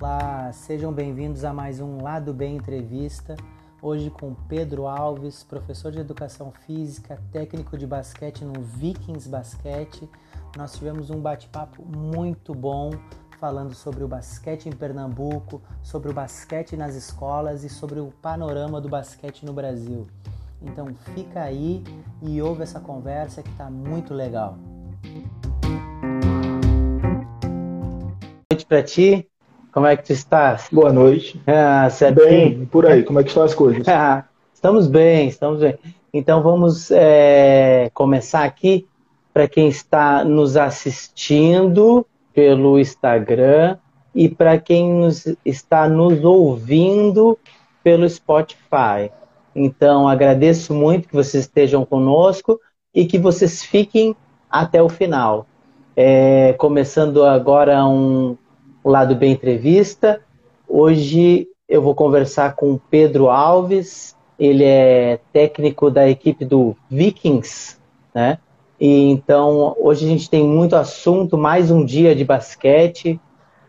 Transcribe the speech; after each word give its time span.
Olá, 0.00 0.50
sejam 0.54 0.90
bem-vindos 0.90 1.44
a 1.44 1.52
mais 1.52 1.78
um 1.78 2.02
Lado 2.02 2.32
Bem 2.32 2.56
Entrevista. 2.56 3.36
Hoje 3.82 4.08
com 4.08 4.34
Pedro 4.34 4.86
Alves, 4.86 5.42
professor 5.44 5.92
de 5.92 5.98
educação 5.98 6.50
física, 6.50 7.22
técnico 7.30 7.76
de 7.76 7.86
basquete 7.86 8.46
no 8.46 8.62
Vikings 8.62 9.28
Basquete. 9.28 10.08
Nós 10.56 10.72
tivemos 10.72 11.10
um 11.10 11.20
bate-papo 11.20 11.84
muito 11.84 12.54
bom 12.54 12.92
falando 13.38 13.72
sobre 13.72 14.02
o 14.02 14.08
basquete 14.08 14.68
em 14.68 14.72
Pernambuco, 14.72 15.62
sobre 15.82 16.10
o 16.10 16.14
basquete 16.14 16.76
nas 16.76 16.96
escolas 16.96 17.62
e 17.62 17.68
sobre 17.68 18.00
o 18.00 18.12
panorama 18.20 18.80
do 18.80 18.88
basquete 18.88 19.46
no 19.46 19.52
Brasil. 19.52 20.06
Então 20.60 20.88
fica 21.14 21.42
aí 21.42 21.84
e 22.20 22.42
ouve 22.42 22.64
essa 22.64 22.80
conversa 22.80 23.40
que 23.40 23.48
está 23.50 23.70
muito 23.70 24.12
legal. 24.12 24.58
Boa 28.10 28.44
noite 28.50 28.66
para 28.66 28.82
ti. 28.82 29.28
Como 29.70 29.86
é 29.86 29.96
que 29.96 30.04
tu 30.04 30.12
estás? 30.12 30.68
Boa 30.72 30.92
noite. 30.92 31.40
Ah, 31.46 31.88
Bem, 32.12 32.66
por 32.66 32.86
aí, 32.86 33.04
como 33.04 33.20
é 33.20 33.22
que 33.22 33.28
estão 33.28 33.44
as 33.44 33.54
coisas? 33.54 33.86
estamos 34.52 34.88
bem, 34.88 35.28
estamos 35.28 35.60
bem. 35.60 35.78
Então 36.12 36.42
vamos 36.42 36.90
é, 36.90 37.88
começar 37.94 38.42
aqui 38.42 38.88
para 39.32 39.46
quem 39.46 39.68
está 39.68 40.24
nos 40.24 40.56
assistindo 40.56 42.04
pelo 42.38 42.78
Instagram 42.78 43.78
e 44.14 44.28
para 44.28 44.56
quem 44.58 44.92
nos, 44.92 45.26
está 45.44 45.88
nos 45.88 46.22
ouvindo 46.22 47.36
pelo 47.82 48.08
Spotify. 48.08 49.10
Então 49.52 50.06
agradeço 50.06 50.72
muito 50.72 51.08
que 51.08 51.16
vocês 51.16 51.42
estejam 51.42 51.84
conosco 51.84 52.60
e 52.94 53.06
que 53.06 53.18
vocês 53.18 53.64
fiquem 53.64 54.14
até 54.48 54.80
o 54.80 54.88
final. 54.88 55.48
É, 55.96 56.52
começando 56.52 57.24
agora 57.24 57.84
um 57.84 58.36
Lado 58.84 59.16
Bem 59.16 59.32
Entrevista. 59.32 60.20
Hoje 60.68 61.48
eu 61.68 61.82
vou 61.82 61.92
conversar 61.96 62.54
com 62.54 62.74
o 62.74 62.80
Pedro 62.88 63.30
Alves, 63.30 64.14
ele 64.38 64.62
é 64.62 65.18
técnico 65.32 65.90
da 65.90 66.08
equipe 66.08 66.44
do 66.44 66.76
Vikings, 66.88 67.78
né? 68.14 68.38
E 68.80 69.10
então 69.10 69.74
hoje 69.78 70.04
a 70.04 70.08
gente 70.08 70.30
tem 70.30 70.44
muito 70.44 70.76
assunto, 70.76 71.36
mais 71.36 71.70
um 71.70 71.84
dia 71.84 72.14
de 72.14 72.24
basquete, 72.24 73.20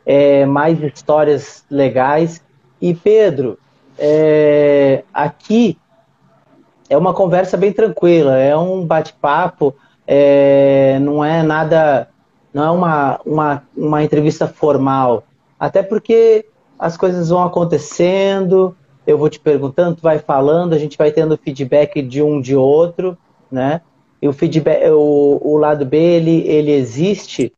é, 0.06 0.46
mais 0.46 0.82
histórias 0.82 1.66
legais. 1.70 2.44
E 2.82 2.94
Pedro, 2.94 3.58
é, 3.98 5.04
aqui 5.14 5.78
é 6.90 6.98
uma 6.98 7.14
conversa 7.14 7.58
bem 7.58 7.72
tranquila, 7.72 8.38
é 8.38 8.56
um 8.56 8.86
bate-papo, 8.86 9.76
é, 10.08 10.98
não 11.00 11.24
é 11.24 11.44
nada 11.44 12.08
não 12.54 12.64
é 12.64 12.72
uma, 12.72 13.20
uma, 13.26 13.64
uma 13.78 14.04
entrevista 14.04 14.48
formal. 14.48 15.24
Até 15.60 15.84
porque 15.84 16.46
as 16.78 16.98
coisas 16.98 17.30
vão 17.30 17.44
acontecendo, 17.44 18.76
eu 19.06 19.18
vou 19.18 19.30
te 19.30 19.40
perguntando, 19.40 19.98
tu 19.98 20.02
vai 20.02 20.20
falando, 20.20 20.74
a 20.74 20.78
gente 20.78 20.98
vai 20.98 21.12
tendo 21.12 21.38
feedback 21.38 22.02
de 22.02 22.22
um 22.22 22.42
de 22.42 22.56
outro, 22.56 23.18
né? 23.52 23.82
E 24.22 24.28
o 24.28 24.34
feedback, 24.34 24.90
o, 24.90 25.40
o 25.42 25.58
lado 25.58 25.86
B, 25.86 25.98
ele, 25.98 26.48
ele 26.48 26.72
existe 26.72 27.54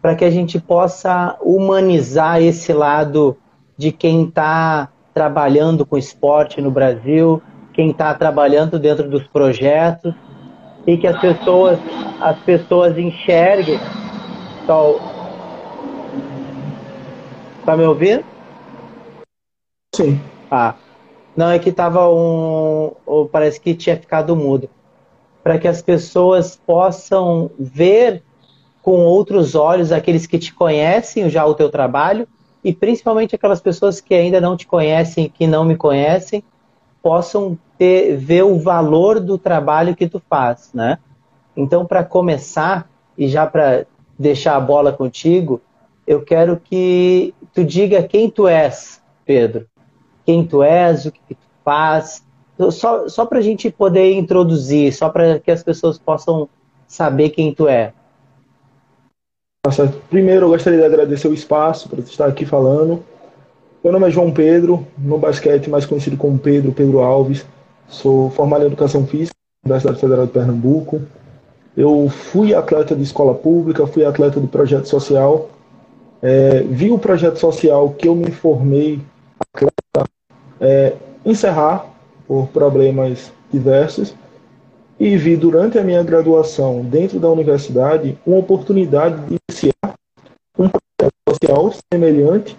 para 0.00 0.16
que 0.16 0.24
a 0.24 0.30
gente 0.30 0.60
possa 0.60 1.36
humanizar 1.40 2.42
esse 2.42 2.72
lado 2.72 3.36
de 3.76 3.92
quem 3.92 4.24
está 4.24 4.88
trabalhando 5.14 5.86
com 5.86 5.96
esporte 5.96 6.60
no 6.60 6.70
Brasil, 6.70 7.40
quem 7.72 7.90
está 7.90 8.12
trabalhando 8.14 8.78
dentro 8.78 9.08
dos 9.08 9.26
projetos 9.28 10.12
e 10.86 10.96
que 10.96 11.06
as 11.06 11.20
pessoas, 11.20 11.78
as 12.20 12.38
pessoas 12.40 12.98
enxerguem 12.98 13.78
Sol. 14.66 15.00
Tá 17.64 17.76
me 17.76 17.84
ouvindo? 17.84 18.24
Sim. 19.94 20.20
Ah. 20.50 20.74
Não, 21.36 21.50
é 21.50 21.58
que 21.58 21.72
tava 21.72 22.08
um. 22.08 22.92
Parece 23.30 23.60
que 23.60 23.74
tinha 23.74 23.96
ficado 23.96 24.36
mudo. 24.36 24.68
Para 25.42 25.58
que 25.58 25.66
as 25.66 25.82
pessoas 25.82 26.56
possam 26.56 27.50
ver 27.58 28.22
com 28.82 29.04
outros 29.04 29.54
olhos 29.54 29.92
aqueles 29.92 30.26
que 30.26 30.38
te 30.38 30.52
conhecem 30.52 31.30
já 31.30 31.44
o 31.46 31.54
teu 31.54 31.70
trabalho 31.70 32.26
e 32.64 32.72
principalmente 32.72 33.34
aquelas 33.34 33.60
pessoas 33.60 34.00
que 34.00 34.14
ainda 34.14 34.40
não 34.40 34.56
te 34.56 34.66
conhecem, 34.66 35.28
que 35.28 35.46
não 35.46 35.64
me 35.64 35.76
conhecem, 35.76 36.42
possam 37.02 37.58
ter, 37.76 38.16
ver 38.16 38.44
o 38.44 38.58
valor 38.58 39.18
do 39.18 39.36
trabalho 39.36 39.96
que 39.96 40.08
tu 40.08 40.22
faz, 40.30 40.70
né? 40.72 40.98
Então, 41.56 41.84
para 41.84 42.04
começar 42.04 42.88
e 43.18 43.28
já 43.28 43.46
para 43.46 43.86
deixar 44.18 44.56
a 44.56 44.60
bola 44.60 44.92
contigo, 44.92 45.60
eu 46.06 46.22
quero 46.22 46.56
que 46.56 47.34
tu 47.52 47.64
diga 47.64 48.02
quem 48.02 48.30
tu 48.30 48.48
és, 48.48 49.02
Pedro. 49.24 49.66
Quem 50.24 50.46
tu 50.46 50.62
és, 50.62 51.06
o 51.06 51.12
que, 51.12 51.34
tu 51.34 51.46
faz. 51.64 52.24
Só, 52.70 53.08
só 53.08 53.26
para 53.26 53.38
a 53.38 53.42
gente 53.42 53.70
poder 53.70 54.12
introduzir, 54.12 54.92
só 54.92 55.08
para 55.08 55.38
que 55.38 55.50
as 55.50 55.62
pessoas 55.62 55.98
possam 55.98 56.48
saber 56.86 57.30
quem 57.30 57.54
tu 57.54 57.66
é. 57.66 57.92
Primeiro, 60.10 60.46
eu 60.46 60.50
gostaria 60.50 60.78
de 60.78 60.84
agradecer 60.84 61.28
o 61.28 61.34
espaço 61.34 61.88
para 61.88 62.00
estar 62.00 62.26
aqui 62.26 62.44
falando. 62.44 63.02
Meu 63.82 63.92
nome 63.92 64.08
é 64.08 64.10
João 64.10 64.30
Pedro, 64.30 64.86
no 64.98 65.18
basquete 65.18 65.70
mais 65.70 65.86
conhecido 65.86 66.16
como 66.16 66.38
Pedro, 66.38 66.72
Pedro 66.72 67.00
Alves. 67.00 67.46
Sou 67.88 68.30
formado 68.30 68.64
em 68.64 68.66
Educação 68.66 69.06
Física 69.06 69.34
da 69.64 69.74
Universidade 69.74 70.00
Federal 70.00 70.26
de 70.26 70.32
Pernambuco. 70.32 71.02
Eu 71.76 72.08
fui 72.08 72.54
atleta 72.54 72.94
de 72.94 73.02
escola 73.02 73.34
pública, 73.34 73.86
fui 73.86 74.04
atleta 74.04 74.40
de 74.40 74.46
projeto 74.46 74.86
social, 74.86 75.48
é, 76.20 76.62
vi 76.62 76.90
o 76.90 76.98
projeto 76.98 77.38
social 77.38 77.90
que 77.90 78.06
eu 78.06 78.14
me 78.14 78.30
formei 78.30 79.00
atleta 79.54 80.10
é, 80.60 80.94
encerrar 81.24 81.91
por 82.26 82.48
problemas 82.48 83.32
diversos 83.52 84.14
e 84.98 85.16
vi 85.16 85.36
durante 85.36 85.78
a 85.78 85.82
minha 85.82 86.02
graduação 86.02 86.82
dentro 86.82 87.18
da 87.18 87.28
universidade 87.28 88.16
uma 88.26 88.38
oportunidade 88.38 89.16
de 89.26 89.36
iniciar 89.48 89.94
um 90.58 90.68
projeto 90.68 91.14
social 91.28 91.72
semelhante, 91.92 92.56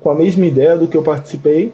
com 0.00 0.10
a 0.10 0.14
mesma 0.14 0.44
ideia 0.44 0.76
do 0.76 0.86
que 0.86 0.96
eu 0.96 1.02
participei 1.02 1.72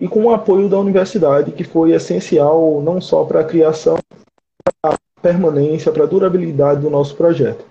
e 0.00 0.06
com 0.06 0.24
o 0.24 0.30
apoio 0.30 0.68
da 0.68 0.78
universidade, 0.78 1.52
que 1.52 1.64
foi 1.64 1.92
essencial 1.92 2.82
não 2.82 3.00
só 3.00 3.24
para 3.24 3.40
a 3.40 3.44
criação 3.44 3.98
permanência, 5.22 5.92
para 5.92 6.02
a 6.02 6.06
durabilidade 6.06 6.80
do 6.80 6.90
nosso 6.90 7.14
projeto. 7.14 7.64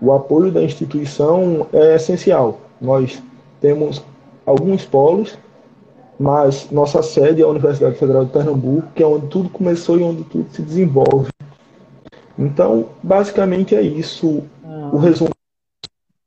O 0.00 0.12
apoio 0.12 0.50
da 0.50 0.62
instituição 0.62 1.66
é 1.72 1.94
essencial. 1.94 2.58
Nós 2.80 3.22
temos 3.60 4.02
alguns 4.44 4.84
polos, 4.84 5.38
mas 6.18 6.70
nossa 6.70 7.02
sede 7.02 7.42
é 7.42 7.44
a 7.44 7.48
Universidade 7.48 7.96
Federal 7.96 8.24
de 8.24 8.32
Pernambuco, 8.32 8.88
que 8.94 9.02
é 9.02 9.06
onde 9.06 9.26
tudo 9.26 9.48
começou 9.48 9.98
e 9.98 10.02
onde 10.02 10.24
tudo 10.24 10.46
se 10.50 10.62
desenvolve. 10.62 11.30
Então, 12.38 12.88
basicamente 13.02 13.74
é 13.74 13.82
isso 13.82 14.42
ah. 14.64 14.90
o 14.92 14.98
resumo 14.98 15.30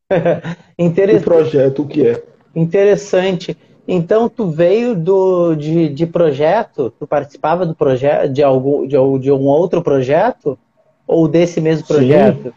do 0.79 1.21
projeto, 1.23 1.81
o 1.81 1.87
que 1.87 2.07
é. 2.07 2.23
Interessante. 2.55 3.57
Então, 3.87 4.27
tu 4.27 4.49
veio 4.49 4.95
do, 4.95 5.55
de, 5.55 5.89
de 5.89 6.05
projeto? 6.05 6.91
Tu 6.97 7.07
participava 7.07 7.65
do 7.65 7.75
projeto 7.75 8.31
de 8.31 8.43
algum 8.43 8.85
de, 8.85 8.97
de 9.19 9.31
um 9.31 9.45
outro 9.45 9.81
projeto? 9.81 10.57
Ou 11.05 11.27
desse 11.27 11.61
mesmo 11.61 11.87
projeto? 11.87 12.43
Sim. 12.45 12.53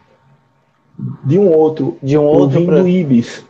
De 1.24 1.38
um 1.38 1.52
outro. 1.52 1.97
De 2.02 2.18
um 2.18 2.24
outro. 2.24 2.56
Eu 2.56 2.60
vim 2.60 2.66
pro... 2.66 2.82
do 2.82 2.88
Ibis. 2.88 3.44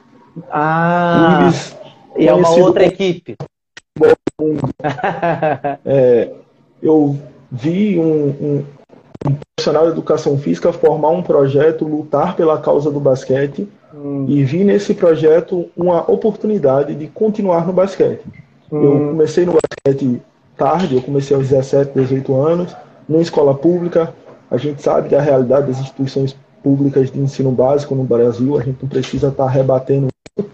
Ah. 0.50 1.40
Ibis, 1.42 1.76
e 2.18 2.28
é 2.28 2.34
uma 2.34 2.50
outra 2.50 2.84
equipe. 2.84 3.36
É, 5.84 6.30
eu 6.82 7.18
vi 7.50 7.98
um, 7.98 8.28
um, 8.28 8.64
um, 9.26 9.36
profissional 9.56 9.86
de 9.86 9.92
educação 9.92 10.38
física 10.38 10.72
formar 10.72 11.10
um 11.10 11.22
projeto, 11.22 11.84
lutar 11.84 12.36
pela 12.36 12.58
causa 12.58 12.90
do 12.90 13.00
basquete, 13.00 13.68
hum. 13.94 14.26
e 14.28 14.42
vi 14.44 14.64
nesse 14.64 14.94
projeto 14.94 15.68
uma 15.76 16.10
oportunidade 16.10 16.94
de 16.94 17.06
continuar 17.08 17.66
no 17.66 17.72
basquete. 17.72 18.22
Hum. 18.70 18.82
Eu 18.82 19.08
comecei 19.10 19.44
no 19.44 19.52
basquete 19.52 20.22
tarde, 20.56 20.96
eu 20.96 21.02
comecei 21.02 21.36
aos 21.36 21.48
17, 21.48 21.92
18 21.94 22.34
anos, 22.34 22.76
numa 23.08 23.22
escola 23.22 23.54
pública, 23.54 24.14
a 24.50 24.56
gente 24.56 24.82
sabe 24.82 25.08
da 25.08 25.20
realidade 25.20 25.68
das 25.68 25.80
instituições 25.80 26.36
públicas 26.62 27.10
de 27.10 27.18
ensino 27.18 27.50
básico 27.50 27.94
no 27.94 28.04
Brasil, 28.04 28.58
a 28.58 28.62
gente 28.62 28.78
não 28.82 28.88
precisa 28.88 29.28
estar 29.28 29.48
rebatendo 29.48 30.08
isso. 30.36 30.48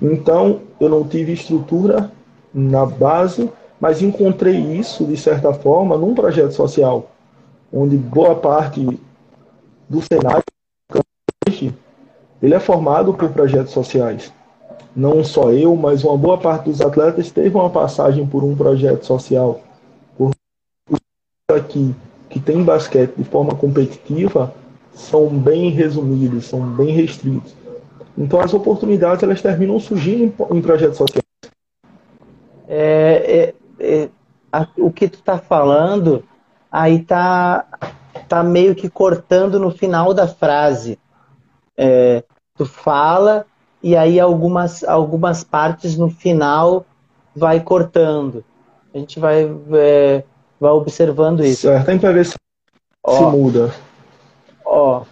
Então, 0.00 0.60
eu 0.80 0.88
não 0.88 1.04
tive 1.04 1.32
estrutura 1.32 2.10
na 2.52 2.84
base, 2.84 3.50
mas 3.80 4.02
encontrei 4.02 4.56
isso, 4.56 5.04
de 5.04 5.16
certa 5.16 5.52
forma, 5.52 5.96
num 5.96 6.14
projeto 6.14 6.52
social, 6.52 7.10
onde 7.72 7.96
boa 7.96 8.34
parte 8.34 9.00
do 9.88 10.00
cenário 10.02 10.42
ele 12.42 12.54
é 12.54 12.60
formado 12.60 13.12
por 13.12 13.28
projetos 13.30 13.72
sociais. 13.72 14.32
não 14.96 15.22
só 15.22 15.52
eu, 15.52 15.76
mas 15.76 16.02
uma 16.02 16.16
boa 16.16 16.36
parte 16.36 16.68
dos 16.68 16.80
atletas 16.80 17.30
teve 17.30 17.54
uma 17.54 17.70
passagem 17.70 18.26
por 18.26 18.42
um 18.42 18.56
projeto 18.56 19.04
social. 19.04 19.60
Por 20.16 20.32
aqui 21.54 21.94
que 22.28 22.40
tem 22.40 22.62
basquete 22.62 23.14
de 23.16 23.24
forma 23.24 23.54
competitiva 23.54 24.52
são 24.92 25.28
bem 25.28 25.70
resumidos, 25.70 26.46
são 26.46 26.60
bem 26.60 26.90
restritos. 26.90 27.54
Então 28.18 28.40
as 28.40 28.52
oportunidades 28.52 29.22
elas 29.22 29.40
terminam 29.40 29.78
surgindo 29.78 30.24
em, 30.24 30.56
em 30.56 30.60
projetos 30.60 30.98
sociais. 30.98 31.19
É, 32.72 33.52
é, 33.80 33.84
é, 33.84 34.08
a, 34.52 34.64
o 34.78 34.92
que 34.92 35.08
tu 35.08 35.18
está 35.18 35.38
falando 35.38 36.22
aí 36.70 37.02
tá 37.02 37.66
tá 38.28 38.44
meio 38.44 38.76
que 38.76 38.88
cortando 38.88 39.58
no 39.58 39.72
final 39.72 40.14
da 40.14 40.28
frase. 40.28 40.96
É, 41.76 42.22
tu 42.56 42.64
fala 42.64 43.44
e 43.82 43.96
aí 43.96 44.20
algumas, 44.20 44.84
algumas 44.84 45.42
partes 45.42 45.96
no 45.96 46.08
final 46.08 46.86
vai 47.34 47.58
cortando. 47.58 48.44
A 48.94 48.98
gente 48.98 49.18
vai, 49.18 49.50
é, 49.72 50.22
vai 50.60 50.70
observando 50.70 51.44
isso. 51.44 51.62
Certo, 51.62 51.86
tem 51.86 51.98
que 51.98 52.08
ver 52.08 52.24
se, 52.24 52.34
ó, 53.04 53.16
se 53.16 53.36
muda. 53.36 53.74
Ó, 54.64 55.02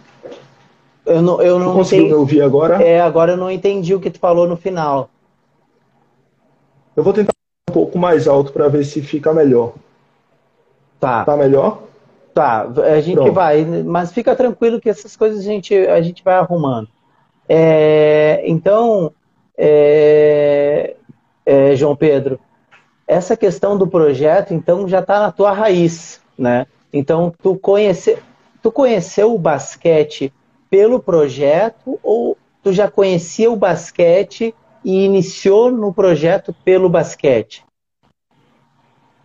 eu 1.05 1.21
não, 1.21 1.41
eu 1.41 1.59
não 1.59 1.73
conseguiu 1.73 2.07
me 2.07 2.13
ouvir 2.13 2.41
agora? 2.41 2.81
É, 2.81 3.01
agora 3.01 3.33
eu 3.33 3.37
não 3.37 3.51
entendi 3.51 3.93
o 3.93 3.99
que 3.99 4.11
tu 4.11 4.19
falou 4.19 4.47
no 4.47 4.55
final. 4.55 5.09
Eu 6.95 7.03
vou 7.03 7.11
tentar 7.11 7.33
um 7.69 7.71
pouco 7.71 7.97
mais 7.97 8.27
alto 8.27 8.51
para 8.51 8.67
ver 8.67 8.83
se 8.83 9.01
fica 9.01 9.33
melhor. 9.33 9.73
Tá. 10.99 11.23
Tá 11.23 11.37
melhor? 11.37 11.83
Tá, 12.33 12.61
a 12.61 13.01
gente 13.01 13.15
Pronto. 13.15 13.33
vai, 13.33 13.63
mas 13.65 14.11
fica 14.11 14.35
tranquilo 14.35 14.79
que 14.79 14.89
essas 14.89 15.15
coisas 15.15 15.39
a 15.39 15.43
gente, 15.43 15.75
a 15.75 16.01
gente 16.01 16.23
vai 16.23 16.35
arrumando. 16.35 16.87
É, 17.47 18.41
então, 18.45 19.11
é, 19.57 20.95
é, 21.45 21.75
João 21.75 21.95
Pedro, 21.95 22.39
essa 23.07 23.35
questão 23.35 23.77
do 23.77 23.87
projeto, 23.87 24.53
então, 24.53 24.87
já 24.87 24.99
está 24.99 25.19
na 25.19 25.31
tua 25.31 25.51
raiz, 25.51 26.21
né? 26.37 26.67
Então, 26.93 27.33
tu, 27.41 27.55
conhece, 27.55 28.17
tu 28.61 28.71
conheceu 28.71 29.33
o 29.33 29.39
basquete 29.39 30.31
pelo 30.69 30.99
projeto 30.99 31.99
ou 32.03 32.37
tu 32.63 32.71
já 32.71 32.89
conhecia 32.89 33.51
o 33.51 33.55
basquete 33.55 34.53
e 34.83 35.05
iniciou 35.05 35.71
no 35.71 35.93
projeto 35.93 36.53
pelo 36.63 36.89
basquete? 36.89 37.63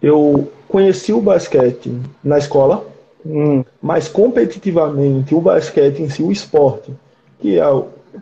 Eu 0.02 0.52
conheci 0.68 1.12
o 1.12 1.20
basquete 1.20 1.90
na 2.22 2.38
escola, 2.38 2.86
hum. 3.24 3.64
mas 3.80 4.08
competitivamente 4.08 5.34
o 5.34 5.40
basquete 5.40 6.00
em 6.00 6.10
si, 6.10 6.22
o 6.22 6.32
esporte, 6.32 6.92
que 7.38 7.58
é 7.58 7.64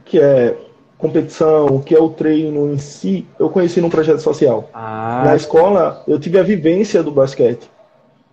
que 0.04 0.18
é 0.18 0.56
competição, 0.96 1.66
o 1.66 1.82
que 1.82 1.94
é 1.94 2.00
o 2.00 2.08
treino 2.08 2.72
em 2.72 2.78
si, 2.78 3.26
eu 3.36 3.50
conheci 3.50 3.80
num 3.80 3.90
projeto 3.90 4.20
social. 4.20 4.70
Ah. 4.72 5.22
Na 5.24 5.34
escola, 5.34 6.04
eu 6.06 6.18
tive 6.18 6.38
a 6.38 6.44
vivência 6.44 7.02
do 7.02 7.10
basquete. 7.10 7.68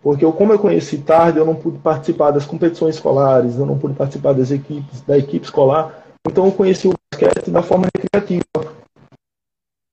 Porque 0.03 0.23
eu, 0.23 0.31
como 0.31 0.53
eu 0.53 0.59
conheci 0.59 0.99
tarde, 0.99 1.39
eu 1.39 1.45
não 1.45 1.55
pude 1.55 1.79
participar 1.79 2.31
das 2.31 2.45
competições 2.45 2.95
escolares, 2.95 3.57
eu 3.57 3.65
não 3.65 3.77
pude 3.77 3.95
participar 3.95 4.33
das 4.33 4.51
equipes, 4.51 5.01
da 5.01 5.17
equipe 5.17 5.45
escolar. 5.45 6.05
Então 6.25 6.45
eu 6.45 6.51
conheci 6.51 6.87
o 6.87 6.93
basquete 7.11 7.49
da 7.49 7.61
forma 7.61 7.87
recreativa. 7.93 8.43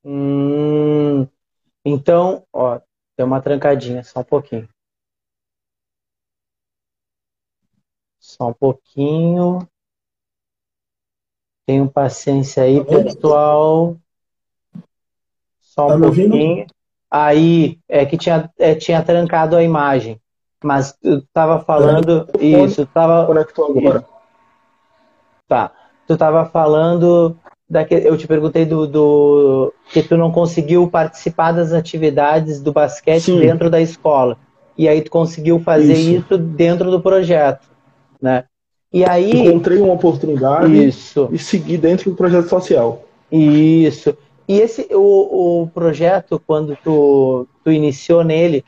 Hum, 0.09 1.27
então, 1.85 2.45
ó, 2.53 2.79
tem 3.17 3.27
uma 3.27 3.41
trancadinha, 3.41 4.05
só 4.05 4.21
um 4.21 4.25
pouquinho. 4.25 4.69
Só 8.21 8.51
um 8.51 8.53
pouquinho. 8.53 9.69
Tenham 11.67 11.89
paciência 11.89 12.63
aí, 12.63 12.79
tá 12.85 12.85
pessoal. 12.85 13.97
Só 15.59 15.89
um 15.89 16.01
tá 16.01 16.07
pouquinho. 16.07 16.67
Aí, 17.11 17.81
é 17.89 18.07
que 18.07 18.17
tinha, 18.17 18.49
é, 18.59 18.77
tinha 18.77 19.03
trancado 19.03 19.57
a 19.57 19.63
imagem. 19.65 20.21
Mas 20.63 20.93
tu 20.93 21.19
estava 21.19 21.65
falando. 21.65 22.29
Isso, 22.41 22.87
tava. 22.87 23.27
Conectou 23.27 23.77
agora. 23.77 24.09
Tá. 25.49 25.73
Tu 26.07 26.13
estava 26.13 26.47
falando. 26.47 27.37
Daquele, 27.69 28.09
eu 28.09 28.17
te 28.17 28.29
perguntei 28.29 28.65
do, 28.65 28.87
do, 28.87 29.73
que 29.91 30.03
tu 30.03 30.17
não 30.17 30.31
conseguiu 30.31 30.89
participar 30.89 31.53
das 31.53 31.73
atividades 31.73 32.61
do 32.61 32.73
basquete 32.73 33.25
Sim. 33.25 33.41
dentro 33.41 33.69
da 33.69 33.81
escola. 33.81 34.39
E 34.79 34.89
aí 34.89 35.03
tu 35.03 35.11
conseguiu 35.11 35.59
fazer 35.59 35.95
isso. 35.95 36.25
isso 36.27 36.39
dentro 36.39 36.91
do 36.91 37.01
projeto. 37.01 37.67
Né? 38.23 38.45
E 38.93 39.05
aí. 39.05 39.31
Encontrei 39.31 39.79
uma 39.79 39.95
oportunidade 39.95 40.87
isso. 40.87 41.29
e 41.33 41.39
segui 41.39 41.77
dentro 41.77 42.11
do 42.11 42.17
projeto 42.17 42.49
social. 42.49 43.03
Isso. 43.33 44.17
E 44.49 44.61
esse 44.61 44.87
o, 44.93 45.63
o 45.63 45.67
projeto, 45.69 46.41
quando 46.47 46.79
tu, 46.85 47.49
tu 47.65 47.73
iniciou 47.73 48.23
nele, 48.23 48.65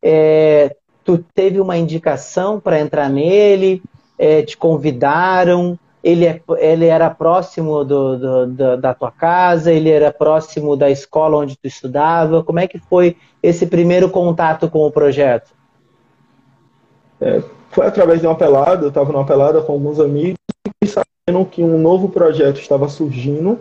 é, 0.00 0.76
tu 1.04 1.18
teve 1.34 1.60
uma 1.60 1.76
indicação 1.76 2.60
para 2.60 2.80
entrar 2.80 3.10
nele, 3.10 3.82
é, 4.18 4.42
te 4.42 4.56
convidaram, 4.56 5.78
ele, 6.02 6.26
é, 6.26 6.40
ele 6.58 6.86
era 6.86 7.10
próximo 7.10 7.84
do, 7.84 8.18
do, 8.18 8.46
do, 8.46 8.76
da 8.76 8.94
tua 8.94 9.10
casa, 9.10 9.70
ele 9.70 9.90
era 9.90 10.12
próximo 10.12 10.76
da 10.76 10.90
escola 10.90 11.36
onde 11.38 11.56
tu 11.56 11.66
estudava. 11.66 12.42
Como 12.42 12.58
é 12.58 12.66
que 12.66 12.78
foi 12.78 13.16
esse 13.42 13.66
primeiro 13.66 14.08
contato 14.08 14.68
com 14.68 14.80
o 14.80 14.90
projeto? 14.90 15.50
É, 17.20 17.42
foi 17.70 17.86
através 17.86 18.20
de 18.20 18.26
uma 18.26 18.34
pelada, 18.34 18.84
eu 18.84 18.88
estava 18.88 19.12
numa 19.12 19.26
pelada 19.26 19.60
com 19.60 19.72
alguns 19.72 20.00
amigos 20.00 20.38
e 20.82 20.86
sabendo 20.86 21.44
que 21.44 21.62
um 21.62 21.78
novo 21.78 22.08
projeto 22.08 22.58
estava 22.58 22.88
surgindo 22.88 23.60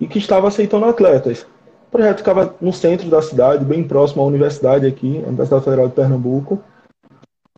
e 0.00 0.06
que 0.06 0.18
estava 0.18 0.48
aceitando 0.48 0.86
atletas. 0.86 1.46
O 1.88 1.90
projeto 1.90 2.18
ficava 2.18 2.54
no 2.60 2.72
centro 2.72 3.08
da 3.08 3.22
cidade, 3.22 3.64
bem 3.64 3.84
próximo 3.84 4.22
à 4.22 4.26
universidade 4.26 4.86
aqui, 4.86 5.22
Universidade 5.26 5.64
Federal 5.64 5.86
de 5.86 5.94
Pernambuco, 5.94 6.60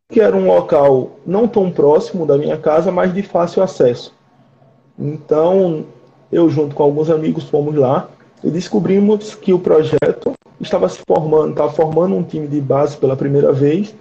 que 0.08 0.20
era 0.20 0.36
um 0.36 0.46
local 0.46 1.18
não 1.26 1.48
tão 1.48 1.70
próximo 1.70 2.26
da 2.26 2.38
minha 2.38 2.56
casa, 2.56 2.92
mas 2.92 3.12
de 3.12 3.22
fácil 3.22 3.62
acesso. 3.62 4.14
Então, 4.98 5.86
eu 6.30 6.48
junto 6.48 6.74
com 6.74 6.82
alguns 6.82 7.10
amigos 7.10 7.44
fomos 7.44 7.74
lá 7.74 8.08
e 8.42 8.50
descobrimos 8.50 9.34
que 9.34 9.52
o 9.52 9.58
projeto 9.58 10.32
estava 10.60 10.88
se 10.88 11.00
formando, 11.06 11.50
estava 11.50 11.72
formando 11.72 12.14
um 12.14 12.22
time 12.22 12.46
de 12.46 12.60
base 12.60 12.96
pela 12.96 13.16
primeira 13.16 13.52
vez 13.52 13.94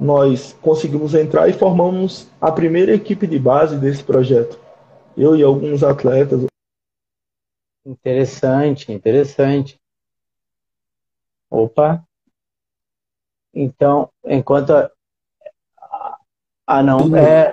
nós 0.00 0.54
conseguimos 0.62 1.14
entrar 1.14 1.46
e 1.48 1.52
formamos 1.52 2.26
a 2.40 2.50
primeira 2.50 2.94
equipe 2.94 3.26
de 3.26 3.38
base 3.38 3.76
desse 3.76 4.02
projeto. 4.02 4.58
Eu 5.14 5.36
e 5.36 5.42
alguns 5.42 5.82
atletas. 5.82 6.46
Interessante, 7.84 8.90
interessante. 8.90 9.78
Opa. 11.50 12.02
Então, 13.52 14.10
enquanto. 14.24 14.72
Ah, 16.70 16.84
não. 16.84 17.16
É... 17.16 17.52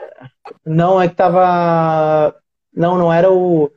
Não, 0.64 1.02
é 1.02 1.10
que 1.10 1.16
tava. 1.16 2.36
Não, 2.72 3.00
não 3.00 3.12
era 3.12 3.32
o. 3.32 3.72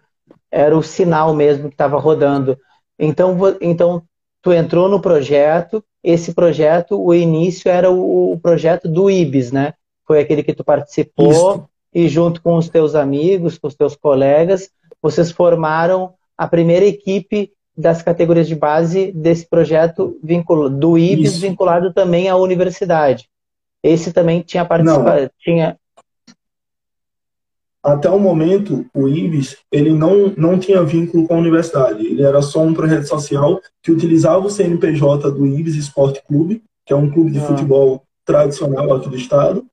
Era 0.51 0.77
o 0.77 0.83
sinal 0.83 1.33
mesmo 1.35 1.69
que 1.69 1.75
estava 1.75 1.99
rodando. 1.99 2.59
Então, 2.99 3.39
então, 3.63 4.03
tu 4.43 4.53
entrou 4.53 4.87
no 4.87 5.01
projeto, 5.01 5.83
esse 6.05 6.35
projeto, 6.35 7.01
o 7.01 7.15
início 7.15 7.71
era 7.71 7.91
o, 7.91 8.39
projeto 8.43 8.87
do 8.87 9.11
IBS, 9.11 9.51
né? 9.51 9.73
Foi 10.07 10.21
aquele 10.21 10.43
que 10.43 10.53
tu 10.53 10.63
participou 10.63 11.31
Isso. 11.31 11.69
e 11.95 12.09
junto 12.09 12.43
com 12.43 12.57
os 12.57 12.69
teus 12.69 12.95
amigos, 12.95 13.57
com 13.57 13.69
os 13.69 13.75
teus 13.75 13.97
colegas, 13.97 14.69
vocês 15.01 15.31
formaram 15.31 16.13
a 16.37 16.47
primeira 16.47 16.85
equipe 16.85 17.53
das 17.75 18.03
categorias 18.03 18.49
de 18.49 18.57
base 18.57 19.13
desse 19.13 19.49
projeto 19.49 20.19
vincul... 20.23 20.69
do 20.69 20.99
IBS 20.99 21.35
Isso. 21.35 21.41
vinculado 21.41 21.95
também 21.95 22.29
à 22.29 22.37
universidade. 22.37 23.31
Esse 23.83 24.13
também 24.13 24.43
tinha 24.43 24.65
participado, 24.65 25.31
tinha 25.39 25.77
até 27.83 28.11
o 28.11 28.19
momento, 28.19 28.87
o 28.93 29.09
IBS 29.09 29.57
ele 29.73 29.91
não, 29.91 30.35
não 30.37 30.59
tinha 30.59 30.85
vínculo 30.85 31.27
com 31.27 31.35
a 31.35 31.39
universidade. 31.39 32.07
Ele 32.07 32.23
era 32.23 32.43
só 32.43 32.63
um 32.63 32.75
projeto 32.75 33.07
social 33.07 33.61
que 33.83 33.91
utilizava 33.91 34.47
o 34.47 34.51
CNPJ 34.51 35.31
do 35.31 35.47
IBS 35.47 35.77
Esporte 35.77 36.23
Clube, 36.27 36.63
que 36.85 36.93
é 36.93 36.97
um 36.97 37.11
clube 37.11 37.31
de 37.31 37.39
ah. 37.39 37.43
futebol 37.43 38.03
tradicional 38.25 38.93
aqui 38.93 39.09
do 39.09 39.17
estado, 39.17 39.65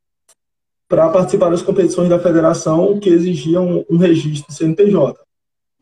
para 0.88 1.10
participar 1.10 1.50
das 1.50 1.62
competições 1.62 2.08
da 2.08 2.18
federação 2.18 2.98
que 2.98 3.10
exigiam 3.10 3.86
um 3.90 3.98
registro 3.98 4.54
CNPJ. 4.54 5.20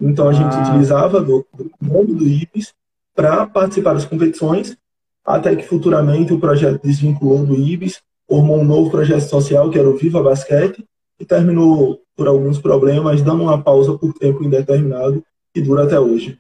Então 0.02 0.28
a 0.28 0.34
gente 0.34 0.56
ah. 0.56 0.64
utilizava 0.64 1.22
do, 1.22 1.46
do 1.54 1.72
nome 1.80 2.16
do 2.16 2.28
IBS 2.28 2.74
para 3.14 3.46
participar 3.46 3.94
das 3.94 4.06
competições, 4.06 4.76
até 5.24 5.56
que 5.56 5.64
futuramente 5.64 6.34
o 6.34 6.40
projeto 6.40 6.82
desvinculou 6.84 7.46
do 7.46 7.56
IBS, 7.56 8.02
formou 8.28 8.58
um 8.58 8.66
novo 8.66 8.90
projeto 8.90 9.22
social 9.22 9.70
que 9.70 9.80
era 9.80 9.90
o 9.90 9.98
Viva 9.98 10.22
Basquete, 10.22 10.86
que 11.18 11.26
terminou 11.26 12.02
por 12.16 12.28
alguns 12.28 12.60
problemas, 12.60 13.22
dando 13.22 13.44
uma 13.44 13.62
pausa 13.62 13.98
por 13.98 14.14
tempo 14.14 14.44
indeterminado 14.44 15.24
e 15.54 15.62
dura 15.62 15.84
até 15.84 16.00
hoje. 16.00 16.40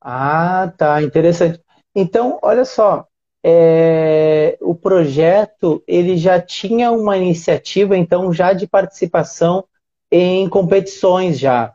Ah, 0.00 0.72
tá, 0.76 1.02
interessante. 1.02 1.60
Então, 1.94 2.38
olha 2.42 2.64
só, 2.64 3.06
é, 3.42 4.56
o 4.60 4.74
projeto 4.74 5.82
ele 5.86 6.16
já 6.16 6.40
tinha 6.40 6.90
uma 6.90 7.16
iniciativa, 7.16 7.96
então, 7.96 8.32
já 8.32 8.52
de 8.52 8.66
participação 8.66 9.64
em 10.10 10.48
competições 10.48 11.38
já. 11.38 11.74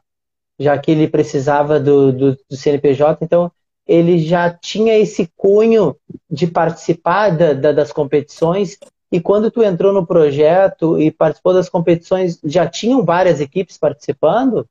já 0.59 0.77
que 0.77 0.91
ele 0.91 1.07
precisava 1.07 1.79
do, 1.79 2.11
do, 2.11 2.37
do 2.49 2.55
CNPJ, 2.55 3.23
então 3.23 3.51
ele 3.89 4.19
já 4.19 4.51
tinha 4.51 4.95
esse 4.95 5.27
cunho 5.35 5.95
de 6.29 6.45
participar 6.45 7.35
da, 7.35 7.53
da, 7.53 7.71
das 7.71 7.91
competições. 7.91 8.77
E 9.11 9.19
quando 9.19 9.49
tu 9.49 9.63
entrou 9.63 9.91
no 9.91 10.05
projeto 10.05 10.99
e 10.99 11.09
participou 11.09 11.55
das 11.55 11.67
competições, 11.67 12.39
já 12.43 12.67
tinham 12.67 13.03
várias 13.03 13.41
equipes 13.41 13.79
participando? 13.79 14.63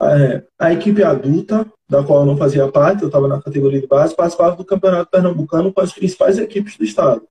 É, 0.00 0.44
a 0.56 0.72
equipe 0.72 1.02
adulta, 1.02 1.66
da 1.90 2.04
qual 2.04 2.20
eu 2.20 2.26
não 2.26 2.36
fazia 2.36 2.70
parte, 2.70 3.02
eu 3.02 3.08
estava 3.08 3.26
na 3.26 3.42
categoria 3.42 3.80
de 3.80 3.88
base, 3.88 4.14
participava 4.14 4.54
do 4.54 4.64
Campeonato 4.64 5.10
Pernambucano 5.10 5.72
com 5.72 5.80
as 5.80 5.92
principais 5.92 6.38
equipes 6.38 6.76
do 6.76 6.84
estado. 6.84 7.26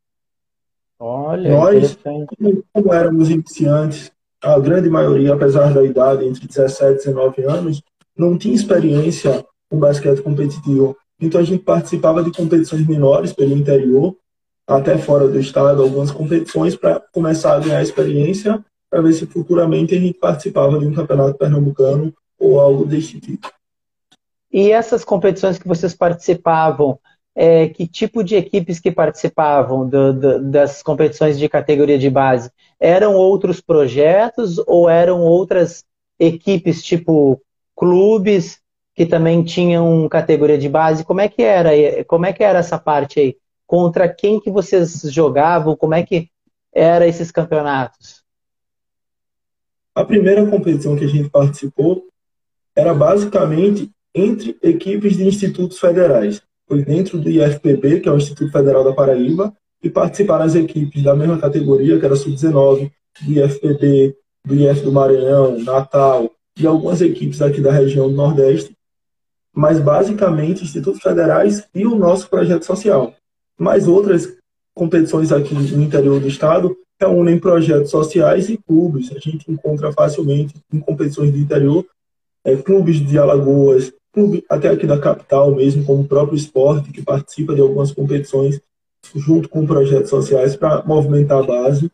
Olha, 0.99 1.49
Nós, 1.49 1.97
como, 2.03 2.63
como 2.73 2.93
éramos 2.93 3.29
iniciantes, 3.29 4.11
a 4.43 4.59
grande 4.59 4.89
maioria, 4.89 5.33
apesar 5.33 5.73
da 5.73 5.81
idade, 5.81 6.25
entre 6.25 6.45
17 6.45 6.91
e 6.91 6.95
19 7.05 7.43
anos, 7.43 7.81
não 8.17 8.37
tinha 8.37 8.53
experiência 8.53 9.45
com 9.71 9.79
basquete 9.79 10.21
competitivo. 10.21 10.97
Então 11.19 11.39
a 11.39 11.43
gente 11.43 11.63
participava 11.63 12.21
de 12.21 12.31
competições 12.31 12.85
menores 12.85 13.31
pelo 13.31 13.55
interior, 13.55 14.15
até 14.67 14.97
fora 14.97 15.27
do 15.27 15.39
estado, 15.39 15.81
algumas 15.81 16.11
competições 16.11 16.75
para 16.75 17.01
começar 17.13 17.55
a 17.55 17.59
ganhar 17.59 17.81
experiência, 17.81 18.63
para 18.89 19.01
ver 19.01 19.13
se 19.13 19.25
futuramente 19.25 19.95
a 19.95 19.99
gente 19.99 20.19
participava 20.19 20.77
de 20.77 20.85
um 20.85 20.93
campeonato 20.93 21.37
pernambucano 21.37 22.13
ou 22.37 22.59
algo 22.59 22.85
desse 22.85 23.19
tipo. 23.19 23.49
E 24.51 24.71
essas 24.71 25.05
competições 25.05 25.57
que 25.57 25.67
vocês 25.67 25.93
participavam, 25.93 26.99
é, 27.33 27.69
que 27.69 27.87
tipo 27.87 28.21
de 28.21 28.35
equipes 28.35 28.79
que 28.79 28.91
participavam 28.91 29.87
do, 29.87 30.11
do, 30.11 30.51
das 30.51 30.83
competições 30.83 31.39
de 31.39 31.47
categoria 31.47 31.97
de 31.97 32.09
base? 32.09 32.51
Eram 32.77 33.15
outros 33.15 33.61
projetos 33.61 34.57
ou 34.67 34.89
eram 34.89 35.21
outras 35.21 35.85
equipes, 36.19 36.83
tipo 36.83 37.41
clubes, 37.73 38.60
que 39.01 39.05
também 39.07 39.43
tinham 39.43 40.07
categoria 40.07 40.59
de 40.59 40.69
base? 40.69 41.03
Como 41.03 41.21
é 41.21 41.27
que 41.27 41.41
era? 41.41 41.71
Como 42.05 42.23
é 42.23 42.31
que 42.31 42.43
era 42.43 42.59
essa 42.59 42.77
parte 42.77 43.19
aí? 43.19 43.35
Contra 43.65 44.07
quem 44.07 44.39
que 44.39 44.51
vocês 44.51 45.01
jogavam? 45.05 45.75
Como 45.75 45.95
é 45.95 46.03
que 46.03 46.29
era 46.71 47.07
esses 47.07 47.31
campeonatos? 47.31 48.21
A 49.95 50.05
primeira 50.05 50.45
competição 50.45 50.95
que 50.95 51.03
a 51.03 51.07
gente 51.07 51.31
participou 51.31 52.03
era 52.75 52.93
basicamente 52.93 53.89
entre 54.13 54.55
equipes 54.61 55.17
de 55.17 55.27
institutos 55.27 55.79
federais 55.79 56.39
foi 56.67 56.85
dentro 56.85 57.17
do 57.17 57.27
IFPB, 57.27 58.01
que 58.01 58.07
é 58.07 58.11
o 58.11 58.17
Instituto 58.17 58.51
Federal 58.51 58.83
da 58.83 58.93
Paraíba, 58.93 59.51
e 59.81 59.89
participaram 59.89 60.45
as 60.45 60.53
equipes 60.53 61.01
da 61.01 61.15
mesma 61.15 61.39
categoria, 61.39 61.99
que 61.99 62.05
era 62.05 62.15
sub-19, 62.15 62.91
do 63.21 63.31
IFPB, 63.31 64.15
do 64.45 64.53
IF 64.53 64.81
do 64.81 64.91
Maranhão, 64.91 65.57
Natal, 65.57 66.29
e 66.55 66.67
algumas 66.67 67.01
equipes 67.01 67.41
aqui 67.41 67.59
da 67.59 67.71
região 67.71 68.07
do 68.07 68.15
Nordeste, 68.15 68.77
mas 69.53 69.79
basicamente 69.79 70.63
institutos 70.63 71.01
federais 71.01 71.67
e 71.73 71.85
o 71.85 71.95
nosso 71.95 72.29
projeto 72.29 72.63
social. 72.63 73.13
Mais 73.57 73.87
outras 73.87 74.33
competições 74.73 75.31
aqui 75.31 75.53
no 75.53 75.83
interior 75.83 76.19
do 76.19 76.27
estado 76.27 76.75
reúnem 76.99 77.39
projetos 77.39 77.91
sociais 77.91 78.49
e 78.49 78.57
clubes. 78.57 79.11
A 79.11 79.19
gente 79.19 79.51
encontra 79.51 79.91
facilmente 79.91 80.53
em 80.71 80.79
competições 80.79 81.31
do 81.31 81.37
interior 81.37 81.85
é, 82.43 82.55
clubes 82.55 82.99
de 82.99 83.17
Alagoas, 83.17 83.91
clube 84.13 84.43
até 84.49 84.69
aqui 84.69 84.85
da 84.85 84.99
capital 84.99 85.53
mesmo, 85.53 85.83
como 85.85 86.01
o 86.01 86.07
próprio 86.07 86.35
esporte, 86.35 86.91
que 86.91 87.01
participa 87.01 87.55
de 87.55 87.61
algumas 87.61 87.91
competições 87.91 88.59
junto 89.15 89.49
com 89.49 89.65
projetos 89.65 90.09
sociais 90.09 90.55
para 90.55 90.83
movimentar 90.83 91.39
a 91.39 91.43
base, 91.43 91.91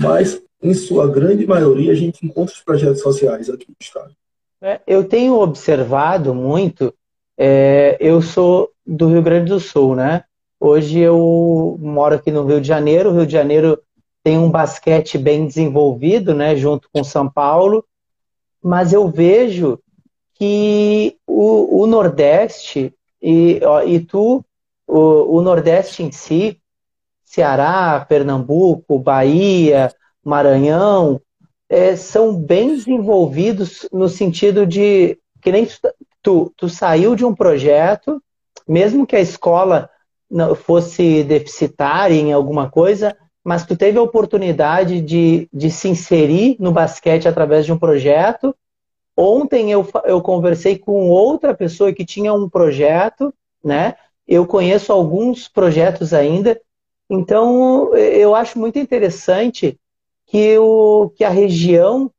mas 0.00 0.40
em 0.62 0.74
sua 0.74 1.06
grande 1.08 1.46
maioria 1.46 1.92
a 1.92 1.94
gente 1.94 2.24
encontra 2.24 2.54
os 2.54 2.60
projetos 2.60 3.00
sociais 3.02 3.50
aqui 3.50 3.66
no 3.68 3.76
estado. 3.80 4.14
É, 4.62 4.80
eu 4.86 5.06
tenho 5.06 5.38
observado 5.38 6.34
muito, 6.34 6.94
é, 7.36 7.96
eu 8.00 8.22
sou 8.22 8.70
do 8.86 9.08
Rio 9.08 9.22
Grande 9.22 9.50
do 9.50 9.60
Sul, 9.60 9.94
né? 9.94 10.24
Hoje 10.58 10.98
eu 10.98 11.76
moro 11.80 12.14
aqui 12.14 12.30
no 12.30 12.46
Rio 12.46 12.60
de 12.60 12.66
Janeiro, 12.66 13.10
o 13.10 13.12
Rio 13.14 13.26
de 13.26 13.32
Janeiro 13.32 13.78
tem 14.24 14.38
um 14.38 14.50
basquete 14.50 15.18
bem 15.18 15.46
desenvolvido, 15.46 16.34
né, 16.34 16.56
junto 16.56 16.88
com 16.92 17.04
São 17.04 17.30
Paulo, 17.30 17.84
mas 18.62 18.92
eu 18.92 19.06
vejo 19.08 19.78
que 20.34 21.16
o, 21.26 21.82
o 21.82 21.86
Nordeste 21.86 22.92
e, 23.22 23.60
ó, 23.62 23.82
e 23.82 24.00
tu, 24.00 24.44
o, 24.86 25.36
o 25.36 25.42
Nordeste 25.42 26.02
em 26.02 26.10
si, 26.10 26.60
Ceará, 27.24 28.04
Pernambuco, 28.08 28.98
Bahia, 28.98 29.92
Maranhão, 30.24 31.20
é, 31.68 31.96
são 31.96 32.34
bem 32.34 32.68
desenvolvidos 32.68 33.88
no 33.92 34.08
sentido 34.08 34.66
de 34.66 35.18
que 35.40 35.52
nem 35.52 35.66
tu, 36.22 36.52
tu, 36.56 36.68
saiu 36.68 37.14
de 37.14 37.24
um 37.24 37.34
projeto, 37.34 38.22
mesmo 38.66 39.06
que 39.06 39.16
a 39.16 39.20
escola 39.20 39.88
fosse 40.64 41.22
deficitária 41.22 42.14
em 42.14 42.32
alguma 42.32 42.68
coisa, 42.70 43.16
mas 43.44 43.64
tu 43.64 43.76
teve 43.76 43.98
a 43.98 44.02
oportunidade 44.02 45.00
de, 45.00 45.48
de 45.52 45.70
se 45.70 45.88
inserir 45.88 46.56
no 46.58 46.72
basquete 46.72 47.28
através 47.28 47.64
de 47.64 47.72
um 47.72 47.78
projeto 47.78 48.54
Ontem 49.16 49.72
eu, 49.72 49.88
eu 50.04 50.20
conversei 50.20 50.78
com 50.78 51.08
outra 51.08 51.54
pessoa 51.54 51.92
que 51.92 52.04
tinha 52.04 52.34
um 52.34 52.50
projeto, 52.50 53.32
né? 53.64 53.94
Eu 54.28 54.46
conheço 54.46 54.92
alguns 54.92 55.48
projetos 55.48 56.12
ainda, 56.12 56.60
então 57.08 57.96
eu 57.96 58.34
acho 58.34 58.58
muito 58.58 58.78
interessante 58.78 59.80
que, 60.26 60.58
o, 60.58 61.10
que 61.14 61.24
a 61.24 61.30
região 61.30 62.10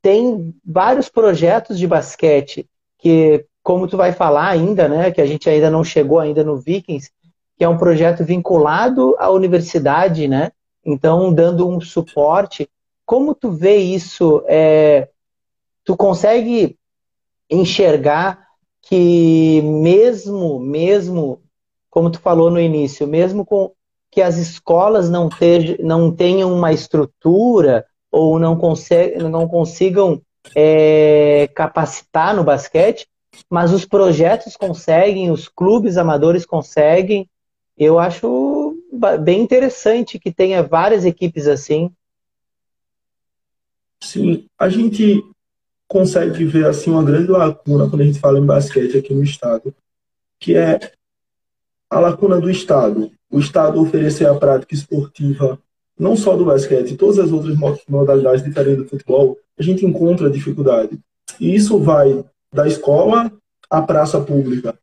tem 0.00 0.54
vários 0.64 1.08
projetos 1.08 1.78
de 1.78 1.86
basquete, 1.86 2.68
que, 2.98 3.44
como 3.62 3.86
tu 3.86 3.96
vai 3.96 4.12
falar 4.12 4.48
ainda, 4.48 4.88
né? 4.88 5.10
Que 5.10 5.20
a 5.20 5.26
gente 5.26 5.48
ainda 5.48 5.70
não 5.70 5.84
chegou 5.84 6.18
ainda 6.18 6.42
no 6.42 6.56
Vikings, 6.56 7.10
que 7.56 7.64
é 7.64 7.68
um 7.68 7.78
projeto 7.78 8.24
vinculado 8.24 9.16
à 9.18 9.30
universidade, 9.30 10.28
né? 10.28 10.52
Então, 10.84 11.32
dando 11.32 11.68
um 11.68 11.80
suporte. 11.80 12.68
Como 13.04 13.34
tu 13.34 13.50
vê 13.50 13.76
isso? 13.76 14.42
É, 14.46 15.08
tu 15.84 15.96
consegue 15.96 16.78
enxergar 17.50 18.46
que 18.82 19.60
mesmo, 19.62 20.60
mesmo, 20.60 21.42
como 21.90 22.10
tu 22.10 22.20
falou 22.20 22.50
no 22.50 22.60
início, 22.60 23.06
mesmo 23.06 23.44
com 23.44 23.72
que 24.16 24.22
as 24.22 24.38
escolas 24.38 25.10
não, 25.10 25.28
não 25.78 26.10
tenham 26.10 26.50
uma 26.50 26.72
estrutura 26.72 27.84
ou 28.10 28.38
não, 28.38 28.56
consegue, 28.56 29.18
não 29.18 29.46
consigam 29.46 30.22
é, 30.54 31.50
capacitar 31.54 32.34
no 32.34 32.42
basquete, 32.42 33.06
mas 33.50 33.74
os 33.74 33.84
projetos 33.84 34.56
conseguem, 34.56 35.30
os 35.30 35.48
clubes 35.48 35.98
amadores 35.98 36.46
conseguem. 36.46 37.28
Eu 37.76 37.98
acho 37.98 38.74
bem 39.22 39.42
interessante 39.42 40.18
que 40.18 40.32
tenha 40.32 40.62
várias 40.62 41.04
equipes 41.04 41.46
assim. 41.46 41.92
Sim, 44.02 44.46
a 44.58 44.70
gente 44.70 45.22
consegue 45.86 46.42
ver 46.46 46.64
assim 46.64 46.90
uma 46.90 47.04
grande 47.04 47.30
lacuna 47.30 47.86
quando 47.90 48.00
a 48.00 48.06
gente 48.06 48.18
fala 48.18 48.38
em 48.38 48.46
basquete 48.46 48.96
aqui 48.96 49.12
no 49.12 49.22
estado, 49.22 49.74
que 50.40 50.56
é 50.56 50.90
a 51.96 52.00
lacuna 52.00 52.40
do 52.40 52.50
estado. 52.50 53.10
O 53.30 53.40
estado 53.40 53.80
oferecer 53.80 54.26
a 54.26 54.34
prática 54.34 54.74
esportiva 54.74 55.58
não 55.98 56.14
só 56.14 56.36
do 56.36 56.44
basquete, 56.44 56.96
todas 56.96 57.18
as 57.18 57.32
outras 57.32 57.56
modalidades 57.88 58.44
diferentes 58.44 58.84
do 58.84 58.88
futebol, 58.88 59.38
a 59.58 59.62
gente 59.62 59.86
encontra 59.86 60.28
dificuldade. 60.28 60.98
E 61.40 61.54
isso 61.54 61.78
vai 61.78 62.22
da 62.52 62.66
escola 62.66 63.32
à 63.70 63.80
praça 63.80 64.20
pública. 64.20 64.78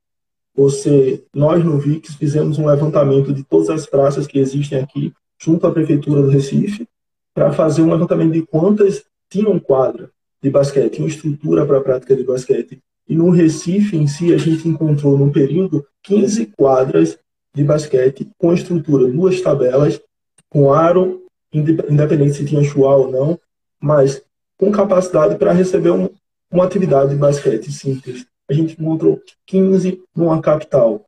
Você, 0.56 1.24
nós 1.34 1.64
no 1.64 1.78
VIX 1.78 2.16
fizemos 2.16 2.58
um 2.58 2.66
levantamento 2.68 3.32
de 3.32 3.44
todas 3.44 3.70
as 3.70 3.86
praças 3.86 4.28
que 4.28 4.40
existem 4.40 4.80
aqui, 4.80 5.14
junto 5.40 5.68
à 5.68 5.72
prefeitura 5.72 6.22
do 6.22 6.30
Recife, 6.30 6.88
para 7.34 7.52
fazer 7.52 7.82
um 7.82 7.92
levantamento 7.92 8.34
de 8.34 8.42
quantas 8.44 9.04
tinham 9.30 9.60
quadra 9.60 10.10
de 10.42 10.50
basquete, 10.50 11.00
uma 11.00 11.08
estrutura 11.08 11.66
para 11.66 11.78
a 11.78 11.82
prática 11.82 12.16
de 12.16 12.24
basquete. 12.24 12.80
E 13.08 13.16
no 13.16 13.30
Recife 13.30 13.98
em 13.98 14.08
si, 14.08 14.34
a 14.34 14.38
gente 14.38 14.68
encontrou 14.68 15.18
no 15.18 15.32
período 15.32 15.86
15 16.04 16.48
quadras 16.58 17.18
de 17.54 17.64
basquete 17.64 18.30
com 18.38 18.54
estrutura, 18.54 19.08
duas 19.08 19.42
tabelas, 19.42 20.02
com 20.50 20.74
aro, 20.74 21.24
independente 21.54 22.34
se 22.34 22.46
tinha 22.46 22.64
chuá 22.64 22.96
ou 22.96 23.12
não, 23.12 23.40
mas 23.80 24.22
com 24.58 24.72
capacidade 24.72 25.36
para 25.36 25.52
receber 25.52 25.92
um, 25.92 26.10
uma 26.52 26.66
atividade 26.66 27.12
de 27.12 27.16
basquete 27.16 27.72
simples. 27.72 28.26
A 28.50 28.54
gente 28.54 28.80
encontrou 28.80 29.22
15 29.46 30.02
numa 30.16 30.42
capital. 30.42 31.06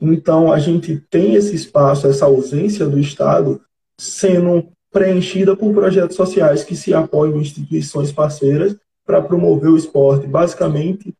Então, 0.00 0.52
a 0.52 0.58
gente 0.58 1.02
tem 1.10 1.34
esse 1.34 1.54
espaço, 1.54 2.06
essa 2.06 2.26
ausência 2.26 2.86
do 2.86 2.98
Estado, 2.98 3.60
sendo 3.98 4.68
preenchida 4.90 5.56
por 5.56 5.72
projetos 5.72 6.16
sociais 6.16 6.64
que 6.64 6.76
se 6.76 6.92
apoiam 6.92 7.36
em 7.36 7.40
instituições 7.40 8.12
parceiras 8.12 8.76
para 9.04 9.22
promover 9.22 9.70
o 9.70 9.76
esporte, 9.76 10.26
basicamente 10.26 11.14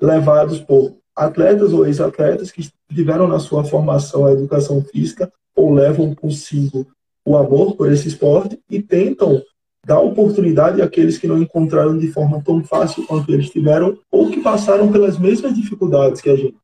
levados 0.00 0.60
por 0.60 0.96
atletas 1.14 1.72
ou 1.72 1.86
ex-atletas 1.86 2.50
que 2.50 2.68
tiveram 2.88 3.28
na 3.28 3.38
sua 3.38 3.64
formação 3.64 4.26
a 4.26 4.32
educação 4.32 4.82
física 4.82 5.30
ou 5.54 5.74
levam 5.74 6.14
consigo 6.14 6.86
o 7.24 7.36
amor 7.36 7.76
por 7.76 7.92
esse 7.92 8.08
esporte 8.08 8.58
e 8.68 8.80
tentam 8.80 9.42
dar 9.84 10.00
oportunidade 10.00 10.80
àqueles 10.80 11.18
que 11.18 11.26
não 11.26 11.38
encontraram 11.38 11.98
de 11.98 12.10
forma 12.10 12.42
tão 12.42 12.62
fácil 12.64 13.06
quanto 13.06 13.32
eles 13.32 13.50
tiveram 13.50 13.98
ou 14.10 14.30
que 14.30 14.40
passaram 14.40 14.90
pelas 14.90 15.18
mesmas 15.18 15.54
dificuldades 15.54 16.20
que 16.20 16.30
a 16.30 16.36
gente. 16.36 16.56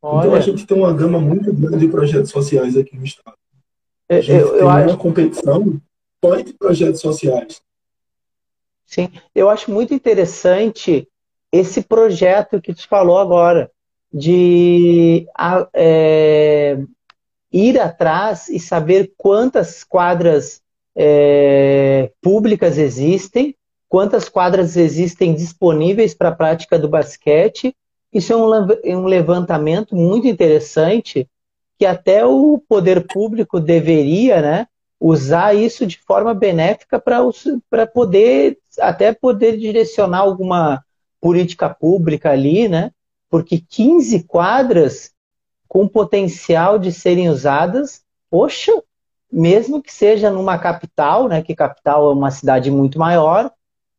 Olha. 0.00 0.26
Então 0.26 0.34
a 0.34 0.40
gente 0.40 0.66
tem 0.66 0.76
uma 0.76 0.92
gama 0.92 1.20
muito 1.20 1.52
grande 1.52 1.78
de 1.78 1.88
projetos 1.88 2.30
sociais 2.30 2.76
aqui 2.76 2.96
no 2.96 3.04
estado. 3.04 3.36
A 4.08 4.20
gente 4.20 4.30
eu, 4.30 4.48
eu 4.48 4.58
tem 4.58 4.68
acho... 4.68 4.88
uma 4.88 4.96
competição 4.96 5.80
só 6.24 6.38
entre 6.38 6.52
projetos 6.54 7.00
sociais. 7.00 7.62
Sim, 8.86 9.10
eu 9.34 9.48
acho 9.48 9.70
muito 9.70 9.94
interessante 9.94 11.08
esse 11.50 11.82
projeto 11.82 12.60
que 12.60 12.74
tu 12.74 12.86
falou 12.88 13.18
agora, 13.18 13.70
de 14.12 15.26
é, 15.74 16.78
ir 17.50 17.80
atrás 17.80 18.48
e 18.48 18.58
saber 18.60 19.12
quantas 19.16 19.82
quadras 19.84 20.60
é, 20.94 22.10
públicas 22.20 22.76
existem, 22.76 23.54
quantas 23.88 24.28
quadras 24.28 24.76
existem 24.76 25.34
disponíveis 25.34 26.14
para 26.14 26.30
a 26.30 26.34
prática 26.34 26.78
do 26.78 26.88
basquete. 26.88 27.74
Isso 28.12 28.32
é 28.32 28.36
um, 28.36 28.98
um 28.98 29.04
levantamento 29.04 29.96
muito 29.96 30.26
interessante 30.26 31.26
que 31.78 31.86
até 31.86 32.24
o 32.24 32.62
poder 32.68 33.06
público 33.06 33.58
deveria 33.58 34.40
né, 34.40 34.66
usar 35.04 35.52
isso 35.52 35.84
de 35.84 35.98
forma 35.98 36.32
benéfica 36.32 36.96
para 37.00 37.86
poder 37.88 38.56
até 38.78 39.12
poder 39.12 39.58
direcionar 39.58 40.20
alguma 40.20 40.84
política 41.20 41.68
pública 41.68 42.30
ali, 42.30 42.68
né? 42.68 42.92
Porque 43.28 43.58
15 43.58 44.22
quadras 44.22 45.10
com 45.66 45.88
potencial 45.88 46.78
de 46.78 46.92
serem 46.92 47.28
usadas, 47.28 48.02
poxa, 48.30 48.72
mesmo 49.30 49.82
que 49.82 49.92
seja 49.92 50.30
numa 50.30 50.56
capital, 50.56 51.26
né, 51.26 51.42
que 51.42 51.54
capital 51.54 52.10
é 52.10 52.14
uma 52.14 52.30
cidade 52.30 52.70
muito 52.70 52.98
maior, 52.98 53.50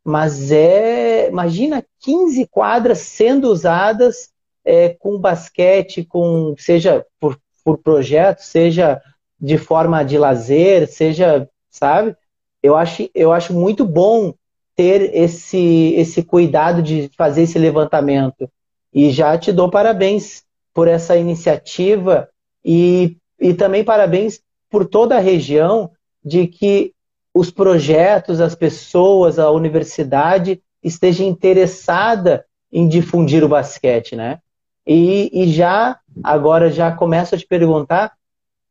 mas 0.06 0.52
é, 0.52 1.28
imagina 1.28 1.84
15 2.00 2.48
quadras 2.48 3.00
sendo 3.00 3.50
usadas 3.50 4.30
é, 4.64 4.90
com 4.90 5.18
basquete, 5.18 6.06
com 6.06 6.56
seja 6.58 7.06
por, 7.20 7.38
por 7.66 7.78
projeto, 7.80 8.40
seja 8.40 9.02
de 9.44 9.58
forma 9.58 10.06
de 10.06 10.18
lazer, 10.18 10.88
seja, 10.88 11.50
sabe? 11.70 12.16
Eu 12.64 12.78
acho, 12.78 13.10
eu 13.14 13.34
acho 13.34 13.54
muito 13.54 13.86
bom 13.86 14.34
ter 14.74 15.14
esse, 15.14 15.94
esse 15.98 16.24
cuidado 16.24 16.82
de 16.82 17.12
fazer 17.18 17.42
esse 17.42 17.60
levantamento. 17.60 18.50
E 18.94 19.12
já 19.12 19.38
te 19.38 19.52
dou 19.52 19.70
parabéns 19.70 20.44
por 20.74 20.88
essa 20.88 21.18
iniciativa 21.18 22.30
e, 22.64 23.18
e 23.38 23.54
também 23.54 23.84
parabéns 23.84 24.40
por 24.70 24.86
toda 24.86 25.18
a 25.18 25.20
região 25.20 25.92
de 26.24 26.48
que 26.48 26.94
os 27.34 27.52
projetos, 27.52 28.40
as 28.40 28.56
pessoas, 28.56 29.38
a 29.40 29.52
universidade 29.52 30.62
esteja 30.82 31.26
interessada 31.26 32.46
em 32.72 32.88
difundir 32.88 33.44
o 33.44 33.50
basquete, 33.50 34.16
né? 34.16 34.40
E, 34.88 35.30
e 35.34 35.52
já, 35.52 36.00
agora 36.24 36.72
já 36.72 36.92
começo 36.94 37.36
a 37.36 37.38
te 37.38 37.46
perguntar 37.46 38.14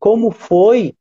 como 0.02 0.32
foi 0.32 0.97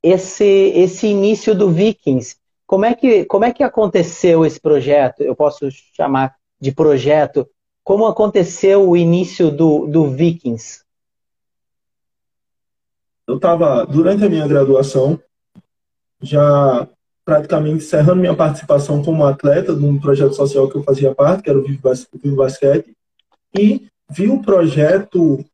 esse, 0.00 0.44
esse 0.44 1.08
início 1.08 1.52
do 1.52 1.68
Vikings. 1.68 2.36
Como 2.64 2.84
é, 2.84 2.94
que, 2.94 3.24
como 3.24 3.44
é 3.44 3.52
que 3.52 3.64
aconteceu 3.64 4.46
esse 4.46 4.60
projeto? 4.60 5.24
Eu 5.24 5.34
posso 5.34 5.68
chamar 5.96 6.36
de 6.60 6.70
projeto 6.70 7.44
como 7.82 8.06
aconteceu 8.06 8.88
o 8.88 8.96
início 8.96 9.50
do, 9.50 9.88
do 9.88 10.12
Vikings? 10.12 10.84
Eu 13.26 13.34
estava, 13.34 13.84
durante 13.84 14.24
a 14.24 14.28
minha 14.28 14.46
graduação, 14.46 15.20
já 16.22 16.88
praticamente 17.24 17.84
encerrando 17.84 18.20
minha 18.20 18.36
participação 18.36 19.02
como 19.02 19.26
atleta 19.26 19.74
de 19.74 19.84
um 19.84 19.98
projeto 19.98 20.34
social 20.34 20.70
que 20.70 20.76
eu 20.76 20.84
fazia 20.84 21.12
parte, 21.12 21.42
que 21.42 21.50
era 21.50 21.58
o 21.58 21.64
Vivo 21.64 22.36
Basquete, 22.36 22.96
e 23.58 23.88
vi 24.08 24.28
o 24.28 24.40
projeto 24.40 25.44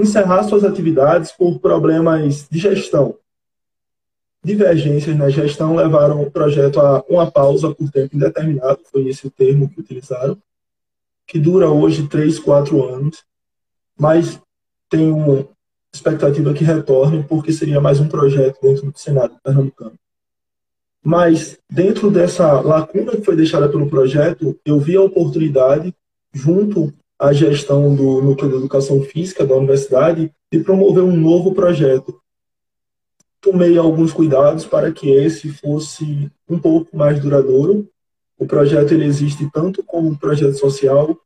encerrar 0.00 0.44
suas 0.44 0.64
atividades 0.64 1.32
por 1.32 1.58
problemas 1.58 2.46
de 2.48 2.58
gestão. 2.58 3.16
Divergências 4.42 5.16
na 5.16 5.28
gestão 5.28 5.74
levaram 5.74 6.22
o 6.22 6.30
projeto 6.30 6.80
a 6.80 7.02
uma 7.08 7.30
pausa 7.30 7.74
por 7.74 7.90
tempo 7.90 8.14
indeterminado, 8.14 8.80
foi 8.90 9.08
esse 9.08 9.26
o 9.26 9.30
termo 9.30 9.68
que 9.68 9.80
utilizaram, 9.80 10.38
que 11.26 11.38
dura 11.38 11.68
hoje 11.68 12.06
três, 12.06 12.38
quatro 12.38 12.84
anos, 12.84 13.24
mas 13.98 14.40
uma 14.94 15.46
expectativa 15.92 16.54
que 16.54 16.64
retorne, 16.64 17.24
porque 17.24 17.52
seria 17.52 17.80
mais 17.80 18.00
um 18.00 18.08
projeto 18.08 18.58
dentro 18.62 18.90
do 18.90 18.98
Senado 18.98 19.36
pernambucano. 19.42 19.98
Mas, 21.02 21.58
dentro 21.70 22.10
dessa 22.10 22.60
lacuna 22.60 23.12
que 23.12 23.24
foi 23.24 23.36
deixada 23.36 23.68
pelo 23.68 23.88
projeto, 23.88 24.58
eu 24.64 24.78
vi 24.78 24.96
a 24.96 25.02
oportunidade, 25.02 25.94
junto 26.32 26.92
à 27.18 27.32
gestão 27.32 27.94
do 27.94 28.22
Núcleo 28.22 28.50
de 28.50 28.56
Educação 28.56 29.02
Física 29.02 29.44
da 29.44 29.56
universidade, 29.56 30.32
de 30.50 30.60
promover 30.60 31.02
um 31.02 31.16
novo 31.16 31.52
projeto. 31.52 32.20
Tomei 33.40 33.76
alguns 33.76 34.12
cuidados 34.12 34.64
para 34.64 34.92
que 34.92 35.10
esse 35.10 35.48
fosse 35.48 36.30
um 36.48 36.58
pouco 36.58 36.96
mais 36.96 37.20
duradouro, 37.20 37.88
o 38.38 38.46
projeto 38.46 38.94
ele 38.94 39.04
existe 39.04 39.50
tanto 39.52 39.82
como 39.82 40.08
um 40.08 40.14
projeto 40.14 40.56
social, 40.56 41.18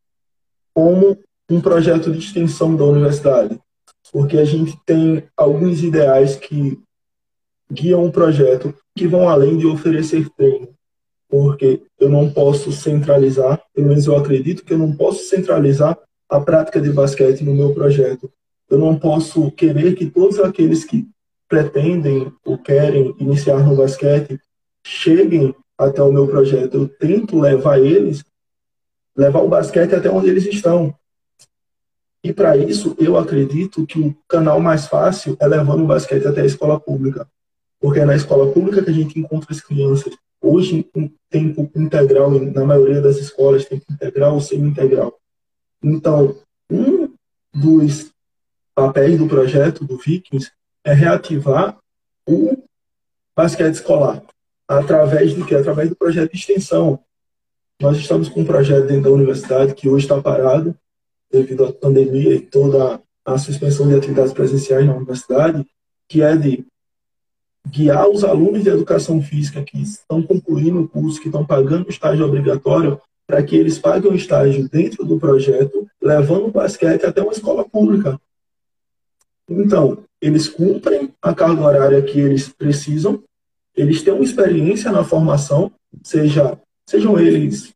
como 0.72 1.18
um 1.50 1.60
projeto 1.60 2.10
de 2.10 2.18
extensão 2.18 2.74
da 2.74 2.84
universidade, 2.84 3.60
porque 4.10 4.38
a 4.38 4.44
gente 4.44 4.78
tem 4.86 5.22
alguns 5.36 5.82
ideais 5.82 6.36
que 6.36 6.80
guiam 7.70 8.06
o 8.06 8.12
projeto 8.12 8.74
que 8.96 9.06
vão 9.06 9.28
além 9.28 9.58
de 9.58 9.66
oferecer 9.66 10.28
treino, 10.30 10.68
porque 11.32 11.80
eu 11.98 12.10
não 12.10 12.30
posso 12.30 12.70
centralizar, 12.70 13.58
pelo 13.74 13.88
menos 13.88 14.04
eu 14.04 14.14
acredito 14.14 14.62
que 14.62 14.74
eu 14.74 14.76
não 14.76 14.94
posso 14.94 15.24
centralizar 15.24 15.98
a 16.28 16.38
prática 16.38 16.78
de 16.78 16.92
basquete 16.92 17.42
no 17.42 17.54
meu 17.54 17.72
projeto. 17.72 18.30
Eu 18.68 18.76
não 18.76 18.98
posso 18.98 19.50
querer 19.52 19.94
que 19.94 20.10
todos 20.10 20.38
aqueles 20.38 20.84
que 20.84 21.08
pretendem 21.48 22.30
ou 22.44 22.58
querem 22.58 23.16
iniciar 23.18 23.66
no 23.66 23.74
basquete 23.74 24.38
cheguem 24.86 25.54
até 25.78 26.02
o 26.02 26.12
meu 26.12 26.28
projeto. 26.28 26.76
Eu 26.76 26.86
tento 26.86 27.40
levar 27.40 27.78
eles, 27.78 28.22
levar 29.16 29.40
o 29.40 29.48
basquete 29.48 29.94
até 29.94 30.10
onde 30.10 30.28
eles 30.28 30.44
estão. 30.44 30.94
E 32.22 32.30
para 32.30 32.58
isso, 32.58 32.94
eu 32.98 33.16
acredito 33.16 33.86
que 33.86 33.98
o 33.98 34.14
canal 34.28 34.60
mais 34.60 34.86
fácil 34.86 35.34
é 35.40 35.46
levando 35.46 35.82
o 35.82 35.86
basquete 35.86 36.26
até 36.26 36.42
a 36.42 36.46
escola 36.46 36.78
pública. 36.78 37.26
Porque 37.80 38.00
é 38.00 38.04
na 38.04 38.16
escola 38.16 38.52
pública 38.52 38.82
que 38.84 38.90
a 38.90 38.94
gente 38.94 39.18
encontra 39.18 39.50
as 39.50 39.62
crianças. 39.62 40.12
Hoje, 40.42 40.84
em 40.94 41.14
tempo 41.30 41.70
integral, 41.76 42.30
na 42.30 42.64
maioria 42.64 43.00
das 43.00 43.16
escolas, 43.16 43.64
tempo 43.64 43.84
integral 43.90 44.34
ou 44.34 44.40
semi-integral. 44.40 45.18
Então, 45.82 46.36
um 46.68 47.14
dos 47.54 48.10
papéis 48.74 49.18
do 49.18 49.28
projeto 49.28 49.84
do 49.84 49.96
Vikings 49.96 50.50
é 50.84 50.92
reativar 50.92 51.78
o 52.26 52.56
basquete 53.36 53.74
escolar 53.74 54.22
através 54.66 55.34
do 55.34 55.46
que? 55.46 55.54
Através 55.54 55.88
do 55.88 55.96
projeto 55.96 56.32
de 56.32 56.38
extensão. 56.38 56.98
Nós 57.80 57.96
estamos 57.96 58.28
com 58.28 58.40
um 58.40 58.44
projeto 58.44 58.86
dentro 58.86 59.04
da 59.04 59.10
universidade 59.10 59.74
que 59.74 59.88
hoje 59.88 60.04
está 60.04 60.20
parado 60.20 60.74
devido 61.30 61.64
à 61.64 61.72
pandemia 61.72 62.34
e 62.34 62.40
toda 62.40 63.00
a 63.24 63.38
suspensão 63.38 63.88
de 63.88 63.94
atividades 63.94 64.32
presenciais 64.32 64.86
na 64.86 64.94
universidade, 64.94 65.66
que 66.08 66.22
é 66.22 66.36
de 66.36 66.66
guiar 67.68 68.08
os 68.08 68.24
alunos 68.24 68.62
de 68.62 68.68
educação 68.68 69.22
física 69.22 69.62
que 69.62 69.80
estão 69.80 70.22
concluindo 70.22 70.80
o 70.80 70.88
curso, 70.88 71.20
que 71.20 71.28
estão 71.28 71.44
pagando 71.44 71.86
o 71.86 71.90
estágio 71.90 72.26
obrigatório, 72.26 73.00
para 73.26 73.42
que 73.42 73.56
eles 73.56 73.78
paguem 73.78 74.12
o 74.12 74.16
estágio 74.16 74.68
dentro 74.68 75.04
do 75.04 75.18
projeto, 75.18 75.86
levando 76.00 76.46
o 76.46 76.50
basquete 76.50 77.04
até 77.04 77.22
uma 77.22 77.32
escola 77.32 77.64
pública. 77.64 78.20
Então, 79.48 79.98
eles 80.20 80.48
cumprem 80.48 81.12
a 81.20 81.34
carga 81.34 81.62
horária 81.62 82.02
que 82.02 82.18
eles 82.18 82.48
precisam, 82.48 83.22
eles 83.74 84.02
têm 84.02 84.12
uma 84.12 84.24
experiência 84.24 84.92
na 84.92 85.04
formação, 85.04 85.72
seja, 86.02 86.58
sejam 86.86 87.18
eles 87.18 87.72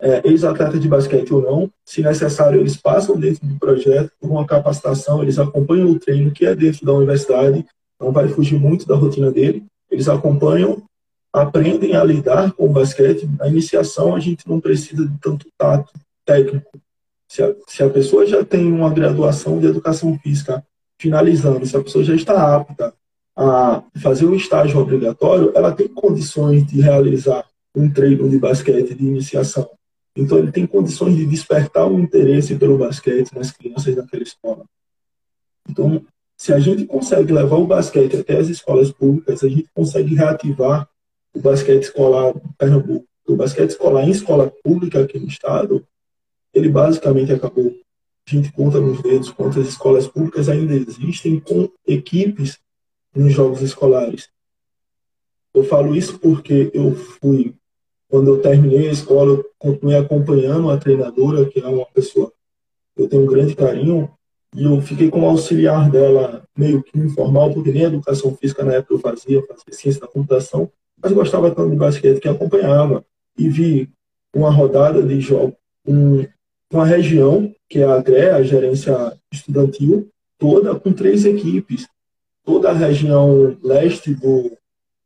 é, 0.00 0.26
ex-atletas 0.28 0.80
de 0.80 0.88
basquete 0.88 1.32
ou 1.32 1.42
não, 1.42 1.70
se 1.84 2.02
necessário, 2.02 2.60
eles 2.60 2.76
passam 2.76 3.18
dentro 3.18 3.46
do 3.46 3.58
projeto 3.58 4.10
por 4.20 4.30
uma 4.30 4.46
capacitação, 4.46 5.22
eles 5.22 5.38
acompanham 5.38 5.90
o 5.90 5.98
treino 5.98 6.30
que 6.30 6.44
é 6.44 6.54
dentro 6.54 6.84
da 6.84 6.92
universidade, 6.92 7.64
não 8.04 8.12
vai 8.12 8.28
fugir 8.28 8.58
muito 8.58 8.86
da 8.86 8.94
rotina 8.94 9.30
dele, 9.30 9.64
eles 9.90 10.08
acompanham, 10.08 10.82
aprendem 11.32 11.96
a 11.96 12.04
lidar 12.04 12.52
com 12.52 12.66
o 12.66 12.72
basquete. 12.72 13.28
Na 13.38 13.48
iniciação, 13.48 14.14
a 14.14 14.20
gente 14.20 14.46
não 14.48 14.60
precisa 14.60 15.06
de 15.06 15.18
tanto 15.18 15.46
tato 15.56 15.92
técnico. 16.24 16.70
Se 17.28 17.42
a, 17.42 17.54
se 17.66 17.82
a 17.82 17.90
pessoa 17.90 18.26
já 18.26 18.44
tem 18.44 18.70
uma 18.70 18.92
graduação 18.92 19.58
de 19.58 19.66
educação 19.66 20.16
física 20.18 20.64
finalizando, 21.00 21.66
se 21.66 21.76
a 21.76 21.82
pessoa 21.82 22.04
já 22.04 22.14
está 22.14 22.54
apta 22.54 22.94
a 23.36 23.82
fazer 24.00 24.26
o 24.26 24.36
estágio 24.36 24.78
obrigatório, 24.78 25.50
ela 25.54 25.72
tem 25.72 25.88
condições 25.88 26.64
de 26.66 26.80
realizar 26.80 27.44
um 27.74 27.90
treino 27.90 28.28
de 28.28 28.38
basquete 28.38 28.94
de 28.94 29.04
iniciação. 29.04 29.68
Então, 30.16 30.38
ele 30.38 30.52
tem 30.52 30.64
condições 30.64 31.16
de 31.16 31.26
despertar 31.26 31.90
o 31.90 31.98
interesse 31.98 32.54
pelo 32.54 32.78
basquete 32.78 33.34
nas 33.34 33.50
crianças 33.50 33.96
daquela 33.96 34.22
escola. 34.22 34.64
Então, 35.68 36.04
se 36.44 36.52
a 36.52 36.60
gente 36.60 36.84
consegue 36.84 37.32
levar 37.32 37.56
o 37.56 37.66
basquete 37.66 38.16
até 38.16 38.36
as 38.36 38.48
escolas 38.48 38.92
públicas, 38.92 39.42
a 39.42 39.48
gente 39.48 39.66
consegue 39.72 40.14
reativar 40.14 40.86
o 41.34 41.40
basquete 41.40 41.84
escolar 41.84 42.34
Pernambuco, 42.58 43.06
o 43.26 43.34
basquete 43.34 43.70
escolar 43.70 44.06
em 44.06 44.10
escola 44.10 44.52
pública 44.62 45.00
aqui 45.00 45.18
no 45.18 45.26
estado, 45.26 45.82
ele 46.52 46.68
basicamente 46.68 47.32
acabou. 47.32 47.74
A 48.28 48.30
gente 48.30 48.52
conta 48.52 48.78
nos 48.78 49.00
dedos 49.00 49.30
quantas 49.30 49.66
escolas 49.66 50.06
públicas 50.06 50.50
ainda 50.50 50.74
existem 50.74 51.40
com 51.40 51.66
equipes 51.86 52.58
nos 53.16 53.32
jogos 53.32 53.62
escolares. 53.62 54.28
Eu 55.54 55.64
falo 55.64 55.96
isso 55.96 56.18
porque 56.18 56.70
eu 56.74 56.94
fui, 56.94 57.54
quando 58.06 58.28
eu 58.28 58.42
terminei 58.42 58.90
a 58.90 58.92
escola, 58.92 59.30
eu 59.30 59.50
continuei 59.58 59.96
acompanhando 59.96 60.68
a 60.68 60.76
treinadora, 60.76 61.46
que 61.46 61.60
é 61.60 61.66
uma 61.66 61.86
pessoa 61.86 62.30
que 62.94 63.02
eu 63.02 63.08
tenho 63.08 63.22
um 63.22 63.26
grande 63.26 63.56
carinho, 63.56 64.13
e 64.54 64.64
eu 64.64 64.80
fiquei 64.80 65.10
como 65.10 65.26
auxiliar 65.26 65.90
dela, 65.90 66.44
meio 66.56 66.80
que 66.82 66.96
informal, 66.96 67.52
porque 67.52 67.72
nem 67.72 67.82
educação 67.82 68.36
física 68.36 68.62
na 68.62 68.74
época 68.74 68.94
eu 68.94 68.98
fazia, 69.00 69.42
fazia 69.42 69.72
ciência 69.72 70.00
da 70.00 70.06
computação, 70.06 70.70
mas 71.02 71.12
gostava 71.12 71.50
tanto 71.50 71.70
de 71.70 71.76
basquete 71.76 72.20
que 72.20 72.28
acompanhava. 72.28 73.04
E 73.36 73.48
vi 73.48 73.90
uma 74.32 74.50
rodada 74.50 75.02
de 75.02 75.20
jogos, 75.20 75.56
um, 75.84 76.24
uma 76.72 76.86
região, 76.86 77.52
que 77.68 77.80
é 77.80 77.84
a 77.84 78.00
GRE, 78.00 78.30
a 78.30 78.42
Gerência 78.44 79.18
Estudantil, 79.32 80.08
toda 80.38 80.74
com 80.76 80.92
três 80.92 81.24
equipes. 81.24 81.88
Toda 82.44 82.70
a 82.70 82.74
região 82.74 83.56
leste 83.62 84.14
do, 84.14 84.52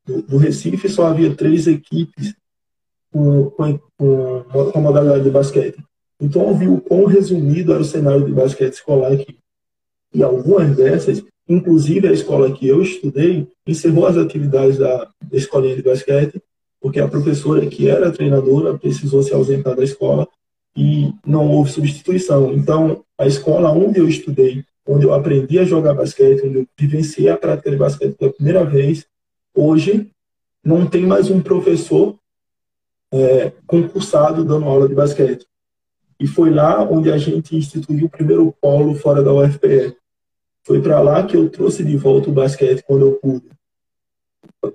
do, 0.04 0.22
do 0.22 0.36
Recife 0.36 0.88
só 0.88 1.06
havia 1.06 1.34
três 1.34 1.66
equipes 1.66 2.34
com, 3.10 3.48
com, 3.50 3.78
com, 3.96 4.44
com 4.50 4.78
a 4.78 4.82
modalidade 4.82 5.24
de 5.24 5.30
basquete. 5.30 5.82
Então, 6.20 6.48
eu 6.48 6.54
vi 6.54 6.68
o 6.68 6.80
quão 6.80 7.04
resumido 7.04 7.72
era 7.72 7.82
o 7.82 7.84
cenário 7.84 8.24
de 8.24 8.32
basquete 8.32 8.74
escolar 8.74 9.12
aqui. 9.12 9.38
E 10.12 10.22
algumas 10.22 10.74
dessas, 10.76 11.22
inclusive 11.48 12.08
a 12.08 12.12
escola 12.12 12.52
que 12.52 12.66
eu 12.66 12.82
estudei, 12.82 13.46
encerrou 13.66 14.06
as 14.06 14.16
atividades 14.16 14.78
da, 14.78 15.08
escolinha 15.32 15.76
de 15.76 15.82
basquete, 15.82 16.42
porque 16.80 17.00
a 17.00 17.08
professora 17.08 17.66
que 17.66 17.88
era 17.88 18.10
treinadora 18.10 18.78
precisou 18.78 19.22
se 19.22 19.34
ausentar 19.34 19.76
da 19.76 19.84
escola 19.84 20.26
e 20.76 21.12
não 21.26 21.50
houve 21.50 21.70
substituição. 21.70 22.52
Então, 22.52 23.04
a 23.18 23.26
escola 23.26 23.72
onde 23.72 23.98
eu 23.98 24.08
estudei, 24.08 24.64
onde 24.86 25.04
eu 25.04 25.12
aprendi 25.12 25.58
a 25.58 25.64
jogar 25.64 25.94
basquete, 25.94 26.46
onde 26.46 26.58
eu 26.58 26.66
vivenciei 26.78 27.28
a 27.28 27.36
prática 27.36 27.70
de 27.70 27.76
basquete 27.76 28.16
pela 28.16 28.32
primeira 28.32 28.64
vez, 28.64 29.06
hoje 29.54 30.10
não 30.64 30.86
tem 30.86 31.06
mais 31.06 31.30
um 31.30 31.40
professor 31.40 32.16
é, 33.12 33.52
concursado 33.66 34.44
dando 34.44 34.66
aula 34.66 34.88
de 34.88 34.94
basquete. 34.94 35.46
E 36.20 36.26
foi 36.26 36.50
lá 36.50 36.82
onde 36.82 37.10
a 37.10 37.18
gente 37.18 37.56
instituiu 37.56 38.06
o 38.06 38.10
primeiro 38.10 38.52
polo 38.60 38.94
fora 38.94 39.22
da 39.22 39.32
UFPE. 39.32 39.96
Foi 40.64 40.82
para 40.82 41.00
lá 41.00 41.24
que 41.24 41.36
eu 41.36 41.48
trouxe 41.48 41.84
de 41.84 41.96
volta 41.96 42.28
o 42.28 42.32
basquete 42.32 42.82
quando 42.86 43.06
eu 43.06 43.12
pude. 43.12 43.48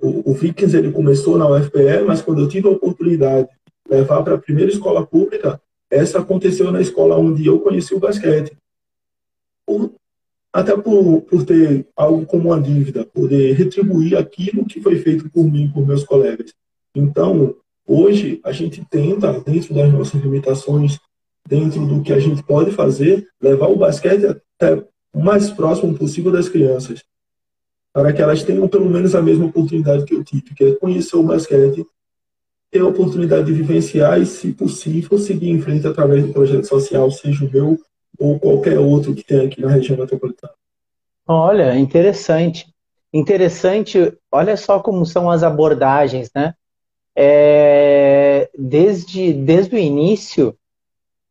O, 0.00 0.30
o 0.30 0.34
Vikings 0.34 0.76
ele 0.76 0.90
começou 0.90 1.36
na 1.36 1.48
UFPE, 1.48 2.02
mas 2.06 2.22
quando 2.22 2.40
eu 2.40 2.48
tive 2.48 2.66
a 2.66 2.70
oportunidade 2.70 3.48
de 3.48 3.96
levar 3.96 4.22
para 4.22 4.34
a 4.34 4.38
primeira 4.38 4.72
escola 4.72 5.06
pública, 5.06 5.60
essa 5.90 6.18
aconteceu 6.18 6.72
na 6.72 6.80
escola 6.80 7.16
onde 7.16 7.46
eu 7.46 7.60
conheci 7.60 7.94
o 7.94 8.00
basquete. 8.00 8.56
Por, 9.66 9.94
até 10.52 10.76
por, 10.76 11.22
por 11.22 11.44
ter 11.44 11.86
algo 11.94 12.24
como 12.26 12.48
uma 12.48 12.60
dívida, 12.60 13.04
poder 13.04 13.52
retribuir 13.54 14.16
aquilo 14.16 14.64
que 14.64 14.80
foi 14.80 14.98
feito 14.98 15.28
por 15.30 15.44
mim, 15.44 15.70
por 15.72 15.86
meus 15.86 16.04
colegas. 16.04 16.54
Então, 16.94 17.56
hoje, 17.86 18.40
a 18.44 18.52
gente 18.52 18.84
tenta, 18.88 19.32
dentro 19.40 19.74
das 19.74 19.92
nossas 19.92 20.20
limitações, 20.20 20.98
dentro 21.46 21.86
do 21.86 22.02
que 22.02 22.12
a 22.12 22.18
gente 22.18 22.42
pode 22.42 22.70
fazer, 22.70 23.26
levar 23.40 23.68
o 23.68 23.76
basquete 23.76 24.24
até 24.26 24.82
o 25.12 25.20
mais 25.20 25.50
próximo 25.50 25.96
possível 25.96 26.32
das 26.32 26.48
crianças, 26.48 27.04
para 27.92 28.12
que 28.12 28.20
elas 28.20 28.42
tenham 28.42 28.66
pelo 28.66 28.90
menos 28.90 29.14
a 29.14 29.22
mesma 29.22 29.46
oportunidade 29.46 30.04
que 30.04 30.14
eu 30.14 30.24
tive, 30.24 30.54
que 30.54 30.64
é 30.64 30.74
conhecer 30.74 31.16
o 31.16 31.22
basquete, 31.22 31.84
ter 32.70 32.80
a 32.80 32.86
oportunidade 32.86 33.46
de 33.46 33.52
vivenciar 33.52 34.20
e, 34.20 34.26
se 34.26 34.52
possível, 34.52 35.16
seguir 35.18 35.50
em 35.50 35.60
frente 35.60 35.86
através 35.86 36.26
do 36.26 36.32
projeto 36.32 36.64
social, 36.64 37.10
seja 37.10 37.44
o 37.44 37.50
meu 37.50 37.78
ou 38.18 38.38
qualquer 38.38 38.78
outro 38.78 39.14
que 39.14 39.22
tem 39.22 39.46
aqui 39.46 39.60
na 39.60 39.68
região 39.68 39.96
metropolitana. 39.96 40.52
Olha, 41.26 41.78
interessante. 41.78 42.66
Interessante, 43.12 44.12
olha 44.30 44.56
só 44.56 44.80
como 44.80 45.06
são 45.06 45.30
as 45.30 45.44
abordagens, 45.44 46.30
né? 46.34 46.54
É, 47.16 48.50
desde, 48.58 49.32
desde 49.32 49.76
o 49.76 49.78
início, 49.78 50.56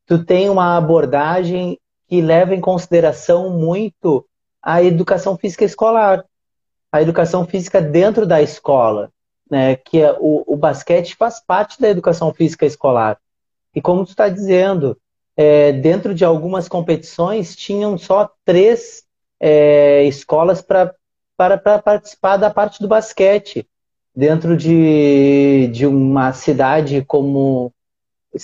tu 0.06 0.24
tem 0.24 0.50
uma 0.50 0.78
abordagem 0.78 1.80
que 2.08 2.22
leva 2.22 2.54
em 2.54 2.62
consideração 2.62 3.50
muito 3.50 4.26
a 4.62 4.84
educação 4.84 5.38
física 5.38 5.66
escolar, 5.66 6.24
a 6.92 7.02
educação 7.02 7.46
física 7.46 7.82
dentro 7.82 8.26
da 8.26 8.42
escola, 8.42 9.12
né? 9.50 9.76
Que 9.76 10.02
é, 10.02 10.12
o, 10.20 10.44
o 10.48 10.56
basquete 10.56 11.16
faz 11.16 11.40
parte 11.40 11.82
da 11.82 11.90
educação 11.90 12.34
física 12.34 12.66
escolar. 12.66 13.18
E 13.76 13.82
como 13.82 14.06
tu 14.06 14.12
está 14.12 14.30
dizendo, 14.30 14.98
é, 15.36 15.72
dentro 15.72 16.14
de 16.14 16.24
algumas 16.24 16.68
competições 16.68 17.56
tinham 17.56 17.98
só 17.98 18.30
três 18.46 19.04
é, 19.40 20.04
escolas 20.04 20.62
para 20.62 20.94
participar 21.84 22.38
da 22.38 22.50
parte 22.50 22.82
do 22.82 22.88
basquete. 22.88 23.68
Dentro 24.16 24.56
de, 24.56 25.68
de 25.74 25.88
uma 25.88 26.34
cidade 26.34 27.04
como 27.04 27.74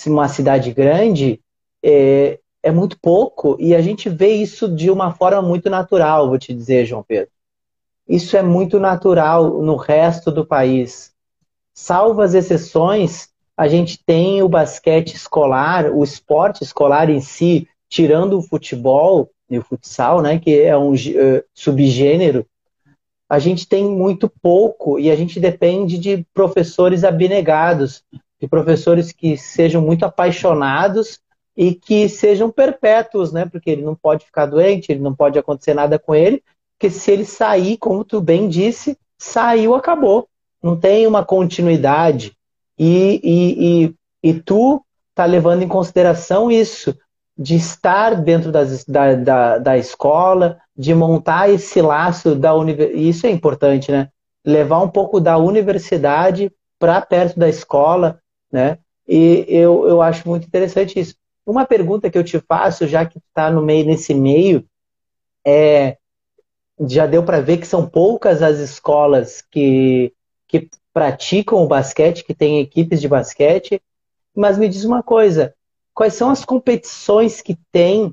uma 0.06 0.28
cidade 0.28 0.72
grande, 0.72 1.40
é, 1.82 2.38
é 2.62 2.70
muito 2.70 2.98
pouco 3.00 3.56
e 3.58 3.74
a 3.74 3.80
gente 3.80 4.08
vê 4.08 4.28
isso 4.28 4.68
de 4.68 4.90
uma 4.90 5.12
forma 5.12 5.42
muito 5.42 5.70
natural, 5.70 6.28
vou 6.28 6.38
te 6.38 6.52
dizer, 6.54 6.86
João 6.86 7.02
Pedro. 7.02 7.30
Isso 8.08 8.36
é 8.36 8.42
muito 8.42 8.80
natural 8.80 9.62
no 9.62 9.76
resto 9.76 10.30
do 10.30 10.44
país. 10.44 11.12
Salvo 11.72 12.20
as 12.22 12.34
exceções, 12.34 13.28
a 13.56 13.68
gente 13.68 14.02
tem 14.04 14.42
o 14.42 14.48
basquete 14.48 15.14
escolar, 15.14 15.90
o 15.90 16.02
esporte 16.02 16.64
escolar 16.64 17.08
em 17.08 17.20
si, 17.20 17.68
tirando 17.88 18.38
o 18.38 18.42
futebol 18.42 19.30
e 19.48 19.58
o 19.58 19.62
futsal, 19.62 20.20
né, 20.22 20.38
que 20.38 20.60
é 20.60 20.76
um 20.76 20.92
uh, 20.92 21.44
subgênero, 21.54 22.46
a 23.28 23.38
gente 23.38 23.68
tem 23.68 23.84
muito 23.84 24.28
pouco 24.42 24.98
e 24.98 25.08
a 25.08 25.14
gente 25.14 25.38
depende 25.38 25.98
de 25.98 26.26
professores 26.34 27.04
abnegados, 27.04 28.02
de 28.40 28.48
professores 28.48 29.12
que 29.12 29.36
sejam 29.36 29.80
muito 29.80 30.04
apaixonados 30.04 31.20
e 31.60 31.74
que 31.74 32.08
sejam 32.08 32.50
perpétuos, 32.50 33.34
né? 33.34 33.44
Porque 33.44 33.68
ele 33.68 33.82
não 33.82 33.94
pode 33.94 34.24
ficar 34.24 34.46
doente, 34.46 34.90
ele 34.90 35.02
não 35.02 35.14
pode 35.14 35.38
acontecer 35.38 35.74
nada 35.74 35.98
com 35.98 36.14
ele, 36.14 36.42
porque 36.72 36.88
se 36.88 37.10
ele 37.10 37.26
sair, 37.26 37.76
como 37.76 38.02
tu 38.02 38.18
bem 38.18 38.48
disse, 38.48 38.96
saiu, 39.18 39.74
acabou. 39.74 40.26
Não 40.62 40.74
tem 40.74 41.06
uma 41.06 41.22
continuidade. 41.22 42.32
E, 42.78 43.20
e, 43.22 43.84
e, 43.84 44.30
e 44.30 44.40
tu 44.40 44.82
tá 45.14 45.26
levando 45.26 45.60
em 45.60 45.68
consideração 45.68 46.50
isso, 46.50 46.96
de 47.36 47.56
estar 47.56 48.14
dentro 48.14 48.50
das, 48.50 48.82
da, 48.86 49.14
da, 49.14 49.58
da 49.58 49.76
escola, 49.76 50.58
de 50.74 50.94
montar 50.94 51.50
esse 51.50 51.82
laço 51.82 52.34
da 52.34 52.54
universidade. 52.54 53.06
Isso 53.06 53.26
é 53.26 53.30
importante, 53.30 53.92
né? 53.92 54.08
Levar 54.46 54.80
um 54.80 54.88
pouco 54.88 55.20
da 55.20 55.36
universidade 55.36 56.50
para 56.78 57.02
perto 57.02 57.38
da 57.38 57.50
escola, 57.50 58.18
né? 58.50 58.78
E 59.06 59.44
eu, 59.46 59.86
eu 59.86 60.00
acho 60.00 60.26
muito 60.26 60.46
interessante 60.46 60.98
isso. 60.98 61.19
Uma 61.46 61.64
pergunta 61.64 62.10
que 62.10 62.18
eu 62.18 62.24
te 62.24 62.38
faço, 62.38 62.86
já 62.86 63.04
que 63.04 63.18
está 63.18 63.50
no 63.50 63.62
meio 63.62 63.84
nesse 63.86 64.14
meio, 64.14 64.64
é 65.44 65.96
já 66.86 67.06
deu 67.06 67.22
para 67.22 67.40
ver 67.40 67.58
que 67.58 67.66
são 67.66 67.86
poucas 67.86 68.42
as 68.42 68.58
escolas 68.58 69.42
que, 69.50 70.12
que 70.48 70.70
praticam 70.92 71.62
o 71.62 71.66
basquete, 71.66 72.24
que 72.24 72.34
têm 72.34 72.60
equipes 72.60 73.00
de 73.00 73.08
basquete. 73.08 73.82
Mas 74.34 74.56
me 74.56 74.68
diz 74.68 74.84
uma 74.84 75.02
coisa: 75.02 75.54
quais 75.92 76.14
são 76.14 76.30
as 76.30 76.44
competições 76.44 77.40
que 77.42 77.58
tem 77.70 78.12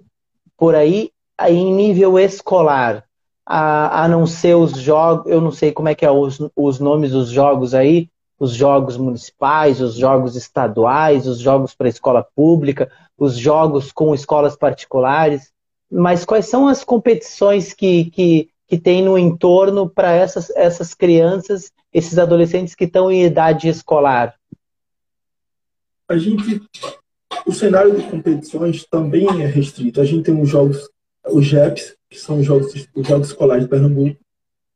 por 0.58 0.76
aí 0.76 1.12
em 1.48 1.74
nível 1.74 2.20
escolar? 2.20 3.06
A, 3.50 4.04
a 4.04 4.08
não 4.10 4.28
ser 4.28 4.56
os 4.56 4.78
jogos, 4.78 5.32
eu 5.32 5.40
não 5.40 5.52
sei 5.52 5.72
como 5.72 5.88
é 5.88 5.96
que 5.96 6.06
é 6.06 6.12
os, 6.12 6.38
os 6.54 6.80
nomes 6.80 7.12
dos 7.12 7.30
jogos 7.30 7.74
aí, 7.74 8.10
os 8.38 8.54
jogos 8.54 8.98
municipais, 8.98 9.80
os 9.80 9.96
jogos 9.96 10.36
estaduais, 10.36 11.26
os 11.26 11.40
jogos 11.40 11.74
para 11.74 11.88
escola 11.88 12.28
pública, 12.36 12.92
os 13.18 13.38
jogos 13.38 13.92
com 13.92 14.14
escolas 14.14 14.56
particulares, 14.56 15.52
mas 15.90 16.26
quais 16.26 16.48
são 16.48 16.68
as 16.68 16.84
competições 16.84 17.74
que, 17.74 18.06
que, 18.12 18.50
que 18.68 18.78
tem 18.78 19.02
no 19.02 19.18
entorno 19.18 19.90
para 19.90 20.12
essas, 20.12 20.50
essas 20.52 20.94
crianças, 20.94 21.72
esses 21.94 22.20
adolescentes 22.20 22.76
que 22.76 22.84
estão 22.84 23.12
em 23.12 23.24
idade 23.24 23.68
escolar? 23.68 24.36
A 26.08 26.18
gente, 26.18 26.62
o 27.46 27.52
cenário 27.52 27.96
de 27.96 28.04
competições 28.04 28.86
também 28.86 29.28
é 29.42 29.46
restrito. 29.46 30.00
A 30.00 30.06
gente 30.06 30.24
tem 30.24 30.42
os 30.42 30.50
jogos, 30.50 30.90
os 31.26 31.46
JEPs, 31.46 31.96
que 32.10 32.18
são 32.18 32.40
os 32.40 32.46
jogos, 32.46 32.88
os 32.96 33.08
jogos 33.08 33.28
escolares 33.28 33.64
de 33.64 33.70
Pernambuco, 33.70 34.18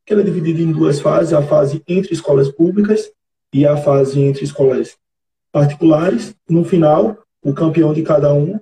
que 0.04 0.12
ele 0.12 0.22
é 0.22 0.24
dividido 0.24 0.60
em 0.60 0.72
duas 0.72 1.00
fases, 1.00 1.32
a 1.32 1.42
fase 1.42 1.82
entre 1.86 2.12
escolas 2.12 2.50
públicas 2.50 3.10
e 3.52 3.66
a 3.66 3.76
fase 3.76 4.20
entre 4.20 4.44
escolas 4.44 4.96
particulares. 5.50 6.34
No 6.48 6.64
final, 6.64 7.18
o 7.42 7.52
campeão 7.52 7.92
de 7.92 8.02
cada 8.02 8.32
um 8.32 8.58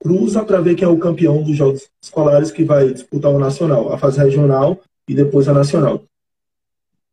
cruza 0.00 0.44
para 0.44 0.60
ver 0.60 0.74
quem 0.74 0.84
é 0.84 0.90
o 0.90 0.98
campeão 0.98 1.42
dos 1.42 1.56
jogos 1.56 1.88
escolares 2.02 2.50
que 2.50 2.64
vai 2.64 2.92
disputar 2.92 3.30
o 3.30 3.38
nacional, 3.38 3.92
a 3.92 3.98
fase 3.98 4.18
regional 4.18 4.80
e 5.06 5.14
depois 5.14 5.48
a 5.48 5.54
nacional. 5.54 6.02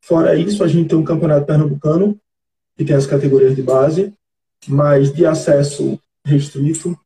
Fora 0.01 0.35
isso, 0.35 0.63
a 0.63 0.67
gente 0.67 0.89
tem 0.89 0.97
um 0.97 1.03
campeonato 1.03 1.45
pernambucano 1.45 2.17
que 2.77 2.83
tem 2.83 2.95
as 2.95 3.07
categorias 3.07 3.55
de 3.55 3.61
base, 3.61 4.13
mas 4.67 5.13
de 5.13 5.25
acesso 5.25 5.99
restrito, 6.23 6.97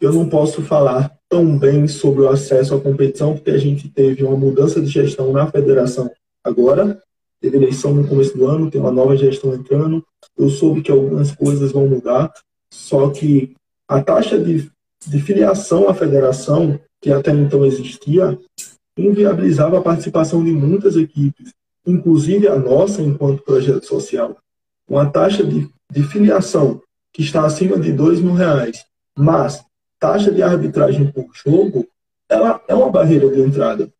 eu 0.00 0.12
não 0.12 0.28
posso 0.28 0.62
falar 0.62 1.12
tão 1.28 1.58
bem 1.58 1.88
sobre 1.88 2.22
o 2.22 2.28
acesso 2.28 2.74
à 2.74 2.80
competição, 2.80 3.34
porque 3.34 3.50
a 3.50 3.58
gente 3.58 3.88
teve 3.88 4.22
uma 4.22 4.36
mudança 4.36 4.80
de 4.80 4.86
gestão 4.86 5.32
na 5.32 5.50
federação 5.50 6.10
agora, 6.44 7.02
teve 7.40 7.56
eleição 7.56 7.92
no 7.94 8.06
começo 8.06 8.36
do 8.36 8.46
ano, 8.46 8.70
tem 8.70 8.80
uma 8.80 8.92
nova 8.92 9.16
gestão 9.16 9.54
entrando, 9.54 10.04
eu 10.36 10.48
soube 10.48 10.82
que 10.82 10.90
algumas 10.90 11.32
coisas 11.32 11.72
vão 11.72 11.86
mudar, 11.86 12.32
só 12.70 13.10
que 13.10 13.54
a 13.86 14.02
taxa 14.02 14.38
de, 14.38 14.70
de 15.06 15.20
filiação 15.20 15.88
à 15.88 15.94
federação, 15.94 16.78
que 17.00 17.10
até 17.10 17.30
então 17.32 17.64
existia, 17.64 18.38
inviabilizava 18.96 19.78
a 19.78 19.82
participação 19.82 20.44
de 20.44 20.50
muitas 20.50 20.96
equipes, 20.96 21.52
inclusive 21.86 22.48
a 22.48 22.58
nossa 22.58 23.00
enquanto 23.00 23.42
projeto 23.42 23.86
social. 23.86 24.36
Uma 24.86 25.08
taxa 25.08 25.44
de, 25.44 25.70
de 25.90 26.02
filiação 26.02 26.82
que 27.12 27.22
está 27.22 27.44
acima 27.44 27.78
de 27.78 27.92
dois 27.92 28.20
mil 28.20 28.34
reais, 28.34 28.84
mas 29.16 29.64
taxa 29.98 30.30
de 30.30 30.42
arbitragem 30.42 31.10
por 31.10 31.30
jogo, 31.32 31.86
ela 32.28 32.62
é 32.68 32.74
uma 32.74 32.90
barreira 32.90 33.28
de 33.30 33.40
entrada. 33.40 33.90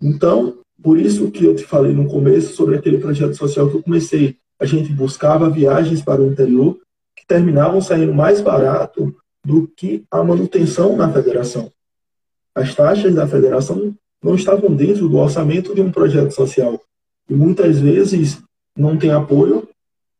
Então, 0.00 0.58
por 0.82 0.98
isso 0.98 1.30
que 1.30 1.44
eu 1.44 1.54
te 1.56 1.64
falei 1.64 1.92
no 1.92 2.08
começo 2.08 2.54
sobre 2.54 2.76
aquele 2.76 2.98
projeto 2.98 3.34
social 3.34 3.68
que 3.68 3.76
eu 3.76 3.82
comecei. 3.82 4.36
A 4.58 4.64
gente 4.64 4.92
buscava 4.92 5.50
viagens 5.50 6.02
para 6.02 6.22
o 6.22 6.26
interior 6.26 6.78
que 7.24 7.28
terminavam 7.28 7.80
saindo 7.80 8.12
mais 8.12 8.40
barato 8.40 9.14
do 9.44 9.66
que 9.66 10.04
a 10.10 10.22
manutenção 10.22 10.96
na 10.96 11.10
federação. 11.10 11.72
As 12.54 12.74
taxas 12.74 13.14
da 13.14 13.26
federação 13.26 13.94
não 14.22 14.34
estavam 14.34 14.74
dentro 14.74 15.08
do 15.08 15.16
orçamento 15.16 15.74
de 15.74 15.80
um 15.80 15.90
projeto 15.90 16.32
social. 16.32 16.80
E 17.28 17.34
muitas 17.34 17.80
vezes 17.80 18.42
não 18.76 18.96
tem 18.96 19.10
apoio 19.10 19.68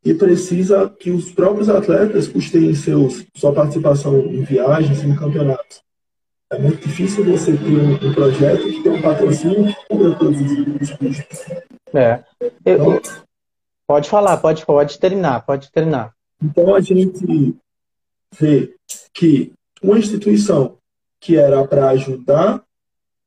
e 0.04 0.14
precisa 0.14 0.88
que 0.88 1.10
os 1.10 1.30
próprios 1.30 1.68
atletas 1.68 2.28
custeiem 2.28 2.74
seus, 2.74 3.24
sua 3.34 3.52
participação 3.52 4.18
em 4.18 4.42
viagens, 4.42 5.02
em 5.02 5.14
campeonatos. 5.14 5.82
É 6.50 6.58
muito 6.58 6.86
difícil 6.86 7.24
você 7.24 7.52
ter 7.56 7.64
um, 7.64 7.94
um 7.94 8.14
projeto 8.14 8.64
que 8.64 8.82
tem 8.82 8.92
um 8.92 9.02
patrocínio 9.02 9.66
que 9.66 9.88
cubra 9.88 10.14
todos 10.16 10.40
os 10.40 10.90
custos. 10.90 11.40
É. 11.94 12.22
Eu, 12.64 12.74
então, 12.74 13.00
pode 13.86 14.10
falar, 14.10 14.36
pode, 14.36 14.64
pode 14.66 14.98
terminar, 14.98 15.44
pode 15.44 15.70
terminar. 15.72 16.13
Então 16.44 16.74
a 16.74 16.80
gente 16.80 17.56
vê 18.38 18.74
que 19.14 19.50
uma 19.82 19.98
instituição 19.98 20.76
que 21.18 21.36
era 21.36 21.66
para 21.66 21.88
ajudar 21.90 22.62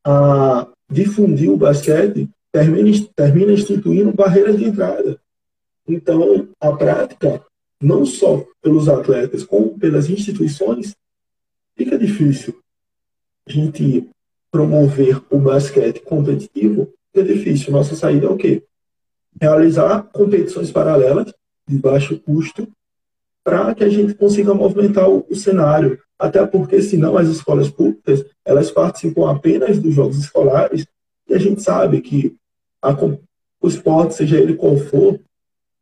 a 0.06 0.68
difundir 0.88 1.50
o 1.50 1.58
basquete 1.58 2.30
termina, 2.52 3.08
termina 3.16 3.52
instituindo 3.52 4.14
barreiras 4.14 4.58
de 4.58 4.66
entrada. 4.66 5.20
Então, 5.88 6.48
a 6.60 6.72
prática, 6.74 7.44
não 7.82 8.06
só 8.06 8.46
pelos 8.62 8.88
atletas, 8.88 9.44
como 9.44 9.80
pelas 9.80 10.10
instituições, 10.10 10.96
fica 11.76 11.98
difícil. 11.98 12.60
A 13.48 13.52
gente 13.52 14.08
promover 14.52 15.24
o 15.32 15.40
basquete 15.40 16.02
competitivo 16.02 16.94
é 17.16 17.22
difícil. 17.24 17.72
Nossa 17.72 17.96
saída 17.96 18.28
é 18.28 18.30
o 18.30 18.38
quê? 18.38 18.64
Realizar 19.42 20.04
competições 20.04 20.72
paralelas 20.72 21.34
de 21.68 21.78
baixo 21.78 22.20
custo 22.20 22.68
para 23.48 23.74
que 23.74 23.82
a 23.82 23.88
gente 23.88 24.14
consiga 24.14 24.54
movimentar 24.54 25.10
o, 25.10 25.26
o, 25.30 25.34
cenário. 25.34 25.98
Até 26.20 26.46
porque, 26.46 26.82
senão, 26.82 27.18
as 27.18 27.30
escolas 27.30 27.70
públicas 27.70 28.26
elas 28.44 28.70
participam 28.70 29.32
apenas 29.32 29.80
dos 29.80 29.94
jogos 29.94 30.18
escolares 30.18 30.86
e 31.30 31.34
a 31.34 31.38
gente 31.38 31.62
sabe 31.62 32.02
que 32.02 32.36
a, 32.82 32.92
o 32.92 33.68
esporte, 33.70 34.16
seja 34.16 34.38
ele 34.38 34.54
qual 34.54 34.76
for, 34.76 35.18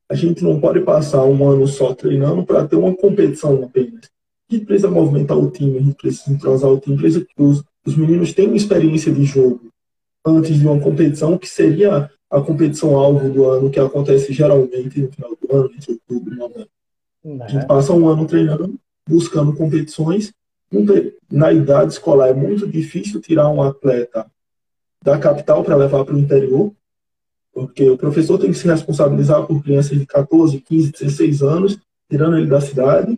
a 0.08 0.13
gente 0.13 0.43
não 0.43 0.60
pode 0.60 0.80
passar 0.82 1.25
um 1.25 1.49
ano 1.49 1.67
só 1.67 1.91
treinando 1.95 2.45
para 2.45 2.67
ter 2.67 2.75
uma 2.75 2.95
competição 2.95 3.63
apenas. 3.63 4.12
A 4.47 4.54
gente 4.54 4.67
precisa 4.67 4.91
movimentar 4.91 5.36
o 5.36 5.49
time, 5.49 5.80
a 5.80 5.82
gente 5.82 5.95
precisa 5.95 6.36
entrosar 6.36 6.69
o 6.69 6.80
time, 6.80 6.97
precisa 6.97 7.25
que 7.25 7.41
os, 7.41 7.63
os 7.84 7.97
meninos 7.97 8.32
tenham 8.32 8.54
experiência 8.54 9.12
de 9.12 9.23
jogo 9.23 9.71
antes 10.23 10.60
de 10.60 10.67
uma 10.67 10.80
competição 10.80 11.36
que 11.36 11.49
seria 11.49 12.12
a 12.30 12.41
competição 12.41 12.95
alvo 12.95 13.28
do 13.28 13.43
ano, 13.45 13.71
que 13.71 13.80
acontece 13.80 14.32
geralmente 14.32 15.01
no 15.01 15.12
final 15.12 15.32
do 15.41 15.56
ano, 15.56 15.71
entre 15.75 15.93
outubro 15.93 16.32
e 16.32 16.38
novembro. 16.38 16.74
A 17.41 17.47
gente 17.47 17.65
passa 17.65 17.91
um 17.91 18.07
ano 18.07 18.27
treinando, 18.27 18.79
buscando 19.07 19.55
competições. 19.55 20.31
Na 21.31 21.51
idade 21.51 21.93
escolar 21.93 22.29
é 22.29 22.33
muito 22.33 22.67
difícil 22.67 23.19
tirar 23.19 23.49
um 23.49 23.63
atleta 23.63 24.29
da 25.01 25.17
capital 25.17 25.63
para 25.63 25.75
levar 25.75 26.05
para 26.05 26.15
o 26.15 26.19
interior, 26.19 26.71
porque 27.51 27.89
o 27.89 27.97
professor 27.97 28.38
tem 28.38 28.51
que 28.51 28.57
se 28.57 28.67
responsabilizar 28.67 29.45
por 29.45 29.63
crianças 29.63 29.97
de 29.97 30.05
14, 30.05 30.59
15, 30.59 30.91
16 30.91 31.41
anos, 31.41 31.79
tirando 32.09 32.38
ele 32.38 32.47
da 32.47 32.61
cidade. 32.61 33.17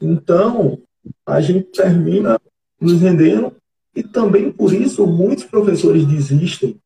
Então, 0.00 0.78
a 1.26 1.40
gente 1.40 1.64
termina 1.64 2.40
nos 2.80 3.00
rendendo 3.00 3.54
e 3.94 4.02
também 4.02 4.50
por 4.50 4.72
isso 4.72 5.06
muitos 5.06 5.44
professores 5.44 6.04
desistem, 6.06 6.80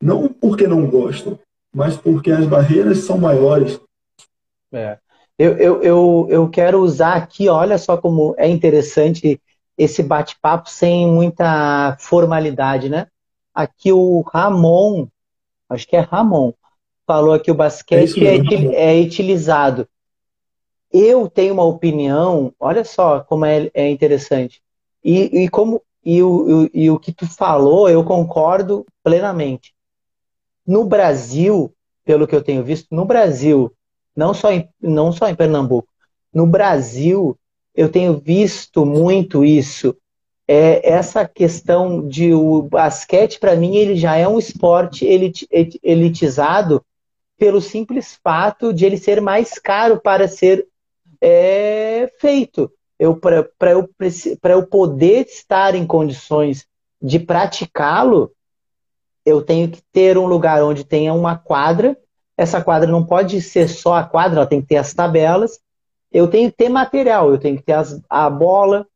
não 0.00 0.28
porque 0.28 0.66
não 0.66 0.86
gostam, 0.88 1.38
mas 1.72 1.96
porque 1.96 2.30
as 2.30 2.46
barreiras 2.46 2.98
são 2.98 3.16
maiores. 3.16 3.80
É. 4.72 4.98
Eu, 5.38 5.56
eu, 5.56 5.82
eu, 5.82 6.26
eu 6.30 6.48
quero 6.48 6.80
usar 6.80 7.14
aqui, 7.14 7.48
olha 7.48 7.76
só 7.76 7.96
como 7.96 8.34
é 8.38 8.48
interessante 8.48 9.40
esse 9.76 10.02
bate-papo 10.02 10.70
sem 10.70 11.06
muita 11.08 11.96
formalidade, 11.98 12.88
né? 12.88 13.08
Aqui 13.52 13.92
o 13.92 14.20
Ramon, 14.22 15.08
acho 15.68 15.86
que 15.88 15.96
é 15.96 16.00
Ramon, 16.00 16.52
falou 17.06 17.38
que 17.40 17.50
o 17.50 17.54
basquete 17.54 18.24
é, 18.24 18.36
é, 18.36 19.00
é, 19.00 19.04
utilizado. 19.04 19.88
Eu 20.92 21.28
tenho 21.28 21.54
uma 21.54 21.64
opinião, 21.64 22.54
olha 22.58 22.84
só 22.84 23.20
como 23.20 23.44
é, 23.44 23.68
é 23.74 23.88
interessante. 23.88 24.62
E, 25.02 25.42
e 25.42 25.48
como 25.48 25.82
e 26.04 26.22
o, 26.22 26.70
e 26.72 26.90
o 26.90 26.98
que 26.98 27.10
tu 27.10 27.26
falou, 27.26 27.88
eu 27.88 28.04
concordo 28.04 28.86
plenamente. 29.02 29.74
No 30.66 30.84
Brasil, 30.84 31.74
pelo 32.04 32.26
que 32.26 32.36
eu 32.36 32.42
tenho 32.42 32.62
visto, 32.62 32.94
no 32.94 33.04
Brasil, 33.04 33.72
não 34.16 34.32
só 34.32 34.52
em, 34.52 34.68
não 34.80 35.12
só 35.12 35.28
em 35.28 35.34
Pernambuco. 35.34 35.88
No 36.32 36.46
Brasil, 36.46 37.36
eu 37.74 37.88
tenho 37.88 38.18
visto 38.18 38.84
muito 38.84 39.44
isso. 39.44 39.96
É 40.46 40.92
essa 40.92 41.26
questão 41.26 42.06
de 42.06 42.34
o 42.34 42.62
basquete, 42.62 43.40
para 43.40 43.56
mim, 43.56 43.76
ele 43.76 43.96
já 43.96 44.16
é 44.16 44.28
um 44.28 44.38
esporte 44.38 45.04
elit, 45.04 45.48
elitizado 45.82 46.84
pelo 47.38 47.60
simples 47.60 48.18
fato 48.22 48.72
de 48.72 48.84
ele 48.84 48.98
ser 48.98 49.20
mais 49.20 49.58
caro 49.58 50.00
para 50.00 50.28
ser 50.28 50.66
é, 51.20 52.12
feito. 52.20 52.70
Para 53.58 53.70
eu, 53.72 53.88
eu 54.44 54.66
poder 54.66 55.26
estar 55.26 55.74
em 55.74 55.86
condições 55.86 56.66
de 57.02 57.18
praticá-lo, 57.18 58.32
eu 59.24 59.42
tenho 59.42 59.68
que 59.70 59.82
ter 59.92 60.16
um 60.16 60.26
lugar 60.26 60.62
onde 60.62 60.84
tenha 60.84 61.12
uma 61.12 61.36
quadra 61.36 61.96
essa 62.36 62.62
quadra 62.62 62.90
não 62.90 63.04
pode 63.04 63.40
ser 63.40 63.68
só 63.68 63.94
a 63.94 64.04
quadra, 64.04 64.40
ela 64.40 64.46
tem 64.46 64.60
que 64.60 64.68
ter 64.68 64.76
as 64.76 64.92
tabelas. 64.92 65.60
Eu 66.12 66.28
tenho 66.28 66.50
que 66.50 66.56
ter 66.56 66.68
material, 66.68 67.30
eu 67.30 67.38
tenho 67.38 67.56
que 67.56 67.62
ter 67.62 67.72
as, 67.72 68.00
a 68.08 68.28
bola, 68.30 68.86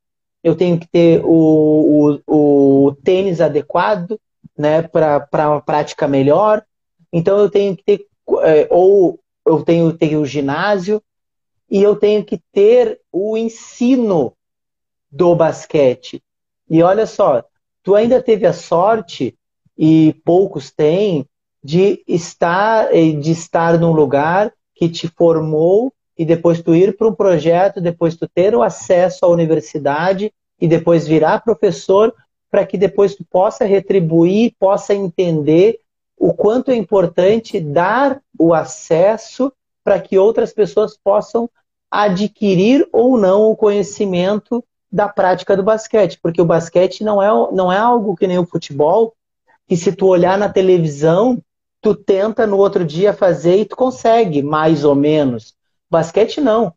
eu 0.43 0.55
tenho 0.55 0.79
que 0.79 0.87
ter 0.87 1.21
o, 1.25 2.21
o, 2.27 2.87
o 2.87 2.95
tênis 3.03 3.41
adequado 3.41 4.19
né, 4.57 4.83
para 4.83 5.51
uma 5.51 5.61
prática 5.61 6.07
melhor. 6.09 6.65
Então 7.13 7.39
eu 7.39 7.51
tenho 7.51 7.77
que 7.77 7.85
ter, 7.85 8.07
é, 8.43 8.67
ou 8.71 9.19
eu 9.47 9.63
tenho 9.63 9.93
que 9.93 9.99
ter 9.99 10.17
o 10.17 10.27
ginásio, 10.27 11.03
e 11.71 11.83
eu 11.83 11.97
tenho 11.97 12.25
que 12.25 12.41
ter 12.53 13.01
o 13.13 13.37
ensino 13.37 14.35
do 15.11 15.35
basquete. 15.35 16.23
E 16.69 16.83
olha 16.83 17.07
só, 17.07 17.45
tu 17.83 17.95
ainda 17.95 18.23
teve 18.23 18.47
a 18.47 18.53
sorte, 18.53 19.37
e 19.77 20.15
poucos 20.25 20.71
têm, 20.71 21.27
de 21.63 22.03
estar, 22.07 22.95
eh, 22.95 23.13
de 23.13 23.31
estar 23.33 23.79
num 23.79 23.93
lugar 23.93 24.53
que 24.75 24.89
te 24.89 25.09
formou 25.09 25.93
e 26.17 26.25
depois 26.25 26.63
tu 26.63 26.75
ir 26.75 26.97
para 26.97 27.09
um 27.09 27.15
projeto, 27.15 27.81
depois 27.81 28.17
tu 28.17 28.29
ter 28.29 28.55
o 28.55 28.63
acesso 28.63 29.25
à 29.25 29.29
universidade 29.29 30.33
e 30.61 30.67
depois 30.67 31.07
virar 31.07 31.45
professor 31.45 32.15
para 32.51 32.65
que 32.67 32.79
depois 32.79 33.15
tu 33.15 33.25
possa 33.25 33.65
retribuir, 33.65 34.55
possa 34.59 34.95
entender 34.95 35.79
o 36.17 36.33
quanto 36.33 36.71
é 36.71 36.75
importante 36.75 37.61
dar 37.61 38.21
o 38.39 38.53
acesso 38.53 39.53
para 39.85 40.01
que 40.01 40.19
outras 40.19 40.53
pessoas 40.53 40.97
possam 40.97 41.49
adquirir 41.91 42.87
ou 42.93 43.17
não 43.17 43.51
o 43.51 43.57
conhecimento 43.57 44.65
da 44.91 45.09
prática 45.09 45.57
do 45.57 45.63
basquete, 45.63 46.19
porque 46.23 46.41
o 46.41 46.47
basquete 46.47 47.05
não 47.05 47.23
é, 47.23 47.29
não 47.53 47.73
é 47.73 47.79
algo 47.79 48.17
que 48.17 48.27
nem 48.27 48.39
o 48.39 48.47
futebol, 48.47 49.15
que 49.67 49.77
se 49.77 49.93
tu 49.93 50.07
olhar 50.07 50.39
na 50.39 50.49
televisão, 50.49 51.39
tu 51.81 51.95
tenta 51.95 52.47
no 52.47 52.57
outro 52.57 52.85
dia 52.85 53.13
fazer 53.13 53.57
e 53.57 53.65
tu 53.65 53.77
consegue, 53.77 54.43
mais 54.43 54.85
ou 54.85 54.95
menos. 54.95 55.55
Basquete 55.91 56.41
não. 56.41 56.73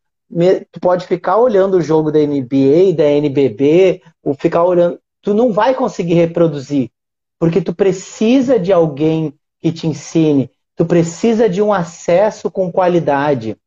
Tu 0.71 0.79
pode 0.79 1.05
ficar 1.07 1.37
olhando 1.37 1.77
o 1.77 1.81
jogo 1.81 2.11
da 2.11 2.19
NBA, 2.19 2.93
da 2.95 3.03
NBB, 3.03 4.01
ou 4.23 4.33
ficar 4.33 4.63
olhando. 4.63 4.99
Tu 5.21 5.33
não 5.33 5.51
vai 5.51 5.75
conseguir 5.75 6.13
reproduzir, 6.13 6.89
porque 7.37 7.61
tu 7.61 7.75
precisa 7.75 8.57
de 8.59 8.71
alguém 8.71 9.33
que 9.59 9.71
te 9.71 9.87
ensine. 9.87 10.49
Tu 10.75 10.85
precisa 10.85 11.49
de 11.49 11.61
um 11.61 11.73
acesso 11.73 12.49
com 12.49 12.71
qualidade, 12.71 13.57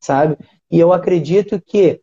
sabe? 0.00 0.38
E 0.70 0.78
eu 0.78 0.92
acredito 0.92 1.60
que 1.60 2.00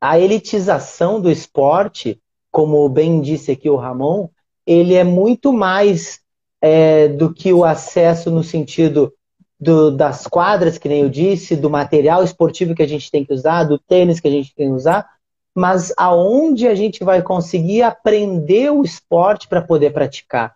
a 0.00 0.18
elitização 0.18 1.20
do 1.20 1.30
esporte, 1.30 2.20
como 2.50 2.88
bem 2.88 3.20
disse 3.20 3.52
aqui 3.52 3.70
o 3.70 3.76
Ramon, 3.76 4.28
ele 4.66 4.94
é 4.94 5.04
muito 5.04 5.52
mais 5.52 6.20
é, 6.66 7.08
do 7.08 7.30
que 7.30 7.52
o 7.52 7.62
acesso 7.62 8.30
no 8.30 8.42
sentido 8.42 9.12
do, 9.60 9.90
das 9.90 10.26
quadras, 10.26 10.78
que 10.78 10.88
nem 10.88 11.02
eu 11.02 11.10
disse, 11.10 11.54
do 11.54 11.68
material 11.68 12.24
esportivo 12.24 12.74
que 12.74 12.82
a 12.82 12.88
gente 12.88 13.10
tem 13.10 13.22
que 13.22 13.34
usar, 13.34 13.64
do 13.64 13.78
tênis 13.78 14.18
que 14.18 14.28
a 14.28 14.30
gente 14.30 14.54
tem 14.54 14.68
que 14.68 14.74
usar, 14.74 15.06
mas 15.54 15.92
aonde 15.94 16.66
a 16.66 16.74
gente 16.74 17.04
vai 17.04 17.20
conseguir 17.20 17.82
aprender 17.82 18.72
o 18.72 18.82
esporte 18.82 19.46
para 19.46 19.60
poder 19.60 19.92
praticar. 19.92 20.54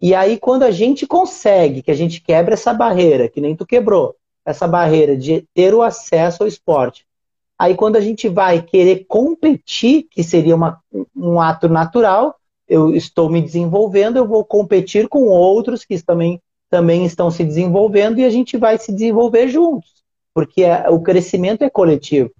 E 0.00 0.14
aí, 0.14 0.38
quando 0.38 0.62
a 0.62 0.70
gente 0.70 1.06
consegue, 1.06 1.82
que 1.82 1.90
a 1.90 1.94
gente 1.94 2.22
quebra 2.22 2.54
essa 2.54 2.72
barreira, 2.72 3.28
que 3.28 3.38
nem 3.38 3.54
tu 3.54 3.66
quebrou, 3.66 4.16
essa 4.46 4.66
barreira 4.66 5.14
de 5.14 5.46
ter 5.52 5.74
o 5.74 5.82
acesso 5.82 6.42
ao 6.42 6.48
esporte. 6.48 7.04
Aí, 7.58 7.74
quando 7.74 7.96
a 7.96 8.00
gente 8.00 8.30
vai 8.30 8.62
querer 8.62 9.04
competir, 9.06 10.06
que 10.10 10.24
seria 10.24 10.56
uma, 10.56 10.80
um 11.14 11.38
ato 11.38 11.68
natural, 11.68 12.39
eu 12.70 12.94
estou 12.94 13.28
me 13.28 13.42
desenvolvendo, 13.42 14.16
eu 14.16 14.26
vou 14.26 14.44
competir 14.44 15.08
com 15.08 15.24
outros 15.24 15.84
que 15.84 16.00
também, 16.00 16.40
também 16.70 17.04
estão 17.04 17.30
se 17.30 17.44
desenvolvendo 17.44 18.20
e 18.20 18.24
a 18.24 18.30
gente 18.30 18.56
vai 18.56 18.78
se 18.78 18.92
desenvolver 18.92 19.48
juntos, 19.48 20.04
porque 20.32 20.62
é, 20.62 20.88
o 20.88 21.00
crescimento 21.00 21.62
é 21.62 21.68
coletivo. 21.68 22.30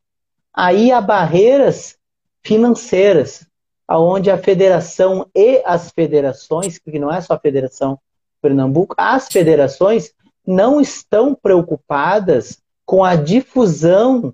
Aí 0.54 0.92
há 0.92 1.00
barreiras 1.00 1.96
financeiras, 2.42 3.44
aonde 3.86 4.30
a 4.30 4.38
federação 4.38 5.26
e 5.34 5.60
as 5.64 5.90
federações, 5.90 6.78
porque 6.78 6.98
não 6.98 7.12
é 7.12 7.20
só 7.20 7.34
a 7.34 7.38
federação 7.40 7.98
Pernambuco, 8.40 8.94
as 8.96 9.28
federações 9.28 10.12
não 10.46 10.80
estão 10.80 11.34
preocupadas 11.34 12.58
com 12.86 13.04
a 13.04 13.14
difusão 13.14 14.32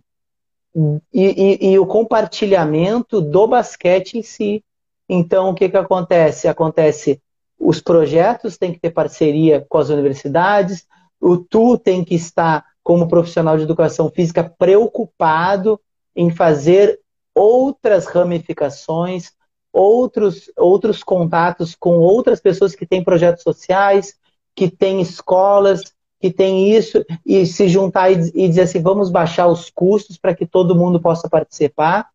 e, 1.13 1.61
e, 1.63 1.73
e, 1.73 1.79
o 1.79 1.87
compartilhamento 1.87 3.21
do 3.21 3.47
basquete 3.47 4.19
em 4.19 4.23
si. 4.23 4.63
Então, 5.09 5.51
o 5.51 5.55
que, 5.55 5.69
que 5.69 5.77
acontece? 5.77 6.49
Acontece, 6.49 7.21
os 7.59 7.81
projetos 7.81 8.57
têm 8.57 8.73
que 8.73 8.81
ter 8.81 8.91
parceria 8.91 9.65
com 9.69 9.79
as 9.79 9.89
universidades, 9.89 10.87
o 11.21 11.37
tu 11.37 11.79
tem 11.79 12.05
que 12.05 12.15
estar, 12.15 12.65
como 12.83 13.09
profissional 13.09 13.57
de 13.57 13.65
educação 13.65 14.11
física, 14.11 14.45
preocupado 14.59 15.81
em 16.15 16.31
fazer 16.31 17.01
outras 17.35 18.07
ramificações, 18.07 19.33
outros, 19.73 20.51
outros 20.57 21.03
contatos 21.03 21.75
com 21.75 21.99
outras 21.99 22.41
pessoas 22.41 22.75
que 22.75 22.87
têm 22.87 23.05
projetos 23.05 23.43
sociais, 23.43 24.15
que 24.55 24.71
têm 24.71 25.01
escolas, 25.03 25.83
que 26.19 26.31
têm 26.31 26.75
isso, 26.75 27.05
e 27.27 27.45
se 27.45 27.69
juntar 27.69 28.11
e, 28.11 28.31
e 28.35 28.49
dizer 28.49 28.63
assim, 28.63 28.81
vamos 28.81 29.11
baixar 29.11 29.47
os 29.49 29.69
custos 29.71 30.17
para 30.17 30.35
que 30.35 30.47
todo 30.47 30.75
mundo 30.75 30.99
possa 30.99 31.29
participar, 31.29 32.09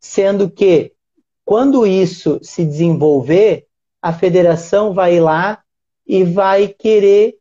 sendo 0.00 0.50
que 0.50 0.92
quando 1.52 1.86
isso 1.86 2.38
se 2.40 2.64
desenvolver, 2.64 3.66
a 4.00 4.10
federação 4.10 4.94
vai 4.94 5.20
lá 5.20 5.62
e 6.06 6.24
vai 6.24 6.66
querer 6.66 7.36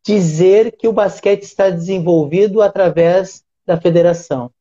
dizer 0.00 0.76
que 0.76 0.86
o 0.86 0.92
basquete 0.92 1.42
está 1.42 1.68
desenvolvido 1.68 2.62
através 2.62 3.42
da 3.66 3.76
federação. 3.76 4.52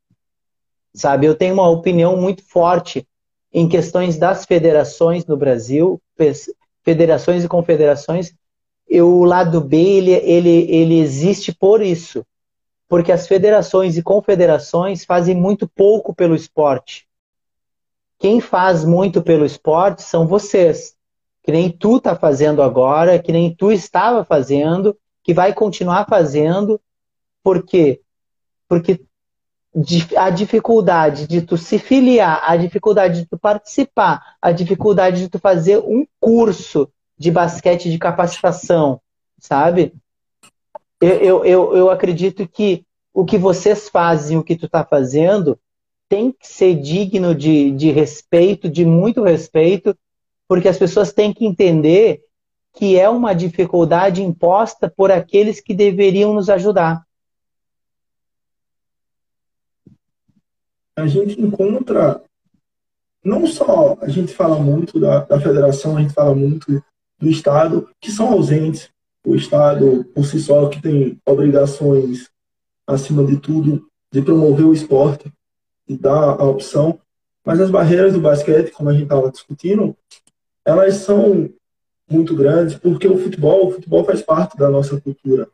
Sabe, 0.96 1.28
eu 1.28 1.36
tenho 1.36 1.54
uma 1.54 1.70
opinião 1.70 2.18
muito 2.18 2.44
forte 2.44 3.08
em 3.54 3.70
questões 3.70 4.18
das 4.18 4.48
federações 4.48 5.28
no 5.28 5.38
Brasil, 5.38 6.02
federações 6.84 7.44
e 7.44 7.48
confederações, 7.48 8.34
e 8.90 9.00
o 9.00 9.24
lado 9.24 9.62
B 9.62 9.78
ele, 9.78 10.12
ele, 10.12 10.72
ele 10.72 11.00
existe 11.00 11.54
por 11.54 11.84
isso, 11.84 12.26
porque 12.90 13.12
as 13.12 13.28
federações 13.28 13.96
e 13.96 14.02
confederações 14.02 15.06
fazem 15.06 15.36
muito 15.36 15.68
pouco 15.68 16.16
pelo 16.16 16.34
esporte. 16.34 17.07
Quem 18.20 18.42
faz 18.42 18.84
muito 18.84 19.22
pelo 19.22 19.46
esporte 19.46 20.02
são 20.02 20.28
vocês, 20.28 20.96
que 21.44 21.52
nem 21.52 21.72
tu 21.72 21.98
está 21.98 22.16
fazendo 22.16 22.62
agora, 22.62 23.20
que 23.20 23.32
nem 23.32 23.54
tu 23.54 23.72
estava 23.72 24.26
fazendo, 24.26 24.98
que 25.24 25.34
vai 25.34 25.54
continuar 25.54 26.06
fazendo, 26.08 26.82
por 27.44 27.64
quê? 27.64 28.02
Porque 28.68 29.02
a 30.18 30.30
dificuldade 30.30 31.28
de 31.28 31.42
tu 31.42 31.58
se 31.58 31.78
filiar, 31.78 32.42
a 32.44 32.58
dificuldade 32.58 33.22
de 33.22 33.28
tu 33.28 33.38
participar, 33.38 34.36
a 34.42 34.52
dificuldade 34.52 35.22
de 35.22 35.30
tu 35.30 35.38
fazer 35.38 35.78
um 35.78 36.06
curso 36.20 36.90
de 37.18 37.30
basquete 37.30 37.90
de 37.90 37.98
capacitação, 37.98 39.00
sabe? 39.38 39.94
Eu, 41.00 41.46
eu, 41.46 41.76
eu 41.76 41.90
acredito 41.90 42.48
que 42.48 42.86
o 43.14 43.24
que 43.24 43.38
vocês 43.38 43.90
fazem, 43.90 44.38
o 44.38 44.44
que 44.44 44.56
tu 44.56 44.66
está 44.66 44.84
fazendo, 44.84 45.60
tem 46.10 46.32
que 46.32 46.48
ser 46.48 46.76
digno 46.76 47.36
de, 47.36 47.72
de 47.72 47.92
respeito, 47.92 48.70
de 48.70 48.86
muito 48.86 49.24
respeito, 49.24 49.96
porque 50.48 50.68
as 50.68 50.78
pessoas 50.78 51.12
têm 51.12 51.34
que 51.34 51.46
entender 51.46 52.22
que 52.74 52.98
é 52.98 53.10
uma 53.10 53.34
dificuldade 53.34 54.22
imposta 54.22 54.90
por 54.90 55.12
aqueles 55.12 55.60
que 55.60 55.74
deveriam 55.74 56.34
nos 56.34 56.50
ajudar. 56.50 57.08
a 60.98 61.06
gente 61.06 61.40
encontra, 61.40 62.24
não 63.24 63.46
só 63.46 63.96
a 64.02 64.10
gente 64.10 64.34
fala 64.34 64.60
muito 64.60 65.00
da, 65.00 65.20
da 65.20 65.40
federação, 65.40 65.96
a 65.96 66.02
gente 66.02 66.14
fala 66.14 66.34
muito 66.34 66.84
do 67.20 67.30
Estado, 67.30 67.88
que 68.02 68.12
são 68.12 68.32
ausentes. 68.32 68.90
O 69.24 69.36
Estado, 69.36 70.06
por 70.16 70.26
si 70.26 70.40
só, 70.40 70.68
que 70.70 70.82
tem 70.82 71.20
obrigações, 71.24 72.30
acima 72.88 73.24
de 73.24 73.38
tudo, 73.38 73.88
de 74.12 74.24
promover 74.24 74.66
o 74.66 74.74
esporte 74.74 75.32
dar 75.96 76.40
a 76.40 76.44
opção. 76.44 77.00
Mas 77.46 77.62
as 77.62 77.70
barreiras 77.70 78.14
do 78.14 78.20
basquete, 78.20 78.72
como 78.72 78.90
a 78.90 78.94
gente 78.94 79.04
estava 79.04 79.32
discutindo, 79.32 79.96
elas 80.66 80.96
são 80.96 81.50
muito 82.10 82.36
grandes, 82.36 82.76
porque 82.76 83.08
o 83.08 83.18
futebol, 83.18 83.68
o 83.68 83.72
futebol 83.72 84.04
faz 84.04 84.22
parte 84.22 84.58
da 84.58 84.70
nossa 84.70 85.00
cultura. 85.00 85.48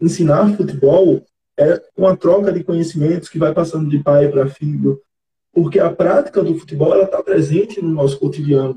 Ensinar 0.00 0.56
futebol 0.56 1.22
é 1.58 1.82
uma 1.96 2.16
troca 2.16 2.52
de 2.52 2.62
conhecimentos 2.62 3.28
que 3.28 3.38
vai 3.38 3.52
passando 3.52 3.90
de 3.90 3.98
pai 3.98 4.28
para 4.28 4.48
filho, 4.48 5.00
porque 5.52 5.80
a 5.80 5.90
prática 5.90 6.42
do 6.42 6.58
futebol 6.58 7.02
está 7.02 7.22
presente 7.22 7.82
no 7.82 7.90
nosso 7.90 8.18
cotidiano. 8.18 8.76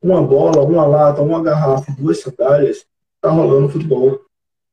Uma 0.00 0.22
bola, 0.22 0.62
uma 0.62 0.86
lata, 0.86 1.20
uma 1.20 1.42
garrafa, 1.42 1.92
duas 1.98 2.20
sandálias, 2.20 2.86
está 3.16 3.30
rolando 3.30 3.68
futebol. 3.68 4.20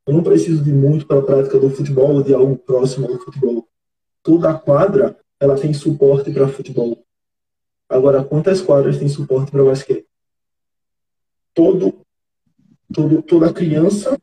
Eu 0.05 0.13
não 0.13 0.23
preciso 0.23 0.63
de 0.63 0.71
muito 0.71 1.05
para 1.05 1.19
a 1.19 1.23
prática 1.23 1.59
do 1.59 1.69
futebol 1.69 2.15
ou 2.15 2.23
de 2.23 2.33
algo 2.33 2.55
próximo 2.55 3.07
ao 3.07 3.19
futebol. 3.19 3.67
Toda 4.21 4.49
a 4.49 4.53
quadra 4.53 5.17
ela 5.39 5.55
tem 5.55 5.73
suporte 5.73 6.31
para 6.31 6.47
futebol. 6.47 7.03
Agora, 7.89 8.23
quantas 8.23 8.61
quadras 8.61 8.97
tem 8.97 9.07
suporte 9.07 9.51
para 9.51 9.63
basquete? 9.63 10.07
Todo, 11.53 12.01
todo, 12.91 13.21
toda 13.21 13.53
criança 13.53 14.17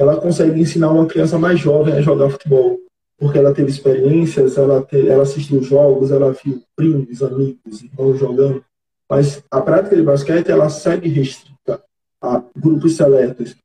ela 0.00 0.16
consegue 0.16 0.58
ensinar 0.58 0.90
uma 0.90 1.06
criança 1.06 1.38
mais 1.38 1.60
jovem 1.60 1.94
a 1.94 2.00
jogar 2.00 2.30
futebol, 2.30 2.78
porque 3.18 3.36
ela 3.36 3.52
teve 3.52 3.70
experiências, 3.70 4.56
ela, 4.56 4.82
te, 4.82 5.06
ela 5.06 5.24
assistiu 5.24 5.62
jogos, 5.62 6.10
ela 6.10 6.32
viu 6.32 6.62
primos, 6.74 7.22
amigos, 7.22 7.82
irmãos 7.82 8.18
jogando. 8.18 8.64
Mas 9.08 9.42
a 9.50 9.60
prática 9.60 9.94
de 9.94 10.02
basquete 10.02 10.48
ela 10.48 10.70
segue 10.70 11.08
restrita 11.08 11.84
a 12.22 12.42
grupos 12.56 12.96
seletos. 12.96 13.56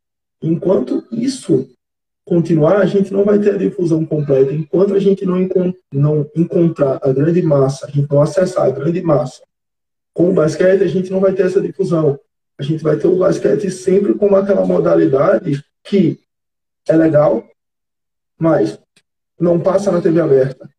Enquanto 0.41 1.05
isso 1.09 1.69
continuar, 2.25 2.77
a 2.77 2.85
gente 2.85 3.13
não 3.13 3.23
vai 3.23 3.37
ter 3.37 3.53
a 3.53 3.57
difusão 3.57 4.03
completa. 4.03 4.51
Enquanto 4.51 4.95
a 4.95 4.99
gente 4.99 5.25
não, 5.25 5.37
não 5.93 6.29
encontrar 6.35 6.99
a 7.03 7.11
grande 7.13 7.41
massa, 7.41 7.85
a 7.85 7.89
gente 7.89 8.09
não 8.09 8.21
acessar 8.21 8.65
a 8.65 8.71
grande 8.71 9.01
massa 9.01 9.43
com 10.13 10.29
o 10.29 10.33
basquete, 10.33 10.81
a 10.81 10.87
gente 10.87 11.11
não 11.11 11.19
vai 11.19 11.33
ter 11.33 11.45
essa 11.45 11.61
difusão. 11.61 12.19
A 12.57 12.63
gente 12.63 12.81
vai 12.81 12.97
ter 12.97 13.07
o 13.07 13.17
basquete 13.17 13.69
sempre 13.69 14.15
como 14.15 14.35
aquela 14.35 14.65
modalidade 14.65 15.63
que 15.83 16.19
é 16.87 16.95
legal, 16.95 17.45
mas 18.39 18.79
não 19.39 19.59
passa 19.59 19.91
na 19.91 20.01
TV 20.01 20.21
aberta. 20.21 20.69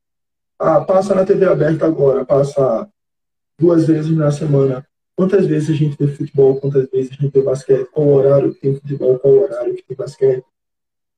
Ah, 0.59 0.81
passa 0.81 1.15
na 1.15 1.25
TV 1.25 1.45
aberta 1.45 1.87
agora, 1.87 2.25
passa 2.25 2.89
duas 3.59 3.87
vezes 3.87 4.11
na 4.17 4.33
semana. 4.33 4.87
Quantas 5.15 5.47
vezes 5.47 5.71
a 5.71 5.75
gente 5.75 5.97
vê 5.99 6.09
futebol, 6.09 6.59
quantas 6.59 6.89
vezes 6.91 7.13
a 7.13 7.15
gente 7.15 7.33
vê 7.33 7.43
basquete? 7.43 7.89
Qual 7.93 8.09
horário 8.09 8.55
que 8.55 8.61
tem 8.61 8.75
futebol, 8.75 9.19
qual 9.19 9.35
horário 9.35 9.75
que 9.75 9.83
tem 9.83 9.97
basquete? 9.97 10.45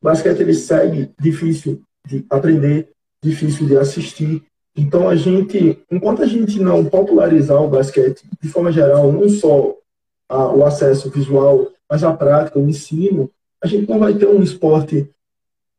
Basquete 0.02 0.40
ele 0.40 0.54
segue 0.54 1.10
difícil 1.20 1.82
de 2.06 2.24
aprender, 2.30 2.88
difícil 3.22 3.66
de 3.66 3.76
assistir. 3.76 4.42
Então 4.76 5.08
a 5.08 5.16
gente, 5.16 5.78
enquanto 5.90 6.22
a 6.22 6.26
gente 6.26 6.60
não 6.60 6.84
popularizar 6.84 7.62
o 7.62 7.68
basquete 7.68 8.22
de 8.40 8.48
forma 8.48 8.70
geral, 8.70 9.12
não 9.12 9.28
só 9.28 9.74
a, 10.28 10.48
o 10.54 10.64
acesso 10.64 11.10
visual, 11.10 11.68
mas 11.90 12.04
a 12.04 12.12
prática, 12.12 12.58
o 12.58 12.68
ensino, 12.68 13.30
a 13.62 13.66
gente 13.66 13.88
não 13.88 13.98
vai 13.98 14.14
ter 14.14 14.28
um 14.28 14.42
esporte 14.42 15.10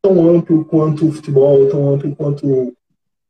tão 0.01 0.30
amplo 0.30 0.65
quanto 0.65 1.07
o 1.07 1.11
futebol, 1.11 1.70
tão 1.70 1.93
amplo 1.93 2.15
quanto 2.15 2.76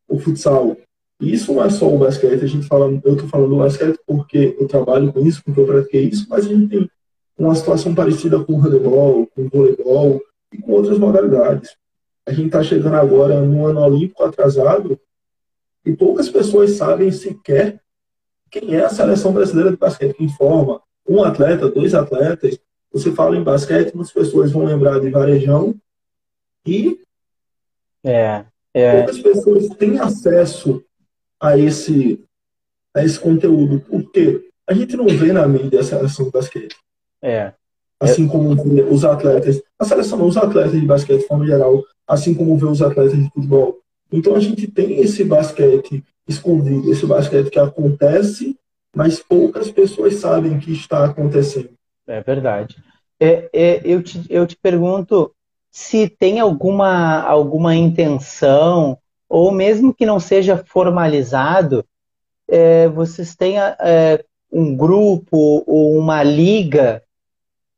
o 0.07 0.19
futsal. 0.19 0.75
E 1.21 1.33
isso 1.33 1.53
não 1.53 1.63
é 1.63 1.69
só 1.69 1.93
o 1.93 1.97
basquete, 1.97 2.43
a 2.43 2.47
gente 2.47 2.65
fala, 2.65 2.85
eu 3.03 3.13
estou 3.13 3.27
falando 3.27 3.49
do 3.49 3.57
basquete 3.57 3.99
porque 4.07 4.55
eu 4.59 4.67
trabalho 4.67 5.11
com 5.11 5.19
isso, 5.19 5.43
porque 5.43 5.59
eu 5.59 5.65
pratiquei 5.65 6.05
isso, 6.05 6.25
mas 6.29 6.45
a 6.45 6.49
gente 6.49 6.67
tem 6.67 6.89
uma 7.37 7.53
situação 7.53 7.93
parecida 7.93 8.39
com 8.39 8.53
o 8.53 8.57
handebol, 8.57 9.27
com 9.27 9.43
o 9.43 9.49
voleibol, 9.49 10.21
e 10.51 10.57
com 10.57 10.71
outras 10.71 10.97
modalidades. 10.97 11.75
A 12.25 12.31
gente 12.31 12.47
está 12.47 12.63
chegando 12.63 12.95
agora 12.95 13.41
no 13.41 13.65
ano 13.65 13.81
olímpico 13.81 14.23
atrasado 14.23 14.99
e 15.85 15.93
poucas 15.93 16.29
pessoas 16.29 16.71
sabem 16.71 17.11
sequer 17.11 17.79
quem 18.51 18.75
é 18.75 18.83
a 18.83 18.89
seleção 18.89 19.31
brasileira 19.31 19.71
de 19.71 19.77
basquete, 19.77 20.15
quem 20.15 20.29
forma 20.29 20.81
um 21.07 21.23
atleta, 21.23 21.69
dois 21.69 21.93
atletas. 21.93 22.59
Você 22.91 23.11
fala 23.11 23.37
em 23.37 23.43
basquete, 23.43 23.93
muitas 23.93 24.13
pessoas 24.13 24.51
vão 24.51 24.65
lembrar 24.65 24.99
de 24.99 25.09
Varejão 25.09 25.75
e 26.65 26.99
é, 28.03 28.45
é. 28.73 28.97
poucas 28.97 29.19
pessoas 29.19 29.67
têm 29.69 29.99
acesso 29.99 30.83
a 31.39 31.57
esse, 31.57 32.23
a 32.95 33.03
esse 33.03 33.19
conteúdo. 33.19 33.79
Porque 33.81 34.49
a 34.67 34.73
gente 34.73 34.95
não 34.95 35.07
vê 35.07 35.31
na 35.31 35.47
mídia 35.47 35.79
a 35.79 35.83
seleção 35.83 36.25
de 36.25 36.31
basquete. 36.31 36.75
É. 37.21 37.53
Assim 37.99 38.27
como 38.27 38.55
vê 38.55 38.81
os 38.83 39.03
atletas, 39.03 39.61
a 39.77 39.83
seleção, 39.83 40.25
os 40.25 40.37
atletas 40.37 40.71
de 40.71 40.85
basquete 40.85 41.19
de 41.19 41.27
forma 41.27 41.45
geral, 41.45 41.83
assim 42.07 42.33
como 42.33 42.57
vê 42.57 42.65
os 42.65 42.81
atletas 42.81 43.17
de 43.17 43.29
futebol. 43.29 43.77
Então 44.11 44.35
a 44.35 44.39
gente 44.39 44.67
tem 44.67 44.99
esse 45.01 45.23
basquete 45.23 46.03
escondido, 46.27 46.91
esse 46.91 47.05
basquete 47.05 47.49
que 47.49 47.59
acontece, 47.59 48.57
mas 48.95 49.19
poucas 49.19 49.69
pessoas 49.69 50.15
sabem 50.15 50.59
que 50.59 50.71
está 50.71 51.05
acontecendo. 51.05 51.71
É 52.07 52.21
verdade. 52.21 52.77
É, 53.19 53.49
é, 53.51 53.81
eu, 53.83 54.01
te, 54.01 54.23
eu 54.29 54.47
te 54.47 54.55
pergunto 54.55 55.31
se 55.69 56.07
tem 56.07 56.39
alguma, 56.39 57.21
alguma 57.21 57.75
intenção, 57.75 58.97
ou 59.27 59.51
mesmo 59.51 59.93
que 59.93 60.05
não 60.05 60.19
seja 60.19 60.57
formalizado, 60.57 61.85
é, 62.47 62.87
vocês 62.87 63.35
têm 63.35 63.59
é, 63.59 64.23
um 64.51 64.75
grupo 64.75 65.63
ou 65.67 65.95
uma 65.97 66.23
liga 66.23 67.03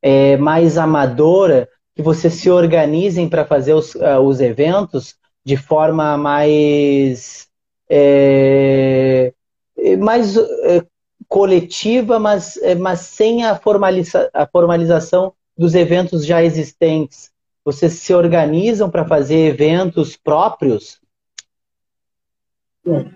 é, 0.02 0.38
mais 0.38 0.78
amadora 0.78 1.70
que 1.96 2.02
vocês 2.02 2.34
se 2.36 2.50
organizem 2.50 3.30
para 3.30 3.46
fazer 3.46 3.74
os, 3.74 3.94
uh, 3.96 4.20
os 4.20 4.40
eventos 4.40 5.16
de 5.44 5.58
forma 5.58 6.18
mais 6.18 7.48
é, 7.90 9.34
é 9.78 9.98
mais 9.98 10.38
é, 10.38 10.86
coletiva, 11.28 12.20
mas, 12.20 12.58
é, 12.58 12.76
mas 12.76 13.02
sem 13.02 13.44
a, 13.44 13.56
formaliza, 13.56 14.30
a 14.34 14.48
formalização 14.48 15.34
dos 15.58 15.76
eventos 15.76 16.26
já 16.26 16.44
existentes. 16.44 17.30
Vocês 17.64 17.94
se 17.94 18.14
organizam 18.14 18.90
para 18.90 19.06
fazer 19.06 19.48
eventos 19.48 20.16
próprios? 20.16 21.00
Bom, 22.84 23.10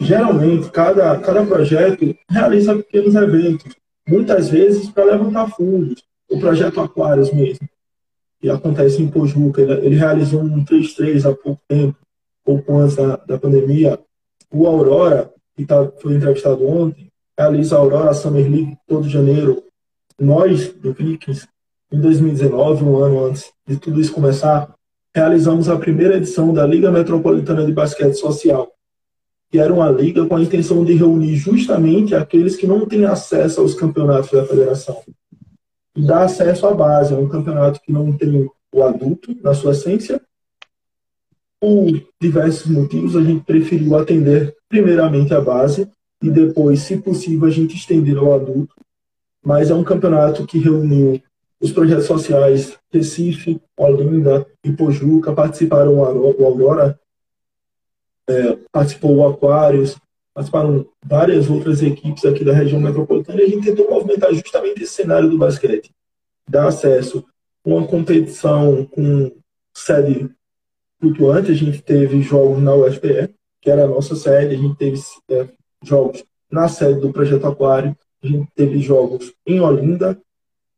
geralmente, 0.00 0.70
cada, 0.70 1.18
cada 1.18 1.44
projeto 1.44 2.16
realiza 2.30 2.76
pequenos 2.76 3.14
eventos, 3.14 3.74
muitas 4.08 4.48
vezes 4.48 4.88
para 4.88 5.04
levantar 5.04 5.50
fundos. 5.50 6.02
O 6.30 6.38
projeto 6.38 6.80
Aquários 6.80 7.32
mesmo, 7.32 7.68
que 8.40 8.48
acontece 8.48 9.02
em 9.02 9.08
Pojuca, 9.08 9.60
ele, 9.60 9.86
ele 9.86 9.96
realizou 9.96 10.40
um 10.40 10.64
3-3 10.64 11.28
há 11.28 11.34
pouco 11.34 11.60
tempo, 11.66 11.96
pouco 12.44 12.78
antes 12.78 12.96
da, 12.96 13.16
da 13.16 13.38
pandemia. 13.38 13.98
O 14.50 14.66
Aurora, 14.66 15.32
que 15.56 15.66
tá, 15.66 15.90
foi 16.00 16.14
entrevistado 16.14 16.66
ontem, 16.66 17.10
realiza 17.36 17.76
a 17.76 17.80
Aurora 17.80 18.14
Summer 18.14 18.48
League 18.48 18.76
todo 18.86 19.08
janeiro. 19.08 19.62
Nós, 20.18 20.72
do 20.72 20.92
Vikings, 20.92 21.48
em 21.92 22.00
2019, 22.00 22.84
um 22.84 22.98
ano 22.98 23.24
antes 23.26 23.50
de 23.66 23.76
tudo 23.76 24.00
isso 24.00 24.12
começar, 24.12 24.72
realizamos 25.14 25.68
a 25.68 25.76
primeira 25.76 26.16
edição 26.16 26.54
da 26.54 26.66
Liga 26.66 26.90
Metropolitana 26.92 27.66
de 27.66 27.72
Basquete 27.72 28.14
Social, 28.14 28.70
que 29.50 29.58
era 29.58 29.72
uma 29.72 29.90
liga 29.90 30.24
com 30.26 30.36
a 30.36 30.40
intenção 30.40 30.84
de 30.84 30.94
reunir 30.94 31.34
justamente 31.34 32.14
aqueles 32.14 32.54
que 32.54 32.66
não 32.66 32.86
têm 32.86 33.04
acesso 33.04 33.60
aos 33.60 33.74
campeonatos 33.74 34.30
da 34.30 34.46
federação. 34.46 35.02
Dar 35.96 36.24
acesso 36.24 36.66
à 36.66 36.74
base, 36.74 37.12
é 37.12 37.16
um 37.16 37.28
campeonato 37.28 37.80
que 37.80 37.92
não 37.92 38.12
tem 38.12 38.48
o 38.72 38.82
adulto 38.82 39.36
na 39.42 39.54
sua 39.54 39.72
essência. 39.72 40.20
Por 41.60 42.06
diversos 42.20 42.70
motivos, 42.70 43.16
a 43.16 43.22
gente 43.22 43.44
preferiu 43.44 43.96
atender 43.96 44.56
primeiramente 44.68 45.34
a 45.34 45.40
base 45.40 45.90
e 46.22 46.30
depois, 46.30 46.80
se 46.80 46.96
possível, 46.96 47.48
a 47.48 47.50
gente 47.50 47.76
estender 47.76 48.16
ao 48.16 48.34
adulto. 48.34 48.74
Mas 49.42 49.70
é 49.70 49.74
um 49.74 49.84
campeonato 49.84 50.46
que 50.46 50.58
reuniu 50.58 51.20
os 51.60 51.72
projetos 51.72 52.06
sociais 52.06 52.78
Recife, 52.90 53.60
Olinda 53.76 54.46
e 54.64 54.72
Pojuca, 54.72 55.32
participaram 55.32 55.98
o 55.98 56.44
Aurora, 56.44 56.98
é, 58.28 58.56
participou 58.72 59.16
o 59.16 59.28
Aquários, 59.28 59.96
participaram 60.34 60.86
várias 61.04 61.50
outras 61.50 61.82
equipes 61.82 62.24
aqui 62.24 62.44
da 62.44 62.52
região 62.52 62.80
metropolitana 62.80 63.40
e 63.40 63.44
a 63.44 63.48
gente 63.48 63.66
tentou 63.66 63.90
movimentar 63.90 64.32
justamente 64.32 64.82
esse 64.82 64.92
cenário 64.92 65.28
do 65.28 65.38
basquete. 65.38 65.90
Dar 66.48 66.68
acesso 66.68 67.24
a 67.64 67.68
uma 67.68 67.86
competição 67.86 68.84
com 68.84 69.32
sede 69.74 70.30
flutuante, 71.00 71.50
a 71.50 71.54
gente 71.54 71.82
teve 71.82 72.20
jogos 72.22 72.62
na 72.62 72.74
UFPE, 72.74 73.34
que 73.60 73.70
era 73.70 73.84
a 73.84 73.88
nossa 73.88 74.14
sede, 74.14 74.54
a 74.54 74.58
gente 74.58 74.76
teve 74.76 75.00
é, 75.30 75.48
jogos 75.82 76.24
na 76.50 76.68
sede 76.68 77.00
do 77.00 77.12
Projeto 77.12 77.46
Aquário, 77.46 77.96
a 78.22 78.26
gente 78.26 78.48
teve 78.54 78.80
jogos 78.80 79.32
em 79.46 79.60
Olinda, 79.60 80.20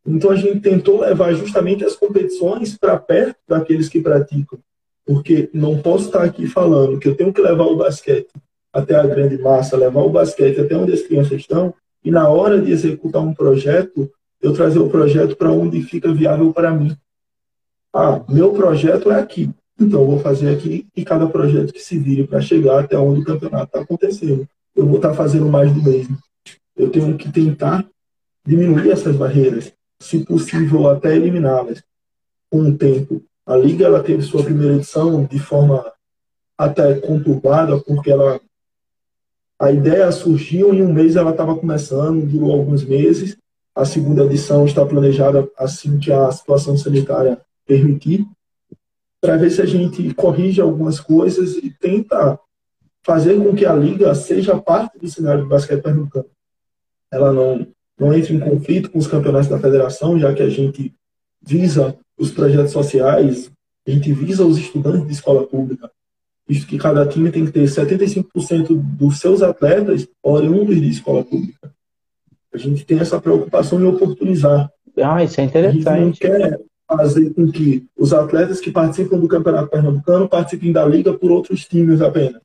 então 0.07 0.31
a 0.31 0.37
gente 0.37 0.61
tentou 0.61 1.01
levar 1.01 1.33
justamente 1.33 1.85
as 1.85 1.95
competições 1.95 2.77
para 2.77 2.99
perto 2.99 3.39
daqueles 3.47 3.89
que 3.89 4.01
praticam. 4.01 4.59
Porque 5.05 5.51
não 5.53 5.81
posso 5.81 6.07
estar 6.07 6.23
aqui 6.23 6.47
falando 6.47 6.99
que 6.99 7.09
eu 7.09 7.17
tenho 7.17 7.33
que 7.33 7.41
levar 7.41 7.65
o 7.65 7.77
basquete 7.77 8.31
até 8.73 8.95
a 8.95 9.07
grande 9.07 9.39
massa, 9.39 9.77
levar 9.77 10.01
o 10.01 10.11
basquete 10.11 10.61
até 10.61 10.77
onde 10.77 10.93
as 10.93 11.03
crianças 11.03 11.33
estão, 11.33 11.75
e 12.05 12.11
na 12.11 12.29
hora 12.29 12.61
de 12.61 12.73
executar 12.73 13.23
um 13.23 13.35
projeto, 13.35 14.11
eu 14.41 14.53
trazer 14.53 14.79
o 14.79 14.89
projeto 14.89 15.37
para 15.37 15.53
onde 15.53 15.83
fica 15.83 16.13
viável 16.13 16.53
para 16.53 16.73
mim. 16.73 16.97
Ah, 17.95 18.23
meu 18.29 18.53
projeto 18.53 19.11
é 19.11 19.21
aqui, 19.21 19.51
então 19.79 20.01
eu 20.01 20.07
vou 20.07 20.19
fazer 20.19 20.49
aqui 20.49 20.87
e 20.97 21.05
cada 21.05 21.27
projeto 21.29 21.73
que 21.73 21.81
se 21.81 21.99
vire 21.99 22.27
para 22.27 22.41
chegar 22.41 22.81
até 22.81 22.99
onde 22.99 23.21
o 23.21 23.25
campeonato 23.25 23.67
está 23.67 23.81
acontecendo. 23.81 24.49
Eu 24.75 24.87
vou 24.87 24.97
estar 24.97 25.11
tá 25.11 25.15
fazendo 25.15 25.47
mais 25.47 25.73
do 25.73 25.83
mesmo. 25.83 26.19
Eu 26.77 26.91
tenho 26.91 27.17
que 27.17 27.31
tentar 27.31 27.87
diminuir 28.45 28.91
essas 28.91 29.15
barreiras, 29.15 29.73
se 30.01 30.25
possível 30.25 30.89
até 30.89 31.15
eliminá-las 31.15 31.83
com 32.51 32.63
o 32.63 32.77
tempo. 32.77 33.23
A 33.47 33.57
liga 33.57 33.85
ela 33.85 34.03
teve 34.03 34.23
sua 34.23 34.43
primeira 34.43 34.75
edição 34.75 35.25
de 35.25 35.39
forma 35.39 35.85
até 36.57 36.95
conturbada, 37.01 37.79
porque 37.79 38.11
ela 38.11 38.41
a 39.63 39.71
ideia 39.71 40.11
surgiu 40.11 40.75
em 40.75 40.83
um 40.83 40.93
mês, 40.93 41.15
ela 41.15 41.31
estava 41.31 41.55
começando, 41.55 42.27
durou 42.27 42.51
alguns 42.51 42.85
meses. 42.85 43.37
A 43.73 43.85
segunda 43.85 44.25
edição 44.25 44.67
está 44.67 44.85
planejada 44.85 45.49
assim 45.57 46.01
que 46.01 46.11
a 46.13 46.33
situação 46.33 46.77
sanitária 46.77 47.41
permitir, 47.65 48.27
para 49.21 49.37
ver 49.37 49.51
se 49.51 49.63
a 49.63 49.65
gente 49.65 50.13
corrige 50.15 50.61
algumas 50.61 50.99
coisas 50.99 51.55
e 51.59 51.71
tenta 51.71 52.41
fazer 53.05 53.41
com 53.41 53.55
que 53.55 53.65
a 53.65 53.73
liga 53.73 54.13
seja 54.17 54.61
parte 54.61 54.99
do 54.99 55.09
cenário 55.09 55.45
do 55.45 55.49
basquete 55.49 55.81
pernambucano. 55.81 56.27
Ela 57.09 57.33
não, 57.33 57.65
não 57.97 58.13
entre 58.13 58.35
em 58.35 58.41
conflito 58.41 58.91
com 58.91 58.99
os 58.99 59.07
campeonatos 59.07 59.49
da 59.49 59.61
federação, 59.61 60.19
já 60.19 60.35
que 60.35 60.43
a 60.43 60.49
gente 60.49 60.93
visa 61.41 61.97
os 62.19 62.33
projetos 62.33 62.73
sociais, 62.73 63.49
a 63.87 63.91
gente 63.93 64.13
visa 64.13 64.45
os 64.45 64.59
estudantes 64.59 65.07
de 65.07 65.13
escola 65.13 65.47
pública, 65.47 65.89
visto 66.49 66.67
que 66.67 66.79
cada 66.79 67.07
time 67.07 67.31
tem 67.31 67.45
que 67.45 67.53
ter 67.53 67.65
75% 67.65 68.69
dos 68.71 69.19
seus 69.19 69.43
atletas 69.43 70.07
oriundos 70.23 70.81
de 70.81 70.89
escola 70.89 71.25
pública. 71.25 71.73
A 72.53 72.59
gente 72.59 72.85
tem 72.85 72.99
essa 72.99 73.21
preocupação 73.21 73.81
em 73.81 73.87
oportunizar. 73.87 74.71
Ah, 75.03 75.25
isso 75.25 75.41
é 75.41 75.45
interessante. 75.45 75.89
A 75.89 75.97
gente 75.97 76.05
não 76.05 76.13
quer 76.13 76.61
fazer 76.87 77.33
com 77.33 77.51
que 77.51 77.87
os 77.97 78.13
atletas 78.13 78.61
que 78.61 78.71
participam 78.71 79.19
do 79.19 79.29
Campeonato 79.29 79.71
Pernambucano 79.71 80.29
participem 80.29 80.73
da 80.73 80.85
liga 80.85 81.15
por 81.15 81.31
outros 81.31 81.65
times 81.65 82.03
apenas. 82.03 82.43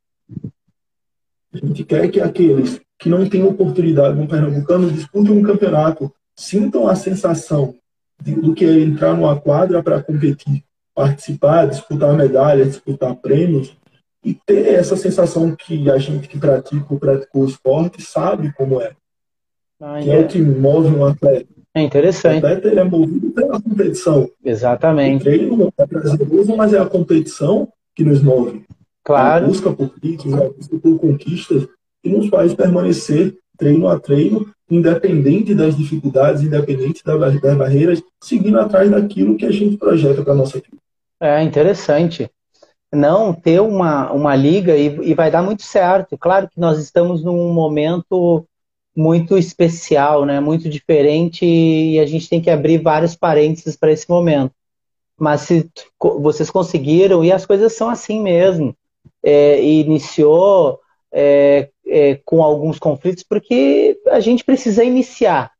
A 1.53 1.57
gente 1.57 1.83
quer 1.83 2.09
que 2.09 2.21
aqueles 2.21 2.79
que 2.99 3.09
não 3.09 3.27
têm 3.27 3.43
oportunidade 3.43 4.17
no 4.17 4.27
Pernambucano 4.27 4.91
disputem 4.91 5.31
um 5.31 5.43
campeonato, 5.43 6.11
sintam 6.35 6.87
a 6.87 6.95
sensação 6.95 7.75
do 8.23 8.53
que 8.53 8.65
é 8.65 8.79
entrar 8.79 9.15
numa 9.15 9.39
quadra 9.39 9.83
para 9.83 10.01
competir, 10.01 10.63
participar, 10.95 11.67
disputar 11.67 12.15
medalhas, 12.15 12.69
disputar 12.69 13.15
prêmios 13.15 13.75
e 14.28 14.34
ter 14.45 14.73
essa 14.73 14.97
sensação 14.97 15.55
que 15.55 15.89
a 15.89 15.97
gente 15.97 16.28
que 16.28 16.38
pratica 16.38 16.86
ou 16.89 16.99
praticou 16.99 17.43
o 17.43 17.47
esporte 17.47 18.01
sabe 18.01 18.51
como 18.51 18.82
é. 18.82 18.91
Ah, 19.80 20.01
que 20.01 20.09
é. 20.09 20.15
é 20.15 20.19
o 20.19 20.28
que 20.28 20.41
move 20.41 20.93
um 20.93 21.05
atleta. 21.05 21.47
É 21.73 21.82
interessante. 21.82 22.43
O 22.43 22.45
atleta 22.45 22.67
ele 22.67 22.80
é 22.82 22.84
movido 22.84 23.32
pela 23.32 23.61
competição. 23.61 24.30
Exatamente. 24.43 25.21
O 25.21 25.23
treino 25.23 25.73
é 25.78 25.86
prazeroso, 25.86 26.57
mas 26.57 26.73
é 26.73 26.80
a 26.80 26.86
competição 26.86 27.69
que 27.95 28.03
nos 28.03 28.21
move. 28.21 28.65
Claro. 29.01 29.45
A 29.45 29.47
busca 29.47 29.71
por 29.71 29.97
títulos, 29.97 30.34
a 30.34 30.49
busca 30.49 30.78
por 30.78 30.99
conquistas 30.99 31.65
que 32.03 32.09
nos 32.09 32.28
faz 32.28 32.53
permanecer 32.53 33.34
treino 33.57 33.88
a 33.88 33.97
treino 33.97 34.45
independente 34.69 35.55
das 35.55 35.78
dificuldades, 35.78 36.43
independente 36.43 37.01
das, 37.01 37.39
das 37.39 37.57
barreiras, 37.57 38.03
seguindo 38.21 38.59
atrás 38.59 38.91
daquilo 38.91 39.38
que 39.38 39.45
a 39.45 39.51
gente 39.51 39.78
projeta 39.78 40.21
para 40.21 40.34
a 40.34 40.36
nossa 40.36 40.57
equipe. 40.57 40.75
É 41.21 41.41
interessante. 41.41 42.30
Não 42.93 43.33
ter 43.33 43.61
uma, 43.61 44.11
uma 44.11 44.35
liga 44.35 44.75
e, 44.75 44.85
e 45.09 45.13
vai 45.13 45.29
dar 45.29 45.43
muito 45.43 45.63
certo. 45.63 46.17
Claro 46.17 46.49
que 46.49 46.59
nós 46.59 46.79
estamos 46.79 47.23
num 47.23 47.53
momento 47.53 48.45
muito 48.95 49.38
especial, 49.38 50.25
né? 50.25 50.39
muito 50.39 50.67
diferente 50.67 51.45
e 51.45 51.99
a 51.99 52.05
gente 52.05 52.27
tem 52.27 52.41
que 52.41 52.49
abrir 52.49 52.79
vários 52.79 53.15
parênteses 53.15 53.75
para 53.75 53.91
esse 53.91 54.09
momento. 54.09 54.51
mas 55.19 55.41
se 55.41 55.69
vocês 56.19 56.49
conseguiram, 56.49 57.23
e 57.23 57.31
as 57.31 57.45
coisas 57.45 57.73
são 57.73 57.89
assim 57.89 58.21
mesmo. 58.21 58.75
É, 59.23 59.61
iniciou 59.63 60.79
é, 61.11 61.69
é, 61.85 62.19
com 62.25 62.43
alguns 62.43 62.79
conflitos, 62.79 63.23
porque 63.23 63.99
a 64.07 64.19
gente 64.19 64.43
precisa 64.43 64.83
iniciar. 64.83 65.51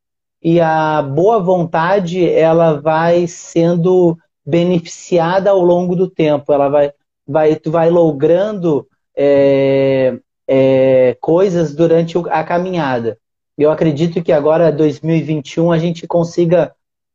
E 0.42 0.60
a 0.60 1.02
boa 1.02 1.40
vontade, 1.40 2.30
ela 2.30 2.80
vai 2.80 3.28
sendo 3.28 4.18
beneficiada 4.46 5.50
ao 5.50 5.62
longo 5.62 5.96
do 5.96 6.10
tempo. 6.10 6.54
Ela 6.54 6.70
vai, 6.70 6.94
vai, 7.28 7.56
tu 7.56 7.72
vai 7.72 7.90
logrando 7.90 8.88
é, 9.16 10.18
é, 10.48 11.18
coisas 11.20 11.76
durante 11.76 12.18
a 12.30 12.44
caminhada. 12.44 13.18
Eu 13.58 13.72
acredito 13.72 14.22
que 14.24 14.32
agora, 14.32 14.72
2021, 14.72 15.72
a 15.72 15.80
gente 15.80 16.06
consiga 16.08 16.74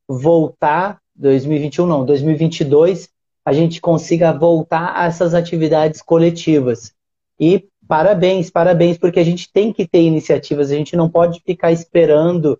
voltar 0.08 1.00
2021 1.14 1.86
não, 1.86 2.04
2022, 2.04 3.08
a 3.44 3.52
gente 3.52 3.80
consiga 3.80 4.32
voltar 4.32 4.92
a 4.96 5.06
essas 5.06 5.34
atividades 5.34 6.00
coletivas. 6.00 6.92
E 7.38 7.66
parabéns, 7.86 8.50
parabéns, 8.50 8.98
porque 8.98 9.20
a 9.20 9.24
gente 9.24 9.50
tem 9.52 9.72
que 9.72 9.86
ter 9.86 10.02
iniciativas, 10.02 10.70
a 10.70 10.74
gente 10.74 10.96
não 10.96 11.08
pode 11.08 11.40
ficar 11.44 11.72
esperando 11.72 12.58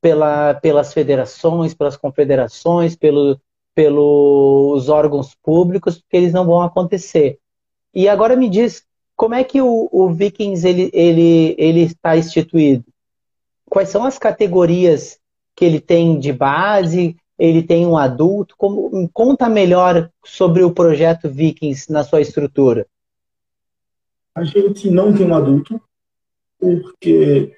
pela, 0.00 0.54
pelas 0.54 0.92
federações, 0.92 1.74
pelas 1.74 1.96
confederações, 1.96 2.96
pelo, 2.96 3.40
pelos 3.74 4.88
órgãos 4.88 5.34
públicos, 5.42 5.98
porque 5.98 6.16
eles 6.16 6.32
não 6.32 6.46
vão 6.46 6.62
acontecer. 6.62 7.38
E 7.92 8.08
agora 8.08 8.36
me 8.36 8.48
diz, 8.48 8.84
como 9.16 9.34
é 9.34 9.44
que 9.44 9.60
o, 9.60 9.88
o 9.90 10.12
Vikings 10.12 10.66
ele, 10.66 10.90
ele, 10.92 11.54
ele 11.58 11.80
está 11.82 12.16
instituído? 12.16 12.84
Quais 13.66 13.88
são 13.88 14.04
as 14.04 14.18
categorias 14.18 15.18
que 15.54 15.64
ele 15.64 15.80
tem 15.80 16.18
de 16.18 16.32
base? 16.32 17.16
ele 17.38 17.62
tem 17.62 17.86
um 17.86 17.96
adulto? 17.96 18.54
Como, 18.56 19.08
conta 19.12 19.48
melhor 19.48 20.10
sobre 20.24 20.62
o 20.62 20.72
projeto 20.72 21.28
Vikings 21.28 21.90
na 21.90 22.04
sua 22.04 22.20
estrutura. 22.20 22.86
A 24.34 24.44
gente 24.44 24.90
não 24.90 25.14
tem 25.14 25.26
um 25.26 25.34
adulto, 25.34 25.80
porque 26.58 27.56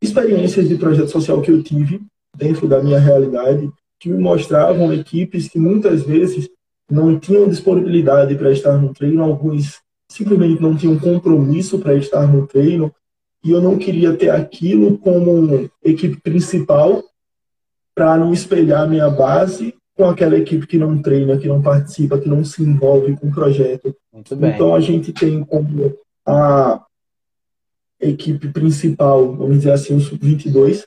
experiências 0.00 0.68
de 0.68 0.76
projeto 0.76 1.08
social 1.08 1.40
que 1.40 1.50
eu 1.50 1.62
tive 1.62 2.02
dentro 2.36 2.68
da 2.68 2.82
minha 2.82 2.98
realidade 2.98 3.70
que 4.04 4.10
me 4.10 4.18
mostravam 4.18 4.92
equipes 4.92 5.48
que 5.48 5.58
muitas 5.58 6.02
vezes 6.02 6.50
não 6.90 7.18
tinham 7.18 7.48
disponibilidade 7.48 8.34
para 8.34 8.52
estar 8.52 8.76
no 8.76 8.92
treino, 8.92 9.22
alguns 9.22 9.80
simplesmente 10.06 10.60
não 10.60 10.76
tinham 10.76 10.98
compromisso 10.98 11.78
para 11.78 11.94
estar 11.94 12.30
no 12.30 12.46
treino, 12.46 12.94
e 13.42 13.50
eu 13.50 13.62
não 13.62 13.78
queria 13.78 14.14
ter 14.14 14.28
aquilo 14.28 14.98
como 14.98 15.70
equipe 15.82 16.20
principal 16.20 17.02
para 17.94 18.18
não 18.18 18.30
espelhar 18.30 18.86
minha 18.86 19.08
base 19.08 19.74
com 19.96 20.04
aquela 20.04 20.36
equipe 20.36 20.66
que 20.66 20.76
não 20.76 21.00
treina, 21.00 21.38
que 21.38 21.48
não 21.48 21.62
participa, 21.62 22.18
que 22.18 22.28
não 22.28 22.44
se 22.44 22.62
envolve 22.62 23.16
com 23.16 23.28
o 23.28 23.34
projeto. 23.34 23.96
Então 24.12 24.74
a 24.74 24.80
gente 24.80 25.14
tem 25.14 25.42
como 25.44 25.96
a 26.26 26.84
equipe 27.98 28.48
principal, 28.48 29.34
vamos 29.34 29.58
dizer 29.58 29.72
assim, 29.72 29.96
o 29.96 30.00
sub-22. 30.00 30.84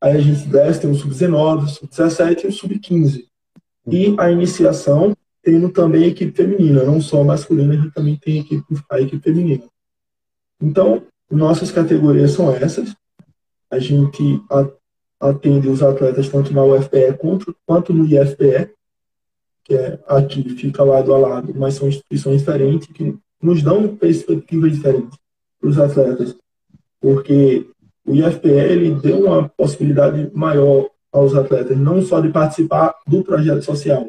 Aí 0.00 0.16
a 0.16 0.20
gente 0.20 0.46
desce, 0.48 0.80
tem 0.80 0.90
o 0.90 0.94
sub-19, 0.94 1.64
o 1.64 1.68
sub-17 1.68 2.44
e 2.44 2.46
o 2.48 2.52
sub-15. 2.52 3.24
E 3.86 4.14
a 4.18 4.30
iniciação, 4.30 5.16
tendo 5.42 5.68
também 5.70 6.04
equipe 6.04 6.32
feminina, 6.32 6.84
não 6.84 7.00
só 7.00 7.22
masculina, 7.22 7.74
a 7.74 7.76
gente 7.76 7.92
também 7.92 8.16
tem 8.16 8.38
a 8.38 8.40
equipe, 8.40 8.64
a 8.90 9.00
equipe 9.00 9.22
feminina. 9.22 9.64
Então, 10.60 11.02
nossas 11.30 11.70
categorias 11.70 12.32
são 12.32 12.50
essas. 12.50 12.94
A 13.70 13.78
gente 13.78 14.42
atende 15.20 15.68
os 15.68 15.82
atletas 15.82 16.28
tanto 16.28 16.52
na 16.52 16.64
UFPE 16.64 17.18
quanto 17.66 17.92
no 17.92 18.06
IFPE, 18.06 18.70
que 19.64 19.74
é 19.74 19.98
aqui, 20.06 20.48
fica 20.50 20.84
lado 20.84 21.14
a 21.14 21.18
lado, 21.18 21.54
mas 21.56 21.74
são 21.74 21.88
instituições 21.88 22.40
diferentes 22.40 22.88
que 22.88 23.16
nos 23.40 23.62
dão 23.62 23.96
perspectivas 23.96 24.72
diferentes 24.72 25.18
para 25.58 25.70
os 25.70 25.78
atletas, 25.78 26.36
porque 27.00 27.66
o 28.06 28.14
IFPE 28.14 28.48
ele 28.48 28.94
deu 28.94 29.24
uma 29.24 29.48
possibilidade 29.48 30.30
maior 30.34 30.88
aos 31.12 31.34
atletas, 31.34 31.76
não 31.78 32.02
só 32.02 32.20
de 32.20 32.28
participar 32.28 32.94
do 33.06 33.22
projeto 33.22 33.62
social. 33.62 34.08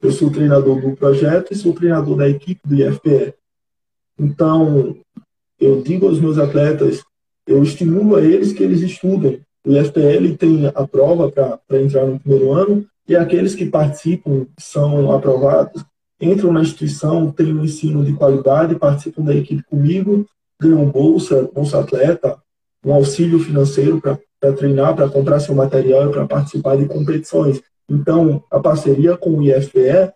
Eu 0.00 0.10
sou 0.10 0.30
treinador 0.30 0.80
do 0.80 0.96
projeto 0.96 1.52
e 1.52 1.56
sou 1.56 1.72
treinador 1.72 2.16
da 2.16 2.28
equipe 2.28 2.60
do 2.64 2.74
IFPE. 2.74 3.34
Então, 4.18 4.96
eu 5.60 5.82
digo 5.82 6.06
aos 6.06 6.20
meus 6.20 6.38
atletas, 6.38 7.02
eu 7.46 7.62
estimulo 7.62 8.16
a 8.16 8.22
eles 8.22 8.52
que 8.52 8.62
eles 8.62 8.80
estudem, 8.80 9.40
o 9.66 9.72
IFPL 9.72 10.36
tem 10.38 10.66
a 10.66 10.86
prova 10.86 11.30
para 11.30 11.82
entrar 11.82 12.06
no 12.06 12.20
primeiro 12.20 12.52
ano 12.52 12.86
e 13.08 13.16
aqueles 13.16 13.54
que 13.54 13.66
participam 13.66 14.46
são 14.56 15.10
aprovados, 15.12 15.84
entram 16.20 16.52
na 16.52 16.62
instituição, 16.62 17.32
têm 17.32 17.52
um 17.52 17.64
ensino 17.64 18.04
de 18.04 18.12
qualidade, 18.12 18.76
participam 18.76 19.24
da 19.24 19.34
equipe 19.34 19.62
comigo, 19.64 20.24
ganham 20.60 20.88
bolsa, 20.88 21.50
bolsa 21.52 21.80
atleta, 21.80 22.38
um 22.86 22.94
auxílio 22.94 23.40
financeiro 23.40 24.00
para 24.00 24.52
treinar, 24.52 24.94
para 24.94 25.08
comprar 25.08 25.40
seu 25.40 25.54
material 25.54 26.08
e 26.08 26.12
para 26.12 26.26
participar 26.26 26.76
de 26.76 26.86
competições. 26.86 27.60
Então, 27.90 28.44
a 28.48 28.60
parceria 28.60 29.16
com 29.16 29.30
o 29.30 29.42
IFPE 29.42 30.12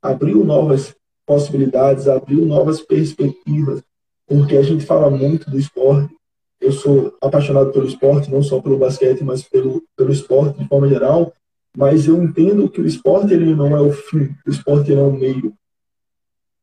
abriu 0.00 0.44
novas 0.44 0.94
possibilidades, 1.26 2.06
abriu 2.06 2.46
novas 2.46 2.80
perspectivas, 2.80 3.82
porque 4.26 4.56
a 4.56 4.62
gente 4.62 4.86
fala 4.86 5.10
muito 5.10 5.50
do 5.50 5.58
esporte, 5.58 6.14
eu 6.60 6.70
sou 6.70 7.12
apaixonado 7.20 7.72
pelo 7.72 7.88
esporte, 7.88 8.30
não 8.30 8.40
só 8.40 8.60
pelo 8.60 8.78
basquete, 8.78 9.24
mas 9.24 9.42
pelo, 9.42 9.82
pelo 9.96 10.12
esporte 10.12 10.60
de 10.60 10.68
forma 10.68 10.88
geral. 10.88 11.32
Mas 11.76 12.06
eu 12.06 12.22
entendo 12.22 12.68
que 12.68 12.80
o 12.80 12.86
esporte 12.86 13.34
ele 13.34 13.52
não 13.52 13.76
é 13.76 13.80
o 13.80 13.92
fim, 13.92 14.32
o 14.46 14.50
esporte 14.50 14.92
ele 14.92 15.00
é 15.00 15.04
o 15.04 15.12
meio. 15.12 15.52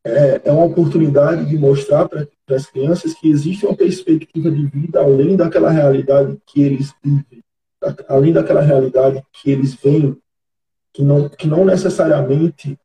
É, 0.04 0.42
é 0.46 0.52
uma 0.52 0.66
oportunidade 0.66 1.46
de 1.46 1.58
mostrar 1.58 2.08
para 2.08 2.28
as 2.50 2.66
crianças 2.66 3.14
que 3.14 3.30
existe 3.30 3.66
uma 3.66 3.76
perspectiva 3.76 4.50
de 4.50 4.66
vida 4.66 5.02
além 5.02 5.36
daquela 5.36 5.70
realidade 5.70 6.38
que 6.46 6.62
eles 6.62 6.94
vivem, 7.04 7.44
além 8.08 8.32
daquela 8.32 8.62
realidade 8.62 9.22
que 9.34 9.52
eles 9.52 9.76
veem, 9.76 10.18
que 10.94 11.04
não, 11.04 11.28
que 11.28 11.48
não 11.48 11.66
necessariamente 11.66 12.78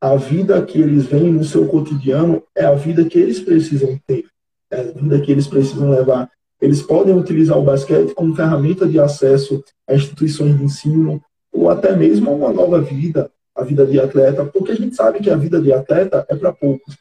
a 0.00 0.16
vida 0.16 0.64
que 0.64 0.80
eles 0.80 1.06
veem 1.06 1.32
no 1.32 1.44
seu 1.44 1.66
cotidiano 1.68 2.42
é 2.54 2.64
a 2.64 2.74
vida 2.74 3.04
que 3.04 3.18
eles 3.18 3.38
precisam 3.40 4.00
ter, 4.06 4.24
é 4.70 4.80
a 4.80 4.84
vida 4.84 5.20
que 5.20 5.30
eles 5.30 5.46
precisam 5.46 5.90
levar. 5.90 6.30
Eles 6.60 6.80
podem 6.80 7.14
utilizar 7.14 7.58
o 7.58 7.62
basquete 7.62 8.14
como 8.14 8.34
ferramenta 8.34 8.86
de 8.86 8.98
acesso 8.98 9.62
a 9.88 9.94
instituições 9.94 10.56
de 10.56 10.64
ensino 10.64 11.22
ou 11.52 11.68
até 11.68 11.94
mesmo 11.94 12.30
a 12.30 12.34
uma 12.34 12.52
nova 12.52 12.80
vida, 12.80 13.30
a 13.60 13.64
vida 13.64 13.86
de 13.86 14.00
atleta, 14.00 14.44
porque 14.44 14.72
a 14.72 14.74
gente 14.74 14.96
sabe 14.96 15.20
que 15.20 15.30
a 15.30 15.36
vida 15.36 15.60
de 15.60 15.72
atleta 15.72 16.24
é 16.28 16.34
para 16.34 16.52
poucos. 16.52 16.96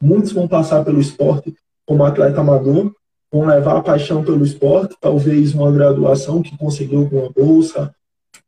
Muitos 0.00 0.32
vão 0.32 0.48
passar 0.48 0.84
pelo 0.84 1.00
esporte 1.00 1.54
como 1.84 2.04
atleta 2.04 2.40
amador, 2.40 2.92
vão 3.30 3.46
levar 3.46 3.78
a 3.78 3.82
paixão 3.82 4.24
pelo 4.24 4.44
esporte, 4.44 4.96
talvez 5.00 5.54
uma 5.54 5.72
graduação 5.72 6.42
que 6.42 6.56
conseguiu 6.56 7.00
alguma 7.00 7.30
bolsa, 7.30 7.94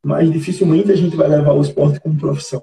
mas 0.02 0.30
dificilmente 0.30 0.92
a 0.92 0.96
gente 0.96 1.16
vai 1.16 1.28
levar 1.28 1.52
o 1.52 1.62
esporte 1.62 2.00
como 2.00 2.18
profissão. 2.18 2.62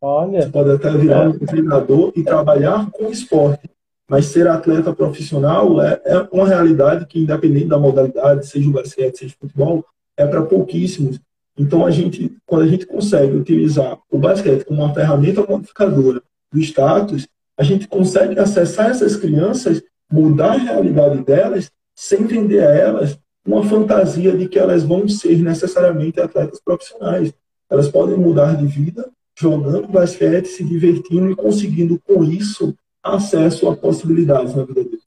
Olha. 0.00 0.42
Você 0.42 0.48
pode 0.50 0.70
até 0.70 0.90
virar 0.90 1.28
um 1.28 1.38
treinador 1.38 2.12
e 2.14 2.22
trabalhar 2.22 2.90
com 2.90 3.10
esporte, 3.10 3.70
mas 4.08 4.26
ser 4.26 4.46
atleta 4.46 4.92
profissional 4.92 5.80
é, 5.80 6.00
é 6.04 6.28
uma 6.30 6.46
realidade 6.46 7.06
que, 7.06 7.20
independente 7.20 7.68
da 7.68 7.78
modalidade, 7.78 8.46
seja 8.46 8.68
o 8.68 8.72
basquete, 8.72 9.16
seja 9.18 9.34
o 9.34 9.46
futebol, 9.46 9.84
é 10.16 10.26
para 10.26 10.42
pouquíssimos. 10.42 11.18
Então, 11.56 11.86
a 11.86 11.90
gente, 11.90 12.36
quando 12.44 12.62
a 12.62 12.68
gente 12.68 12.86
consegue 12.86 13.36
utilizar 13.36 13.98
o 14.10 14.18
basquete 14.18 14.64
como 14.64 14.82
uma 14.82 14.92
ferramenta 14.92 15.46
modificadora 15.46 16.20
do 16.52 16.58
status, 16.60 17.28
a 17.56 17.62
gente 17.62 17.86
consegue 17.86 18.38
acessar 18.38 18.90
essas 18.90 19.16
crianças, 19.16 19.82
mudar 20.10 20.52
a 20.52 20.58
realidade 20.58 21.22
delas, 21.22 21.70
sem 21.94 22.26
vender 22.26 22.60
a 22.60 22.70
elas 22.70 23.18
uma 23.46 23.64
fantasia 23.64 24.36
de 24.36 24.48
que 24.48 24.58
elas 24.58 24.82
vão 24.82 25.08
ser 25.08 25.38
necessariamente 25.38 26.20
atletas 26.20 26.60
profissionais. 26.60 27.32
Elas 27.70 27.88
podem 27.88 28.16
mudar 28.16 28.56
de 28.56 28.66
vida 28.66 29.08
jogando 29.36 29.88
basquete, 29.88 30.46
se 30.46 30.64
divertindo 30.64 31.30
e 31.30 31.36
conseguindo 31.36 32.00
com 32.00 32.24
isso 32.24 32.74
acesso 33.02 33.68
a 33.68 33.76
possibilidades 33.76 34.54
na 34.54 34.64
vida 34.64 34.82
deles. 34.82 35.04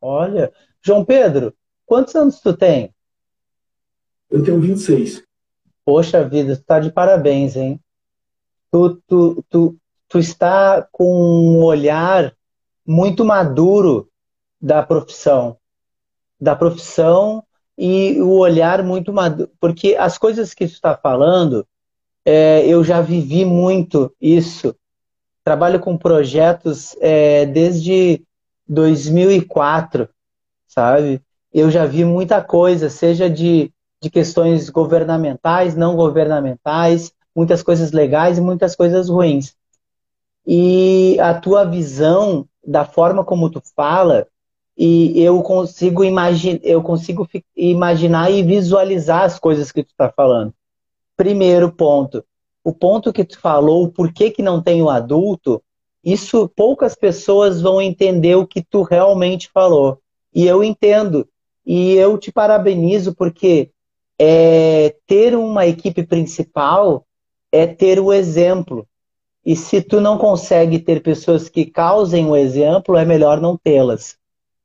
Olha, 0.00 0.52
João 0.80 1.04
Pedro, 1.04 1.52
quantos 1.84 2.14
anos 2.14 2.40
tu 2.40 2.56
tem? 2.56 2.94
Eu 4.30 4.42
tenho 4.44 4.60
26. 4.60 5.22
Poxa 5.86 6.22
vida, 6.28 6.56
tu 6.56 6.64
tá 6.64 6.80
de 6.80 6.90
parabéns, 6.90 7.56
hein? 7.56 7.80
Tu, 8.72 9.00
tu, 9.06 9.44
tu, 9.48 9.76
tu 10.08 10.18
está 10.18 10.86
com 10.90 11.04
um 11.04 11.62
olhar 11.62 12.34
muito 12.84 13.24
maduro 13.24 14.10
da 14.60 14.82
profissão. 14.82 15.56
Da 16.40 16.56
profissão 16.56 17.44
e 17.78 18.20
o 18.20 18.32
olhar 18.32 18.82
muito 18.82 19.12
maduro. 19.12 19.48
Porque 19.60 19.94
as 19.94 20.18
coisas 20.18 20.52
que 20.52 20.66
tu 20.66 20.72
está 20.72 20.96
falando, 20.96 21.64
é, 22.24 22.66
eu 22.66 22.82
já 22.82 23.00
vivi 23.00 23.44
muito 23.44 24.12
isso 24.20 24.74
trabalho 25.46 25.78
com 25.78 25.96
projetos 25.96 26.96
é, 27.00 27.46
desde 27.46 28.20
2004, 28.66 30.08
sabe? 30.66 31.22
Eu 31.54 31.70
já 31.70 31.86
vi 31.86 32.04
muita 32.04 32.42
coisa, 32.42 32.90
seja 32.90 33.30
de, 33.30 33.72
de 34.06 34.10
questões 34.10 34.70
governamentais, 34.70 35.74
não 35.74 35.96
governamentais, 35.96 37.12
muitas 37.34 37.60
coisas 37.60 37.90
legais 37.90 38.38
e 38.38 38.40
muitas 38.40 38.76
coisas 38.76 39.08
ruins. 39.08 39.56
E 40.46 41.18
a 41.20 41.34
tua 41.34 41.64
visão 41.64 42.46
da 42.64 42.84
forma 42.84 43.24
como 43.24 43.50
tu 43.50 43.60
fala, 43.74 44.28
e 44.78 45.20
eu 45.20 45.42
consigo, 45.42 46.04
imagi 46.04 46.60
eu 46.62 46.82
consigo 46.82 47.28
imaginar 47.56 48.30
e 48.30 48.44
visualizar 48.44 49.24
as 49.24 49.40
coisas 49.40 49.72
que 49.72 49.82
tu 49.82 49.90
está 49.90 50.08
falando. 50.08 50.54
Primeiro 51.16 51.72
ponto, 51.72 52.24
o 52.62 52.72
ponto 52.72 53.12
que 53.12 53.24
tu 53.24 53.40
falou, 53.40 53.90
por 53.90 54.12
que, 54.12 54.30
que 54.30 54.42
não 54.42 54.62
tem 54.62 54.82
o 54.82 54.90
adulto, 54.90 55.60
isso 56.04 56.48
poucas 56.54 56.94
pessoas 56.94 57.60
vão 57.60 57.82
entender 57.82 58.36
o 58.36 58.46
que 58.46 58.62
tu 58.62 58.82
realmente 58.82 59.50
falou. 59.52 59.98
E 60.32 60.46
eu 60.46 60.62
entendo. 60.62 61.26
E 61.64 61.94
eu 61.94 62.16
te 62.16 62.30
parabenizo 62.30 63.12
porque 63.12 63.72
é, 64.18 64.94
ter 65.06 65.36
uma 65.36 65.66
equipe 65.66 66.02
principal 66.02 67.06
é 67.52 67.66
ter 67.66 68.00
o 68.00 68.12
exemplo. 68.12 68.86
E 69.44 69.54
se 69.54 69.80
tu 69.80 70.00
não 70.00 70.18
consegue 70.18 70.78
ter 70.78 71.02
pessoas 71.02 71.48
que 71.48 71.66
causem 71.66 72.28
o 72.28 72.36
exemplo, 72.36 72.96
é 72.96 73.04
melhor 73.04 73.40
não 73.40 73.56
tê-las. 73.56 74.16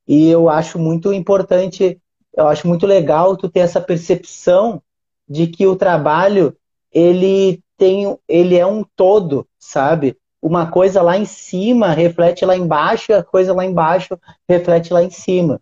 E 0.08 0.28
eu 0.30 0.50
acho 0.50 0.80
muito 0.80 1.14
importante, 1.14 2.02
eu 2.36 2.48
acho 2.48 2.68
muito 2.68 2.88
legal 2.88 3.38
tu 3.38 3.48
ter 3.48 3.60
essa 3.60 3.80
percepção 3.80 4.82
de 5.30 5.48
que 5.48 5.68
o 5.68 5.76
trabalho 5.76 6.56
ele 6.92 7.64
tem, 7.78 8.18
ele 8.28 8.58
é 8.58 8.66
um 8.66 8.84
todo, 8.96 9.48
sabe? 9.58 10.18
Uma 10.42 10.72
coisa 10.72 11.02
lá 11.02 11.18
em 11.18 11.26
cima 11.26 11.94
reflete 11.94 12.44
lá 12.44 12.58
embaixo, 12.58 13.14
a 13.14 13.24
coisa 13.24 13.54
lá 13.54 13.64
embaixo 13.64 14.20
reflete 14.50 14.92
lá 14.92 15.04
em 15.04 15.12
cima. 15.12 15.62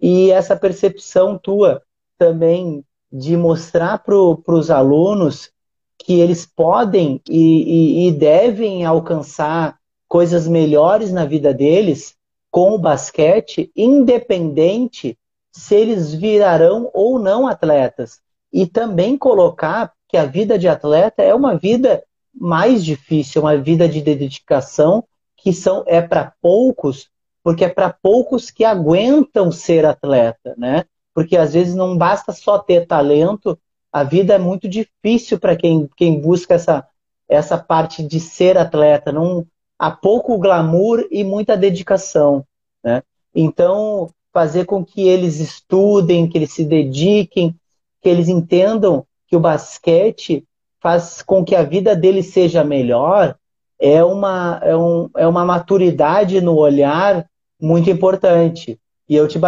E 0.00 0.30
essa 0.30 0.54
percepção 0.54 1.38
tua 1.38 1.82
também 2.18 2.84
de 3.12 3.36
mostrar 3.36 3.98
para 3.98 4.14
os 4.14 4.70
alunos 4.70 5.50
que 5.98 6.20
eles 6.20 6.46
podem 6.46 7.20
e, 7.28 8.06
e, 8.06 8.08
e 8.08 8.12
devem 8.12 8.84
alcançar 8.84 9.76
coisas 10.08 10.48
melhores 10.48 11.12
na 11.12 11.24
vida 11.24 11.52
deles 11.54 12.14
com 12.50 12.72
o 12.72 12.78
basquete, 12.78 13.70
independente 13.76 15.18
se 15.50 15.74
eles 15.74 16.12
virarão 16.12 16.90
ou 16.92 17.18
não 17.18 17.46
atletas. 17.46 18.20
E 18.52 18.66
também 18.66 19.16
colocar 19.16 19.92
que 20.08 20.16
a 20.16 20.26
vida 20.26 20.58
de 20.58 20.68
atleta 20.68 21.22
é 21.22 21.34
uma 21.34 21.56
vida 21.56 22.02
mais 22.34 22.84
difícil, 22.84 23.42
uma 23.42 23.56
vida 23.56 23.88
de 23.88 24.00
dedicação 24.00 25.04
que 25.36 25.52
são 25.52 25.82
é 25.86 26.00
para 26.00 26.32
poucos, 26.40 27.08
porque 27.42 27.64
é 27.64 27.68
para 27.68 27.90
poucos 27.90 28.50
que 28.50 28.64
aguentam 28.64 29.50
ser 29.50 29.84
atleta, 29.84 30.54
né? 30.56 30.84
Porque 31.14 31.36
às 31.36 31.52
vezes 31.52 31.74
não 31.74 31.96
basta 31.96 32.32
só 32.32 32.58
ter 32.58 32.86
talento, 32.86 33.58
a 33.92 34.02
vida 34.02 34.34
é 34.34 34.38
muito 34.38 34.68
difícil 34.68 35.38
para 35.38 35.54
quem, 35.54 35.88
quem 35.96 36.18
busca 36.18 36.54
essa, 36.54 36.86
essa 37.28 37.58
parte 37.58 38.02
de 38.02 38.18
ser 38.18 38.56
atleta. 38.56 39.12
Não, 39.12 39.46
há 39.78 39.90
pouco 39.90 40.38
glamour 40.38 41.06
e 41.10 41.22
muita 41.22 41.56
dedicação. 41.56 42.44
Né? 42.82 43.02
Então, 43.34 44.08
fazer 44.32 44.64
com 44.64 44.82
que 44.82 45.06
eles 45.06 45.40
estudem, 45.40 46.26
que 46.26 46.38
eles 46.38 46.52
se 46.52 46.64
dediquem, 46.64 47.54
que 48.00 48.08
eles 48.08 48.28
entendam 48.28 49.06
que 49.26 49.36
o 49.36 49.40
basquete 49.40 50.44
faz 50.80 51.22
com 51.22 51.44
que 51.44 51.54
a 51.54 51.62
vida 51.62 51.94
deles 51.94 52.32
seja 52.32 52.64
melhor, 52.64 53.36
é 53.78 54.02
uma, 54.02 54.60
é, 54.62 54.76
um, 54.76 55.10
é 55.16 55.26
uma 55.26 55.44
maturidade 55.44 56.40
no 56.40 56.56
olhar 56.56 57.26
muito 57.60 57.90
importante. 57.90 58.80
E 59.12 59.14
eu 59.14 59.28
te 59.28 59.38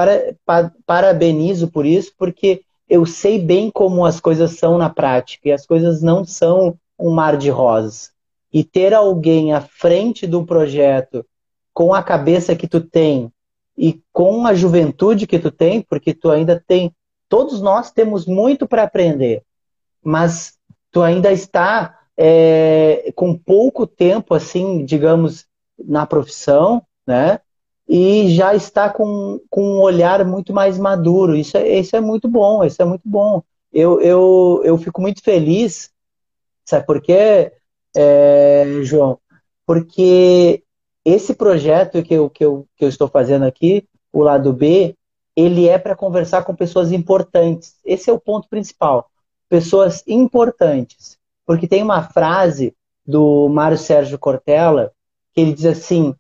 parabenizo 0.85 1.69
por 1.69 1.87
isso, 1.87 2.13
porque 2.19 2.61
eu 2.87 3.07
sei 3.07 3.39
bem 3.39 3.71
como 3.71 4.05
as 4.05 4.21
coisas 4.21 4.59
são 4.59 4.77
na 4.77 4.91
prática, 4.91 5.49
e 5.49 5.53
as 5.53 5.65
coisas 5.65 6.03
não 6.03 6.23
são 6.23 6.79
um 6.99 7.11
mar 7.11 7.39
de 7.39 7.49
rosas. 7.49 8.13
E 8.53 8.63
ter 8.63 8.93
alguém 8.93 9.55
à 9.55 9.63
frente 9.63 10.27
do 10.27 10.45
projeto 10.45 11.25
com 11.73 11.95
a 11.95 12.03
cabeça 12.03 12.55
que 12.55 12.69
tu 12.69 12.79
tem 12.79 13.33
e 13.75 14.03
com 14.13 14.47
a 14.47 14.53
juventude 14.53 15.27
que 15.27 15.39
tu 15.39 15.51
tem, 15.51 15.81
porque 15.81 16.13
tu 16.13 16.31
ainda 16.31 16.63
tem, 16.67 16.95
todos 17.27 17.63
nós 17.63 17.91
temos 17.91 18.27
muito 18.27 18.69
para 18.69 18.83
aprender, 18.83 19.43
mas 20.05 20.59
tu 20.93 21.01
ainda 21.01 21.33
está 21.33 22.01
é, 22.19 23.11
com 23.17 23.35
pouco 23.35 23.87
tempo, 23.87 24.35
assim, 24.35 24.85
digamos, 24.85 25.47
na 25.79 26.05
profissão, 26.05 26.83
né? 27.07 27.41
E 27.89 28.35
já 28.35 28.55
está 28.55 28.89
com, 28.89 29.41
com 29.51 29.63
um 29.63 29.81
olhar 29.81 30.25
muito 30.25 30.53
mais 30.53 30.79
maduro. 30.79 31.37
Isso 31.37 31.57
é, 31.57 31.79
isso 31.79 31.95
é 31.95 32.01
muito 32.01 32.29
bom, 32.29 32.65
isso 32.65 32.81
é 32.81 32.85
muito 32.85 33.09
bom. 33.09 33.43
Eu, 33.73 34.01
eu, 34.01 34.63
eu 34.65 34.79
fico 34.79 35.01
muito 35.01 35.23
feliz, 35.23 35.91
sabe 36.65 36.87
por 36.87 37.01
quê, 37.01 37.53
é, 37.95 38.81
João? 38.83 39.19
Porque 39.67 40.63
esse 41.05 41.35
projeto 41.35 42.03
que 42.03 42.15
eu, 42.15 42.31
que, 42.31 42.45
eu, 42.45 42.67
que 42.77 42.85
eu 42.85 42.89
estou 42.89 43.09
fazendo 43.09 43.45
aqui, 43.45 43.87
o 44.13 44.23
lado 44.23 44.53
B, 44.53 44.97
ele 45.37 45.69
é 45.69 45.79
para 45.79 45.97
conversar 45.97 46.45
com 46.45 46.55
pessoas 46.55 46.93
importantes. 46.93 47.77
Esse 47.85 48.09
é 48.09 48.13
o 48.13 48.21
ponto 48.21 48.49
principal. 48.49 49.11
Pessoas 49.49 50.03
importantes. 50.07 51.19
Porque 51.45 51.67
tem 51.67 51.83
uma 51.83 52.03
frase 52.03 52.75
do 53.07 53.49
Mário 53.49 53.77
Sérgio 53.77 54.19
Cortella 54.19 54.93
que 55.35 55.41
ele 55.41 55.53
diz 55.53 55.67
assim: 55.67 56.15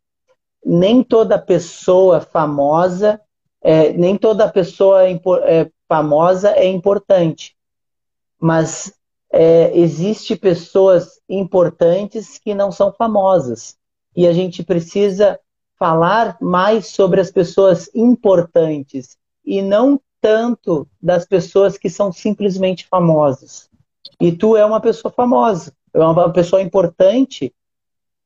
nem 0.64 1.02
toda 1.02 1.38
pessoa 1.38 2.20
famosa, 2.20 3.20
é, 3.60 3.92
nem 3.92 4.16
toda 4.16 4.50
pessoa 4.50 5.02
é, 5.08 5.70
famosa 5.88 6.50
é 6.50 6.66
importante, 6.66 7.54
mas 8.40 8.92
é, 9.32 9.76
existe 9.76 10.36
pessoas 10.36 11.20
importantes 11.28 12.38
que 12.38 12.54
não 12.54 12.70
são 12.70 12.92
famosas 12.92 13.76
e 14.16 14.26
a 14.26 14.32
gente 14.32 14.62
precisa 14.62 15.38
falar 15.78 16.36
mais 16.40 16.86
sobre 16.86 17.20
as 17.20 17.30
pessoas 17.30 17.90
importantes 17.94 19.18
e 19.44 19.60
não 19.60 20.00
tanto 20.20 20.88
das 21.02 21.26
pessoas 21.26 21.76
que 21.76 21.90
são 21.90 22.12
simplesmente 22.12 22.86
famosas. 22.86 23.68
E 24.20 24.32
tu 24.32 24.56
é 24.56 24.64
uma 24.64 24.80
pessoa 24.80 25.12
famosa, 25.12 25.74
é 25.92 25.98
uma 25.98 26.32
pessoa 26.32 26.62
importante 26.62 27.52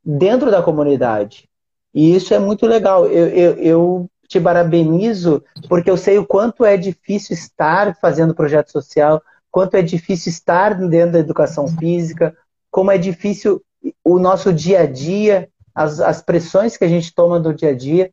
dentro 0.05 0.51
da 0.51 0.63
comunidade. 0.63 1.48
E 1.95 2.15
isso 2.15 2.35
é 2.35 2.39
muito 2.39 2.67
legal. 2.67 3.07
Eu, 3.07 3.29
eu, 3.29 3.55
eu, 3.57 4.11
te 4.29 4.39
parabenizo 4.39 5.43
porque 5.69 5.91
eu 5.91 5.97
sei 5.97 6.19
o 6.19 6.27
quanto 6.27 6.65
é 6.65 6.77
difícil 6.77 7.35
estar 7.35 7.97
fazendo 7.97 8.35
projeto 8.35 8.71
social, 8.71 9.23
quanto 9.51 9.75
é 9.75 9.83
difícil 9.83 10.31
estar 10.31 10.75
dentro 10.75 11.13
da 11.13 11.19
educação 11.19 11.67
física, 11.67 12.37
como 12.71 12.91
é 12.91 12.99
difícil 12.99 13.65
o 14.05 14.19
nosso 14.19 14.53
dia 14.53 14.81
a 14.81 14.87
dia, 14.87 15.49
as, 15.75 15.99
as 15.99 16.21
pressões 16.21 16.77
que 16.77 16.85
a 16.85 16.89
gente 16.89 17.15
toma 17.15 17.41
do 17.41 17.55
dia 17.55 17.71
a 17.71 17.75
dia. 17.75 18.13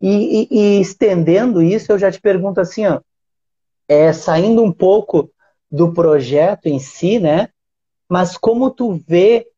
E, 0.00 0.48
e, 0.50 0.58
e 0.58 0.80
estendendo 0.80 1.60
isso, 1.60 1.90
eu 1.90 1.98
já 1.98 2.10
te 2.10 2.20
pergunto 2.20 2.60
assim, 2.60 2.86
ó, 2.86 3.00
é, 3.88 4.12
saindo 4.12 4.62
um 4.62 4.72
pouco 4.72 5.30
do 5.70 5.92
projeto 5.92 6.66
em 6.66 6.78
si, 6.78 7.18
né? 7.18 7.48
Mas 8.08 8.36
como 8.36 8.70
tu 8.70 9.00
vê 9.06 9.48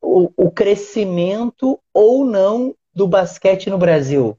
o, 0.00 0.30
o 0.36 0.50
crescimento 0.50 1.78
ou 1.92 2.24
não 2.24 2.74
do 2.94 3.06
basquete 3.06 3.70
no 3.70 3.78
Brasil? 3.78 4.38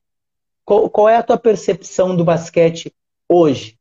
Qual, 0.65 0.89
qual 0.89 1.09
é 1.09 1.17
a 1.17 1.23
tua 1.23 1.37
percepção 1.37 2.15
do 2.15 2.23
basquete 2.23 2.93
hoje? 3.27 3.77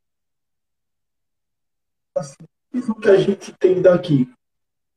Isso 2.73 2.95
que 2.95 3.09
a 3.09 3.17
gente 3.17 3.53
tem 3.59 3.81
daqui. 3.81 4.29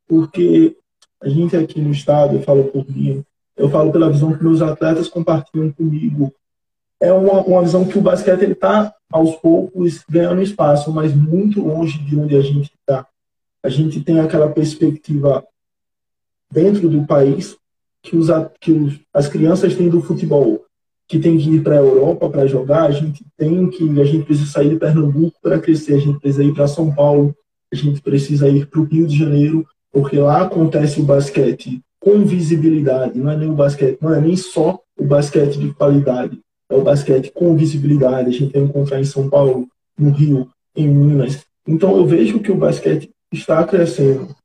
Porque 0.08 0.78
a 1.22 1.30
gente 1.30 1.56
aqui 1.56 1.82
no 1.82 1.92
estado, 1.92 2.36
eu 2.36 2.44
falo 2.44 2.66
por 2.66 2.90
mim, 2.90 3.24
eu 3.56 3.70
falo 3.70 3.92
pela 3.92 4.10
visão 4.10 4.36
que 4.36 4.44
meus 4.44 4.62
atletas 4.62 5.08
compartilham 5.08 5.72
comigo. 5.72 6.34
É 7.00 7.12
uma, 7.12 7.42
uma 7.42 7.62
visão 7.62 7.88
que 7.88 7.98
o 7.98 8.02
basquete 8.02 8.44
está, 8.44 8.94
aos 9.12 9.36
poucos, 9.36 10.04
ganhando 10.10 10.42
espaço, 10.42 10.92
mas 10.92 11.14
muito 11.14 11.62
longe 11.62 11.98
de 12.00 12.18
onde 12.18 12.36
a 12.36 12.42
gente 12.42 12.74
está. 12.74 13.08
A 13.62 13.70
gente 13.70 14.02
tem 14.02 14.20
aquela 14.20 14.50
perspectiva 14.50 15.46
dentro 16.52 16.90
do 16.90 17.06
país 17.06 17.58
que, 18.04 18.18
os, 18.18 18.28
que 18.60 18.72
os, 18.72 19.00
as 19.14 19.28
crianças 19.28 19.76
têm 19.76 19.90
do 19.90 20.02
futebol, 20.02 20.66
que 21.08 21.18
tem 21.18 21.38
que 21.38 21.50
ir 21.50 21.64
para 21.64 21.76
a 21.76 21.80
Europa 21.80 22.30
para 22.30 22.46
jogar, 22.46 22.84
a 22.84 22.92
gente 22.92 23.26
tem 23.38 23.70
que, 23.70 23.84
a 24.00 24.04
gente 24.04 24.26
precisa 24.26 24.52
sair 24.52 24.70
de 24.70 24.76
Pernambuco 24.76 25.38
para 25.42 25.60
crescer, 25.60 25.96
a 25.96 26.00
gente 26.00 26.20
precisa 26.20 26.44
ir 26.44 26.54
para 26.54 26.68
São 26.68 26.94
Paulo, 26.94 27.36
a 27.72 27.76
gente 27.76 28.02
precisa 28.02 28.50
ir 28.50 28.68
para 28.68 28.82
o 28.82 28.84
Rio 28.84 29.08
de 29.08 29.18
Janeiro, 29.18 29.66
porque 29.92 30.18
lá 30.18 30.42
acontece 30.42 31.00
o 31.00 31.04
basquete 31.04 31.82
com 32.00 32.26
visibilidade, 32.26 33.18
não 33.18 33.32
é 33.32 33.38
nem 33.38 33.50
o 33.50 33.54
basquete, 33.54 33.98
não 34.02 34.14
é 34.14 34.20
nem 34.20 34.36
só 34.36 34.80
o 34.98 35.06
basquete 35.06 35.58
de 35.58 35.74
qualidade, 35.74 36.40
é 36.70 36.76
o 36.76 36.84
basquete 36.84 37.32
com 37.34 37.56
visibilidade, 37.56 38.30
a 38.30 38.32
gente 38.32 38.52
tem 38.52 38.64
que 38.64 38.70
encontrar 38.70 39.00
em 39.00 39.06
São 39.06 39.30
Paulo, 39.30 39.68
no 39.98 40.12
Rio, 40.12 40.50
em 40.76 40.88
Minas. 40.88 41.46
Então 41.66 41.96
eu 41.96 42.06
vejo 42.06 42.40
que 42.40 42.52
o 42.52 42.58
basquete 42.58 43.10
está 43.32 43.64
crescendo, 43.64 44.36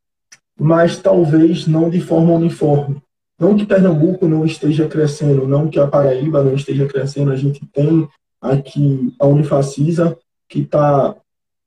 mas 0.59 0.98
talvez 0.98 1.66
não 1.66 1.90
de 1.90 2.00
forma 2.00 2.34
uniforme. 2.34 3.02
Não 3.39 3.57
que 3.57 3.64
Pernambuco 3.64 4.26
não 4.26 4.45
esteja 4.45 4.89
crescendo, 4.89 5.47
não 5.47 5.68
que 5.68 5.78
a 5.78 5.86
Paraíba 5.86 6.43
não 6.43 6.55
esteja 6.55 6.86
crescendo, 6.86 7.30
a 7.30 7.36
gente 7.36 7.64
tem 7.66 8.09
aqui 8.41 9.14
a 9.18 9.26
Unifacisa, 9.26 10.18
que 10.49 10.61
está 10.61 11.14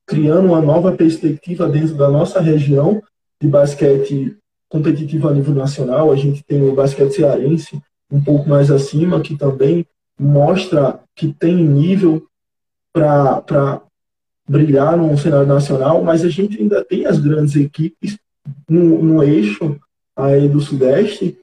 criando 0.06 0.48
uma 0.48 0.62
nova 0.62 0.92
perspectiva 0.92 1.70
dentro 1.70 1.96
da 1.96 2.10
nossa 2.10 2.42
região, 2.42 3.02
de 3.40 3.48
basquete 3.48 4.36
competitivo 4.68 5.30
a 5.30 5.34
nível 5.34 5.56
nacional. 5.56 6.12
A 6.12 6.16
gente 6.16 6.44
tem 6.44 6.62
o 6.62 6.76
basquete 6.76 7.14
cearense 7.14 7.82
um 8.12 8.22
pouco 8.22 8.50
mais 8.50 8.70
acima, 8.70 9.22
que 9.22 9.38
também 9.38 9.86
mostra 10.20 11.00
que 11.16 11.32
tem 11.32 11.56
nível 11.56 12.26
para 12.92 13.82
brilhar 14.48 14.98
no 14.98 15.18
cenário 15.18 15.48
nacional, 15.48 16.04
mas 16.04 16.26
a 16.26 16.30
gente 16.30 16.62
ainda 16.62 16.84
tem 16.84 17.06
as 17.06 17.18
grandes 17.18 17.56
equipes 17.56 18.18
no, 18.70 19.02
no 19.02 19.24
eixo 19.24 19.80
aí 20.16 20.50
do 20.50 20.60
Sudeste 20.60 21.38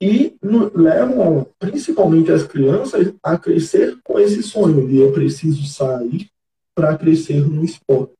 e 0.00 0.34
levam 0.74 1.46
principalmente 1.58 2.32
as 2.32 2.42
crianças 2.42 3.12
a 3.22 3.36
crescer 3.36 3.98
com 4.02 4.18
esse 4.18 4.42
sonho 4.42 4.88
de 4.88 4.96
eu 4.96 5.12
preciso 5.12 5.64
sair 5.66 6.30
para 6.74 6.96
crescer 6.96 7.46
no 7.46 7.62
esporte. 7.62 8.14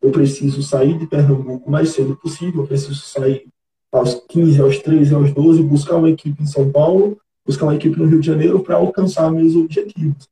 Eu 0.00 0.10
preciso 0.10 0.62
sair 0.62 0.98
de 0.98 1.06
Pernambuco 1.06 1.68
o 1.68 1.70
mais 1.70 1.90
cedo 1.90 2.16
possível, 2.16 2.62
eu 2.62 2.66
preciso 2.66 3.00
sair 3.00 3.46
aos 3.92 4.14
15, 4.28 4.60
aos 4.60 4.78
13, 4.78 5.14
aos 5.14 5.32
12, 5.32 5.62
buscar 5.62 5.96
uma 5.96 6.10
equipe 6.10 6.42
em 6.42 6.46
São 6.46 6.70
Paulo, 6.70 7.18
buscar 7.44 7.66
uma 7.66 7.74
equipe 7.74 7.98
no 7.98 8.06
Rio 8.06 8.20
de 8.20 8.26
Janeiro 8.26 8.60
para 8.60 8.76
alcançar 8.76 9.30
meus 9.30 9.54
objetivos. 9.54 10.28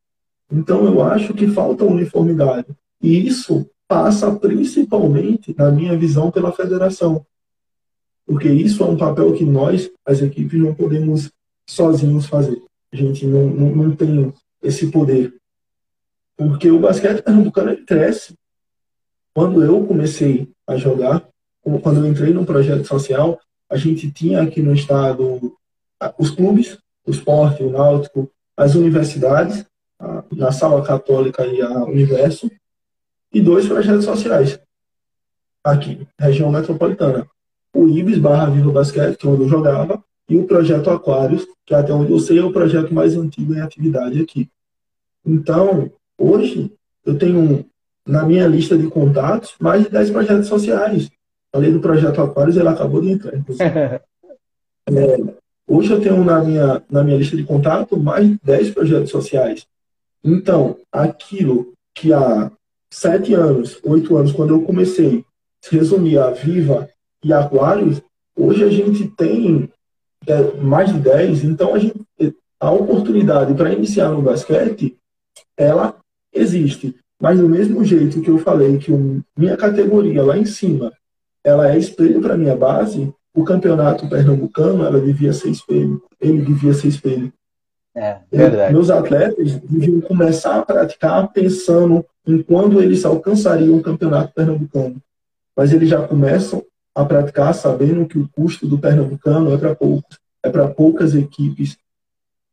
Então 0.50 0.84
eu 0.84 1.02
acho 1.02 1.34
que 1.34 1.46
falta 1.48 1.84
uniformidade. 1.84 2.68
E 3.02 3.26
isso 3.26 3.68
passa 3.86 4.34
principalmente, 4.34 5.54
na 5.56 5.70
minha 5.70 5.96
visão, 5.96 6.30
pela 6.30 6.52
federação. 6.52 7.24
Porque 8.26 8.48
isso 8.48 8.82
é 8.82 8.86
um 8.86 8.96
papel 8.96 9.32
que 9.34 9.44
nós, 9.44 9.90
as 10.04 10.22
equipes, 10.22 10.58
não 10.58 10.74
podemos 10.74 11.30
sozinhos 11.68 12.26
fazer. 12.26 12.60
A 12.92 12.96
gente 12.96 13.26
não, 13.26 13.46
não, 13.46 13.76
não 13.76 13.96
tem 13.96 14.32
esse 14.62 14.90
poder. 14.90 15.34
Porque 16.36 16.70
o 16.70 16.80
basquete 16.80 17.22
pernambucano 17.22 17.76
cresce. 17.84 18.34
Quando 19.34 19.62
eu 19.62 19.84
comecei 19.86 20.48
a 20.66 20.76
jogar, 20.76 21.26
quando 21.82 22.04
eu 22.04 22.06
entrei 22.06 22.32
no 22.32 22.46
projeto 22.46 22.86
social, 22.86 23.38
a 23.68 23.76
gente 23.76 24.10
tinha 24.10 24.42
aqui 24.42 24.62
no 24.62 24.74
estado 24.74 25.56
os 26.18 26.30
clubes, 26.30 26.78
o 27.06 27.10
esporte, 27.10 27.62
o 27.62 27.70
náutico, 27.70 28.30
as 28.56 28.74
universidades, 28.74 29.64
na 30.30 30.52
Sala 30.52 30.84
Católica 30.84 31.46
e 31.46 31.60
a 31.62 31.84
Universo, 31.84 32.50
e 33.32 33.40
dois 33.40 33.66
projetos 33.66 34.04
sociais 34.04 34.60
aqui, 35.64 36.06
região 36.18 36.50
metropolitana 36.50 37.26
o 37.74 37.88
Ibis 37.88 38.18
barra 38.18 38.50
Viva 38.50 38.70
Basquete, 38.70 39.16
que 39.16 39.26
é 39.26 39.30
onde 39.30 39.42
eu 39.42 39.48
jogava, 39.48 40.02
e 40.28 40.36
o 40.36 40.44
projeto 40.44 40.90
Aquários, 40.90 41.46
que 41.66 41.74
até 41.74 41.92
onde 41.92 42.12
eu 42.12 42.18
sei 42.18 42.38
é 42.38 42.44
o 42.44 42.52
projeto 42.52 42.94
mais 42.94 43.16
antigo 43.16 43.54
em 43.54 43.60
atividade 43.60 44.22
aqui. 44.22 44.48
Então, 45.26 45.90
hoje, 46.16 46.72
eu 47.04 47.18
tenho 47.18 47.66
na 48.06 48.24
minha 48.24 48.46
lista 48.46 48.76
de 48.76 48.86
contatos 48.86 49.54
mais 49.60 49.84
de 49.84 49.90
10 49.90 50.10
projetos 50.10 50.46
sociais. 50.46 51.10
Além 51.52 51.72
do 51.72 51.80
projeto 51.80 52.20
Aquários, 52.20 52.56
ele 52.56 52.68
acabou 52.68 53.00
de 53.00 53.10
entrar, 53.10 53.32
é, 54.86 55.16
hoje 55.66 55.92
eu 55.92 56.00
tenho 56.00 56.24
na 56.24 56.42
minha, 56.42 56.82
na 56.90 57.02
minha 57.02 57.16
lista 57.16 57.36
de 57.36 57.44
contato 57.44 57.96
mais 57.96 58.26
de 58.28 58.38
10 58.42 58.70
projetos 58.70 59.10
sociais. 59.10 59.66
Então, 60.22 60.78
aquilo 60.90 61.72
que 61.94 62.12
há 62.12 62.50
sete 62.90 63.34
anos, 63.34 63.78
oito 63.84 64.16
anos, 64.16 64.32
quando 64.32 64.54
eu 64.54 64.62
comecei, 64.62 65.24
se 65.60 65.76
resumia 65.76 66.24
a 66.24 66.30
Viva 66.30 66.88
e 67.24 67.32
Aquários, 67.32 68.02
hoje 68.36 68.62
a 68.62 68.68
gente 68.68 69.08
tem 69.08 69.68
é, 70.26 70.52
mais 70.60 70.92
de 70.92 70.98
10, 71.00 71.44
então 71.44 71.74
a, 71.74 71.78
gente, 71.78 72.04
a 72.60 72.70
oportunidade 72.70 73.54
para 73.54 73.72
iniciar 73.72 74.10
no 74.10 74.22
basquete, 74.22 74.96
ela 75.56 75.96
existe. 76.32 76.94
Mas 77.20 77.38
do 77.38 77.48
mesmo 77.48 77.84
jeito 77.84 78.20
que 78.20 78.30
eu 78.30 78.38
falei 78.38 78.78
que 78.78 78.92
minha 79.36 79.56
categoria 79.56 80.22
lá 80.22 80.36
em 80.36 80.44
cima, 80.44 80.92
ela 81.42 81.70
é 81.72 81.78
espelho 81.78 82.20
para 82.20 82.36
minha 82.36 82.56
base, 82.56 83.12
o 83.34 83.44
campeonato 83.44 84.08
pernambucano, 84.08 84.84
ela 84.84 85.00
devia 85.00 85.32
ser 85.32 85.50
espelho. 85.50 86.02
Ele 86.20 86.42
devia 86.42 86.72
ser 86.72 86.88
espelho. 86.88 87.32
É, 87.94 88.18
verdade. 88.30 88.72
Meus 88.72 88.90
atletas 88.90 89.56
deviam 89.60 90.00
começar 90.00 90.58
a 90.58 90.64
praticar 90.64 91.32
pensando 91.32 92.04
em 92.26 92.42
quando 92.42 92.80
eles 92.80 93.04
alcançariam 93.04 93.76
o 93.76 93.82
campeonato 93.82 94.32
pernambucano. 94.32 95.00
Mas 95.56 95.72
eles 95.72 95.88
já 95.88 96.06
começam 96.06 96.64
a 96.94 97.04
praticar 97.04 97.54
sabendo 97.54 98.06
que 98.06 98.18
o 98.18 98.28
custo 98.28 98.66
do 98.66 98.78
pernambucano 98.78 99.52
é 99.52 99.58
para 99.58 99.74
poucos, 99.74 100.18
é 100.42 100.48
para 100.48 100.68
poucas 100.68 101.14
equipes, 101.14 101.76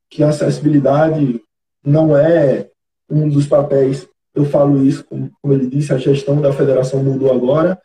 que 0.09 0.23
a 0.23 0.29
acessibilidade 0.29 1.41
não 1.83 2.17
é 2.17 2.67
um 3.09 3.29
dos 3.29 3.47
papéis. 3.47 4.07
Eu 4.33 4.45
falo 4.45 4.83
isso, 4.83 5.03
como, 5.03 5.29
como 5.41 5.53
ele 5.53 5.67
disse, 5.67 5.93
a 5.93 5.97
gestão 5.97 6.41
da 6.41 6.51
federação 6.51 7.03
mudou 7.03 7.31
agora. 7.31 7.79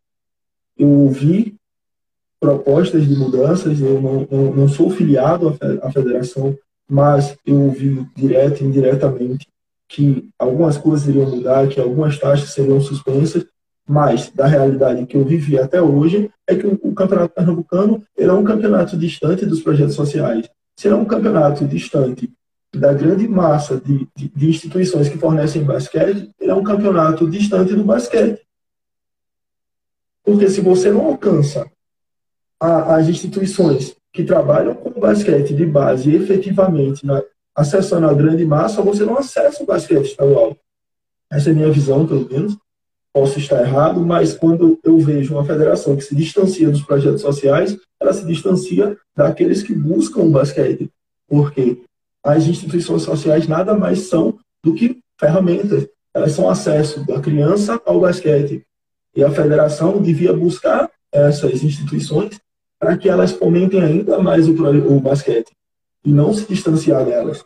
Eu 0.79 0.89
ouvi 0.89 1.57
propostas 2.41 3.07
de 3.07 3.17
mudanças, 3.17 3.81
eu 3.81 4.01
não, 4.01 4.27
não, 4.31 4.55
não 4.55 4.69
sou 4.69 4.91
filiado 4.91 5.57
à 5.83 5.91
federação, 5.91 6.57
mas 6.89 7.37
eu 7.45 7.61
ouvi 7.63 8.07
direto 8.15 8.63
e 8.63 8.67
indiretamente 8.67 9.49
que 9.89 10.29
algumas 10.39 10.77
coisas 10.77 11.07
iriam 11.07 11.31
mudar, 11.31 11.69
que 11.69 11.81
algumas 11.81 12.19
taxas 12.19 12.51
seriam 12.51 12.81
suspensas, 12.81 13.47
mas 13.89 14.31
da 14.31 14.47
realidade 14.47 15.07
que 15.07 15.17
eu 15.17 15.25
vivi 15.25 15.59
até 15.59 15.81
hoje 15.81 16.29
é 16.47 16.57
que 16.57 16.67
o, 16.67 16.93
Campeonato 16.93 17.35
Pernambucano 17.35 18.03
ele 18.17 18.31
é 18.31 18.33
um 18.33 18.43
campeonato 18.43 18.97
distante 18.97 19.47
dos 19.47 19.63
projetos 19.63 19.95
sociais. 19.95 20.49
Se 20.75 20.89
é 20.89 20.95
um 20.95 21.05
campeonato 21.05 21.65
distante 21.65 22.31
da 22.75 22.93
grande 22.93 23.29
massa 23.29 23.81
de, 23.81 24.09
de, 24.15 24.29
de, 24.29 24.51
instituições 24.51 25.09
que 25.09 25.17
fornecem 25.17 25.63
basquete, 25.63 26.31
ele 26.41 26.51
é 26.51 26.55
um 26.55 26.65
campeonato 26.65 27.31
distante 27.31 27.75
do 27.75 27.85
basquete. 27.85 28.43
Porque 30.25 30.51
se 30.51 30.61
você 30.61 30.91
não 30.91 31.07
alcança 31.07 31.71
a, 32.61 32.97
as 32.97 33.09
instituições 33.09 33.95
que 34.13 34.25
trabalham 34.25 34.75
com 34.75 35.01
basquete 35.01 35.55
de 35.55 35.65
base 35.65 36.15
efetivamente, 36.15 37.07
na, 37.07 37.23
acessando 37.55 38.09
a 38.09 38.15
grande 38.15 38.45
massa, 38.45 38.83
você 38.83 39.05
não 39.05 39.17
acessa 39.17 39.63
o 39.63 39.67
basquete 39.67 40.07
estadual. 40.07 40.57
Essa 41.31 41.51
é 41.51 41.53
a 41.53 41.55
minha 41.55 41.71
visão, 41.71 42.07
pelo 42.07 42.29
menos 42.29 42.59
posso 43.17 43.39
estar 43.39 43.63
errado, 43.63 43.99
mas 44.05 44.35
quando 44.35 44.79
eu 44.85 44.99
vejo 44.99 45.33
uma 45.33 45.43
federação 45.43 45.97
que 45.97 46.03
se 46.03 46.15
distancia 46.15 46.69
dos 46.69 46.83
projetos 46.83 47.23
sociais, 47.23 47.75
ela 47.99 48.13
se 48.13 48.27
distancia 48.27 48.95
daqueles 49.17 49.63
que 49.63 49.75
buscam 49.75 50.21
o 50.21 50.31
basquete, 50.31 50.91
porque 51.27 51.83
as 52.23 52.47
instituições 52.47 53.05
sociais 53.05 53.49
nada 53.49 53.73
mais 53.73 54.01
são 54.01 54.39
do 54.63 54.75
que 54.75 55.01
ferramentas, 55.19 55.89
elas 56.13 56.33
são 56.33 56.47
acesso 56.47 57.07
da 57.07 57.19
criança 57.19 57.81
ao 57.87 58.01
basquete. 58.01 58.63
E 59.15 59.25
a 59.25 59.31
federação 59.31 60.03
devia 60.03 60.35
buscar 60.35 60.91
essas 61.11 61.65
instituições 61.65 62.39
para 62.79 62.99
que 62.99 63.09
elas 63.09 63.33
fomentem 63.33 63.81
ainda 63.81 64.19
mais 64.19 64.47
o, 64.47 64.53
o 64.53 65.01
basquete 65.01 65.53
e 66.05 66.13
não 66.13 66.35
se 66.35 66.45
distanciar 66.47 67.03
delas. 67.03 67.43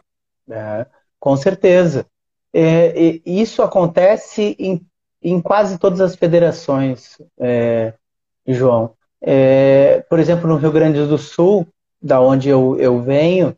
É, 0.50 0.84
com 1.20 1.36
certeza. 1.36 2.06
É, 2.52 3.20
isso 3.24 3.62
acontece 3.62 4.56
em 4.58 4.84
em 5.22 5.40
quase 5.40 5.78
todas 5.78 6.00
as 6.00 6.16
federações, 6.16 7.20
é, 7.38 7.94
João. 8.46 8.94
É, 9.20 10.04
por 10.08 10.18
exemplo, 10.18 10.48
no 10.48 10.56
Rio 10.56 10.72
Grande 10.72 11.06
do 11.06 11.18
Sul, 11.18 11.66
da 12.00 12.20
onde 12.20 12.48
eu, 12.48 12.78
eu 12.78 13.00
venho, 13.02 13.54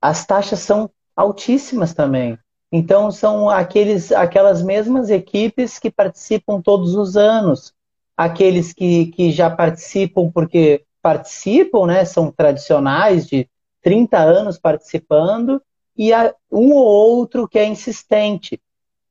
as 0.00 0.26
taxas 0.26 0.60
são 0.60 0.90
altíssimas 1.14 1.94
também. 1.94 2.38
Então, 2.70 3.10
são 3.10 3.48
aqueles, 3.48 4.10
aquelas 4.10 4.62
mesmas 4.62 5.08
equipes 5.08 5.78
que 5.78 5.90
participam 5.90 6.60
todos 6.60 6.94
os 6.94 7.16
anos. 7.16 7.72
Aqueles 8.16 8.72
que, 8.72 9.06
que 9.06 9.30
já 9.30 9.48
participam 9.48 10.30
porque 10.30 10.84
participam, 11.00 11.86
né, 11.86 12.04
são 12.04 12.32
tradicionais, 12.32 13.26
de 13.26 13.48
30 13.82 14.18
anos 14.18 14.58
participando, 14.58 15.62
e 15.96 16.10
um 16.50 16.72
ou 16.72 16.84
outro 16.84 17.46
que 17.46 17.58
é 17.58 17.64
insistente. 17.64 18.60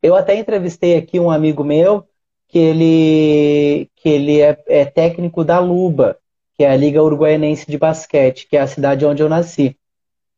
Eu 0.05 0.15
até 0.15 0.37
entrevistei 0.37 0.95
aqui 0.95 1.19
um 1.19 1.31
amigo 1.31 1.63
meu 1.63 2.07
que 2.47 2.59
ele, 2.59 3.89
que 3.95 4.07
ele 4.07 4.39
é, 4.39 4.55
é 4.67 4.85
técnico 4.85 5.43
da 5.43 5.57
Luba, 5.57 6.19
que 6.53 6.63
é 6.63 6.69
a 6.69 6.75
Liga 6.75 7.01
Uruguaianense 7.01 7.65
de 7.65 7.75
Basquete, 7.75 8.45
que 8.47 8.55
é 8.55 8.61
a 8.61 8.67
cidade 8.67 9.03
onde 9.03 9.23
eu 9.23 9.27
nasci. 9.27 9.75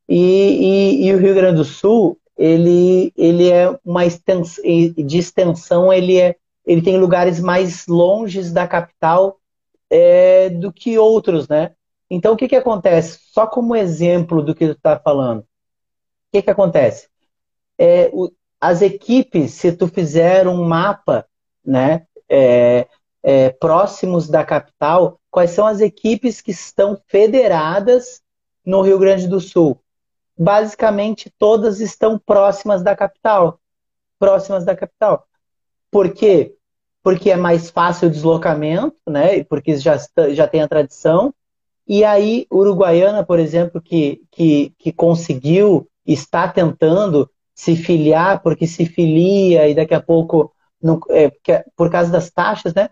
E, 0.07 1.01
e, 1.01 1.07
e, 1.07 1.13
o 1.13 1.17
Rio 1.17 1.35
Grande 1.35 1.57
do 1.57 1.65
Sul, 1.65 2.17
ele, 2.37 3.11
ele 3.17 3.51
é 3.51 3.77
uma 3.83 4.05
extensão, 4.05 4.63
de 4.63 5.17
extensão, 5.17 5.91
ele, 5.91 6.17
é, 6.17 6.37
ele 6.65 6.81
tem 6.81 6.97
lugares 6.97 7.37
mais 7.41 7.87
longes 7.87 8.53
da 8.53 8.65
capital 8.65 9.37
é, 9.89 10.49
do 10.49 10.71
que 10.71 10.97
outros, 10.97 11.45
né? 11.49 11.73
Então, 12.09 12.35
o 12.35 12.37
que, 12.37 12.47
que 12.47 12.55
acontece? 12.55 13.19
Só 13.33 13.45
como 13.45 13.75
exemplo 13.75 14.41
do 14.41 14.55
que 14.55 14.65
tu 14.65 14.77
está 14.77 14.97
falando. 14.97 15.41
O 15.41 15.45
que, 16.31 16.41
que 16.41 16.51
acontece? 16.51 17.09
É, 17.77 18.09
o, 18.13 18.31
as 18.59 18.81
equipes, 18.81 19.53
se 19.53 19.71
tu 19.71 19.87
fizer 19.87 20.47
um 20.47 20.63
mapa, 20.63 21.25
né, 21.65 22.05
é, 22.29 22.87
é, 23.23 23.49
próximos 23.49 24.27
da 24.27 24.43
capital, 24.43 25.19
quais 25.29 25.51
são 25.51 25.67
as 25.67 25.79
equipes 25.79 26.41
que 26.41 26.51
estão 26.51 26.99
federadas 27.07 28.21
no 28.65 28.81
Rio 28.81 28.99
Grande 28.99 29.27
do 29.27 29.39
Sul? 29.39 29.79
Basicamente, 30.37 31.31
todas 31.37 31.79
estão 31.79 32.19
próximas 32.19 32.83
da 32.83 32.95
capital. 32.95 33.59
Próximas 34.19 34.65
da 34.65 34.75
capital. 34.75 35.27
Por 35.91 36.11
quê? 36.11 36.57
porque 37.07 37.31
é 37.31 37.37
mais 37.37 37.69
fácil 37.69 38.09
o 38.09 38.11
deslocamento, 38.11 38.97
né? 39.07 39.41
Porque 39.45 39.77
já, 39.77 39.97
já 40.33 40.45
tem 40.45 40.61
a 40.61 40.67
tradição. 40.67 41.33
E 41.87 42.03
aí, 42.03 42.45
Uruguaiana, 42.51 43.23
por 43.23 43.39
exemplo, 43.39 43.81
que, 43.81 44.21
que, 44.29 44.73
que 44.77 44.91
conseguiu, 44.91 45.87
está 46.05 46.49
tentando 46.49 47.31
se 47.57 47.75
filiar, 47.75 48.43
porque 48.43 48.67
se 48.67 48.85
filia 48.85 49.67
e 49.67 49.73
daqui 49.73 49.95
a 49.95 49.99
pouco, 49.99 50.53
é, 51.09 51.31
é, 51.47 51.65
por 51.75 51.89
causa 51.89 52.11
das 52.11 52.29
taxas, 52.29 52.71
né? 52.75 52.91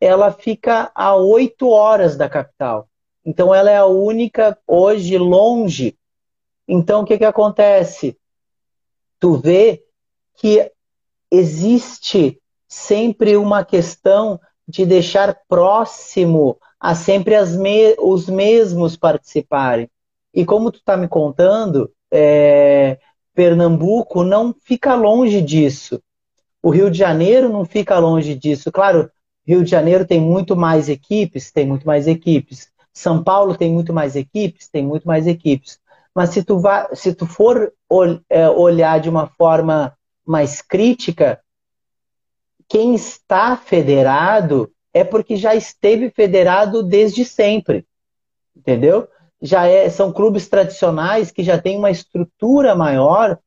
Ela 0.00 0.32
fica 0.32 0.90
a 0.94 1.14
oito 1.14 1.68
horas 1.68 2.16
da 2.16 2.26
capital. 2.26 2.88
Então, 3.22 3.54
ela 3.54 3.70
é 3.70 3.76
a 3.76 3.84
única 3.84 4.58
hoje 4.66 5.18
longe. 5.18 5.94
Então, 6.66 7.02
o 7.02 7.04
que, 7.04 7.18
que 7.18 7.24
acontece? 7.24 8.18
Tu 9.20 9.36
vê 9.36 9.84
que 10.36 10.72
existe 11.30 12.40
sempre 12.66 13.36
uma 13.36 13.62
questão 13.62 14.40
de 14.66 14.86
deixar 14.86 15.38
próximo 15.46 16.58
a 16.80 16.94
sempre 16.94 17.34
me 17.58 17.94
os 17.98 18.26
mesmos 18.26 18.96
participarem. 18.96 19.90
E 20.32 20.46
como 20.46 20.70
tu 20.70 20.78
está 20.78 20.96
me 20.96 21.08
contando, 21.08 21.92
é, 22.10 22.98
Pernambuco 23.38 24.24
não 24.24 24.52
fica 24.52 24.96
longe 24.96 25.40
disso. 25.40 26.02
O 26.60 26.70
Rio 26.70 26.90
de 26.90 26.98
Janeiro 26.98 27.48
não 27.48 27.64
fica 27.64 27.96
longe 27.96 28.34
disso. 28.34 28.72
Claro, 28.72 29.08
Rio 29.46 29.62
de 29.62 29.70
Janeiro 29.70 30.04
tem 30.04 30.20
muito 30.20 30.56
mais 30.56 30.88
equipes, 30.88 31.52
tem 31.52 31.64
muito 31.64 31.86
mais 31.86 32.08
equipes. 32.08 32.68
São 32.92 33.22
Paulo 33.22 33.56
tem 33.56 33.72
muito 33.72 33.94
mais 33.94 34.16
equipes, 34.16 34.68
tem 34.68 34.84
muito 34.84 35.06
mais 35.06 35.28
equipes. 35.28 35.78
Mas 36.12 36.30
se 36.30 36.42
tu, 36.42 36.58
vai, 36.58 36.88
se 36.96 37.14
tu 37.14 37.26
for 37.26 37.72
é, 38.28 38.48
olhar 38.48 38.98
de 38.98 39.08
uma 39.08 39.28
forma 39.28 39.96
mais 40.26 40.60
crítica, 40.60 41.40
quem 42.68 42.92
está 42.96 43.56
federado 43.56 44.68
é 44.92 45.04
porque 45.04 45.36
já 45.36 45.54
esteve 45.54 46.10
federado 46.10 46.82
desde 46.82 47.24
sempre. 47.24 47.86
Entendeu? 48.56 49.06
Já 49.40 49.66
é, 49.66 49.88
são 49.88 50.12
clubes 50.12 50.48
tradicionais 50.48 51.30
que 51.30 51.42
já 51.42 51.58
têm 51.58 51.78
uma 51.78 51.90
estrutura 51.90 52.74
maior 52.74 53.38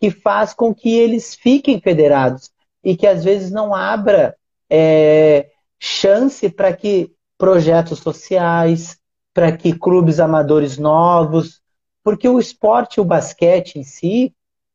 que 0.00 0.10
faz 0.10 0.52
com 0.54 0.74
que 0.74 0.94
eles 0.94 1.34
fiquem 1.34 1.80
federados 1.80 2.50
e 2.82 2.96
que 2.96 3.06
às 3.06 3.24
vezes 3.24 3.50
não 3.50 3.74
abra 3.74 4.36
é, 4.68 5.50
chance 5.78 6.48
para 6.48 6.72
que 6.72 7.12
projetos 7.38 7.98
sociais, 7.98 8.98
para 9.32 9.50
que 9.56 9.76
clubes 9.76 10.20
amadores 10.20 10.78
novos, 10.78 11.60
porque 12.02 12.28
o 12.28 12.38
esporte, 12.38 13.00
o 13.00 13.04
basquete 13.04 13.76
em 13.76 13.82
si, 13.82 14.34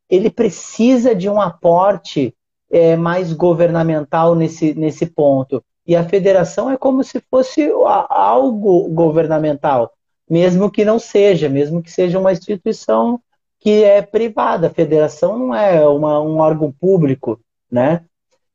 ele 0.10 0.30
precisa 0.30 1.14
de 1.16 1.30
um 1.30 1.40
aporte 1.40 2.36
é, 2.72 2.96
mais 2.96 3.32
governamental 3.32 4.36
nesse, 4.36 4.74
nesse 4.74 5.06
ponto. 5.06 5.64
E 5.86 5.96
a 5.96 6.08
federação 6.08 6.70
é 6.70 6.78
como 6.78 7.04
se 7.04 7.20
fosse 7.30 7.72
algo 8.10 8.90
governamental, 8.90 9.92
mesmo 10.30 10.70
que 10.70 10.86
não 10.86 11.00
seja, 11.00 11.50
mesmo 11.50 11.82
que 11.82 11.92
seja 11.92 12.20
uma 12.20 12.32
instituição 12.32 13.20
que 13.60 13.84
é 13.84 14.02
privada. 14.02 14.68
A 14.68 14.74
federação 14.74 15.38
não 15.38 15.56
é 15.56 15.86
uma, 15.88 16.22
um 16.22 16.38
órgão 16.38 16.72
público, 16.72 17.40
né? 17.70 18.06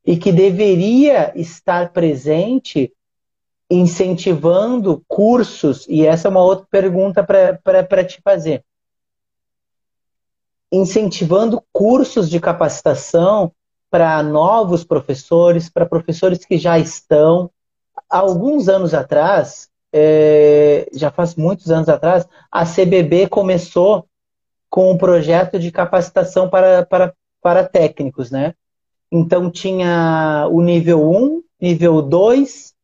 E 0.07 0.17
que 0.17 0.31
deveria 0.31 1.33
estar 1.35 1.93
presente 1.93 2.93
incentivando 3.71 5.03
cursos, 5.09 5.87
e 5.89 6.07
essa 6.07 6.29
é 6.29 6.31
uma 6.31 6.43
outra 6.43 6.67
pergunta 6.71 7.25
para 7.25 8.05
te 8.05 8.21
fazer. 8.23 8.63
Incentivando 10.71 11.63
cursos 11.73 12.29
de 12.29 12.39
capacitação 12.39 13.53
para 13.91 14.23
novos 14.23 14.85
professores, 14.85 15.69
para 15.69 15.87
professores 15.87 16.45
que 16.45 16.59
já 16.59 16.79
estão. 16.79 17.51
Há 18.11 18.19
alguns 18.19 18.69
anos 18.69 18.93
atrás, 18.93 19.71
é, 19.97 20.89
já 20.93 21.09
faz 21.09 21.37
muitos 21.37 21.71
anos 21.71 21.89
atrás, 21.89 22.27
a 22.51 22.65
CBB 22.67 23.29
começou 23.29 24.09
com 24.69 24.91
um 24.91 24.99
projeto 24.99 25.57
de 25.57 25.71
capacitação 25.71 26.51
para, 26.51 26.85
para, 26.85 27.15
para 27.41 27.63
técnicos, 27.63 28.29
né? 28.29 28.55
Então 29.11 29.49
tinha 29.49 30.49
o 30.51 30.61
nível 30.61 31.09
1, 31.09 31.43
nível 31.61 32.03
2 32.03 32.75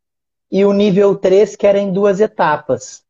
e 0.52 0.64
o 0.64 0.72
nível 0.72 1.16
3, 1.16 1.56
que 1.56 1.66
era 1.66 1.80
em 1.80 1.92
duas 1.92 2.20
etapas, 2.20 3.02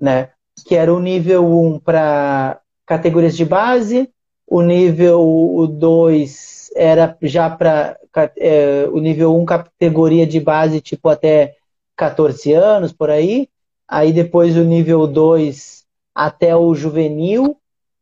né? 0.00 0.30
Que 0.66 0.74
era 0.74 0.92
o 0.92 0.98
nível 0.98 1.46
1 1.46 1.78
para 1.78 2.60
categorias 2.84 3.36
de 3.36 3.44
base, 3.44 4.10
o 4.48 4.62
nível 4.62 5.68
2 5.78 6.70
era 6.74 7.16
já 7.22 7.48
para 7.48 7.96
é, 8.36 8.88
o 8.90 8.98
nível 8.98 9.36
1 9.36 9.44
categoria 9.44 10.26
de 10.26 10.40
base, 10.40 10.80
tipo 10.80 11.08
até 11.08 11.57
14 11.98 12.52
anos, 12.52 12.92
por 12.92 13.10
aí. 13.10 13.48
Aí 13.86 14.12
depois 14.12 14.56
o 14.56 14.62
nível 14.62 15.06
2 15.06 15.84
até 16.14 16.54
o 16.54 16.72
juvenil. 16.74 17.56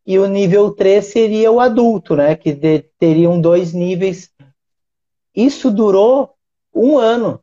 E 0.06 0.18
o 0.18 0.26
nível 0.26 0.70
3 0.70 1.04
seria 1.04 1.50
o 1.50 1.58
adulto, 1.58 2.14
né? 2.14 2.36
Que 2.36 2.52
de, 2.52 2.84
teriam 2.98 3.40
dois 3.40 3.72
níveis. 3.72 4.30
Isso 5.34 5.70
durou 5.70 6.34
um 6.72 6.98
ano. 6.98 7.40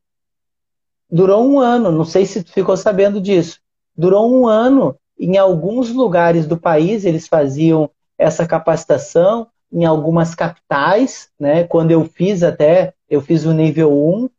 Durou 1.10 1.44
um 1.44 1.60
ano. 1.60 1.92
Não 1.92 2.06
sei 2.06 2.26
se 2.26 2.44
tu 2.44 2.54
ficou 2.54 2.78
sabendo 2.78 3.20
disso. 3.20 3.60
Durou 3.98 4.32
um 4.32 4.48
ano. 4.48 4.96
Em 5.20 5.38
alguns 5.38 5.92
lugares 5.92 6.46
do 6.46 6.58
país 6.58 7.04
eles 7.04 7.28
faziam 7.28 7.90
essa 8.18 8.46
capacitação 8.46 9.48
em 9.72 9.86
algumas 9.86 10.36
capitais, 10.36 11.30
né? 11.40 11.64
Quando 11.64 11.92
eu 11.92 12.06
fiz 12.06 12.44
até, 12.44 12.94
eu 13.10 13.22
fiz 13.22 13.44
o 13.44 13.54
nível 13.54 13.92
1, 13.92 14.30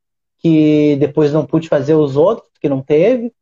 que 0.45 0.97
depois 0.97 1.33
não 1.33 1.47
pude 1.47 1.71
fazer 1.71 1.95
os 1.95 2.17
outros, 2.17 2.51
que 2.61 2.69
não 2.69 2.83
teve. 2.83 3.33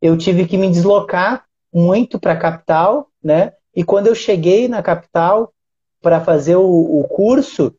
Eu 0.00 0.16
tive 0.16 0.46
que 0.46 0.56
me 0.56 0.70
deslocar 0.70 1.44
muito 1.70 2.18
para 2.18 2.32
a 2.32 2.38
capital, 2.38 3.10
né? 3.22 3.52
E 3.74 3.84
quando 3.84 4.06
eu 4.06 4.14
cheguei 4.14 4.66
na 4.66 4.82
capital 4.82 5.52
para 6.00 6.18
fazer 6.18 6.56
o, 6.56 6.64
o, 7.00 7.06
curso, 7.06 7.74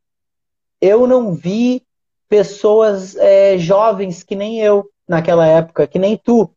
eu 0.79 1.07
não 1.07 1.33
vi 1.33 1.81
pessoas 2.29 3.15
é, 3.15 3.57
jovens 3.57 4.21
que 4.21 4.35
nem 4.35 4.59
eu 4.59 4.87
naquela 5.07 5.47
época, 5.47 5.87
que 5.87 5.97
nem 5.97 6.15
tu. 6.15 6.47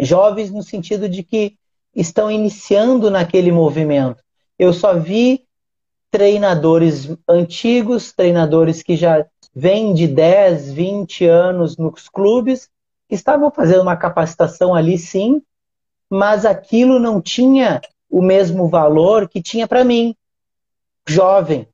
Jovens 0.00 0.50
no 0.50 0.62
sentido 0.62 1.10
de 1.10 1.22
que 1.22 1.58
estão 1.94 2.30
iniciando 2.30 3.10
naquele 3.10 3.52
movimento. 3.52 4.24
Eu 4.58 4.72
só 4.72 4.98
vi 4.98 5.44
treinadores 6.10 7.14
antigos, 7.28 8.12
treinadores 8.12 8.82
que 8.82 8.96
já 8.96 9.26
vêm 9.58 9.94
de 9.94 10.06
10, 10.06 10.70
20 10.74 11.24
anos 11.24 11.78
nos 11.78 12.10
clubes, 12.10 12.68
estavam 13.08 13.50
fazendo 13.50 13.80
uma 13.80 13.96
capacitação 13.96 14.74
ali 14.74 14.98
sim, 14.98 15.40
mas 16.10 16.44
aquilo 16.44 16.98
não 16.98 17.22
tinha 17.22 17.80
o 18.10 18.20
mesmo 18.20 18.68
valor 18.68 19.26
que 19.26 19.40
tinha 19.40 19.66
para 19.66 19.82
mim, 19.82 20.14
jovem, 21.08 21.66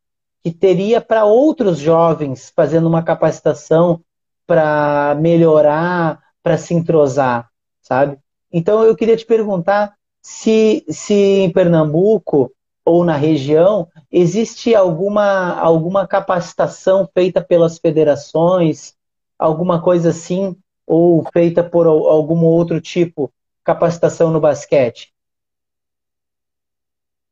que 0.44 0.52
teria 0.52 1.00
para 1.00 1.24
outros 1.24 1.78
jovens 1.78 2.52
fazendo 2.54 2.86
uma 2.86 3.02
capacitação 3.02 4.00
para 4.46 5.16
melhorar, 5.20 6.22
para 6.40 6.56
se 6.56 6.74
entrosar, 6.74 7.50
sabe? 7.80 8.16
Então 8.52 8.84
eu 8.84 8.94
queria 8.94 9.16
te 9.16 9.26
perguntar 9.26 9.92
se, 10.20 10.84
se 10.88 11.14
em 11.14 11.50
Pernambuco 11.50 12.52
ou 12.84 13.04
na 13.04 13.16
região, 13.16 13.88
existe 14.10 14.74
alguma, 14.74 15.54
alguma 15.54 16.06
capacitação 16.06 17.08
feita 17.12 17.40
pelas 17.40 17.78
federações, 17.78 18.94
alguma 19.38 19.80
coisa 19.80 20.10
assim, 20.10 20.56
ou 20.86 21.24
feita 21.32 21.62
por 21.62 21.86
algum 21.86 22.44
outro 22.44 22.80
tipo, 22.80 23.32
capacitação 23.64 24.30
no 24.30 24.40
basquete? 24.40 25.12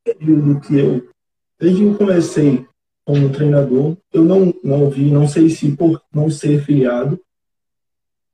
Que 0.05 0.79
eu, 0.79 1.09
desde 1.59 1.79
que 1.79 1.87
eu 1.87 1.99
comecei 1.99 2.67
como 3.05 3.33
treinador, 3.33 3.97
eu 4.13 4.25
não, 4.25 4.55
não 4.63 4.89
vi, 4.89 5.11
não 5.11 5.27
sei 5.27 5.49
se 5.51 5.75
por 5.77 6.01
não 6.13 6.31
ser 6.31 6.65
filiado, 6.65 7.21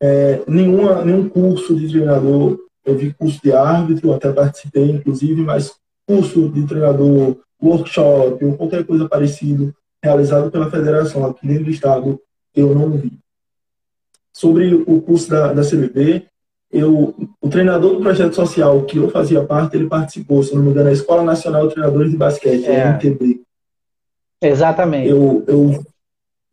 é, 0.00 0.42
nenhuma, 0.46 1.02
nenhum 1.02 1.28
curso 1.28 1.74
de 1.74 1.88
treinador, 1.88 2.58
eu 2.84 2.96
vi 2.96 3.14
curso 3.14 3.40
de 3.42 3.52
árbitro, 3.52 4.12
até 4.12 4.30
participei, 4.32 4.90
inclusive, 4.90 5.40
mas 5.42 5.74
curso 6.07 6.48
de 6.48 6.66
treinador, 6.66 7.38
workshop 7.62 8.44
ou 8.44 8.57
qualquer 8.57 8.84
coisa 8.84 9.09
parecida 9.09 9.74
realizado 10.02 10.50
pela 10.50 10.70
federação 10.70 11.24
aqui 11.26 11.46
dentro 11.46 11.64
do 11.64 11.70
estado, 11.70 12.20
eu 12.54 12.74
não 12.74 12.90
vi. 12.90 13.12
Sobre 14.32 14.74
o 14.74 15.00
curso 15.00 15.28
da, 15.30 15.52
da 15.52 15.62
CBB, 15.62 16.26
eu, 16.70 17.14
o 17.40 17.48
treinador 17.48 17.94
do 17.94 18.00
projeto 18.00 18.34
social 18.34 18.82
que 18.84 18.98
eu 18.98 19.11
fazia 19.11 19.42
parte, 19.42 19.76
ele 19.76 19.88
participou, 19.88 20.42
se 20.42 20.54
não 20.54 20.62
me 20.62 20.70
engano, 20.70 20.86
da 20.86 20.92
Escola 20.92 21.22
Nacional 21.22 21.66
de 21.66 21.74
Treinadores 21.74 22.11
de 22.11 22.16
Basquete, 22.16 22.66
é. 22.66 22.90
MTB. 22.90 23.40
Exatamente. 24.42 25.09
Eu, 25.09 25.42
eu, 25.46 25.84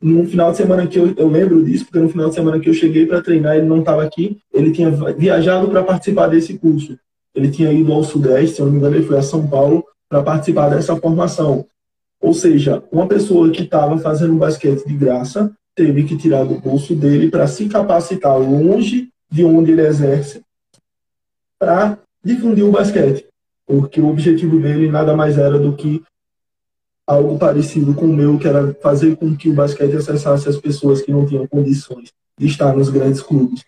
no 0.02 0.26
final 0.26 0.52
de 0.52 0.58
semana 0.58 0.88
que 0.88 0.98
eu, 0.98 1.14
eu 1.16 1.28
lembro 1.28 1.64
disso, 1.64 1.86
porque 1.86 2.00
no 2.00 2.10
final 2.10 2.30
de 2.30 2.36
semana 2.36 2.60
que 2.60 2.70
eu 2.70 2.74
cheguei 2.74 3.06
para 3.06 3.22
treinar, 3.22 3.58
ele 3.58 3.66
não 3.66 3.80
estava 3.80 4.04
aqui, 4.04 4.40
ele 4.54 4.72
tinha 4.72 4.90
viajado 4.90 5.68
para 5.68 5.84
participar 5.84 6.28
desse 6.28 6.58
curso. 6.58 6.98
Ele 7.34 7.50
tinha 7.50 7.72
ido 7.72 7.92
ao 7.92 8.04
Sudeste, 8.04 8.56
se 8.56 8.62
eu 8.62 8.66
não 8.66 8.74
me 8.74 8.80
engano, 8.80 8.96
ele 8.96 9.06
foi 9.06 9.18
a 9.18 9.24
São 9.24 9.48
Paulo 9.48 9.84
para 10.08 10.22
participar 10.22 10.70
dessa 10.70 10.96
formação. 10.96 11.66
Ou 12.22 12.34
seja, 12.34 12.84
uma 12.92 13.08
pessoa 13.08 13.50
que 13.50 13.64
estava 13.64 13.98
fazendo 13.98 14.36
basquete 14.36 14.86
de 14.86 14.96
graça 14.96 15.52
teve 15.76 16.04
que 16.04 16.16
tirar 16.16 16.46
do 16.46 16.60
bolso 16.60 16.96
dele 16.96 17.30
para 17.30 17.48
se 17.48 17.68
capacitar 17.68 18.38
longe 18.38 19.10
de 19.30 19.44
onde 19.44 19.72
ele 19.72 19.86
exerce 19.86 20.42
para 21.58 21.98
difundir 22.24 22.66
o 22.66 22.72
basquete, 22.72 23.26
porque 23.66 24.00
o 24.00 24.10
objetivo 24.10 24.60
dele 24.60 24.92
nada 24.92 25.16
mais 25.16 25.38
era 25.38 25.58
do 25.58 25.74
que 25.74 26.04
algo 27.08 27.38
parecido 27.38 27.94
com 27.94 28.06
o 28.06 28.14
meu, 28.14 28.38
que 28.38 28.48
era 28.48 28.74
fazer 28.76 29.16
com 29.16 29.36
que 29.36 29.50
o 29.50 29.54
basquete 29.54 29.96
acessasse 29.96 30.48
as 30.48 30.58
pessoas 30.58 31.02
que 31.02 31.12
não 31.12 31.26
tinham 31.26 31.48
condições 31.48 32.12
de 32.38 32.48
estar 32.48 32.76
nos 32.76 32.90
grandes 32.90 33.22
clubes. 33.22 33.64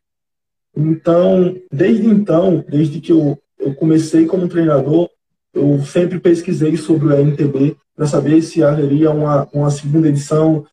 Então, 0.76 1.56
desde 1.72 2.06
então, 2.06 2.64
desde 2.68 3.00
que 3.00 3.12
eu, 3.12 3.40
eu 3.60 3.74
comecei 3.76 4.26
como 4.26 4.48
treinador, 4.48 5.10
eu 5.54 5.84
sempre 5.84 6.20
pesquisei 6.20 6.76
sobre 6.76 7.08
o 7.08 7.14
NTB 7.14 7.78
para 7.96 8.06
saber 8.06 8.42
se 8.42 8.62
haveria 8.64 9.12
uma, 9.12 9.48
uma 9.54 9.70
segunda 9.70 10.10
edição 10.10 10.66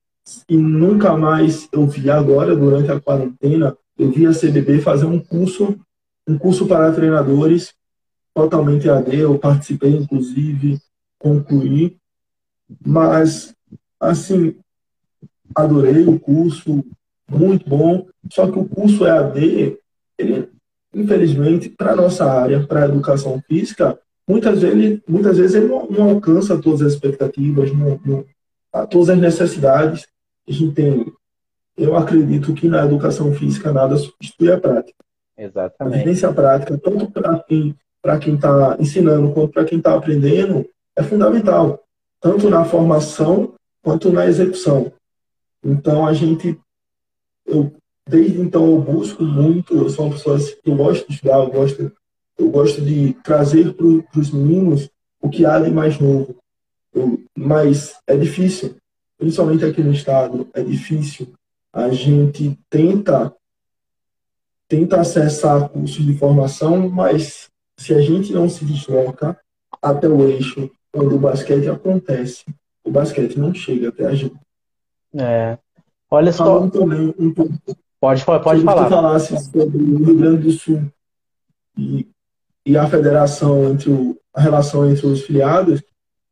e 0.48 0.56
nunca 0.56 1.16
mais 1.16 1.68
eu 1.72 1.86
vi. 1.86 2.10
Agora, 2.10 2.54
durante 2.56 2.90
a 2.90 3.00
quarentena, 3.00 3.76
eu 3.98 4.10
vi 4.10 4.26
a 4.26 4.32
CBB 4.32 4.80
fazer 4.80 5.06
um 5.06 5.18
curso, 5.18 5.78
um 6.26 6.36
curso 6.36 6.66
para 6.66 6.92
treinadores 6.92 7.72
totalmente 8.34 8.88
AD, 8.88 9.14
eu 9.14 9.38
participei, 9.38 9.94
inclusive, 9.94 10.78
concluí, 11.18 11.96
mas, 12.84 13.54
assim, 14.00 14.56
adorei 15.54 16.06
o 16.06 16.18
curso, 16.18 16.84
muito 17.28 17.68
bom, 17.68 18.06
só 18.30 18.50
que 18.50 18.58
o 18.58 18.64
curso 18.64 19.06
EAD, 19.06 19.78
ele, 20.18 20.48
infelizmente, 20.94 21.68
para 21.68 21.92
a 21.92 21.96
nossa 21.96 22.24
área, 22.24 22.66
para 22.66 22.82
a 22.82 22.84
educação 22.86 23.42
física, 23.48 23.98
muitas 24.28 24.60
vezes, 24.60 25.00
muitas 25.08 25.36
vezes 25.38 25.56
ele 25.56 25.68
não, 25.68 25.86
não 25.88 26.10
alcança 26.10 26.60
todas 26.60 26.82
as 26.82 26.92
expectativas, 26.92 27.72
não, 27.72 28.00
não, 28.04 28.24
todas 28.86 29.10
as 29.10 29.18
necessidades 29.18 30.06
que 30.44 30.52
a 30.52 30.54
gente 30.54 30.74
tem. 30.74 31.12
Eu 31.76 31.96
acredito 31.96 32.52
que 32.52 32.68
na 32.68 32.84
educação 32.84 33.32
física 33.32 33.72
nada 33.72 33.96
substitui 33.96 34.52
a 34.52 34.60
prática. 34.60 35.02
Exatamente. 35.36 35.94
A 35.94 35.98
vivência 35.98 36.32
prática, 36.32 36.78
tanto 36.78 37.10
para 37.10 37.38
quem 37.40 37.74
para 38.02 38.18
quem 38.18 38.34
está 38.34 38.76
ensinando 38.80 39.32
quanto 39.32 39.52
para 39.52 39.64
quem 39.64 39.78
está 39.78 39.94
aprendendo, 39.94 40.68
é 40.96 41.04
fundamental, 41.04 41.84
tanto 42.20 42.50
na 42.50 42.64
formação 42.64 43.54
quanto 43.80 44.12
na 44.12 44.26
execução. 44.26 44.92
Então 45.64 46.04
a 46.04 46.12
gente, 46.12 46.58
eu 47.46 47.72
desde 48.08 48.40
então 48.40 48.66
eu 48.66 48.80
busco 48.80 49.22
muito, 49.22 49.76
eu 49.76 49.88
sou 49.88 50.06
uma 50.06 50.14
pessoa 50.14 50.36
assim, 50.36 50.54
que 50.62 50.70
eu 50.70 50.76
gosto 50.76 51.06
de 51.06 51.14
estudar, 51.14 51.38
eu 51.38 51.50
gosto 51.50 51.92
eu 52.38 52.50
gosto 52.50 52.80
de 52.80 53.12
trazer 53.22 53.74
para 53.74 54.20
os 54.20 54.30
meninos 54.30 54.90
o 55.20 55.28
que 55.28 55.46
há 55.46 55.60
de 55.60 55.70
mais 55.70 55.98
novo. 55.98 56.34
Eu, 56.92 57.22
mas 57.36 57.94
é 58.06 58.16
difícil, 58.16 58.76
principalmente 59.16 59.64
aqui 59.64 59.82
no 59.82 59.92
estado, 59.92 60.48
é 60.52 60.62
difícil. 60.62 61.32
A 61.72 61.90
gente 61.90 62.58
tenta 62.68 63.32
tenta 64.68 65.00
acessar 65.00 65.68
cursos 65.68 66.04
de 66.04 66.16
formação, 66.16 66.88
mas 66.88 67.50
se 67.76 67.92
a 67.92 68.00
gente 68.00 68.32
não 68.32 68.48
se 68.48 68.64
desloca 68.64 69.38
até 69.82 70.08
o 70.08 70.26
eixo 70.26 70.70
onde 70.94 71.14
o 71.14 71.18
basquete 71.18 71.68
acontece, 71.68 72.44
o 72.82 72.90
basquete 72.90 73.38
não 73.38 73.52
chega 73.52 73.90
até 73.90 74.06
a 74.06 74.14
gente. 74.14 74.36
É. 75.14 75.58
Olha 76.10 76.32
só. 76.32 76.44
Falando 76.44 76.72
também 76.72 77.14
um 77.18 77.32
pouco. 77.32 77.52
Pode, 78.02 78.24
pode, 78.24 78.42
pode 78.42 78.62
falar. 78.62 78.84
Se 78.84 78.90
falasse 78.90 79.44
sobre 79.52 79.78
o 79.78 80.04
Rio 80.04 80.16
Grande 80.16 80.42
do 80.42 80.50
Sul 80.50 80.82
e 81.78 82.06
e 82.64 82.76
a 82.76 82.86
federação 82.88 83.70
entre 83.70 83.90
o, 83.90 84.16
a 84.32 84.40
relação 84.40 84.88
entre 84.88 85.06
os 85.06 85.22
filiados, 85.22 85.82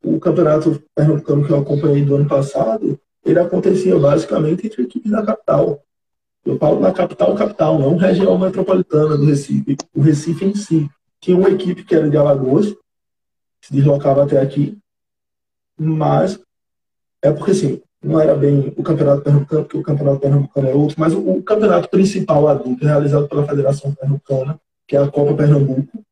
o 0.03 0.19
campeonato 0.19 0.83
pernambucano 0.95 1.45
que 1.45 1.53
eu 1.53 1.59
acompanhei 1.59 2.05
do 2.05 2.17
ano 2.17 2.29
passado, 2.29 2.99
ele 3.25 3.39
acontecia 3.39 3.99
basicamente 3.99 4.67
entre 4.67 4.83
equipes 4.83 5.11
da 5.11 5.25
capital. 5.25 5.83
Eu 6.45 6.57
falo 6.57 6.81
na 6.81 6.93
capital, 6.93 7.35
capital, 7.35 7.79
não 7.79 7.97
região 7.97 8.39
metropolitana 8.39 9.17
do 9.17 9.27
Recife. 9.27 9.77
O 9.95 10.01
Recife 10.01 10.45
em 10.45 10.55
si 10.55 10.89
tinha 11.21 11.37
uma 11.37 11.51
equipe 11.51 11.85
que 11.85 11.95
era 11.95 12.09
de 12.09 12.17
Alagoas, 12.17 12.67
que 13.61 13.67
se 13.67 13.73
deslocava 13.75 14.25
até 14.25 14.41
aqui, 14.41 14.79
mas 15.79 16.41
é 17.21 17.31
porque 17.31 17.51
assim, 17.51 17.83
não 18.03 18.21
era 18.21 18.35
bem 18.35 18.73
o 18.77 18.83
campeonato 18.83 19.23
pernambucano, 19.23 19.63
porque 19.65 19.77
o 19.77 19.83
campeonato 19.83 20.21
pernambucano 20.21 20.69
é 20.69 20.75
outro, 20.75 20.97
mas 20.99 21.13
o, 21.13 21.19
o 21.19 21.43
campeonato 21.43 21.89
principal 21.89 22.49
adulto 22.49 22.85
realizado 22.85 23.29
pela 23.29 23.47
Federação 23.47 23.95
Pernambucana, 23.95 24.59
que 24.87 24.97
é 24.97 25.03
a 25.03 25.09
Copa 25.09 25.35
Pernambuco, 25.35 26.03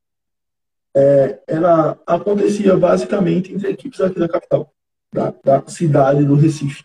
é, 0.94 1.40
ela 1.46 1.98
acontecia 2.06 2.76
basicamente 2.76 3.52
entre 3.52 3.70
equipes 3.70 4.00
aqui 4.00 4.18
da 4.18 4.28
capital, 4.28 4.72
da, 5.12 5.32
da, 5.42 5.66
cidade 5.66 6.24
do 6.24 6.34
Recife. 6.34 6.84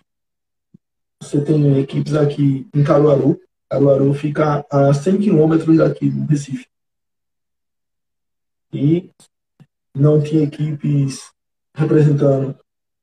Você 1.21 1.41
tem 1.41 1.79
equipes 1.79 2.13
aqui 2.15 2.67
em 2.73 2.83
Caruaru. 2.83 3.39
Caruaru 3.69 4.13
fica 4.13 4.65
a 4.69 4.93
100 4.93 5.17
quilômetros 5.17 5.77
daqui 5.77 6.09
do 6.09 6.25
Recife. 6.27 6.67
E 8.71 9.09
não 9.95 10.21
tinha 10.21 10.43
equipes 10.43 11.31
representando. 11.75 12.57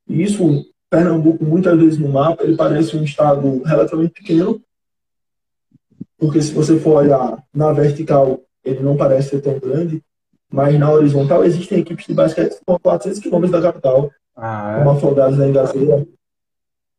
Isso, 0.09 0.65
Pernambuco, 0.91 1.45
muitas 1.45 1.79
vezes 1.79 1.99
no 1.99 2.09
mapa, 2.09 2.43
ele 2.43 2.57
parece 2.57 2.97
um 2.97 3.05
estado 3.05 3.63
relativamente 3.63 4.15
pequeno, 4.15 4.61
porque 6.19 6.43
se 6.43 6.53
você 6.53 6.79
for 6.79 6.97
olhar 6.97 7.43
na 7.55 7.73
vertical, 7.73 8.41
ele 8.65 8.81
não 8.81 8.97
parece 8.97 9.31
ser 9.31 9.41
tão 9.41 9.59
grande, 9.59 10.03
mas 10.53 10.77
na 10.77 10.91
horizontal 10.91 11.45
existem 11.45 11.79
equipes 11.79 12.07
de 12.07 12.13
basquete 12.13 12.49
que 12.49 12.55
estão 12.57 12.75
a 12.75 12.81
400 12.81 13.21
quilômetros 13.21 13.53
da 13.53 13.69
capital, 13.69 14.11
ah, 14.37 14.75
é? 14.75 14.79
como 14.79 14.91
Afogados 14.91 15.39
da 15.39 15.49
Engazeira. 15.49 16.07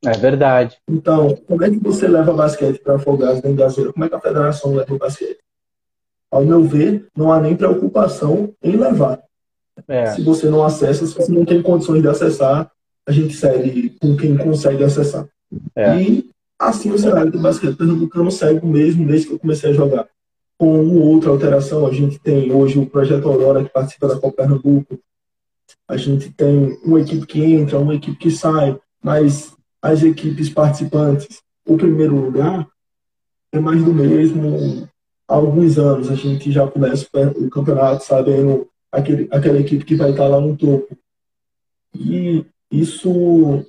É 0.06 0.18
verdade. 0.18 0.78
Então, 0.90 1.36
como 1.46 1.64
é 1.64 1.70
que 1.70 1.78
você 1.78 2.08
leva 2.08 2.34
basquete 2.34 2.80
para 2.80 2.96
Afogados 2.96 3.42
da 3.42 3.50
Engazeira? 3.50 3.92
Como 3.92 4.06
é 4.06 4.10
que 4.10 4.16
a 4.16 4.22
federação 4.22 4.74
leva 4.74 4.94
o 4.94 4.98
basquete? 4.98 5.40
Ao 6.32 6.46
meu 6.46 6.64
ver, 6.64 7.08
não 7.16 7.32
há 7.32 7.42
nem 7.42 7.58
preocupação 7.58 8.54
em 8.64 8.78
levar. 8.78 9.22
É. 9.88 10.08
Se 10.08 10.24
você 10.24 10.50
não 10.50 10.64
acessa, 10.64 11.06
se 11.06 11.14
você 11.14 11.32
não 11.32 11.44
tem 11.44 11.62
condições 11.62 12.02
de 12.02 12.08
acessar, 12.08 12.72
a 13.12 13.14
gente 13.14 13.36
segue 13.36 13.90
com 14.02 14.16
quem 14.16 14.38
consegue 14.38 14.84
acessar. 14.84 15.28
É. 15.76 16.02
E 16.02 16.30
assim 16.58 16.92
o 16.92 16.98
cenário 16.98 17.32
do 17.32 17.40
basquete 17.40 17.76
pernambucano 17.76 18.32
segue 18.32 18.66
o 18.66 18.68
mesmo 18.68 19.06
desde 19.06 19.28
que 19.28 19.34
eu 19.34 19.40
comecei 19.40 19.70
a 19.70 19.74
jogar 19.74 20.08
com 20.58 20.98
outra 20.98 21.30
alteração. 21.30 21.86
A 21.86 21.92
gente 21.92 22.18
tem 22.20 22.52
hoje 22.52 22.80
o 22.80 22.86
Projeto 22.86 23.28
Aurora, 23.28 23.64
que 23.64 23.70
participa 23.70 24.08
da 24.08 24.18
Copa 24.18 24.44
Pernambuco. 24.44 24.98
A 25.88 25.98
gente 25.98 26.32
tem 26.32 26.80
uma 26.86 27.02
equipe 27.02 27.26
que 27.26 27.44
entra, 27.44 27.80
uma 27.80 27.96
equipe 27.96 28.18
que 28.18 28.32
sai, 28.32 28.80
mas 29.04 29.54
as 29.82 30.04
equipes 30.04 30.50
participantes, 30.50 31.42
o 31.66 31.76
primeiro 31.76 32.16
lugar, 32.16 32.66
é 33.52 33.60
mais 33.60 33.84
do 33.84 33.94
mesmo. 33.94 34.88
Há 35.28 35.36
alguns 35.36 35.78
anos 35.78 36.10
a 36.10 36.16
gente 36.16 36.52
já 36.52 36.66
começa 36.66 37.08
o 37.36 37.50
campeonato 37.50 38.06
sabendo 38.06 38.68
aquele, 38.92 39.28
aquela 39.32 39.60
equipe 39.60 39.84
que 39.84 39.96
vai 39.96 40.12
estar 40.12 40.28
lá 40.28 40.40
no 40.40 40.56
topo. 40.56 40.96
E 41.94 42.46
isso 42.72 43.66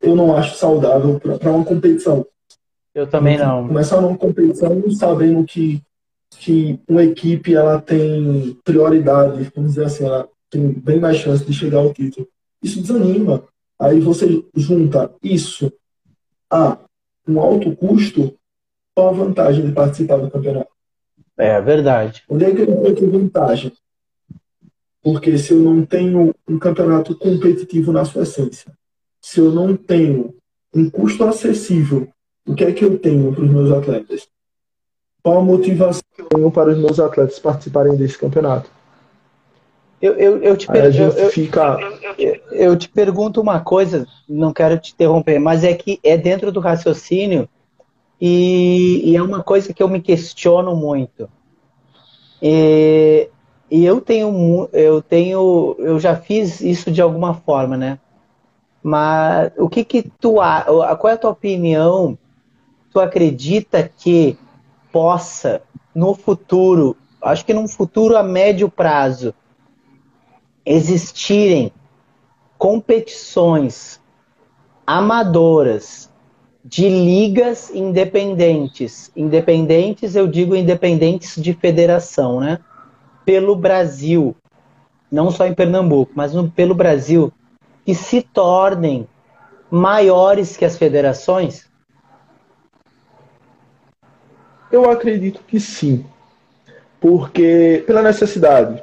eu 0.00 0.14
não 0.14 0.36
acho 0.36 0.56
saudável 0.56 1.18
para 1.18 1.50
uma 1.50 1.64
competição. 1.64 2.26
Eu 2.94 3.06
também 3.06 3.38
não. 3.38 3.66
Começar 3.66 3.98
uma 3.98 4.16
competição 4.16 4.90
sabendo 4.90 5.44
que, 5.44 5.82
que 6.30 6.78
uma 6.88 7.02
equipe 7.02 7.54
ela 7.54 7.80
tem 7.80 8.56
prioridade, 8.64 9.50
vamos 9.54 9.74
dizer 9.74 9.86
assim, 9.86 10.04
ela 10.04 10.28
tem 10.50 10.72
bem 10.72 11.00
mais 11.00 11.16
chance 11.16 11.44
de 11.44 11.52
chegar 11.52 11.78
ao 11.78 11.92
título. 11.92 12.28
Isso 12.62 12.80
desanima. 12.80 13.42
Aí 13.78 14.00
você 14.00 14.42
junta 14.54 15.12
isso 15.22 15.72
a 16.50 16.78
um 17.28 17.40
alto 17.40 17.74
custo, 17.74 18.34
qual 18.94 19.08
a 19.08 19.12
vantagem 19.12 19.66
de 19.66 19.72
participar 19.72 20.16
do 20.16 20.30
campeonato? 20.30 20.70
É 21.36 21.60
verdade. 21.60 22.22
Onde 22.28 22.44
é 22.44 22.54
que 22.54 22.62
eu 22.62 22.94
tenho 22.94 23.10
vantagem? 23.10 23.72
Porque 25.06 25.38
se 25.38 25.52
eu 25.52 25.60
não 25.60 25.86
tenho 25.86 26.34
um 26.48 26.58
campeonato 26.58 27.16
competitivo 27.16 27.92
na 27.92 28.04
sua 28.04 28.24
essência, 28.24 28.72
se 29.20 29.38
eu 29.38 29.52
não 29.52 29.76
tenho 29.76 30.34
um 30.74 30.90
custo 30.90 31.22
acessível 31.22 32.08
o 32.44 32.56
que 32.56 32.64
é 32.64 32.72
que 32.72 32.84
eu 32.84 32.98
tenho 32.98 33.32
para 33.32 33.44
os 33.44 33.50
meus 33.50 33.70
atletas? 33.70 34.26
Qual 35.22 35.38
a 35.38 35.44
motivação 35.44 36.02
que 36.12 36.22
eu 36.22 36.26
tenho 36.26 36.50
para 36.50 36.72
os 36.72 36.78
meus 36.78 36.98
atletas 36.98 37.38
participarem 37.38 37.96
desse 37.96 38.18
campeonato? 38.18 38.68
Eu, 40.02 40.14
eu, 40.14 40.42
eu, 40.42 40.56
te, 40.56 40.66
per... 40.66 40.92
eu, 41.00 41.30
fica... 41.30 41.78
eu, 42.50 42.76
te 42.76 42.88
pergunto 42.88 43.40
uma 43.40 43.60
coisa, 43.60 44.08
não 44.28 44.52
quero 44.52 44.76
te 44.76 44.92
interromper, 44.92 45.38
mas 45.38 45.62
é 45.62 45.72
que 45.72 46.00
é 46.02 46.16
dentro 46.16 46.50
do 46.50 46.58
raciocínio 46.58 47.48
e, 48.20 49.02
e 49.04 49.14
é 49.14 49.22
uma 49.22 49.44
coisa 49.44 49.72
que 49.72 49.84
eu 49.84 49.88
me 49.88 50.00
questiono 50.00 50.74
muito. 50.74 51.30
E, 52.42 53.30
e 53.70 53.84
eu 53.84 54.00
tenho, 54.00 54.68
eu 54.72 55.02
tenho, 55.02 55.74
eu 55.78 55.98
já 55.98 56.16
fiz 56.16 56.60
isso 56.60 56.90
de 56.90 57.02
alguma 57.02 57.34
forma, 57.34 57.76
né? 57.76 57.98
Mas 58.82 59.52
o 59.56 59.68
que 59.68 59.84
que 59.84 60.02
tu, 60.20 60.34
qual 60.34 61.08
é 61.08 61.12
a 61.12 61.18
tua 61.18 61.30
opinião 61.30 62.16
tu 62.92 63.00
acredita 63.00 63.90
que 63.98 64.38
possa, 64.92 65.60
no 65.94 66.14
futuro, 66.14 66.96
acho 67.20 67.44
que 67.44 67.52
num 67.52 67.68
futuro 67.68 68.16
a 68.16 68.22
médio 68.22 68.70
prazo, 68.70 69.34
existirem 70.64 71.72
competições 72.56 74.00
amadoras 74.86 76.08
de 76.64 76.88
ligas 76.88 77.70
independentes. 77.70 79.10
Independentes, 79.14 80.16
eu 80.16 80.26
digo 80.26 80.56
independentes 80.56 81.40
de 81.40 81.52
federação, 81.52 82.40
né? 82.40 82.60
Pelo 83.26 83.54
Brasil, 83.54 84.34
não 85.12 85.30
só 85.30 85.46
em 85.46 85.54
Pernambuco, 85.54 86.12
mas 86.14 86.32
no, 86.32 86.50
pelo 86.50 86.74
Brasil, 86.74 87.30
que 87.84 87.94
se 87.94 88.22
tornem 88.22 89.06
maiores 89.70 90.56
que 90.56 90.64
as 90.64 90.78
federações? 90.78 91.66
Eu 94.72 94.90
acredito 94.90 95.40
que 95.46 95.60
sim, 95.60 96.06
porque 97.00 97.84
pela 97.86 98.00
necessidade, 98.00 98.82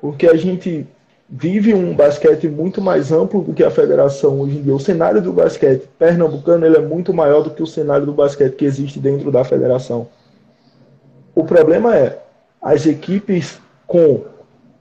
porque 0.00 0.26
a 0.26 0.34
gente 0.34 0.86
vive 1.28 1.72
um 1.72 1.94
basquete 1.94 2.48
muito 2.48 2.82
mais 2.82 3.12
amplo 3.12 3.42
do 3.42 3.54
que 3.54 3.62
a 3.62 3.70
federação 3.70 4.40
hoje 4.40 4.58
em 4.58 4.62
dia. 4.62 4.74
O 4.74 4.80
cenário 4.80 5.22
do 5.22 5.32
basquete 5.32 5.88
pernambucano 5.96 6.66
ele 6.66 6.76
é 6.76 6.80
muito 6.80 7.14
maior 7.14 7.42
do 7.42 7.50
que 7.50 7.62
o 7.62 7.66
cenário 7.66 8.04
do 8.04 8.12
basquete 8.12 8.56
que 8.56 8.64
existe 8.64 8.98
dentro 8.98 9.30
da 9.30 9.44
federação. 9.44 10.08
O 11.34 11.44
problema 11.44 11.96
é 11.96 12.18
as 12.62 12.86
equipes 12.86 13.58
com 13.86 14.22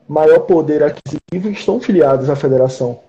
maior 0.08 0.40
poder 0.40 0.84
aquisitivo 0.84 1.50
estão 1.50 1.80
filiadas 1.80 2.30
à 2.30 2.36
federação. 2.36 3.00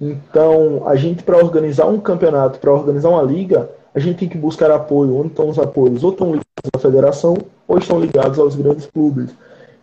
Então, 0.00 0.82
a 0.86 0.96
gente 0.96 1.22
para 1.22 1.36
organizar 1.36 1.86
um 1.86 2.00
campeonato, 2.00 2.58
para 2.58 2.72
organizar 2.72 3.10
uma 3.10 3.22
liga, 3.22 3.68
a 3.94 3.98
gente 3.98 4.18
tem 4.18 4.28
que 4.28 4.38
buscar 4.38 4.70
apoio. 4.70 5.16
Onde 5.16 5.28
estão 5.28 5.48
os 5.48 5.58
apoios? 5.58 6.04
Ou 6.04 6.10
estão 6.10 6.26
ligados 6.28 6.70
à 6.74 6.78
federação 6.78 7.36
ou 7.66 7.78
estão 7.78 8.00
ligados 8.00 8.38
aos 8.38 8.54
grandes 8.54 8.86
clubes. 8.86 9.30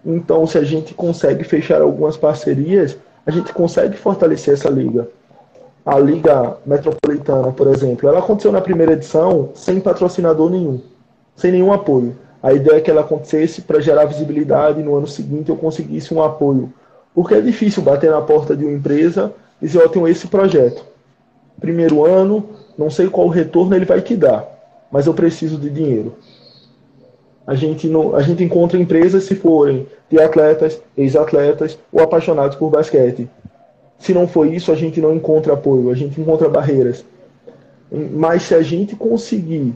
Então, 0.06 0.46
se 0.48 0.58
a 0.58 0.64
gente 0.64 0.94
consegue 0.94 1.44
fechar 1.44 1.82
algumas 1.82 2.18
parcerias, 2.18 2.98
a 3.26 3.32
gente 3.32 3.54
consegue 3.54 3.98
fortalecer 3.98 4.54
essa 4.54 4.70
liga. 4.70 5.08
A 5.86 6.00
Liga 6.00 6.58
Metropolitana, 6.66 7.52
por 7.52 7.68
exemplo, 7.68 8.10
ela 8.10 8.20
aconteceu 8.20 8.52
na 8.52 8.62
primeira 8.62 8.94
edição 8.94 9.50
sem 9.54 9.80
patrocinador 9.80 10.50
nenhum, 10.50 10.82
sem 11.36 11.52
nenhum 11.52 11.72
apoio. 11.72 12.16
A 12.46 12.54
ideia 12.54 12.78
é 12.78 12.80
que 12.80 12.92
ela 12.92 13.02
acontecesse 13.02 13.64
para 13.64 13.82
gerar 13.82 14.06
visibilidade 14.06 14.80
e 14.80 14.84
no 14.84 14.96
ano 14.96 15.08
seguinte 15.08 15.50
eu 15.50 15.56
conseguisse 15.56 16.14
um 16.14 16.22
apoio. 16.22 16.72
Porque 17.12 17.34
é 17.34 17.42
difícil 17.42 17.82
bater 17.82 18.12
na 18.12 18.22
porta 18.22 18.56
de 18.56 18.64
uma 18.64 18.72
empresa 18.72 19.34
e 19.60 19.66
dizer, 19.66 19.82
eu 19.82 19.90
tenho 19.90 20.08
esse 20.08 20.28
projeto. 20.28 20.86
Primeiro 21.60 22.06
ano, 22.06 22.48
não 22.78 22.88
sei 22.88 23.10
qual 23.10 23.30
retorno 23.30 23.76
ele 23.76 23.86
vai 23.86 24.00
te 24.00 24.16
dar, 24.16 24.48
mas 24.92 25.08
eu 25.08 25.14
preciso 25.16 25.58
de 25.58 25.72
dinheiro. 25.72 26.18
A 27.48 27.56
gente, 27.56 27.88
não, 27.88 28.16
a 28.16 28.22
gente 28.22 28.44
encontra 28.44 28.78
empresas 28.78 29.24
se 29.24 29.34
forem 29.34 29.88
de 30.08 30.22
atletas, 30.22 30.80
ex-atletas 30.96 31.80
ou 31.92 32.04
apaixonados 32.04 32.58
por 32.58 32.70
basquete. 32.70 33.28
Se 33.98 34.14
não 34.14 34.28
for 34.28 34.46
isso, 34.46 34.72
a 34.72 34.76
gente 34.76 35.02
não 35.02 35.16
encontra 35.16 35.54
apoio, 35.54 35.90
a 35.90 35.96
gente 35.96 36.22
encontra 36.22 36.48
barreiras. 36.48 37.04
Mas 37.92 38.44
se 38.44 38.54
a 38.54 38.62
gente 38.62 38.96
conseguir 38.96 39.74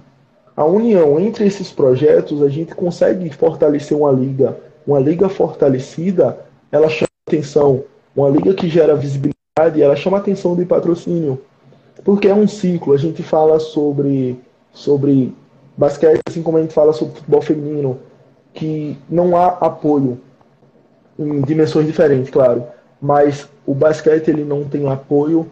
a 0.60 0.66
união 0.66 1.18
entre 1.18 1.48
esses 1.48 1.72
projetos, 1.72 2.44
a 2.44 2.50
gente 2.50 2.76
consegue 2.76 3.30
fortalecer 3.30 3.98
uma 3.98 4.12
liga. 4.12 4.58
Uma 4.86 5.00
liga 5.00 5.30
fortalecida, 5.30 6.38
ela 6.70 6.90
chama 6.90 7.08
atenção. 7.26 7.86
Uma 8.14 8.28
liga 8.28 8.54
que 8.54 8.68
gera 8.68 8.94
visibilidade, 8.94 9.82
ela 9.82 9.96
chama 9.96 10.18
atenção 10.18 10.58
de 10.58 10.66
patrocínio. 10.66 11.40
Porque 12.04 12.28
é 12.28 12.34
um 12.34 12.46
ciclo. 12.46 12.92
A 12.92 12.98
gente 12.98 13.24
fala 13.24 13.58
sobre, 13.58 14.38
sobre 14.74 15.34
basquete, 15.78 16.20
assim 16.28 16.44
como 16.44 16.58
a 16.58 16.62
gente 16.62 16.74
fala 16.74 16.92
sobre 16.92 17.16
futebol 17.16 17.42
feminino, 17.42 17.98
que 18.54 18.98
não 19.10 19.38
há 19.38 19.48
apoio 19.62 20.20
em 21.18 21.40
dimensões 21.40 21.88
diferentes, 21.88 22.30
claro, 22.30 22.66
mas 23.02 23.48
o 23.66 23.74
basquete 23.74 24.28
ele 24.28 24.44
não 24.44 24.66
tem 24.66 24.90
apoio 24.90 25.50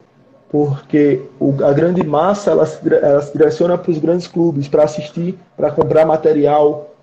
porque 0.50 1.22
o, 1.40 1.54
a 1.64 1.74
grande 1.74 2.06
massa 2.06 2.52
ela 2.52 2.66
se, 2.66 2.80
ela 2.94 3.22
se 3.22 3.34
direciona 3.34 3.78
para 3.78 3.92
os 3.92 3.98
grandes 3.98 4.28
clubes 4.28 4.68
para 4.68 4.84
assistir, 4.84 5.38
para 5.56 5.72
comprar 5.72 6.06
material, 6.06 6.96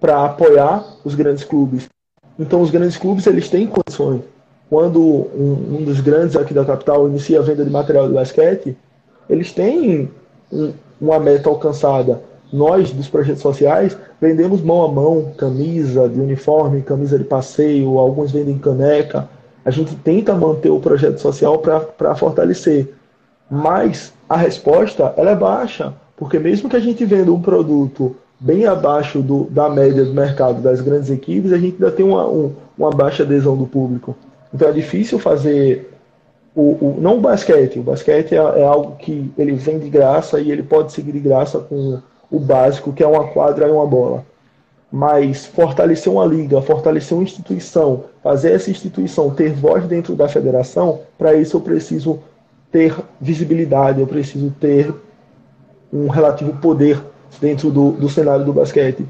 para 0.00 0.24
apoiar 0.24 0.84
os 1.04 1.14
grandes 1.14 1.44
clubes. 1.44 1.88
Então 2.38 2.60
os 2.60 2.70
grandes 2.70 2.96
clubes 2.96 3.26
eles 3.26 3.48
têm 3.48 3.66
condições. 3.66 4.22
Quando 4.68 5.00
um, 5.00 5.78
um 5.78 5.84
dos 5.84 6.00
grandes 6.00 6.36
aqui 6.36 6.54
da 6.54 6.64
capital 6.64 7.08
inicia 7.08 7.38
a 7.38 7.42
venda 7.42 7.64
de 7.64 7.70
material 7.70 8.08
de 8.08 8.14
basquete, 8.14 8.76
eles 9.28 9.52
têm 9.52 10.10
um, 10.50 10.72
uma 11.00 11.18
meta 11.18 11.48
alcançada 11.48 12.22
nós, 12.52 12.92
dos 12.92 13.08
projetos 13.08 13.40
sociais, 13.40 13.96
vendemos 14.20 14.60
mão 14.60 14.82
a 14.82 14.88
mão, 14.88 15.32
camisa 15.38 16.06
de 16.06 16.20
uniforme, 16.20 16.82
camisa 16.82 17.18
de 17.18 17.24
passeio, 17.24 17.98
alguns 17.98 18.30
vendem 18.30 18.58
caneca. 18.58 19.28
A 19.64 19.70
gente 19.70 19.94
tenta 19.96 20.34
manter 20.34 20.70
o 20.70 20.80
projeto 20.80 21.18
social 21.18 21.58
para 21.58 22.14
fortalecer. 22.14 22.92
Mas 23.50 24.12
a 24.28 24.36
resposta 24.36 25.12
ela 25.16 25.30
é 25.30 25.36
baixa, 25.36 25.92
porque 26.16 26.38
mesmo 26.38 26.68
que 26.68 26.76
a 26.76 26.80
gente 26.80 27.04
venda 27.04 27.32
um 27.32 27.42
produto 27.42 28.16
bem 28.40 28.66
abaixo 28.66 29.20
do, 29.20 29.44
da 29.44 29.68
média 29.68 30.04
do 30.04 30.12
mercado 30.12 30.60
das 30.60 30.80
grandes 30.80 31.10
equipes, 31.10 31.52
a 31.52 31.58
gente 31.58 31.74
ainda 31.74 31.92
tem 31.92 32.04
uma, 32.04 32.26
um, 32.26 32.52
uma 32.76 32.90
baixa 32.90 33.22
adesão 33.22 33.56
do 33.56 33.66
público. 33.66 34.16
Então 34.52 34.68
é 34.68 34.72
difícil 34.72 35.18
fazer 35.18 35.92
o, 36.54 36.62
o, 36.62 36.98
não 37.00 37.18
o 37.18 37.20
basquete. 37.20 37.78
O 37.78 37.82
basquete 37.82 38.32
é, 38.32 38.36
é, 38.36 38.64
algo 38.64 38.96
que 38.96 39.30
ele 39.38 39.52
vem 39.52 39.78
de 39.78 39.88
graça 39.88 40.40
e 40.40 40.50
ele 40.50 40.62
pode 40.62 40.92
seguir 40.92 41.12
de 41.12 41.20
graça 41.20 41.58
com 41.58 42.00
o 42.30 42.38
básico, 42.38 42.92
que 42.92 43.02
é 43.02 43.06
uma 43.06 43.28
quadra 43.28 43.68
e 43.68 43.70
uma 43.70 43.86
bola. 43.86 44.24
Mas 44.92 45.46
fortalecer 45.46 46.12
uma 46.12 46.26
liga, 46.26 46.60
fortalecer 46.60 47.16
uma 47.16 47.24
instituição, 47.24 48.04
fazer 48.22 48.52
essa 48.52 48.70
instituição 48.70 49.30
ter 49.30 49.54
voz 49.54 49.86
dentro 49.86 50.14
da 50.14 50.28
federação, 50.28 51.00
para 51.16 51.34
isso 51.34 51.56
eu 51.56 51.62
preciso 51.62 52.18
ter 52.70 52.94
visibilidade, 53.18 54.00
eu 54.00 54.06
preciso 54.06 54.50
ter 54.60 54.92
um 55.92 56.08
relativo 56.08 56.52
poder 56.58 57.02
dentro 57.40 57.70
do, 57.70 57.92
do 57.92 58.08
cenário 58.08 58.44
do 58.44 58.52
basquete. 58.52 59.06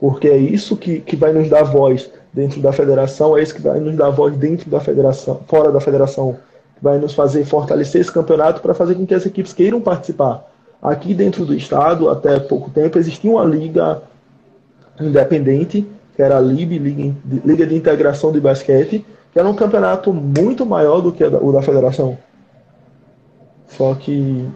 Porque 0.00 0.28
é 0.28 0.36
isso 0.36 0.76
que, 0.76 1.00
que 1.00 1.14
vai 1.14 1.32
nos 1.32 1.48
dar 1.48 1.62
voz 1.62 2.10
dentro 2.32 2.60
da 2.60 2.72
federação, 2.72 3.36
é 3.36 3.42
isso 3.42 3.54
que 3.54 3.60
vai 3.60 3.78
nos 3.78 3.96
dar 3.96 4.10
voz 4.10 4.36
dentro 4.36 4.68
da 4.70 4.80
federação, 4.80 5.40
fora 5.46 5.70
da 5.70 5.80
federação, 5.80 6.38
vai 6.80 6.98
nos 6.98 7.12
fazer 7.12 7.44
fortalecer 7.44 8.00
esse 8.00 8.10
campeonato 8.10 8.62
para 8.62 8.72
fazer 8.72 8.94
com 8.94 9.06
que 9.06 9.14
as 9.14 9.26
equipes 9.26 9.52
queiram 9.52 9.80
participar. 9.80 10.44
Aqui 10.82 11.12
dentro 11.12 11.44
do 11.44 11.54
estado, 11.54 12.08
até 12.08 12.40
pouco 12.40 12.70
tempo, 12.70 12.98
existia 12.98 13.30
uma 13.30 13.44
liga 13.44 14.02
independente, 15.06 15.86
que 16.14 16.22
era 16.22 16.36
a 16.36 16.40
LIB, 16.40 16.78
Liga 17.44 17.66
de 17.66 17.74
Integração 17.74 18.32
de 18.32 18.40
Basquete, 18.40 19.04
que 19.32 19.38
era 19.38 19.48
um 19.48 19.54
campeonato 19.54 20.12
muito 20.12 20.66
maior 20.66 21.00
do 21.00 21.12
que 21.12 21.24
o 21.24 21.52
da 21.52 21.62
federação. 21.62 22.18
Só 23.68 23.94
que 23.94 24.46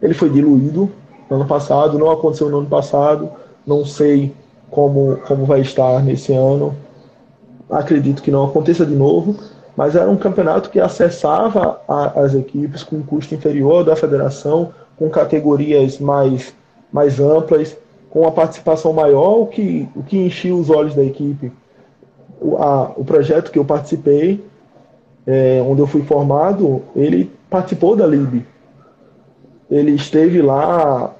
ele 0.00 0.14
foi 0.14 0.30
diluído 0.30 0.90
no 1.28 1.36
ano 1.36 1.46
passado, 1.46 1.98
não 1.98 2.10
aconteceu 2.10 2.48
no 2.48 2.58
ano 2.58 2.68
passado, 2.68 3.30
não 3.66 3.84
sei 3.84 4.32
como, 4.70 5.16
como 5.26 5.44
vai 5.44 5.60
estar 5.60 6.02
nesse 6.02 6.32
ano. 6.32 6.74
Acredito 7.70 8.22
que 8.22 8.30
não 8.30 8.44
aconteça 8.44 8.84
de 8.86 8.94
novo, 8.94 9.36
mas 9.76 9.96
era 9.96 10.10
um 10.10 10.16
campeonato 10.16 10.70
que 10.70 10.78
acessava 10.78 11.80
a, 11.88 12.20
as 12.20 12.34
equipes 12.34 12.82
com 12.82 12.96
um 12.96 13.02
custo 13.02 13.34
inferior 13.34 13.84
da 13.84 13.96
federação, 13.96 14.72
com 14.96 15.10
categorias 15.10 15.98
mais, 15.98 16.54
mais 16.92 17.18
amplas, 17.18 17.76
com 18.14 18.20
uma 18.20 18.30
participação 18.30 18.92
maior, 18.92 19.40
o 19.40 19.46
que, 19.48 19.88
o 19.96 20.04
que 20.04 20.16
enchia 20.16 20.54
os 20.54 20.70
olhos 20.70 20.94
da 20.94 21.02
equipe. 21.02 21.50
O, 22.40 22.56
a, 22.56 22.92
o 22.96 23.04
projeto 23.04 23.50
que 23.50 23.58
eu 23.58 23.64
participei, 23.64 24.40
é, 25.26 25.60
onde 25.66 25.80
eu 25.80 25.86
fui 25.88 26.04
formado, 26.04 26.80
ele 26.94 27.28
participou 27.50 27.96
da 27.96 28.06
LIB. 28.06 28.46
Ele 29.68 29.90
esteve 29.90 30.40
lá 30.40 31.12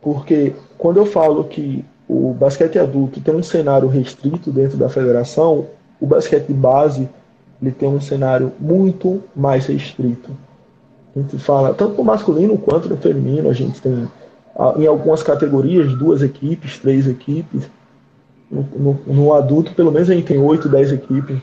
porque 0.00 0.54
quando 0.78 0.98
eu 0.98 1.06
falo 1.06 1.42
que 1.42 1.84
o 2.08 2.32
basquete 2.32 2.78
adulto 2.78 3.20
tem 3.20 3.34
um 3.34 3.42
cenário 3.42 3.88
restrito 3.88 4.52
dentro 4.52 4.78
da 4.78 4.88
federação, 4.88 5.66
o 6.00 6.06
basquete 6.06 6.46
de 6.46 6.54
base 6.54 7.08
ele 7.60 7.72
tem 7.72 7.88
um 7.88 8.00
cenário 8.00 8.52
muito 8.60 9.24
mais 9.34 9.66
restrito. 9.66 10.30
A 11.16 11.18
gente 11.18 11.36
fala 11.40 11.74
tanto 11.74 11.96
no 11.96 12.04
masculino 12.04 12.56
quanto 12.56 12.88
no 12.88 12.96
feminino, 12.96 13.50
a 13.50 13.52
gente 13.52 13.82
tem 13.82 14.08
em 14.76 14.86
algumas 14.86 15.22
categorias 15.22 15.94
duas 15.94 16.22
equipes, 16.22 16.78
três 16.78 17.06
equipes. 17.06 17.70
No, 18.50 18.66
no, 18.76 19.00
no 19.06 19.34
adulto, 19.34 19.74
pelo 19.74 19.92
menos 19.92 20.08
a 20.08 20.14
gente 20.14 20.26
tem 20.26 20.38
oito, 20.38 20.68
dez 20.68 20.90
equipes. 20.90 21.38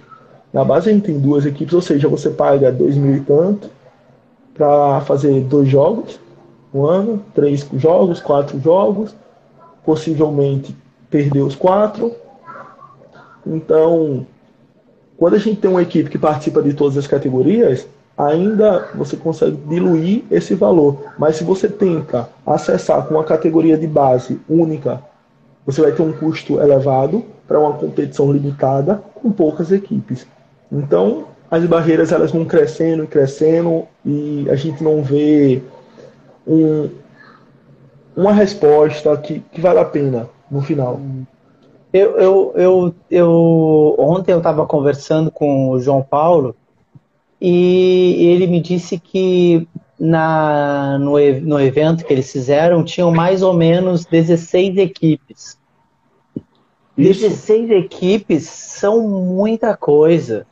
Na 0.52 0.64
base 0.64 0.90
a 0.90 0.94
gente 0.94 1.06
tem 1.06 1.20
duas 1.20 1.46
equipes, 1.46 1.74
ou 1.74 1.82
seja, 1.82 2.08
você 2.08 2.30
paga 2.30 2.72
dois 2.72 2.96
mil 2.96 3.16
e 3.16 3.22
tanto 3.22 3.70
para 4.54 5.02
fazer 5.02 5.42
dois 5.42 5.68
jogos 5.68 6.20
no 6.74 6.86
ano, 6.86 7.24
três 7.34 7.68
jogos, 7.76 8.20
quatro 8.20 8.60
jogos, 8.60 9.16
possivelmente 9.86 10.76
perder 11.10 11.42
os 11.42 11.56
quatro. 11.56 12.14
Então, 13.46 14.26
quando 15.18 15.36
a 15.36 15.40
gente 15.40 15.62
tem 15.62 15.70
uma 15.70 15.82
equipe 15.82 16.10
que 16.10 16.18
participa 16.18 16.62
de 16.62 16.74
todas 16.74 16.98
as 16.98 17.08
categorias, 17.08 17.88
ainda 18.18 18.90
você 18.96 19.18
consegue 19.18 19.58
diluir 19.68 20.24
esse 20.32 20.54
valor. 20.56 20.98
Mas 21.18 21.38
se 21.38 21.44
você 21.44 21.68
tenta 21.68 22.30
acessar 22.46 23.06
com 23.06 23.16
uma 23.16 23.24
categoria 23.24 23.78
de 23.78 23.88
base 23.88 24.40
única, 24.50 25.02
você 25.66 25.82
vai 25.82 25.92
ter 25.92 26.02
um 26.02 26.14
custo 26.14 26.60
elevado 26.60 27.24
para 27.48 27.60
uma 27.60 27.74
competição 27.74 28.32
limitada 28.32 29.02
com 29.16 29.32
poucas 29.32 29.72
equipes. 29.72 30.26
Então, 30.72 31.26
as 31.50 31.66
barreiras 31.66 32.12
elas 32.12 32.32
vão 32.32 32.46
crescendo 32.46 33.04
e 33.04 33.08
crescendo 33.08 33.86
e 34.06 34.48
a 34.50 34.56
gente 34.56 34.84
não 34.84 35.04
vê 35.04 35.62
um, 36.48 36.90
uma 38.16 38.32
resposta 38.32 39.16
que, 39.18 39.40
que 39.52 39.62
vale 39.62 39.80
a 39.80 39.86
pena 39.86 40.30
no 40.50 40.62
final. 40.62 41.00
Eu, 41.94 42.18
eu, 42.18 42.54
eu, 42.56 42.96
eu 43.10 43.96
ontem 43.98 44.32
eu 44.32 44.40
estava 44.40 44.66
conversando 44.66 45.32
com 45.32 45.70
o 45.70 45.80
João 45.80 46.02
Paulo 46.02 46.56
e 47.48 48.26
ele 48.28 48.48
me 48.48 48.60
disse 48.60 48.98
que 49.00 49.68
na, 50.00 50.98
no, 51.00 51.12
no 51.42 51.60
evento 51.60 52.04
que 52.04 52.12
eles 52.12 52.32
fizeram 52.32 52.84
tinham 52.84 53.12
mais 53.12 53.42
ou 53.42 53.54
menos 53.54 54.06
16 54.06 54.78
equipes. 54.78 55.58
Isso. 56.98 57.22
16 57.22 57.72
equipes 57.72 58.44
são 58.44 59.08
muita 59.08 59.76
coisa. 59.76 60.48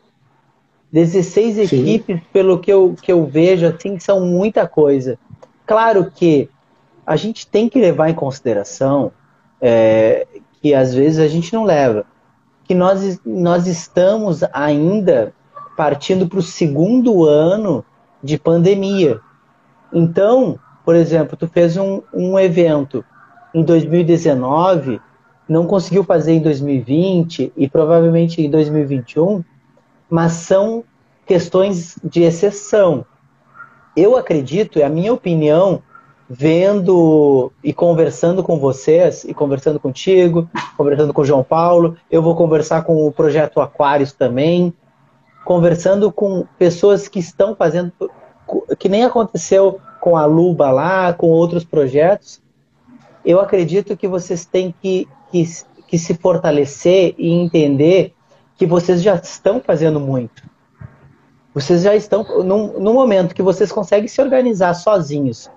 16 0.92 1.56
Sim. 1.56 1.62
equipes, 1.64 2.22
pelo 2.32 2.60
que 2.60 2.72
eu, 2.72 2.96
que 3.02 3.12
eu 3.12 3.26
vejo, 3.26 3.66
assim, 3.66 3.98
são 3.98 4.22
muita 4.22 4.68
coisa. 4.68 5.18
Claro 5.66 6.12
que 6.14 6.50
a 7.06 7.16
gente 7.16 7.48
tem 7.48 7.68
que 7.68 7.80
levar 7.80 8.10
em 8.10 8.14
consideração 8.14 9.12
é, 9.60 10.28
que 10.62 10.74
às 10.74 10.94
vezes 10.94 11.20
a 11.20 11.28
gente 11.28 11.54
não 11.54 11.64
leva, 11.64 12.06
que 12.66 12.76
nós, 12.76 13.20
nós 13.26 13.66
estamos 13.66 14.44
ainda 14.54 15.34
partindo 15.76 16.28
para 16.28 16.40
o 16.40 16.44
segundo 16.44 17.26
ano 17.26 17.86
de 18.24 18.38
pandemia. 18.38 19.20
Então, 19.92 20.60
por 20.86 20.96
exemplo, 20.96 21.38
tu 21.38 21.48
fez 21.48 21.78
um, 21.78 22.02
um 22.14 22.38
evento 22.38 23.04
em 23.54 23.64
2019, 23.64 25.00
não 25.48 25.66
conseguiu 25.66 26.04
fazer 26.04 26.34
em 26.34 26.42
2020 26.42 27.54
e 27.56 27.70
provavelmente 27.70 28.42
em 28.42 28.50
2021, 28.50 29.44
mas 30.10 30.34
são 30.34 30.84
questões 31.26 31.98
de 32.04 32.24
exceção. 32.24 33.06
Eu 33.96 34.18
acredito, 34.18 34.80
é 34.80 34.84
a 34.84 34.90
minha 34.90 35.14
opinião, 35.14 35.82
vendo 36.28 37.52
e 37.64 37.72
conversando 37.72 38.44
com 38.44 38.58
vocês, 38.58 39.24
e 39.24 39.34
conversando 39.34 39.80
contigo, 39.80 40.50
conversando 40.76 41.14
com 41.14 41.22
o 41.22 41.26
João 41.26 41.44
Paulo, 41.44 41.96
eu 42.10 42.22
vou 42.22 42.36
conversar 42.36 42.84
com 42.84 43.06
o 43.06 43.12
Projeto 43.12 43.62
Aquários 43.62 44.12
também, 44.12 44.74
conversando 45.44 46.12
com 46.12 46.46
pessoas 46.58 47.08
que 47.08 47.20
estão 47.20 47.56
fazendo, 47.56 47.92
que 48.80 48.88
nem 48.90 49.04
aconteceu 49.04 49.80
com 50.00 50.18
a 50.18 50.26
Luba 50.26 50.72
lá, 50.72 51.14
com 51.14 51.28
outros 51.28 51.64
projetos. 51.64 52.42
Eu 53.26 53.40
acredito 53.40 53.96
que 53.96 54.08
vocês 54.08 54.46
têm 54.46 54.74
que, 54.82 55.08
que, 55.32 55.44
que 55.88 55.98
se 55.98 56.14
fortalecer 56.16 57.16
e 57.18 57.32
entender 57.32 58.14
que 58.58 58.66
vocês 58.66 59.02
já 59.02 59.16
estão 59.16 59.62
fazendo 59.62 60.00
muito. 60.00 60.44
Vocês 61.54 61.84
já 61.84 61.96
estão, 61.96 62.24
no, 62.44 62.80
no 62.80 62.94
momento 62.94 63.36
que 63.36 63.44
vocês 63.44 63.72
conseguem 63.72 64.08
se 64.08 64.22
organizar 64.22 64.74
sozinhos, 64.74 65.50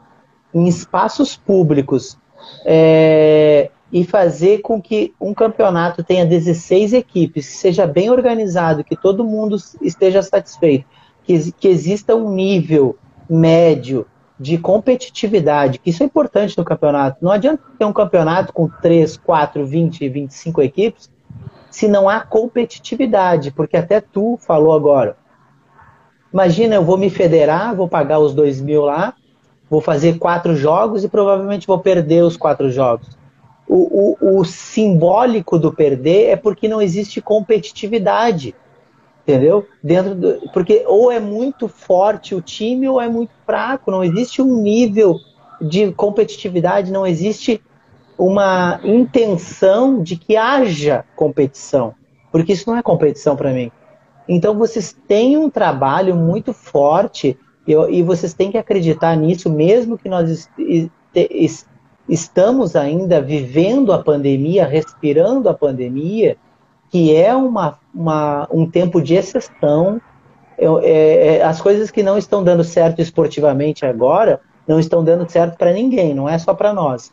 em 0.53 0.67
espaços 0.67 1.37
públicos, 1.37 2.19
é, 2.65 3.71
e 3.97 4.05
fazer 4.05 4.59
com 4.59 4.79
que 4.79 5.15
um 5.19 5.33
campeonato 5.33 6.05
tenha 6.05 6.27
16 6.27 6.93
equipes, 6.93 7.47
seja 7.47 7.87
bem 7.87 8.11
organizado, 8.11 8.85
que 8.85 8.95
todo 8.95 9.25
mundo 9.25 9.57
esteja 9.81 10.23
satisfeito, 10.23 10.85
que, 11.25 11.51
que 11.53 11.67
exista 11.67 12.15
um 12.15 12.31
nível 12.31 12.99
médio 13.27 14.07
de 14.39 14.59
competitividade, 14.59 15.79
que 15.79 15.89
isso 15.89 16.03
é 16.03 16.07
importante 16.07 16.59
no 16.59 16.65
campeonato. 16.65 17.25
Não 17.25 17.33
adianta 17.33 17.63
ter 17.79 17.87
um 17.87 17.93
campeonato 17.93 18.53
com 18.53 18.69
3, 18.69 19.17
4, 19.17 19.65
20, 19.65 20.07
25 20.11 20.61
equipes 20.61 21.11
se 21.71 21.89
não 21.89 22.07
há 22.07 22.21
competitividade, 22.21 23.51
porque 23.51 23.79
até 23.79 23.99
tu 23.99 24.39
falou 24.43 24.75
agora. 24.75 25.17
Imagina, 26.31 26.75
eu 26.75 26.85
vou 26.85 26.99
me 26.99 27.09
federar, 27.09 27.75
vou 27.75 27.89
pagar 27.89 28.19
os 28.19 28.35
dois 28.35 28.61
mil 28.61 28.83
lá, 28.83 29.15
vou 29.71 29.81
fazer 29.81 30.19
quatro 30.19 30.55
jogos 30.55 31.03
e 31.03 31.09
provavelmente 31.09 31.67
vou 31.67 31.79
perder 31.79 32.25
os 32.25 32.37
quatro 32.37 32.71
jogos 32.71 33.17
o, 33.69 34.17
o, 34.21 34.41
o 34.41 34.45
simbólico 34.45 35.59
do 35.59 35.73
perder 35.73 36.31
é 36.31 36.37
porque 36.37 36.69
não 36.69 36.81
existe 36.81 37.21
competitividade 37.21 38.55
entendeu? 39.27 39.67
Dentro 39.83 40.15
do, 40.15 40.51
porque 40.53 40.85
ou 40.87 41.11
é 41.11 41.19
muito 41.19 41.67
forte 41.67 42.33
o 42.33 42.41
time 42.41 42.89
ou 42.89 43.01
é 43.01 43.09
muito 43.09 43.33
fraco, 43.45 43.91
não 43.91 44.05
existe 44.05 44.41
um 44.41 44.63
nível 44.63 45.19
de 45.61 45.91
competitividade, 45.93 46.93
não 46.93 47.05
existe 47.05 47.61
uma 48.17 48.81
intenção 48.85 50.01
de 50.01 50.17
que 50.17 50.37
haja 50.37 51.05
competição, 51.17 51.95
porque 52.31 52.53
isso 52.53 52.71
não 52.71 52.79
é 52.79 52.83
competição 52.83 53.35
para 53.35 53.53
mim. 53.53 53.71
Então 54.29 54.57
vocês 54.57 54.97
têm 55.07 55.37
um 55.37 55.51
trabalho 55.51 56.15
muito 56.15 56.53
forte 56.53 57.37
e, 57.67 57.73
e, 57.73 58.03
vocês 58.03 58.33
têm 58.33 58.53
que 58.53 58.59
acreditar 58.59 59.17
nisso, 59.17 59.51
mesmo 59.51 59.99
que 59.99 60.09
nós 60.09 60.49
estamos 62.09 62.77
ainda 62.77 63.21
vivendo 63.21 63.93
a 63.93 64.03
pandemia, 64.03 64.67
respirando 64.67 65.49
a 65.49 65.55
pandemia, 65.55 66.37
que 66.91 67.15
é 67.15 67.35
uma, 67.35 67.79
uma 67.95 68.49
um 68.51 68.69
tempo 68.69 69.01
de 69.03 69.15
exceção. 69.15 70.01
É, 70.59 71.37
é, 71.39 71.43
as 71.43 71.61
coisas 71.61 71.91
que 71.91 72.03
não 72.03 72.17
estão 72.17 72.43
dando 72.43 72.65
certo 72.65 73.01
esportivamente 73.01 73.85
agora 73.85 74.41
não 74.67 74.81
estão 74.81 75.05
dando 75.05 75.31
certo 75.31 75.57
para 75.57 75.73
ninguém, 75.73 76.15
não 76.15 76.29
é 76.29 76.39
só 76.39 76.55
para 76.55 76.73
nós. 76.73 77.13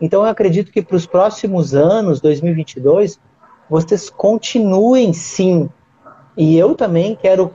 Então 0.00 0.22
eu 0.22 0.28
acredito 0.28 0.72
que 0.72 0.82
para 0.82 0.96
os 0.96 1.06
próximos 1.06 1.74
anos, 1.74 2.20
2022, 2.20 3.20
vocês 3.68 4.10
continuem 4.10 5.12
sim. 5.12 5.68
E 6.36 6.56
eu 6.56 6.74
também 6.74 7.14
quero 7.14 7.54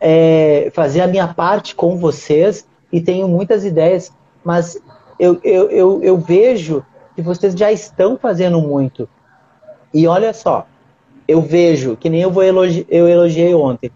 é, 0.00 0.70
fazer 0.74 1.02
a 1.02 1.06
minha 1.06 1.28
parte 1.28 1.74
com 1.74 1.96
vocês 1.96 2.66
e 2.90 3.00
tenho 3.00 3.28
muitas 3.28 3.64
ideias, 3.64 4.12
mas 4.42 4.80
eu, 5.22 5.38
eu, 5.44 5.70
eu, 5.70 6.02
eu 6.02 6.18
vejo 6.18 6.84
que 7.14 7.22
vocês 7.22 7.54
já 7.54 7.70
estão 7.70 8.18
fazendo 8.18 8.60
muito. 8.60 9.08
E 9.94 10.04
olha 10.08 10.34
só, 10.34 10.66
eu 11.28 11.40
vejo, 11.40 11.96
que 11.96 12.10
nem 12.10 12.22
eu, 12.22 12.30
vou 12.32 12.42
elogi 12.42 12.84
eu 12.88 13.08
elogiei 13.08 13.54
ontem, 13.54 13.92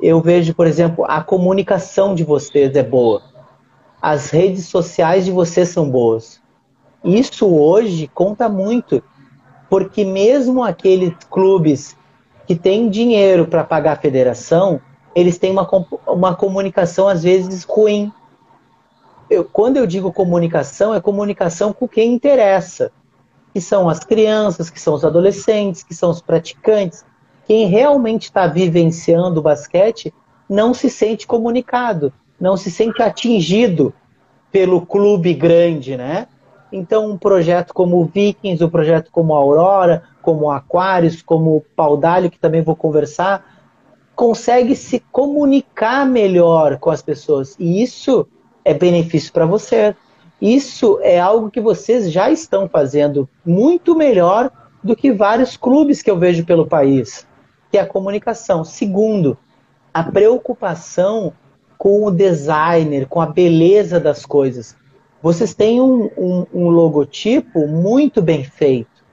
eu 0.00 0.20
vejo, 0.20 0.54
por 0.54 0.68
exemplo, 0.68 1.04
a 1.08 1.20
comunicação 1.24 2.14
de 2.14 2.22
vocês 2.22 2.76
é 2.76 2.84
boa. 2.84 3.20
As 4.00 4.30
redes 4.30 4.66
sociais 4.66 5.24
de 5.24 5.32
vocês 5.32 5.70
são 5.70 5.90
boas. 5.90 6.40
Isso 7.02 7.48
hoje 7.48 8.08
conta 8.14 8.48
muito, 8.48 9.02
porque 9.68 10.04
mesmo 10.04 10.62
aqueles 10.62 11.14
clubes 11.28 11.96
que 12.46 12.54
têm 12.54 12.88
dinheiro 12.88 13.48
para 13.48 13.64
pagar 13.64 13.94
a 13.94 14.00
federação, 14.00 14.80
eles 15.16 15.36
têm 15.36 15.50
uma, 15.50 15.68
uma 16.06 16.36
comunicação 16.36 17.08
às 17.08 17.24
vezes 17.24 17.64
ruim 17.64 18.12
eu, 19.34 19.44
quando 19.44 19.76
eu 19.76 19.86
digo 19.86 20.12
comunicação, 20.12 20.94
é 20.94 21.00
comunicação 21.00 21.72
com 21.72 21.86
quem 21.86 22.12
interessa, 22.12 22.90
que 23.52 23.60
são 23.60 23.88
as 23.88 24.00
crianças, 24.00 24.70
que 24.70 24.80
são 24.80 24.94
os 24.94 25.04
adolescentes, 25.04 25.82
que 25.82 25.94
são 25.94 26.10
os 26.10 26.20
praticantes. 26.20 27.04
Quem 27.46 27.66
realmente 27.66 28.24
está 28.24 28.46
vivenciando 28.46 29.40
o 29.40 29.42
basquete 29.42 30.12
não 30.48 30.74
se 30.74 30.90
sente 30.90 31.26
comunicado, 31.26 32.12
não 32.40 32.56
se 32.56 32.70
sente 32.70 33.02
atingido 33.02 33.92
pelo 34.50 34.84
clube 34.84 35.34
grande, 35.34 35.96
né? 35.96 36.28
Então, 36.72 37.10
um 37.10 37.16
projeto 37.16 37.72
como 37.72 38.00
o 38.00 38.04
Vikings, 38.04 38.64
um 38.64 38.68
projeto 38.68 39.10
como 39.12 39.34
a 39.34 39.38
Aurora, 39.38 40.02
como 40.20 40.46
o 40.46 40.50
Aquários, 40.50 41.22
como 41.22 41.56
o 41.56 41.60
Paudalho, 41.60 42.30
que 42.30 42.38
também 42.38 42.62
vou 42.62 42.74
conversar, 42.74 43.44
consegue 44.14 44.74
se 44.74 45.00
comunicar 45.12 46.06
melhor 46.06 46.78
com 46.78 46.90
as 46.90 47.02
pessoas. 47.02 47.54
E 47.58 47.82
isso 47.82 48.26
é 48.64 48.72
benefício 48.72 49.32
para 49.32 49.46
você. 49.46 49.94
Isso 50.40 50.98
é 51.02 51.18
algo 51.18 51.50
que 51.50 51.60
vocês 51.60 52.10
já 52.10 52.30
estão 52.30 52.68
fazendo 52.68 53.28
muito 53.44 53.94
melhor 53.94 54.50
do 54.82 54.94
que 54.94 55.12
vários 55.12 55.56
clubes 55.56 56.02
que 56.02 56.10
eu 56.10 56.18
vejo 56.18 56.44
pelo 56.44 56.66
país, 56.66 57.26
que 57.70 57.78
é 57.78 57.80
a 57.80 57.86
comunicação. 57.86 58.64
Segundo, 58.64 59.38
a 59.92 60.02
preocupação 60.02 61.32
com 61.78 62.04
o 62.04 62.10
designer, 62.10 63.06
com 63.06 63.20
a 63.20 63.26
beleza 63.26 64.00
das 64.00 64.26
coisas. 64.26 64.76
Vocês 65.22 65.54
têm 65.54 65.80
um, 65.80 66.10
um, 66.16 66.46
um 66.52 66.68
logotipo 66.68 67.66
muito 67.66 68.20
bem 68.20 68.44
feito. 68.44 69.04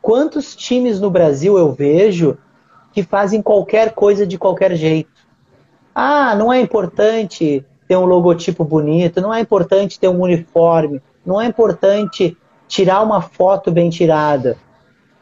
Quantos 0.00 0.56
times 0.56 1.00
no 1.00 1.10
Brasil 1.10 1.56
eu 1.56 1.72
vejo 1.72 2.36
que 2.92 3.02
fazem 3.02 3.40
qualquer 3.40 3.92
coisa 3.92 4.26
de 4.26 4.36
qualquer 4.36 4.74
jeito? 4.74 5.10
Ah, 5.94 6.34
não 6.34 6.52
é 6.52 6.60
importante 6.60 7.64
ter 7.92 7.98
um 7.98 8.06
logotipo 8.06 8.64
bonito, 8.64 9.20
não 9.20 9.34
é 9.34 9.40
importante 9.40 10.00
ter 10.00 10.08
um 10.08 10.22
uniforme, 10.22 11.02
não 11.26 11.38
é 11.38 11.44
importante 11.44 12.34
tirar 12.66 13.02
uma 13.02 13.20
foto 13.20 13.70
bem 13.70 13.90
tirada. 13.90 14.56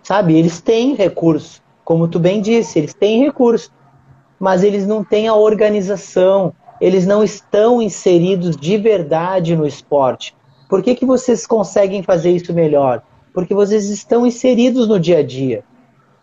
Sabe? 0.05 0.39
Eles 0.39 0.61
têm 0.61 0.95
recurso, 0.95 1.61
como 1.85 2.07
tu 2.07 2.21
bem 2.21 2.41
disse, 2.41 2.79
eles 2.79 2.95
têm 2.95 3.25
recurso, 3.25 3.73
mas 4.39 4.63
eles 4.63 4.87
não 4.87 5.03
têm 5.03 5.27
a 5.27 5.35
organização, 5.35 6.55
eles 6.81 7.05
não 7.05 7.25
estão 7.25 7.83
inseridos 7.83 8.57
de 8.57 8.77
verdade 8.77 9.57
no 9.57 9.67
esporte. 9.67 10.33
Por 10.69 10.81
que, 10.81 10.95
que 10.95 11.05
vocês 11.05 11.49
conseguem 11.49 12.05
fazer 12.05 12.31
isso 12.31 12.55
melhor? 12.55 13.03
Porque 13.35 13.53
vocês 13.53 13.91
estão 13.91 14.25
inseridos 14.25 14.87
no 14.87 15.01
dia 15.01 15.19
a 15.19 15.23
dia. 15.25 15.65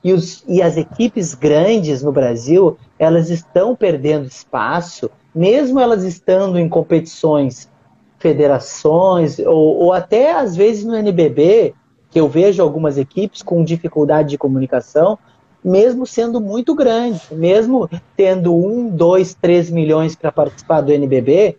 E, 0.02 0.14
os, 0.14 0.46
e 0.48 0.62
as 0.62 0.78
equipes 0.78 1.34
grandes 1.34 2.02
no 2.02 2.14
Brasil, 2.14 2.78
elas 2.98 3.30
estão 3.30 3.76
perdendo 3.76 4.28
espaço 4.28 5.12
mesmo 5.38 5.80
elas 5.80 6.04
estando 6.04 6.58
em 6.58 6.68
competições 6.68 7.70
federações, 8.18 9.38
ou, 9.38 9.84
ou 9.84 9.94
até 9.94 10.32
às 10.32 10.56
vezes 10.56 10.84
no 10.84 10.96
NBB, 10.96 11.76
que 12.10 12.20
eu 12.20 12.28
vejo 12.28 12.64
algumas 12.64 12.98
equipes 12.98 13.44
com 13.44 13.64
dificuldade 13.64 14.30
de 14.30 14.38
comunicação, 14.38 15.20
mesmo 15.64 16.08
sendo 16.08 16.42
muito 16.42 16.74
grande, 16.74 17.22
mesmo 17.32 17.88
tendo 18.16 18.56
um, 18.56 18.90
dois, 18.90 19.36
três 19.36 19.70
milhões 19.70 20.16
para 20.16 20.32
participar 20.32 20.82
do 20.82 20.92
NBB, 20.92 21.58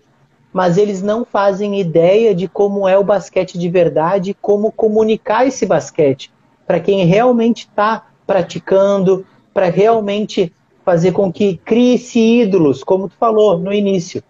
mas 0.52 0.76
eles 0.76 1.00
não 1.00 1.24
fazem 1.24 1.78
ideia 1.78 2.34
de 2.34 2.48
como 2.48 2.88
é 2.88 2.98
o 2.98 3.04
basquete 3.04 3.56
de 3.56 3.68
verdade, 3.68 4.36
como 4.40 4.72
comunicar 4.72 5.46
esse 5.46 5.64
basquete 5.64 6.32
para 6.66 6.80
quem 6.80 7.04
realmente 7.04 7.60
está 7.60 8.08
praticando, 8.26 9.24
para 9.54 9.66
realmente 9.66 10.52
fazer 10.88 11.12
com 11.12 11.30
que 11.30 11.58
crie-se 11.58 12.18
ídolos, 12.18 12.82
como 12.82 13.10
tu 13.10 13.14
falou 13.20 13.58
no 13.58 13.70
início. 13.74 14.22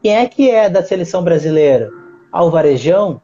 Quem 0.00 0.14
é 0.14 0.24
que 0.28 0.48
é 0.48 0.70
da 0.70 0.80
seleção 0.80 1.24
brasileira? 1.24 1.90
Ah, 2.30 2.44
o 2.44 2.52
Varejão? 2.52 3.20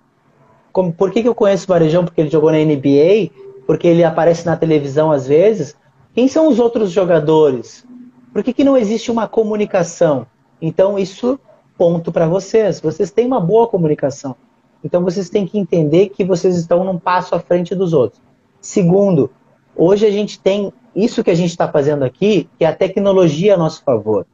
Como, 0.73 0.93
por 0.93 1.13
que, 1.13 1.23
que 1.23 1.29
eu 1.29 1.37
conheço 1.37 1.67
o 1.67 1.69
Varejão? 1.69 2.05
Porque 2.05 2.21
ele 2.21 2.29
jogou 2.29 2.51
na 2.51 2.59
NBA, 2.59 3.31
porque 3.65 3.87
ele 3.87 4.03
aparece 4.03 4.45
na 4.45 4.57
televisão 4.57 5.13
às 5.13 5.29
vezes. 5.29 5.77
Quem 6.15 6.27
são 6.27 6.49
os 6.49 6.59
outros 6.59 6.91
jogadores? 6.91 7.87
Por 8.33 8.43
que, 8.43 8.53
que 8.53 8.65
não 8.65 8.77
existe 8.77 9.09
uma 9.09 9.29
comunicação? 9.29 10.27
Então, 10.61 10.99
isso, 10.99 11.39
ponto 11.79 12.11
para 12.11 12.27
vocês. 12.27 12.81
Vocês 12.81 13.13
têm 13.13 13.25
uma 13.25 13.39
boa 13.39 13.69
comunicação. 13.69 14.35
Então, 14.83 15.05
vocês 15.05 15.31
têm 15.31 15.47
que 15.47 15.61
entender 15.61 16.09
que 16.09 16.25
vocês 16.25 16.57
estão 16.57 16.83
num 16.83 16.99
passo 16.99 17.37
à 17.37 17.39
frente 17.39 17.73
dos 17.73 17.93
outros. 17.93 18.21
Segundo, 18.61 19.31
hoje 19.77 20.05
a 20.05 20.11
gente 20.11 20.41
tem 20.41 20.73
isso 20.97 21.23
que 21.23 21.31
a 21.31 21.35
gente 21.35 21.51
está 21.51 21.69
fazendo 21.69 22.05
aqui, 22.05 22.49
é 22.59 22.65
a 22.65 22.75
tecnologia 22.75 23.55
a 23.55 23.57
nosso 23.59 23.85
favor. 23.85 24.27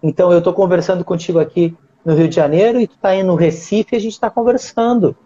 Então, 0.00 0.30
eu 0.30 0.38
estou 0.38 0.52
conversando 0.52 1.04
contigo 1.04 1.40
aqui 1.40 1.76
no 2.04 2.14
Rio 2.14 2.28
de 2.28 2.36
Janeiro 2.36 2.80
e 2.80 2.86
tu 2.86 2.94
está 2.94 3.16
indo 3.16 3.26
no 3.26 3.34
Recife 3.34 3.94
e 3.94 3.96
a 3.96 4.00
gente 4.00 4.12
está 4.12 4.30
conversando. 4.30 5.16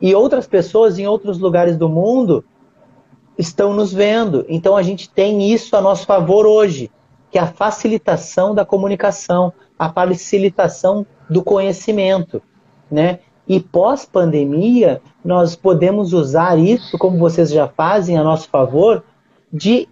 E 0.00 0.14
outras 0.14 0.46
pessoas 0.46 1.00
em 1.00 1.06
outros 1.06 1.38
lugares 1.38 1.76
do 1.76 1.88
mundo 1.88 2.44
estão 3.36 3.74
nos 3.74 3.92
vendo. 3.92 4.46
Então, 4.48 4.76
a 4.76 4.82
gente 4.82 5.10
tem 5.10 5.52
isso 5.52 5.74
a 5.74 5.80
nosso 5.80 6.06
favor 6.06 6.46
hoje, 6.46 6.90
que 7.30 7.36
é 7.36 7.40
a 7.40 7.46
facilitação 7.48 8.54
da 8.54 8.64
comunicação, 8.64 9.52
a 9.76 9.92
facilitação 9.92 11.04
do 11.28 11.42
conhecimento, 11.42 12.40
né? 12.88 13.18
E 13.48 13.58
pós-pandemia, 13.58 15.02
nós 15.24 15.56
podemos 15.56 16.12
usar 16.12 16.56
isso, 16.56 16.96
como 16.96 17.18
vocês 17.18 17.50
já 17.50 17.66
fazem 17.66 18.16
a 18.16 18.22
nosso 18.22 18.48
favor, 18.48 19.02
de 19.52 19.88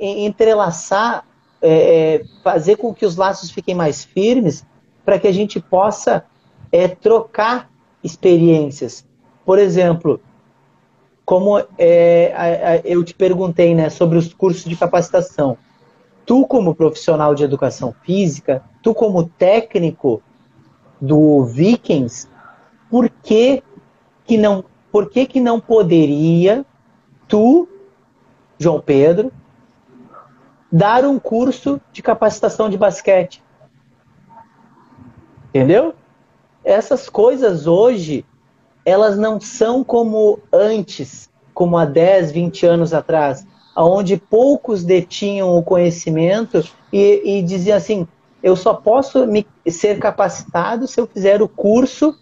entrelaçar 0.00 1.24
é, 1.60 2.14
é, 2.16 2.24
fazer 2.44 2.76
com 2.76 2.94
que 2.94 3.06
os 3.06 3.16
laços 3.16 3.50
fiquem 3.50 3.74
mais 3.74 4.04
firmes 4.04 4.64
para 5.04 5.18
que 5.18 5.26
a 5.26 5.32
gente 5.32 5.58
possa 5.58 6.24
é, 6.70 6.86
trocar 6.86 7.70
experiências. 8.04 9.06
Por 9.44 9.58
exemplo, 9.58 10.20
como 11.24 11.58
é, 11.78 12.32
a, 12.36 12.42
a, 12.42 12.76
eu 12.84 13.02
te 13.02 13.14
perguntei 13.14 13.74
né, 13.74 13.88
sobre 13.88 14.18
os 14.18 14.32
cursos 14.32 14.64
de 14.64 14.76
capacitação. 14.76 15.56
Tu, 16.24 16.46
como 16.46 16.74
profissional 16.74 17.34
de 17.34 17.44
educação 17.44 17.94
física, 18.02 18.62
tu, 18.82 18.94
como 18.94 19.28
técnico 19.28 20.22
do 21.00 21.44
Vikings, 21.44 22.28
por 22.90 23.08
que, 23.08 23.62
que, 24.24 24.36
não, 24.36 24.64
por 24.92 25.08
que, 25.08 25.26
que 25.26 25.40
não 25.40 25.60
poderia 25.60 26.64
tu, 27.28 27.68
João 28.58 28.80
Pedro, 28.80 29.32
dar 30.76 31.06
um 31.06 31.18
curso 31.18 31.80
de 31.90 32.02
capacitação 32.02 32.68
de 32.68 32.76
basquete. 32.76 33.42
Entendeu? 35.48 35.94
Essas 36.62 37.08
coisas 37.08 37.66
hoje, 37.66 38.26
elas 38.84 39.16
não 39.16 39.40
são 39.40 39.82
como 39.82 40.38
antes, 40.52 41.30
como 41.54 41.78
há 41.78 41.86
10, 41.86 42.30
20 42.30 42.66
anos 42.66 42.92
atrás, 42.92 43.46
onde 43.74 44.18
poucos 44.18 44.84
detinham 44.84 45.56
o 45.56 45.62
conhecimento 45.62 46.62
e, 46.92 47.38
e 47.38 47.42
diziam 47.42 47.78
assim: 47.78 48.06
eu 48.42 48.54
só 48.54 48.74
posso 48.74 49.26
me, 49.26 49.46
ser 49.66 49.98
capacitado 49.98 50.86
se 50.86 51.00
eu 51.00 51.06
fizer 51.06 51.40
o 51.40 51.48
curso 51.48 52.14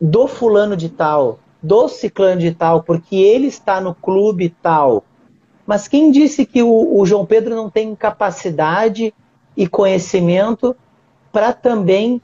do 0.00 0.26
fulano 0.26 0.78
de 0.78 0.88
tal, 0.88 1.40
do 1.62 1.88
ciclano 1.88 2.40
de 2.40 2.54
tal, 2.54 2.82
porque 2.82 3.16
ele 3.16 3.48
está 3.48 3.82
no 3.82 3.94
clube 3.94 4.48
tal. 4.62 5.04
Mas 5.66 5.88
quem 5.88 6.10
disse 6.10 6.46
que 6.46 6.62
o, 6.62 6.98
o 6.98 7.04
João 7.04 7.26
Pedro 7.26 7.54
não 7.54 7.68
tem 7.68 7.94
capacidade 7.94 9.12
e 9.56 9.66
conhecimento 9.66 10.76
para 11.32 11.52
também 11.52 12.22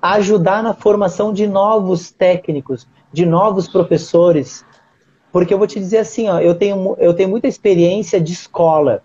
ajudar 0.00 0.62
na 0.62 0.74
formação 0.74 1.32
de 1.32 1.46
novos 1.46 2.10
técnicos, 2.12 2.86
de 3.12 3.26
novos 3.26 3.66
professores? 3.66 4.64
Porque 5.32 5.52
eu 5.52 5.58
vou 5.58 5.66
te 5.66 5.80
dizer 5.80 5.98
assim, 5.98 6.28
ó, 6.28 6.38
eu, 6.38 6.54
tenho, 6.54 6.94
eu 6.98 7.12
tenho 7.12 7.28
muita 7.28 7.48
experiência 7.48 8.20
de 8.20 8.32
escola. 8.32 9.02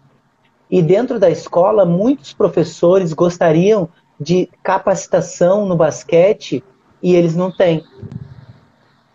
E 0.69 0.79
dentro 0.81 1.17
da 1.17 1.31
escola, 1.31 1.83
muitos 1.83 2.31
professores 2.33 3.11
gostariam 3.13 3.89
de 4.19 4.47
capacitação 4.61 5.65
no 5.65 5.75
basquete 5.75 6.63
e 7.01 7.15
eles 7.15 7.35
não 7.35 7.51
têm. 7.51 7.83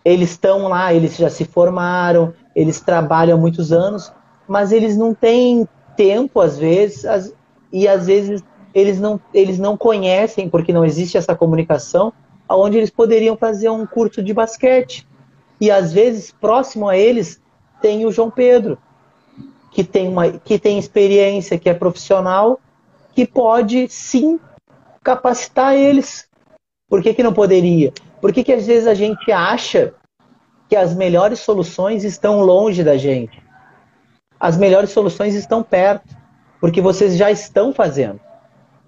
Eles 0.05 0.31
estão 0.31 0.67
lá, 0.67 0.93
eles 0.93 1.17
já 1.17 1.31
se 1.31 1.45
formaram, 1.45 2.35
eles 2.57 2.81
trabalham 2.81 3.39
há 3.39 3.41
muitos 3.41 3.71
anos, 3.71 4.13
mas 4.47 4.73
eles 4.73 4.97
não 4.97 5.15
têm 5.15 5.69
tempo, 5.97 6.41
às 6.41 6.59
vezes, 6.59 7.05
as, 7.05 7.35
e 7.73 7.89
às 7.89 8.07
vezes 8.07 8.43
eles 8.75 9.01
não, 9.01 9.21
eles 9.33 9.59
não 9.59 9.77
conhecem, 9.77 10.49
porque 10.49 10.73
não 10.73 10.85
existe 10.85 11.16
essa 11.16 11.35
comunicação, 11.35 12.12
aonde 12.49 12.77
eles 12.77 12.91
poderiam 12.91 13.37
fazer 13.37 13.69
um 13.69 13.87
curso 13.87 14.23
de 14.23 14.35
basquete. 14.35 15.07
E 15.61 15.71
às 15.71 15.93
vezes, 15.93 16.33
próximo 16.33 16.89
a 16.89 16.97
eles, 16.97 17.41
tem 17.81 18.05
o 18.05 18.12
João 18.12 18.31
Pedro, 18.31 18.77
que 19.71 19.85
tem, 19.85 20.09
uma, 20.09 20.31
que 20.31 20.59
tem 20.59 20.79
experiência, 20.79 21.59
que 21.59 21.69
é 21.69 21.75
profissional, 21.75 22.61
que 23.15 23.27
pode 23.27 23.89
sim 23.89 24.41
capacitar 25.03 25.75
eles. 25.75 26.29
Por 26.89 27.03
que, 27.03 27.15
que 27.15 27.23
não 27.23 27.33
poderia? 27.33 27.93
Por 28.21 28.33
que, 28.33 28.43
que 28.43 28.53
às 28.53 28.66
vezes 28.66 28.89
a 28.89 28.95
gente 28.95 29.31
acha 29.31 29.95
que 30.69 30.75
as 30.75 30.95
melhores 30.95 31.41
soluções 31.41 32.05
estão 32.05 32.41
longe 32.41 32.83
da 32.83 32.97
gente? 32.97 33.44
As 34.45 34.59
melhores 34.59 34.91
soluções 34.91 35.35
estão 35.35 35.62
perto, 35.62 36.15
porque 36.61 36.83
vocês 36.83 37.16
já 37.16 37.31
estão 37.31 37.73
fazendo. 37.73 38.21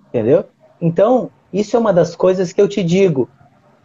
Entendeu? 0.09 0.45
Então, 0.78 1.31
isso 1.51 1.74
é 1.74 1.78
uma 1.81 1.95
das 1.95 2.15
coisas 2.15 2.53
que 2.53 2.61
eu 2.61 2.69
te 2.69 2.85
digo. 2.85 3.27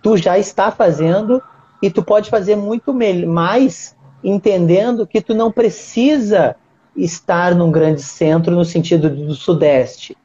Tu 0.03 0.18
já 0.18 0.38
está 0.38 0.69
fazendo 0.69 1.41
e 1.81 1.89
tu 1.89 2.03
pode 2.03 2.30
fazer 2.30 2.57
muito 2.57 2.93
mais 3.26 3.95
entendendo 4.22 5.07
que 5.07 5.22
tu 5.22 5.34
não 5.34 5.49
precisa 5.49 6.57
estar 6.93 7.56
num 7.56 7.72
grande 7.72 8.03
centro 8.03 8.53
no 8.53 8.65
sentido 8.65 9.10
do 9.10 9.34
sudeste. 9.34 10.18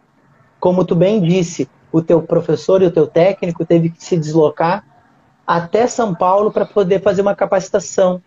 Como 0.58 0.84
tu 0.84 0.96
bem 0.96 1.20
disse, 1.20 1.70
o 1.92 2.02
teu 2.02 2.20
professor 2.22 2.82
e 2.82 2.86
o 2.86 2.90
teu 2.90 3.06
técnico 3.06 3.64
teve 3.64 3.90
que 3.90 4.02
se 4.02 4.16
deslocar 4.16 4.84
até 5.46 5.86
São 5.86 6.12
Paulo 6.12 6.50
para 6.50 6.66
poder 6.66 7.00
fazer 7.02 7.22
uma 7.22 7.36
capacitação 7.36 8.20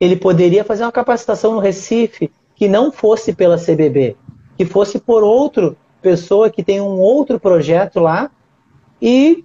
ele 0.00 0.16
poderia 0.16 0.64
fazer 0.64 0.84
uma 0.84 0.92
capacitação 0.92 1.54
no 1.54 1.60
Recife 1.60 2.30
que 2.54 2.68
não 2.68 2.92
fosse 2.92 3.34
pela 3.34 3.58
CBB, 3.58 4.16
que 4.56 4.64
fosse 4.64 4.98
por 4.98 5.22
outra 5.22 5.74
pessoa 6.00 6.50
que 6.50 6.62
tem 6.62 6.80
um 6.80 6.98
outro 6.98 7.40
projeto 7.40 8.00
lá 8.00 8.30
e 9.00 9.44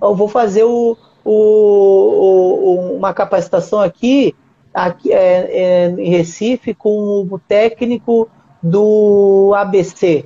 eu 0.00 0.14
vou 0.14 0.28
fazer 0.28 0.64
o, 0.64 0.96
o, 1.24 1.32
o 1.32 2.96
uma 2.96 3.12
capacitação 3.12 3.80
aqui, 3.80 4.34
aqui 4.72 5.12
é, 5.12 5.50
é, 5.50 5.88
em 5.90 6.10
Recife 6.10 6.74
com 6.74 7.26
o 7.30 7.38
técnico 7.38 8.28
do 8.62 9.52
ABC, 9.56 10.24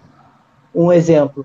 um 0.75 0.93
exemplo. 0.93 1.45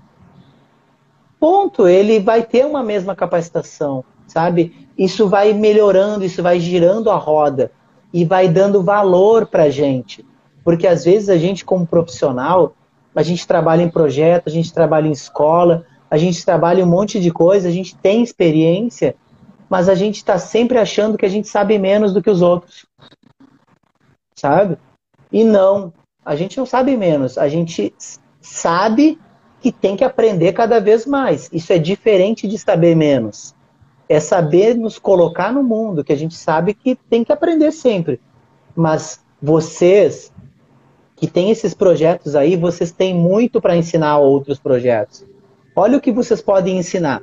Ponto, 1.38 1.86
ele 1.86 2.18
vai 2.18 2.42
ter 2.42 2.64
uma 2.64 2.82
mesma 2.82 3.14
capacitação, 3.14 4.04
sabe? 4.26 4.88
Isso 4.96 5.28
vai 5.28 5.52
melhorando, 5.52 6.24
isso 6.24 6.42
vai 6.42 6.58
girando 6.58 7.10
a 7.10 7.16
roda 7.16 7.70
e 8.16 8.24
vai 8.24 8.48
dando 8.48 8.82
valor 8.82 9.44
para 9.44 9.64
a 9.64 9.70
gente. 9.70 10.24
Porque 10.64 10.86
às 10.86 11.04
vezes 11.04 11.28
a 11.28 11.36
gente, 11.36 11.66
como 11.66 11.86
profissional, 11.86 12.74
a 13.14 13.22
gente 13.22 13.46
trabalha 13.46 13.82
em 13.82 13.90
projeto, 13.90 14.48
a 14.48 14.50
gente 14.50 14.72
trabalha 14.72 15.06
em 15.06 15.12
escola, 15.12 15.84
a 16.10 16.16
gente 16.16 16.42
trabalha 16.42 16.82
um 16.82 16.88
monte 16.88 17.20
de 17.20 17.30
coisa, 17.30 17.68
a 17.68 17.70
gente 17.70 17.94
tem 17.94 18.22
experiência, 18.22 19.14
mas 19.68 19.86
a 19.86 19.94
gente 19.94 20.16
está 20.16 20.38
sempre 20.38 20.78
achando 20.78 21.18
que 21.18 21.26
a 21.26 21.28
gente 21.28 21.46
sabe 21.46 21.78
menos 21.78 22.14
do 22.14 22.22
que 22.22 22.30
os 22.30 22.40
outros. 22.40 22.86
Sabe? 24.34 24.78
E 25.30 25.44
não, 25.44 25.92
a 26.24 26.34
gente 26.34 26.56
não 26.56 26.64
sabe 26.64 26.96
menos, 26.96 27.36
a 27.36 27.48
gente 27.48 27.94
sabe 28.40 29.18
que 29.60 29.70
tem 29.70 29.94
que 29.94 30.04
aprender 30.04 30.54
cada 30.54 30.80
vez 30.80 31.04
mais. 31.04 31.50
Isso 31.52 31.70
é 31.70 31.78
diferente 31.78 32.48
de 32.48 32.56
saber 32.56 32.96
menos 32.96 33.54
é 34.08 34.20
saber 34.20 34.74
nos 34.74 34.98
colocar 34.98 35.52
no 35.52 35.62
mundo, 35.62 36.04
que 36.04 36.12
a 36.12 36.16
gente 36.16 36.34
sabe 36.34 36.74
que 36.74 36.94
tem 36.94 37.24
que 37.24 37.32
aprender 37.32 37.72
sempre. 37.72 38.20
Mas 38.74 39.20
vocês 39.40 40.32
que 41.16 41.26
têm 41.26 41.50
esses 41.50 41.74
projetos 41.74 42.36
aí, 42.36 42.56
vocês 42.56 42.92
têm 42.92 43.14
muito 43.14 43.60
para 43.60 43.76
ensinar 43.76 44.10
a 44.10 44.18
outros 44.18 44.58
projetos. 44.58 45.24
Olha 45.74 45.98
o 45.98 46.00
que 46.00 46.12
vocês 46.12 46.40
podem 46.40 46.78
ensinar. 46.78 47.22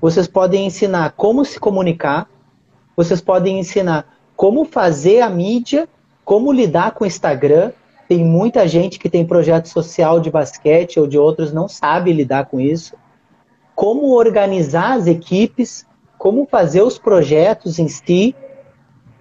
vocês 0.00 0.26
podem 0.26 0.66
ensinar 0.66 1.12
como 1.12 1.44
se 1.44 1.58
comunicar, 1.58 2.28
vocês 2.94 3.22
podem 3.22 3.58
ensinar 3.58 4.06
como 4.36 4.64
fazer 4.66 5.20
a 5.20 5.30
mídia, 5.30 5.88
como 6.24 6.52
lidar 6.52 6.92
com 6.92 7.04
o 7.04 7.06
Instagram. 7.06 7.72
Tem 8.06 8.22
muita 8.22 8.68
gente 8.68 8.98
que 8.98 9.08
tem 9.08 9.26
projeto 9.26 9.66
social 9.66 10.20
de 10.20 10.30
basquete 10.30 11.00
ou 11.00 11.06
de 11.06 11.16
outros 11.16 11.52
não 11.52 11.68
sabe 11.68 12.12
lidar 12.12 12.46
com 12.46 12.60
isso. 12.60 12.94
Como 13.74 14.14
organizar 14.14 14.92
as 14.98 15.06
equipes, 15.06 15.86
como 16.24 16.48
fazer 16.50 16.80
os 16.80 16.96
projetos 16.96 17.78
em 17.78 17.86
si, 17.86 18.34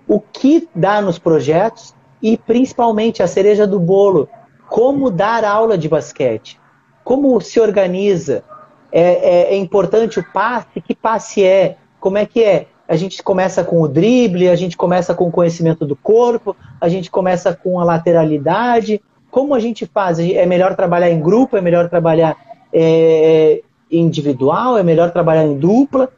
o 0.07 0.21
que 0.21 0.69
dá 0.73 1.01
nos 1.01 1.19
projetos 1.19 1.93
e 2.21 2.37
principalmente 2.37 3.21
a 3.21 3.27
cereja 3.27 3.67
do 3.67 3.77
bolo, 3.77 4.29
como 4.69 5.11
dar 5.11 5.43
aula 5.43 5.77
de 5.77 5.89
basquete, 5.89 6.57
como 7.03 7.41
se 7.41 7.59
organiza, 7.59 8.41
é, 8.89 9.01
é, 9.01 9.53
é 9.53 9.57
importante 9.57 10.17
o 10.17 10.23
passe, 10.31 10.79
que 10.79 10.95
passe 10.95 11.43
é, 11.43 11.75
como 11.99 12.17
é 12.17 12.25
que 12.25 12.41
é, 12.41 12.67
a 12.87 12.95
gente 12.95 13.21
começa 13.21 13.65
com 13.65 13.81
o 13.81 13.87
drible, 13.89 14.47
a 14.47 14.55
gente 14.55 14.77
começa 14.77 15.13
com 15.13 15.27
o 15.27 15.31
conhecimento 15.31 15.85
do 15.85 15.97
corpo, 15.97 16.55
a 16.79 16.87
gente 16.87 17.11
começa 17.11 17.53
com 17.53 17.81
a 17.81 17.83
lateralidade. 17.83 19.01
Como 19.29 19.53
a 19.53 19.59
gente 19.59 19.85
faz? 19.85 20.19
É 20.19 20.45
melhor 20.45 20.73
trabalhar 20.73 21.09
em 21.09 21.19
grupo? 21.19 21.57
É 21.57 21.61
melhor 21.61 21.89
trabalhar 21.89 22.37
é, 22.71 23.61
individual? 23.91 24.77
É 24.77 24.83
melhor 24.83 25.11
trabalhar 25.11 25.43
em 25.43 25.57
dupla? 25.57 26.09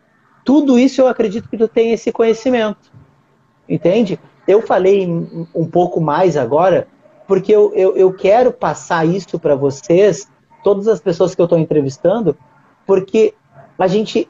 Tudo 0.46 0.80
isso 0.80 1.02
eu 1.02 1.08
acredito 1.08 1.50
que 1.50 1.58
tu 1.58 1.68
tem 1.68 1.92
esse 1.92 2.12
conhecimento. 2.12 2.92
Entende? 3.68 4.20
Eu 4.48 4.62
falei 4.62 5.08
um 5.54 5.66
pouco 5.66 6.00
mais 6.00 6.38
agora, 6.38 6.88
porque 7.28 7.52
eu, 7.52 7.74
eu, 7.74 7.98
eu 7.98 8.14
quero 8.14 8.54
passar 8.54 9.06
isso 9.08 9.40
para 9.40 9.56
vocês, 9.56 10.30
todas 10.64 10.88
as 10.88 11.02
pessoas 11.02 11.34
que 11.34 11.42
eu 11.42 11.46
estou 11.46 11.58
entrevistando, 11.58 12.38
porque 12.86 13.34
a 13.78 13.88
gente 13.88 14.30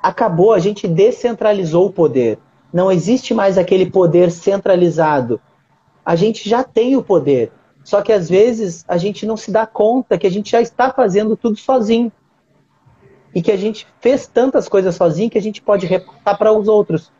acabou, 0.00 0.52
a 0.52 0.60
gente 0.60 0.86
descentralizou 0.86 1.86
o 1.86 1.92
poder. 1.92 2.38
Não 2.72 2.92
existe 2.92 3.34
mais 3.34 3.58
aquele 3.58 3.90
poder 3.90 4.30
centralizado. 4.30 5.40
A 6.04 6.14
gente 6.14 6.48
já 6.48 6.62
tem 6.62 6.94
o 6.96 7.02
poder. 7.02 7.50
Só 7.82 8.02
que 8.02 8.12
às 8.12 8.28
vezes 8.28 8.84
a 8.86 8.96
gente 8.96 9.26
não 9.26 9.36
se 9.36 9.50
dá 9.50 9.66
conta 9.66 10.16
que 10.16 10.26
a 10.26 10.30
gente 10.30 10.50
já 10.50 10.60
está 10.60 10.92
fazendo 10.92 11.36
tudo 11.36 11.56
sozinho. 11.56 12.12
E 13.36 13.42
que 13.42 13.52
a 13.52 13.56
gente 13.58 13.86
fez 14.00 14.26
tantas 14.26 14.66
coisas 14.66 14.94
sozinho 14.94 15.28
que 15.28 15.36
a 15.36 15.42
gente 15.42 15.60
pode 15.60 15.84
repassar 15.84 16.38
para 16.38 16.52
os 16.52 16.68
outros. 16.68 17.12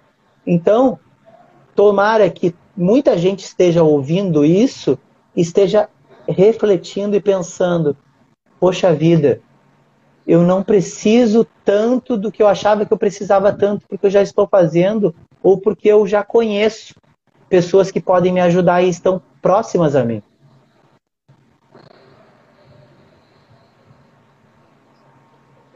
Então, 0.47 0.99
tomara 1.75 2.31
que 2.31 2.55
muita 2.75 3.19
gente 3.19 3.41
esteja 3.41 3.83
ouvindo 3.83 4.43
isso, 4.43 4.99
esteja 5.37 5.91
refletindo 6.27 7.15
e 7.15 7.21
pensando: 7.21 7.95
poxa 8.59 8.95
vida, 8.95 9.43
eu 10.27 10.41
não 10.41 10.63
preciso 10.63 11.47
tanto 11.63 12.17
do 12.17 12.33
que 12.33 12.43
eu 12.43 12.49
achava 12.49 12.87
que 12.87 12.93
eu 12.95 12.99
precisava 12.99 13.53
tanto, 13.53 13.87
porque 13.87 14.07
eu 14.07 14.11
já 14.11 14.23
estou 14.23 14.49
fazendo, 14.49 15.15
ou 15.43 15.59
porque 15.59 15.87
eu 15.87 16.07
já 16.07 16.25
conheço 16.25 16.95
pessoas 17.47 17.91
que 17.91 18.01
podem 18.01 18.33
me 18.33 18.41
ajudar 18.41 18.83
e 18.83 18.89
estão 18.89 19.21
próximas 19.43 19.95
a 19.95 20.03
mim. 20.03 20.23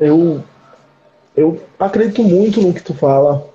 Eu, 0.00 0.42
eu 1.36 1.60
acredito 1.78 2.22
muito 2.22 2.60
no 2.60 2.72
que 2.72 2.82
tu 2.82 2.94
fala, 2.94 3.46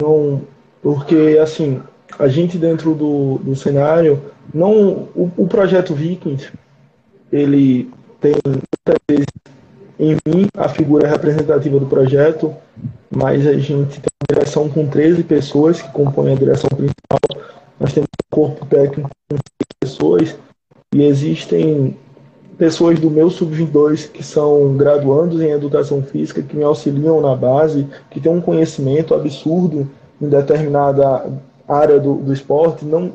não, 0.00 0.42
porque 0.82 1.38
assim, 1.42 1.82
a 2.18 2.28
gente 2.28 2.58
dentro 2.58 2.94
do, 2.94 3.38
do 3.38 3.56
cenário, 3.56 4.22
não 4.52 5.08
o, 5.14 5.32
o 5.36 5.48
projeto 5.48 5.94
Vikings, 5.94 6.52
ele 7.32 7.90
tem 8.20 8.34
muitas 8.46 8.98
vezes 9.08 9.26
em 9.98 10.16
mim, 10.26 10.46
a 10.56 10.68
figura 10.68 11.08
representativa 11.08 11.78
do 11.80 11.86
projeto, 11.86 12.54
mas 13.10 13.46
a 13.46 13.54
gente 13.54 14.00
tem 14.00 14.10
uma 14.22 14.34
direção 14.34 14.68
com 14.68 14.86
13 14.86 15.24
pessoas 15.24 15.82
que 15.82 15.90
compõem 15.90 16.32
a 16.32 16.36
direção 16.36 16.68
principal. 16.68 17.18
Nós 17.80 17.92
temos 17.92 18.06
um 18.06 18.34
corpo 18.36 18.64
técnico 18.66 19.10
com 19.28 19.36
6 19.36 19.40
pessoas 19.80 20.36
e 20.94 21.02
existem 21.02 21.96
pessoas 22.58 22.98
do 22.98 23.08
meu 23.10 23.30
sub-22 23.30 24.10
que 24.10 24.22
são 24.22 24.76
graduandos 24.76 25.40
em 25.40 25.50
educação 25.50 26.02
física, 26.02 26.42
que 26.42 26.56
me 26.56 26.64
auxiliam 26.64 27.20
na 27.20 27.34
base, 27.34 27.86
que 28.10 28.20
têm 28.20 28.32
um 28.32 28.40
conhecimento 28.40 29.14
absurdo 29.14 29.88
em 30.20 30.28
determinada 30.28 31.24
área 31.68 32.00
do, 32.00 32.14
do 32.16 32.32
esporte, 32.32 32.84
não, 32.84 33.12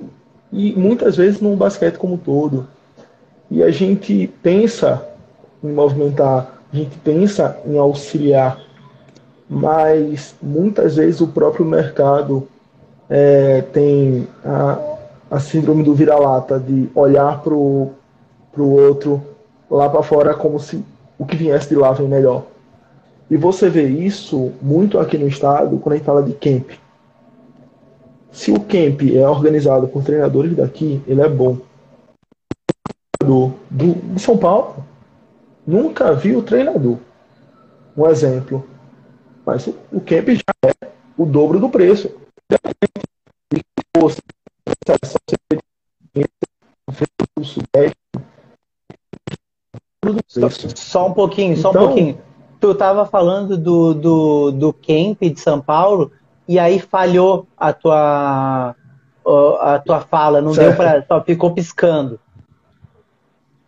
e 0.51 0.73
muitas 0.73 1.17
vezes 1.17 1.41
no 1.41 1.55
basquete 1.55 1.97
como 1.97 2.13
um 2.13 2.17
todo. 2.17 2.67
E 3.51 3.61
a 3.61 3.69
gente 3.69 4.31
pensa 4.41 5.05
em 5.61 5.71
movimentar 5.71 6.53
a 6.73 6.75
gente 6.75 6.97
pensa 6.97 7.55
em 7.67 7.77
auxiliar, 7.77 8.59
mas 9.47 10.33
muitas 10.41 10.95
vezes 10.95 11.21
o 11.21 11.27
próprio 11.27 11.63
mercado 11.63 12.47
é, 13.07 13.61
tem 13.71 14.27
a, 14.43 14.79
a 15.29 15.39
síndrome 15.39 15.83
do 15.83 15.93
vira-lata, 15.93 16.59
de 16.59 16.89
olhar 16.95 17.43
para 17.43 17.53
o 17.53 17.93
outro 18.57 19.21
lá 19.75 19.89
para 19.89 20.03
fora 20.03 20.33
como 20.33 20.59
se 20.59 20.83
o 21.17 21.25
que 21.25 21.35
viesse 21.35 21.69
de 21.69 21.75
lá 21.75 21.91
vem 21.91 22.07
melhor. 22.07 22.45
E 23.29 23.37
você 23.37 23.69
vê 23.69 23.87
isso 23.87 24.51
muito 24.61 24.99
aqui 24.99 25.17
no 25.17 25.27
estado 25.27 25.77
quando 25.77 25.93
a 25.93 25.97
gente 25.97 26.05
fala 26.05 26.23
de 26.23 26.33
camp. 26.33 26.71
Se 28.31 28.51
o 28.51 28.59
camp 28.59 29.01
é 29.13 29.27
organizado 29.27 29.87
por 29.87 30.03
treinadores 30.03 30.55
daqui, 30.55 31.01
ele 31.07 31.21
é 31.21 31.29
bom. 31.29 31.57
Do, 33.19 33.53
do, 33.69 33.93
de 34.13 34.21
São 34.21 34.37
Paulo, 34.37 34.83
Nunca 35.65 36.13
vi 36.13 36.35
o 36.35 36.43
treinador. 36.43 36.97
Um 37.95 38.07
exemplo. 38.07 38.67
Mas 39.45 39.67
o 39.67 40.01
camp 40.01 40.29
já 40.29 40.69
é 40.69 40.91
o 41.17 41.25
dobro 41.25 41.59
do 41.59 41.69
preço. 41.69 42.11
E 43.53 43.61
fosse 43.97 44.21
só 50.75 51.07
um 51.07 51.13
pouquinho, 51.13 51.55
só 51.57 51.69
então, 51.69 51.83
um 51.83 51.87
pouquinho. 51.87 52.17
Tu 52.59 52.71
estava 52.71 53.05
falando 53.05 53.57
do, 53.57 53.93
do, 53.93 54.51
do 54.51 54.73
camp 54.73 55.21
de 55.21 55.39
São 55.39 55.59
Paulo 55.59 56.11
e 56.47 56.59
aí 56.59 56.79
falhou 56.79 57.47
a 57.57 57.73
tua 57.73 58.75
a 59.61 59.79
tua 59.79 60.01
fala, 60.01 60.41
não 60.41 60.53
certo. 60.53 60.67
deu 60.67 60.77
para 60.77 61.05
só 61.07 61.23
ficou 61.23 61.51
piscando. 61.51 62.19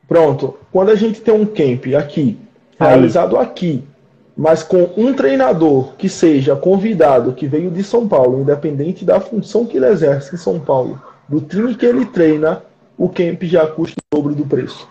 Pronto. 0.07 0.57
Quando 0.71 0.89
a 0.89 0.95
gente 0.95 1.21
tem 1.21 1.33
um 1.33 1.45
camp 1.45 1.85
aqui, 1.97 2.37
realizado 2.77 3.37
aqui, 3.37 3.83
mas 4.35 4.61
com 4.63 4.89
um 4.97 5.13
treinador 5.13 5.93
que 5.97 6.09
seja 6.09 6.55
convidado, 6.55 7.33
que 7.33 7.47
veio 7.47 7.71
de 7.71 7.83
São 7.83 8.07
Paulo, 8.07 8.41
independente 8.41 9.05
da 9.05 9.19
função 9.19 9.65
que 9.65 9.77
ele 9.77 9.87
exerce 9.87 10.35
em 10.35 10.37
São 10.37 10.59
Paulo, 10.59 11.01
do 11.27 11.39
time 11.39 11.73
que 11.73 11.85
ele 11.85 12.05
treina, 12.05 12.61
o 12.97 13.09
camp 13.09 13.41
já 13.43 13.65
custa 13.65 13.95
o 14.11 14.15
dobro 14.15 14.35
do 14.35 14.45
preço. 14.45 14.87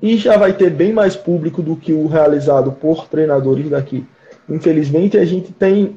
E 0.00 0.16
já 0.16 0.36
vai 0.36 0.52
ter 0.52 0.70
bem 0.70 0.92
mais 0.92 1.16
público 1.16 1.62
do 1.62 1.76
que 1.76 1.92
o 1.92 2.06
realizado 2.06 2.72
por 2.72 3.08
treinadores 3.08 3.68
daqui. 3.68 4.06
Infelizmente, 4.48 5.18
a 5.18 5.24
gente 5.24 5.52
tem 5.52 5.96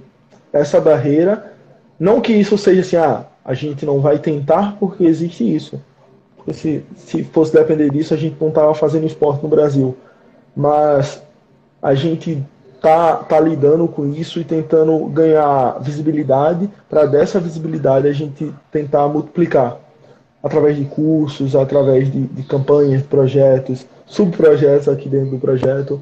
essa 0.51 0.81
barreira. 0.81 1.53
Não 1.99 2.19
que 2.19 2.33
isso 2.33 2.57
seja 2.57 2.81
assim, 2.81 2.95
ah, 2.95 3.25
a 3.45 3.53
gente 3.53 3.85
não 3.85 3.99
vai 3.99 4.17
tentar 4.17 4.75
porque 4.79 5.03
existe 5.03 5.43
isso. 5.43 5.81
Porque 6.35 6.53
se, 6.53 6.83
se 6.95 7.23
fosse 7.23 7.53
depender 7.53 7.91
disso, 7.91 8.13
a 8.13 8.17
gente 8.17 8.35
não 8.41 8.49
estava 8.49 8.73
fazendo 8.73 9.05
esporte 9.05 9.43
no 9.43 9.49
Brasil. 9.49 9.95
Mas 10.55 11.21
a 11.81 11.93
gente 11.93 12.43
tá, 12.81 13.17
tá 13.17 13.39
lidando 13.39 13.87
com 13.87 14.07
isso 14.11 14.39
e 14.39 14.43
tentando 14.43 15.05
ganhar 15.05 15.79
visibilidade, 15.79 16.67
para 16.89 17.05
dessa 17.05 17.39
visibilidade 17.39 18.07
a 18.07 18.13
gente 18.13 18.51
tentar 18.71 19.07
multiplicar 19.07 19.77
através 20.43 20.75
de 20.75 20.85
cursos, 20.85 21.55
através 21.55 22.11
de, 22.11 22.23
de 22.23 22.43
campanhas, 22.43 23.03
projetos, 23.03 23.85
subprojetos 24.11 24.89
aqui 24.89 25.07
dentro 25.07 25.31
do 25.31 25.39
projeto. 25.39 26.01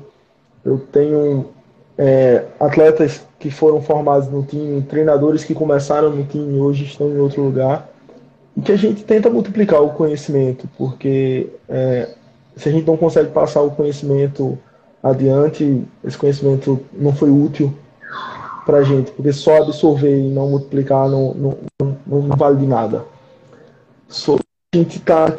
Eu 0.65 0.79
tenho 0.91 1.51
é, 1.95 2.45
atletas 2.59 3.23
que 3.37 3.51
foram 3.51 3.81
formados 3.81 4.27
no 4.27 4.43
time, 4.43 4.81
treinadores 4.81 5.43
que 5.43 5.53
começaram 5.53 6.09
no 6.09 6.25
time 6.25 6.57
e 6.57 6.59
hoje 6.59 6.85
estão 6.85 7.07
em 7.07 7.19
outro 7.19 7.43
lugar 7.43 7.87
e 8.57 8.61
que 8.61 8.71
a 8.71 8.75
gente 8.75 9.03
tenta 9.03 9.29
multiplicar 9.29 9.81
o 9.81 9.91
conhecimento, 9.91 10.67
porque 10.75 11.49
é, 11.69 12.09
se 12.55 12.67
a 12.67 12.71
gente 12.71 12.87
não 12.87 12.97
consegue 12.97 13.29
passar 13.29 13.61
o 13.61 13.71
conhecimento 13.71 14.57
adiante, 15.03 15.83
esse 16.03 16.17
conhecimento 16.17 16.79
não 16.91 17.13
foi 17.13 17.29
útil 17.29 17.71
para 18.65 18.79
a 18.79 18.83
gente, 18.83 19.11
porque 19.11 19.31
só 19.31 19.61
absorver 19.61 20.19
e 20.19 20.29
não 20.29 20.49
multiplicar 20.49 21.07
não, 21.07 21.33
não, 21.35 21.57
não, 21.79 22.21
não 22.23 22.35
vale 22.35 22.57
de 22.57 22.65
nada. 22.65 23.05
So, 24.07 24.39
a 24.73 24.77
gente 24.77 24.97
está 24.97 25.37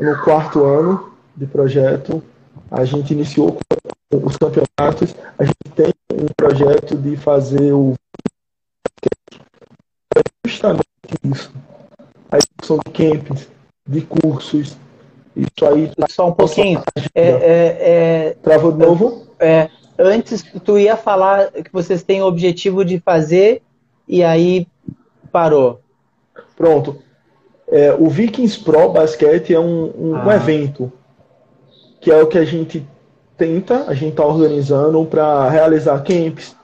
no 0.00 0.18
quarto 0.24 0.64
ano 0.64 1.15
de 1.36 1.46
projeto, 1.46 2.22
a 2.70 2.84
gente 2.84 3.12
iniciou 3.12 3.58
os 4.10 4.36
campeonatos, 4.36 5.14
a 5.38 5.44
gente 5.44 5.56
tem 5.74 5.92
um 6.12 6.26
projeto 6.36 6.96
de 6.96 7.16
fazer 7.16 7.72
o 7.72 7.94
justamente 10.46 10.86
isso 11.24 11.52
a 12.30 12.38
execução 12.38 12.78
de 12.84 12.92
campings, 12.92 13.48
de 13.88 14.00
cursos. 14.02 14.76
Isso 15.34 15.66
aí. 15.66 15.90
Só 16.08 16.28
um 16.28 16.32
pouquinho. 16.32 16.82
É, 17.14 17.22
é, 17.22 17.76
é, 17.80 18.36
Travou 18.42 18.72
de 18.72 18.78
novo? 18.78 19.26
É, 19.38 19.68
antes 19.98 20.42
tu 20.64 20.78
ia 20.78 20.96
falar 20.96 21.50
que 21.50 21.72
vocês 21.72 22.02
têm 22.02 22.22
o 22.22 22.26
objetivo 22.26 22.84
de 22.84 22.98
fazer 23.00 23.62
e 24.08 24.22
aí 24.22 24.66
parou. 25.30 25.80
Pronto. 26.56 27.02
É, 27.68 27.92
o 27.92 28.08
Vikings 28.08 28.62
Pro 28.62 28.92
Basquete 28.92 29.52
é 29.52 29.60
um, 29.60 29.92
um, 29.98 30.16
ah. 30.16 30.26
um, 30.26 30.32
evento 30.32 30.92
que 32.06 32.12
é 32.12 32.22
o 32.22 32.28
que 32.28 32.38
a 32.38 32.44
gente 32.44 32.86
tenta, 33.36 33.86
a 33.88 33.92
gente 33.92 34.10
está 34.10 34.24
organizando 34.24 35.04
para 35.06 35.50
realizar 35.50 35.98
camps, 36.04 36.54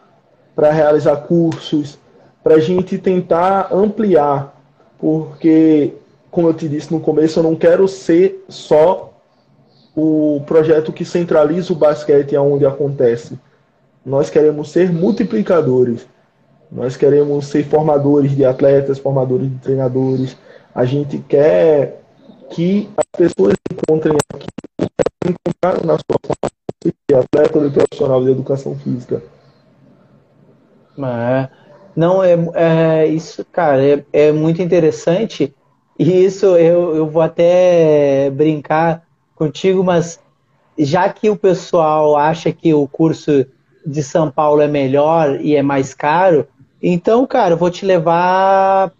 para 0.55 0.70
realizar 0.70 1.16
cursos, 1.16 1.98
para 2.44 2.55
a 2.55 2.60
gente 2.60 2.97
tentar 2.97 3.74
ampliar, 3.74 4.56
porque, 5.01 5.94
como 6.31 6.47
eu 6.47 6.55
te 6.55 6.69
disse 6.69 6.93
no 6.93 7.01
começo, 7.01 7.40
eu 7.40 7.43
não 7.43 7.56
quero 7.56 7.89
ser 7.89 8.44
só 8.48 9.12
o 9.97 10.40
projeto 10.47 10.93
que 10.93 11.05
centraliza 11.05 11.73
o 11.73 11.77
basquete 11.77 12.36
aonde 12.36 12.64
acontece. 12.64 13.36
Nós 14.06 14.31
queremos 14.31 14.70
ser 14.70 14.93
multiplicadores. 14.93 16.06
Nós 16.70 16.97
queremos 16.97 17.47
ser 17.47 17.64
formadores 17.64 18.31
de 18.31 18.44
atletas, 18.44 19.01
formadores 19.01 19.51
de 19.51 19.59
treinadores. 19.59 20.36
A 20.73 20.85
gente 20.85 21.19
quer 21.19 22.01
que 22.51 22.89
as 22.97 23.06
pessoas 23.19 23.55
encontrem 23.73 24.16
aqui 24.32 24.51
encontraram 25.32 25.86
na 25.86 25.94
sua 25.94 26.18
formação 26.24 26.62
de 26.84 27.14
atleta 27.14 27.60
de 27.60 27.70
profissional 27.70 28.24
de 28.24 28.30
educação 28.30 28.76
física. 28.78 29.22
É, 30.98 31.48
não, 31.96 32.22
é, 32.22 32.36
é 32.54 33.06
isso, 33.06 33.44
cara, 33.44 33.84
é, 33.84 34.04
é 34.12 34.32
muito 34.32 34.62
interessante. 34.62 35.54
E 35.98 36.24
isso 36.24 36.46
eu, 36.56 36.96
eu 36.96 37.09
vou 37.09 37.22
até 37.22 38.30
brincar 38.30 39.02
contigo, 39.34 39.84
mas 39.84 40.18
já 40.78 41.09
que 41.09 41.28
o 41.28 41.36
pessoal 41.36 42.16
acha 42.16 42.50
que 42.52 42.72
o 42.72 42.88
curso 42.88 43.46
de 43.84 44.02
São 44.02 44.30
Paulo 44.30 44.62
é 44.62 44.68
melhor 44.68 45.40
e 45.40 45.54
é 45.54 45.62
mais 45.62 45.92
caro, 45.92 46.46
então, 46.82 47.24
cara, 47.26 47.54
eu 47.54 47.56
vou 47.56 47.70
te 47.70 47.86
levar 47.86 48.90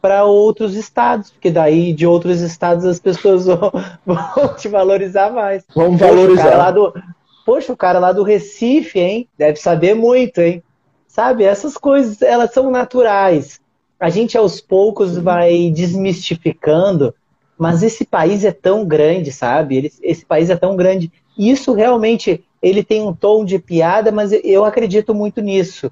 para 0.00 0.24
outros 0.24 0.76
estados, 0.76 1.32
porque 1.32 1.50
daí 1.50 1.92
de 1.92 2.06
outros 2.06 2.40
estados 2.40 2.84
as 2.84 3.00
pessoas 3.00 3.46
vão, 3.46 3.72
vão 4.06 4.54
te 4.56 4.68
valorizar 4.68 5.32
mais. 5.32 5.64
Vamos 5.74 5.98
valorizar. 5.98 6.70
O 6.70 6.72
do, 6.72 7.02
poxa, 7.44 7.72
o 7.72 7.76
cara 7.76 7.98
lá 7.98 8.12
do 8.12 8.22
Recife, 8.22 9.00
hein? 9.00 9.28
Deve 9.36 9.56
saber 9.56 9.94
muito, 9.94 10.40
hein? 10.40 10.62
Sabe, 11.08 11.42
essas 11.42 11.76
coisas, 11.76 12.22
elas 12.22 12.52
são 12.52 12.70
naturais. 12.70 13.60
A 13.98 14.08
gente 14.08 14.38
aos 14.38 14.60
poucos 14.60 15.18
vai 15.18 15.68
desmistificando, 15.70 17.12
mas 17.58 17.82
esse 17.82 18.04
país 18.04 18.44
é 18.44 18.52
tão 18.52 18.84
grande, 18.84 19.32
sabe? 19.32 19.76
Ele, 19.76 19.92
esse 20.00 20.24
país 20.24 20.48
é 20.48 20.56
tão 20.56 20.76
grande. 20.76 21.10
Isso 21.36 21.72
realmente, 21.72 22.44
ele 22.62 22.84
tem 22.84 23.02
um 23.02 23.12
tom 23.12 23.44
de 23.44 23.58
piada, 23.58 24.12
mas 24.12 24.30
eu 24.44 24.64
acredito 24.64 25.12
muito 25.12 25.40
nisso 25.40 25.90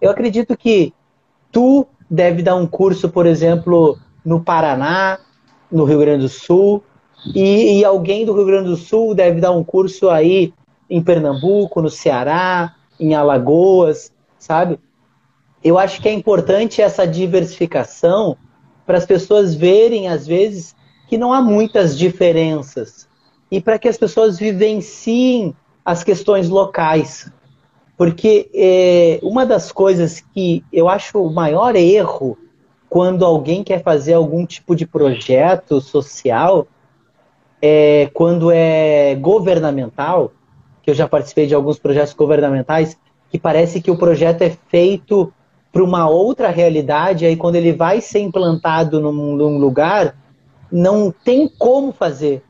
eu 0.00 0.10
acredito 0.10 0.56
que 0.56 0.92
tu 1.50 1.86
deve 2.10 2.42
dar 2.42 2.56
um 2.56 2.66
curso, 2.66 3.08
por 3.08 3.26
exemplo, 3.26 3.98
no 4.24 4.40
Paraná, 4.40 5.18
no 5.70 5.84
Rio 5.84 5.98
Grande 5.98 6.22
do 6.22 6.28
Sul, 6.28 6.82
e, 7.34 7.80
e, 7.80 7.84
alguém 7.84 8.24
do 8.24 8.32
Rio 8.32 8.46
Grande 8.46 8.68
do 8.68 8.76
Sul 8.76 9.14
deve 9.14 9.40
dar 9.40 9.50
um 9.50 9.64
curso 9.64 10.08
aí 10.08 10.54
em 10.88 11.02
Pernambuco, 11.02 11.82
no 11.82 11.90
Ceará, 11.90 12.76
em 12.98 13.14
Alagoas, 13.14 14.12
sabe? 14.38 14.78
Eu 15.62 15.76
acho 15.76 16.00
que 16.00 16.08
é 16.08 16.12
importante 16.12 16.80
essa 16.80 17.06
diversificação 17.06 18.36
para 18.86 18.98
as 18.98 19.04
pessoas 19.04 19.54
verem, 19.54 20.08
às 20.08 20.26
vezes, 20.26 20.76
que 21.08 21.18
não 21.18 21.32
há 21.32 21.42
muitas 21.42 21.98
diferenças 21.98 23.08
e 23.50 23.60
para 23.60 23.78
que 23.78 23.88
as 23.88 23.96
pessoas 23.96 24.38
vivenciem 24.38 25.54
as 25.84 26.04
questões 26.04 26.48
locais. 26.48 27.30
Porque 27.98 28.48
é, 28.54 29.18
uma 29.24 29.44
das 29.44 29.72
coisas 29.72 30.20
que 30.32 30.64
eu 30.72 30.88
acho 30.88 31.20
o 31.20 31.34
maior 31.34 31.74
erro 31.74 32.38
quando 32.88 33.24
alguém 33.24 33.64
quer 33.64 33.82
fazer 33.82 34.14
algum 34.14 34.46
tipo 34.46 34.76
de 34.76 34.86
projeto 34.86 35.80
social, 35.80 36.68
é, 37.60 38.08
quando 38.14 38.52
é 38.52 39.16
governamental, 39.16 40.30
que 40.80 40.92
eu 40.92 40.94
já 40.94 41.08
participei 41.08 41.48
de 41.48 41.56
alguns 41.56 41.76
projetos 41.76 42.14
governamentais, 42.14 42.96
que 43.30 43.38
parece 43.38 43.82
que 43.82 43.90
o 43.90 43.98
projeto 43.98 44.42
é 44.42 44.50
feito 44.68 45.32
para 45.72 45.82
uma 45.82 46.08
outra 46.08 46.50
realidade, 46.50 47.26
aí 47.26 47.36
quando 47.36 47.56
ele 47.56 47.72
vai 47.72 48.00
ser 48.00 48.20
implantado 48.20 49.00
num, 49.00 49.34
num 49.34 49.58
lugar, 49.58 50.16
não 50.70 51.12
tem 51.24 51.48
como 51.48 51.92
fazer. 51.92 52.44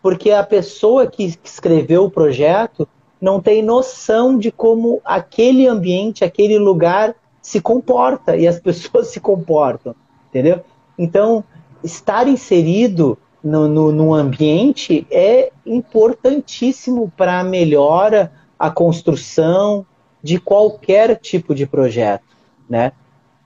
Porque 0.00 0.30
a 0.30 0.44
pessoa 0.44 1.08
que 1.08 1.36
escreveu 1.42 2.04
o 2.04 2.10
projeto 2.10 2.88
não 3.24 3.40
tem 3.40 3.62
noção 3.62 4.36
de 4.36 4.52
como 4.52 5.00
aquele 5.02 5.66
ambiente, 5.66 6.22
aquele 6.22 6.58
lugar 6.58 7.16
se 7.40 7.58
comporta 7.58 8.36
e 8.36 8.46
as 8.46 8.60
pessoas 8.60 9.06
se 9.06 9.18
comportam, 9.18 9.94
entendeu? 10.28 10.60
Então, 10.98 11.42
estar 11.82 12.28
inserido 12.28 13.16
no, 13.42 13.66
no, 13.66 13.90
no 13.90 14.12
ambiente 14.12 15.06
é 15.10 15.50
importantíssimo 15.64 17.10
para 17.16 17.40
a 17.40 17.44
melhora, 17.44 18.30
a 18.58 18.70
construção 18.70 19.86
de 20.22 20.38
qualquer 20.38 21.16
tipo 21.16 21.54
de 21.54 21.66
projeto, 21.66 22.36
né? 22.68 22.92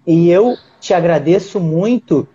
E 0.04 0.28
eu 0.28 0.56
te 0.80 0.92
agradeço 0.92 1.60
muito 1.60 2.26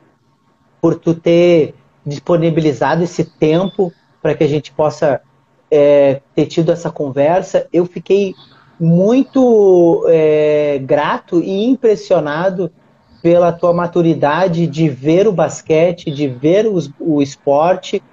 por 0.79 0.95
tu 0.95 1.13
ter 1.13 1.75
disponibilizado 2.05 3.03
esse 3.03 3.25
tempo 3.25 3.91
para 4.21 4.33
que 4.33 4.45
a 4.45 4.47
gente 4.47 4.71
possa 4.71 5.21
é, 5.73 6.21
ter 6.35 6.45
tido 6.45 6.71
essa 6.71 6.91
conversa. 6.91 7.67
Eu 7.73 7.87
fiquei 7.87 8.35
muito 8.79 10.05
é, 10.07 10.79
grato 10.83 11.39
e 11.39 11.65
impressionado 11.65 12.71
pela 13.23 13.51
tua 13.51 13.73
maturidade 13.73 14.67
de 14.67 14.87
ver 14.87 15.27
o 15.27 15.31
basquete, 15.31 16.11
de 16.11 16.27
ver 16.27 16.67
os, 16.67 16.91
o 16.99 17.21
esporte, 17.23 18.03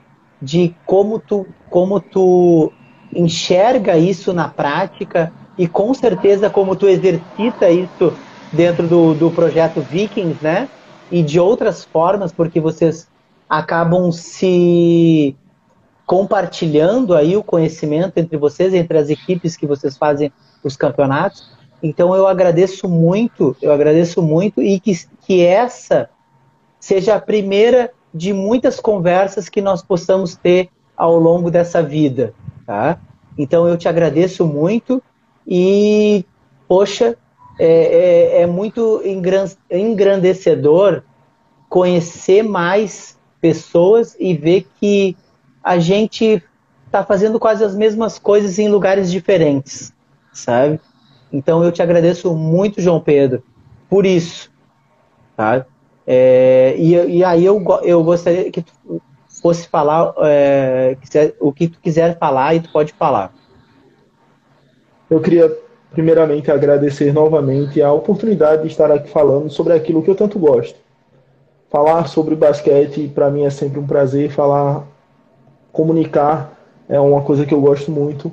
de 0.41 0.74
como 0.87 1.19
tu, 1.19 1.47
como 1.69 2.01
tu 2.01 2.73
enxerga 3.15 3.99
isso 3.99 4.32
na 4.32 4.49
prática 4.49 5.31
e 5.59 5.69
com 5.69 5.93
certeza 5.93 6.49
como 6.49 6.74
tu 6.74 6.89
exercita 6.89 7.69
isso 7.69 8.16
dentro 8.51 8.89
do, 8.89 9.15
do 9.15 9.31
projeto 9.32 9.82
Vikings, 9.82 10.43
né? 10.43 10.70
E 11.11 11.23
de 11.23 11.39
outras 11.39 11.85
formas, 11.85 12.32
porque 12.32 12.61
vocês 12.61 13.09
acabam 13.49 14.11
se 14.12 15.37
compartilhando 16.11 17.15
aí 17.15 17.37
o 17.37 17.43
conhecimento 17.45 18.19
entre 18.19 18.37
vocês, 18.37 18.74
entre 18.74 18.99
as 18.99 19.11
equipes 19.11 19.57
que 19.57 19.65
vocês 19.65 19.97
fazem 19.97 20.32
os 20.65 20.77
campeonatos. 20.77 21.49
Então 21.81 22.16
eu 22.16 22.27
agradeço 22.27 22.89
muito, 22.89 23.57
eu 23.62 23.70
agradeço 23.70 24.20
muito 24.20 24.61
e 24.61 24.81
que, 24.81 24.93
que 25.20 25.41
essa 25.41 26.11
seja 26.81 27.15
a 27.15 27.20
primeira 27.20 27.93
de 28.12 28.32
muitas 28.32 28.81
conversas 28.81 29.49
que 29.49 29.61
nós 29.61 29.82
possamos 29.82 30.35
ter 30.35 30.69
ao 30.97 31.16
longo 31.16 31.49
dessa 31.49 31.81
vida, 31.81 32.35
tá? 32.66 32.99
Então 33.39 33.69
eu 33.69 33.77
te 33.77 33.87
agradeço 33.87 34.45
muito 34.45 35.01
e, 35.47 36.24
poxa, 36.66 37.16
é, 37.57 38.39
é, 38.39 38.43
é 38.43 38.47
muito 38.49 39.01
engrandecedor 39.70 41.05
conhecer 41.69 42.43
mais 42.43 43.16
pessoas 43.41 44.16
e 44.19 44.35
ver 44.35 44.66
que 44.81 45.16
a 45.62 45.78
gente 45.78 46.43
está 46.87 47.05
fazendo 47.05 47.39
quase 47.39 47.62
as 47.62 47.74
mesmas 47.74 48.19
coisas 48.19 48.59
em 48.59 48.69
lugares 48.69 49.11
diferentes, 49.11 49.93
sabe? 50.32 50.81
Então 51.32 51.62
eu 51.62 51.70
te 51.70 51.82
agradeço 51.82 52.35
muito, 52.35 52.81
João 52.81 53.01
Pedro, 53.01 53.43
por 53.89 54.05
isso, 54.05 54.51
tá? 55.37 55.65
É, 56.07 56.74
e, 56.77 57.19
e, 57.19 57.24
aí 57.24 57.45
eu, 57.45 57.65
eu 57.85 58.03
gostaria 58.03 58.51
que 58.51 58.62
tu 58.62 59.01
fosse 59.41 59.69
falar 59.69 60.12
é, 60.19 60.97
o 61.39 61.53
que 61.53 61.69
tu 61.69 61.78
quiser 61.81 62.19
falar 62.19 62.55
e 62.55 62.61
tu 62.61 62.73
pode 62.73 62.93
falar. 62.93 63.32
Eu 65.09 65.20
queria 65.20 65.57
primeiramente 65.93 66.51
agradecer 66.51 67.12
novamente 67.12 67.81
a 67.82 67.93
oportunidade 67.93 68.62
de 68.62 68.69
estar 68.69 68.91
aqui 68.91 69.09
falando 69.11 69.51
sobre 69.51 69.73
aquilo 69.73 70.03
que 70.03 70.11
eu 70.11 70.15
tanto 70.15 70.39
gosto. 70.39 70.78
Falar 71.69 72.09
sobre 72.09 72.35
basquete 72.35 73.09
para 73.15 73.31
mim 73.31 73.45
é 73.45 73.51
sempre 73.51 73.78
um 73.78 73.87
prazer 73.87 74.31
falar 74.31 74.85
comunicar 75.72 76.56
é 76.88 76.98
uma 76.98 77.22
coisa 77.22 77.47
que 77.47 77.55
eu 77.55 77.60
gosto 77.60 77.90
muito. 77.90 78.30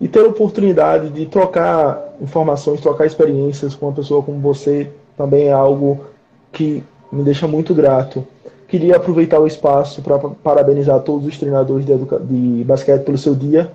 E 0.00 0.06
ter 0.06 0.20
a 0.20 0.28
oportunidade 0.28 1.08
de 1.08 1.24
trocar 1.26 2.14
informações, 2.20 2.80
trocar 2.80 3.06
experiências 3.06 3.74
com 3.74 3.86
uma 3.86 3.94
pessoa 3.94 4.22
como 4.22 4.38
você 4.38 4.90
também 5.16 5.48
é 5.48 5.52
algo 5.52 6.04
que 6.52 6.84
me 7.10 7.22
deixa 7.22 7.48
muito 7.48 7.74
grato. 7.74 8.26
Queria 8.68 8.96
aproveitar 8.96 9.40
o 9.40 9.46
espaço 9.46 10.02
para 10.02 10.18
parabenizar 10.18 11.00
todos 11.00 11.26
os 11.26 11.38
treinadores 11.38 11.86
de, 11.86 11.94
de, 11.96 12.64
basquete 12.64 13.04
pelo 13.04 13.16
seu 13.16 13.34
dia, 13.34 13.70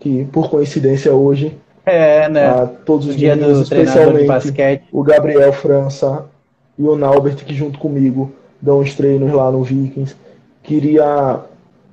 que 0.00 0.24
por 0.26 0.50
coincidência 0.50 1.12
hoje. 1.12 1.56
É, 1.86 2.28
né? 2.28 2.46
A 2.46 2.66
todos 2.66 3.06
os 3.06 3.16
dia 3.16 3.36
meninos, 3.36 3.60
especialmente 3.60 4.82
o 4.92 5.02
Gabriel 5.02 5.52
França 5.52 6.24
e 6.78 6.82
o 6.82 6.96
Naubert, 6.96 7.36
que 7.36 7.54
junto 7.54 7.78
comigo 7.78 8.32
dão 8.60 8.80
os 8.80 8.94
treinos 8.94 9.32
lá 9.32 9.50
no 9.50 9.62
Vikings. 9.62 10.16
Queria 10.62 11.40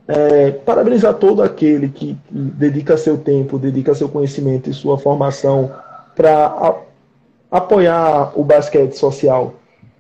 É, 0.08 0.52
parabenizar 0.52 1.14
todo 1.16 1.42
aquele 1.42 1.90
que, 1.90 2.18
dedica 2.32 2.96
seu 2.96 3.18
tempo, 3.18 3.60
dedica 3.60 3.94
seu 3.94 4.08
conhecimento 4.08 4.70
e 4.70 4.74
sua 4.74 4.98
formação 4.98 5.72
para 6.16 6.76
apoiar 7.52 8.32
o 8.36 8.44
basquete 8.44 8.94
social, 8.94 9.56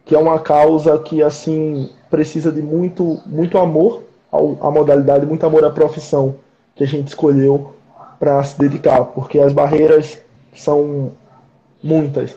que 0.05 0.15
é 0.15 0.17
uma 0.17 0.39
causa 0.39 0.97
que 0.99 1.21
assim 1.21 1.89
precisa 2.09 2.51
de 2.51 2.61
muito, 2.61 3.21
muito 3.25 3.57
amor 3.57 4.03
à 4.31 4.71
modalidade, 4.71 5.25
muito 5.25 5.45
amor 5.45 5.65
à 5.65 5.69
profissão 5.69 6.35
que 6.75 6.83
a 6.83 6.87
gente 6.87 7.09
escolheu 7.09 7.73
para 8.19 8.41
se 8.43 8.57
dedicar, 8.57 9.03
porque 9.05 9.39
as 9.39 9.51
barreiras 9.51 10.19
são 10.55 11.11
muitas, 11.83 12.35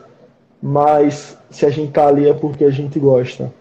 mas 0.61 1.37
se 1.49 1.65
a 1.65 1.69
gente 1.69 1.89
está 1.89 2.07
ali 2.07 2.27
é 2.27 2.33
porque 2.33 2.63
a 2.63 2.69
gente 2.69 2.99
gosta. 2.99 3.51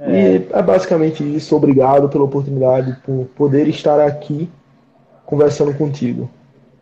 É. 0.00 0.10
E 0.10 0.48
é 0.50 0.62
basicamente 0.62 1.22
isso. 1.22 1.54
Obrigado 1.54 2.08
pela 2.08 2.24
oportunidade, 2.24 2.96
por 3.04 3.26
poder 3.36 3.68
estar 3.68 4.00
aqui 4.00 4.48
conversando 5.26 5.74
contigo. 5.74 6.30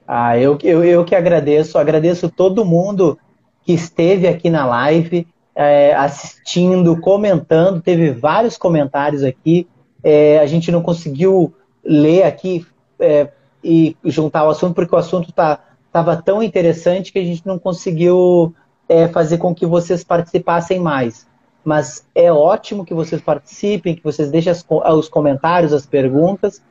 Ah, 0.06 0.38
eu, 0.38 0.56
eu, 0.62 0.84
eu 0.84 1.04
que 1.04 1.14
agradeço. 1.14 1.76
Agradeço 1.76 2.30
todo 2.30 2.64
mundo 2.64 3.18
que 3.64 3.72
esteve 3.72 4.26
aqui 4.26 4.48
na 4.48 4.64
live, 4.64 5.26
é, 5.54 5.94
assistindo, 5.94 6.98
comentando. 7.00 7.82
Teve 7.82 8.10
vários 8.10 8.56
comentários 8.56 9.22
aqui. 9.22 9.68
É, 10.02 10.38
a 10.38 10.46
gente 10.46 10.70
não 10.70 10.80
conseguiu 10.80 11.52
ler 11.84 12.22
aqui 12.22 12.64
é, 13.00 13.28
e 13.62 13.96
juntar 14.04 14.46
o 14.46 14.50
assunto, 14.50 14.74
porque 14.74 14.94
o 14.94 14.98
assunto 14.98 15.30
estava 15.30 15.60
tá, 15.92 16.16
tão 16.16 16.42
interessante 16.42 17.12
que 17.12 17.18
a 17.18 17.24
gente 17.24 17.46
não 17.46 17.58
conseguiu 17.58 18.54
é, 18.88 19.08
fazer 19.08 19.38
com 19.38 19.54
que 19.54 19.66
vocês 19.66 20.04
participassem 20.04 20.78
mais 20.78 21.27
mas 21.68 22.02
é 22.14 22.32
ótimo 22.32 22.82
que 22.82 22.94
vocês 22.94 23.20
participem, 23.20 23.94
que 23.94 24.02
vocês 24.02 24.30
deixem 24.30 24.50
as, 24.50 24.64
os 24.96 25.06
comentários, 25.06 25.70
as 25.70 25.84
perguntas. 25.84 26.62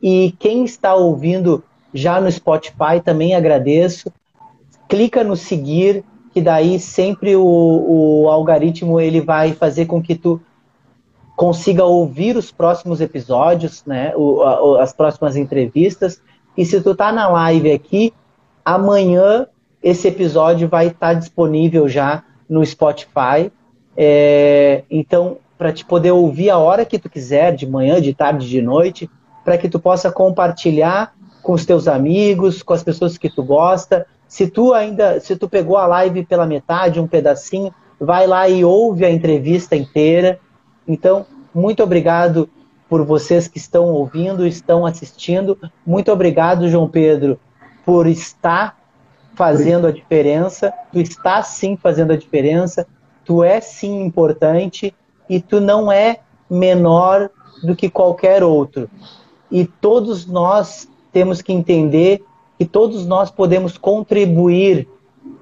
E 0.00 0.36
quem 0.38 0.64
está 0.64 0.94
ouvindo 0.94 1.64
já 1.92 2.20
no 2.20 2.30
Spotify 2.30 3.00
também 3.04 3.34
agradeço. 3.34 4.08
Clica 4.88 5.24
no 5.24 5.34
seguir, 5.34 6.04
que 6.32 6.40
daí 6.40 6.78
sempre 6.78 7.34
o, 7.34 7.42
o 7.44 8.28
algoritmo 8.30 9.00
ele 9.00 9.20
vai 9.20 9.52
fazer 9.52 9.86
com 9.86 10.00
que 10.00 10.14
tu 10.14 10.40
consiga 11.34 11.84
ouvir 11.84 12.36
os 12.36 12.52
próximos 12.52 13.00
episódios, 13.00 13.84
né, 13.84 14.12
o, 14.14 14.42
a, 14.42 14.84
as 14.84 14.92
próximas 14.92 15.34
entrevistas. 15.34 16.22
E 16.56 16.64
se 16.64 16.80
tu 16.80 16.94
tá 16.94 17.10
na 17.10 17.26
live 17.26 17.72
aqui, 17.72 18.14
amanhã 18.64 19.48
esse 19.82 20.06
episódio 20.06 20.68
vai 20.68 20.86
estar 20.86 21.14
disponível 21.14 21.88
já 21.88 22.22
no 22.48 22.64
Spotify 22.64 23.50
é, 23.96 24.84
então, 24.90 25.38
para 25.56 25.72
te 25.72 25.84
poder 25.84 26.10
ouvir 26.10 26.50
a 26.50 26.58
hora 26.58 26.84
que 26.84 26.98
tu 26.98 27.08
quiser, 27.08 27.54
de 27.54 27.66
manhã, 27.66 28.00
de 28.00 28.12
tarde, 28.12 28.48
de 28.48 28.60
noite, 28.60 29.10
para 29.44 29.56
que 29.56 29.68
tu 29.68 29.78
possa 29.78 30.10
compartilhar 30.10 31.14
com 31.42 31.52
os 31.52 31.64
teus 31.64 31.88
amigos, 31.88 32.62
com 32.62 32.74
as 32.74 32.82
pessoas 32.82 33.16
que 33.16 33.30
tu 33.30 33.42
gosta. 33.42 34.06
Se 34.28 34.48
tu 34.48 34.74
ainda, 34.74 35.20
se 35.20 35.36
tu 35.36 35.48
pegou 35.48 35.76
a 35.76 35.86
live 35.86 36.24
pela 36.24 36.46
metade, 36.46 37.00
um 37.00 37.06
pedacinho, 37.06 37.72
vai 37.98 38.26
lá 38.26 38.48
e 38.48 38.64
ouve 38.64 39.04
a 39.04 39.10
entrevista 39.10 39.76
inteira. 39.76 40.38
Então, 40.86 41.24
muito 41.54 41.82
obrigado 41.82 42.50
por 42.88 43.04
vocês 43.04 43.48
que 43.48 43.58
estão 43.58 43.84
ouvindo, 43.86 44.46
estão 44.46 44.84
assistindo. 44.84 45.58
Muito 45.86 46.12
obrigado, 46.12 46.68
João 46.68 46.88
Pedro, 46.88 47.38
por 47.84 48.06
estar 48.06 48.76
fazendo 49.34 49.86
a 49.86 49.92
diferença. 49.92 50.72
Tu 50.92 51.00
está 51.00 51.42
sim 51.42 51.76
fazendo 51.76 52.12
a 52.12 52.16
diferença 52.16 52.86
tu 53.26 53.42
é 53.42 53.60
sim 53.60 54.04
importante 54.04 54.94
e 55.28 55.40
tu 55.40 55.60
não 55.60 55.90
é 55.90 56.20
menor 56.48 57.28
do 57.62 57.74
que 57.74 57.90
qualquer 57.90 58.42
outro. 58.42 58.88
E 59.50 59.64
todos 59.64 60.26
nós 60.26 60.88
temos 61.12 61.42
que 61.42 61.52
entender 61.52 62.22
que 62.58 62.64
todos 62.64 63.04
nós 63.04 63.30
podemos 63.30 63.76
contribuir 63.76 64.88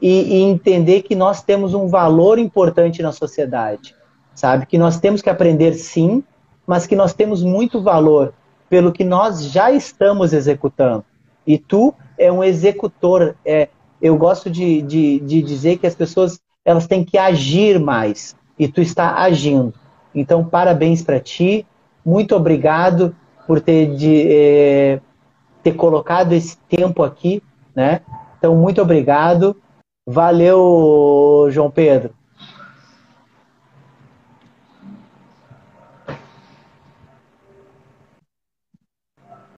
e, 0.01 0.39
e, 0.39 0.43
entender 0.43 1.03
que 1.03 1.15
nós 1.15 1.43
temos 1.43 1.75
um 1.75 1.87
valor 1.87 2.39
importante 2.39 3.03
na 3.03 3.13
sociedade, 3.13 3.95
sabe? 4.35 4.67
Que 4.67 4.79
nós 4.79 4.99
temos 4.99 5.23
que 5.23 5.31
aprender 5.31 5.75
sim, 5.75 6.25
mas 6.67 6.87
que 6.87 6.97
nós 6.97 7.13
temos 7.13 7.43
muito 7.43 7.83
valor 7.83 8.35
pelo 8.69 8.93
que 8.93 9.05
nós 9.05 9.51
já 9.51 9.71
estamos 9.71 10.33
executando. 10.33 11.05
E 11.47 11.59
tu 11.59 11.95
é 12.19 12.33
um 12.33 12.43
executor. 12.43 13.37
É, 13.45 13.69
eu 14.01 14.17
gosto 14.17 14.51
de, 14.51 14.83
de, 14.83 15.21
de 15.21 15.43
dizer 15.43 15.79
que 15.79 15.87
as 15.87 15.95
pessoas 15.95 16.41
elas 16.65 16.87
têm 16.87 17.05
que 17.05 17.19
agir 17.19 17.79
mais. 17.79 18.35
E 18.59 18.69
tu 18.69 18.81
está 18.81 19.17
agindo. 19.17 19.75
Então, 20.15 20.45
parabéns 20.45 21.03
para 21.03 21.21
ti. 21.21 21.67
Muito 22.05 22.35
obrigado 22.35 23.15
por 23.47 23.61
ter, 23.61 23.95
de, 23.97 24.27
eh, 24.29 25.01
ter 25.63 25.73
colocado 25.73 26.33
esse 26.33 26.57
tempo 26.69 27.03
aqui, 27.03 27.43
né? 27.75 28.01
Então, 28.39 28.55
muito 28.55 28.81
obrigado. 28.81 29.57
Valeu, 30.07 31.49
João 31.51 31.71
Pedro. 31.71 32.15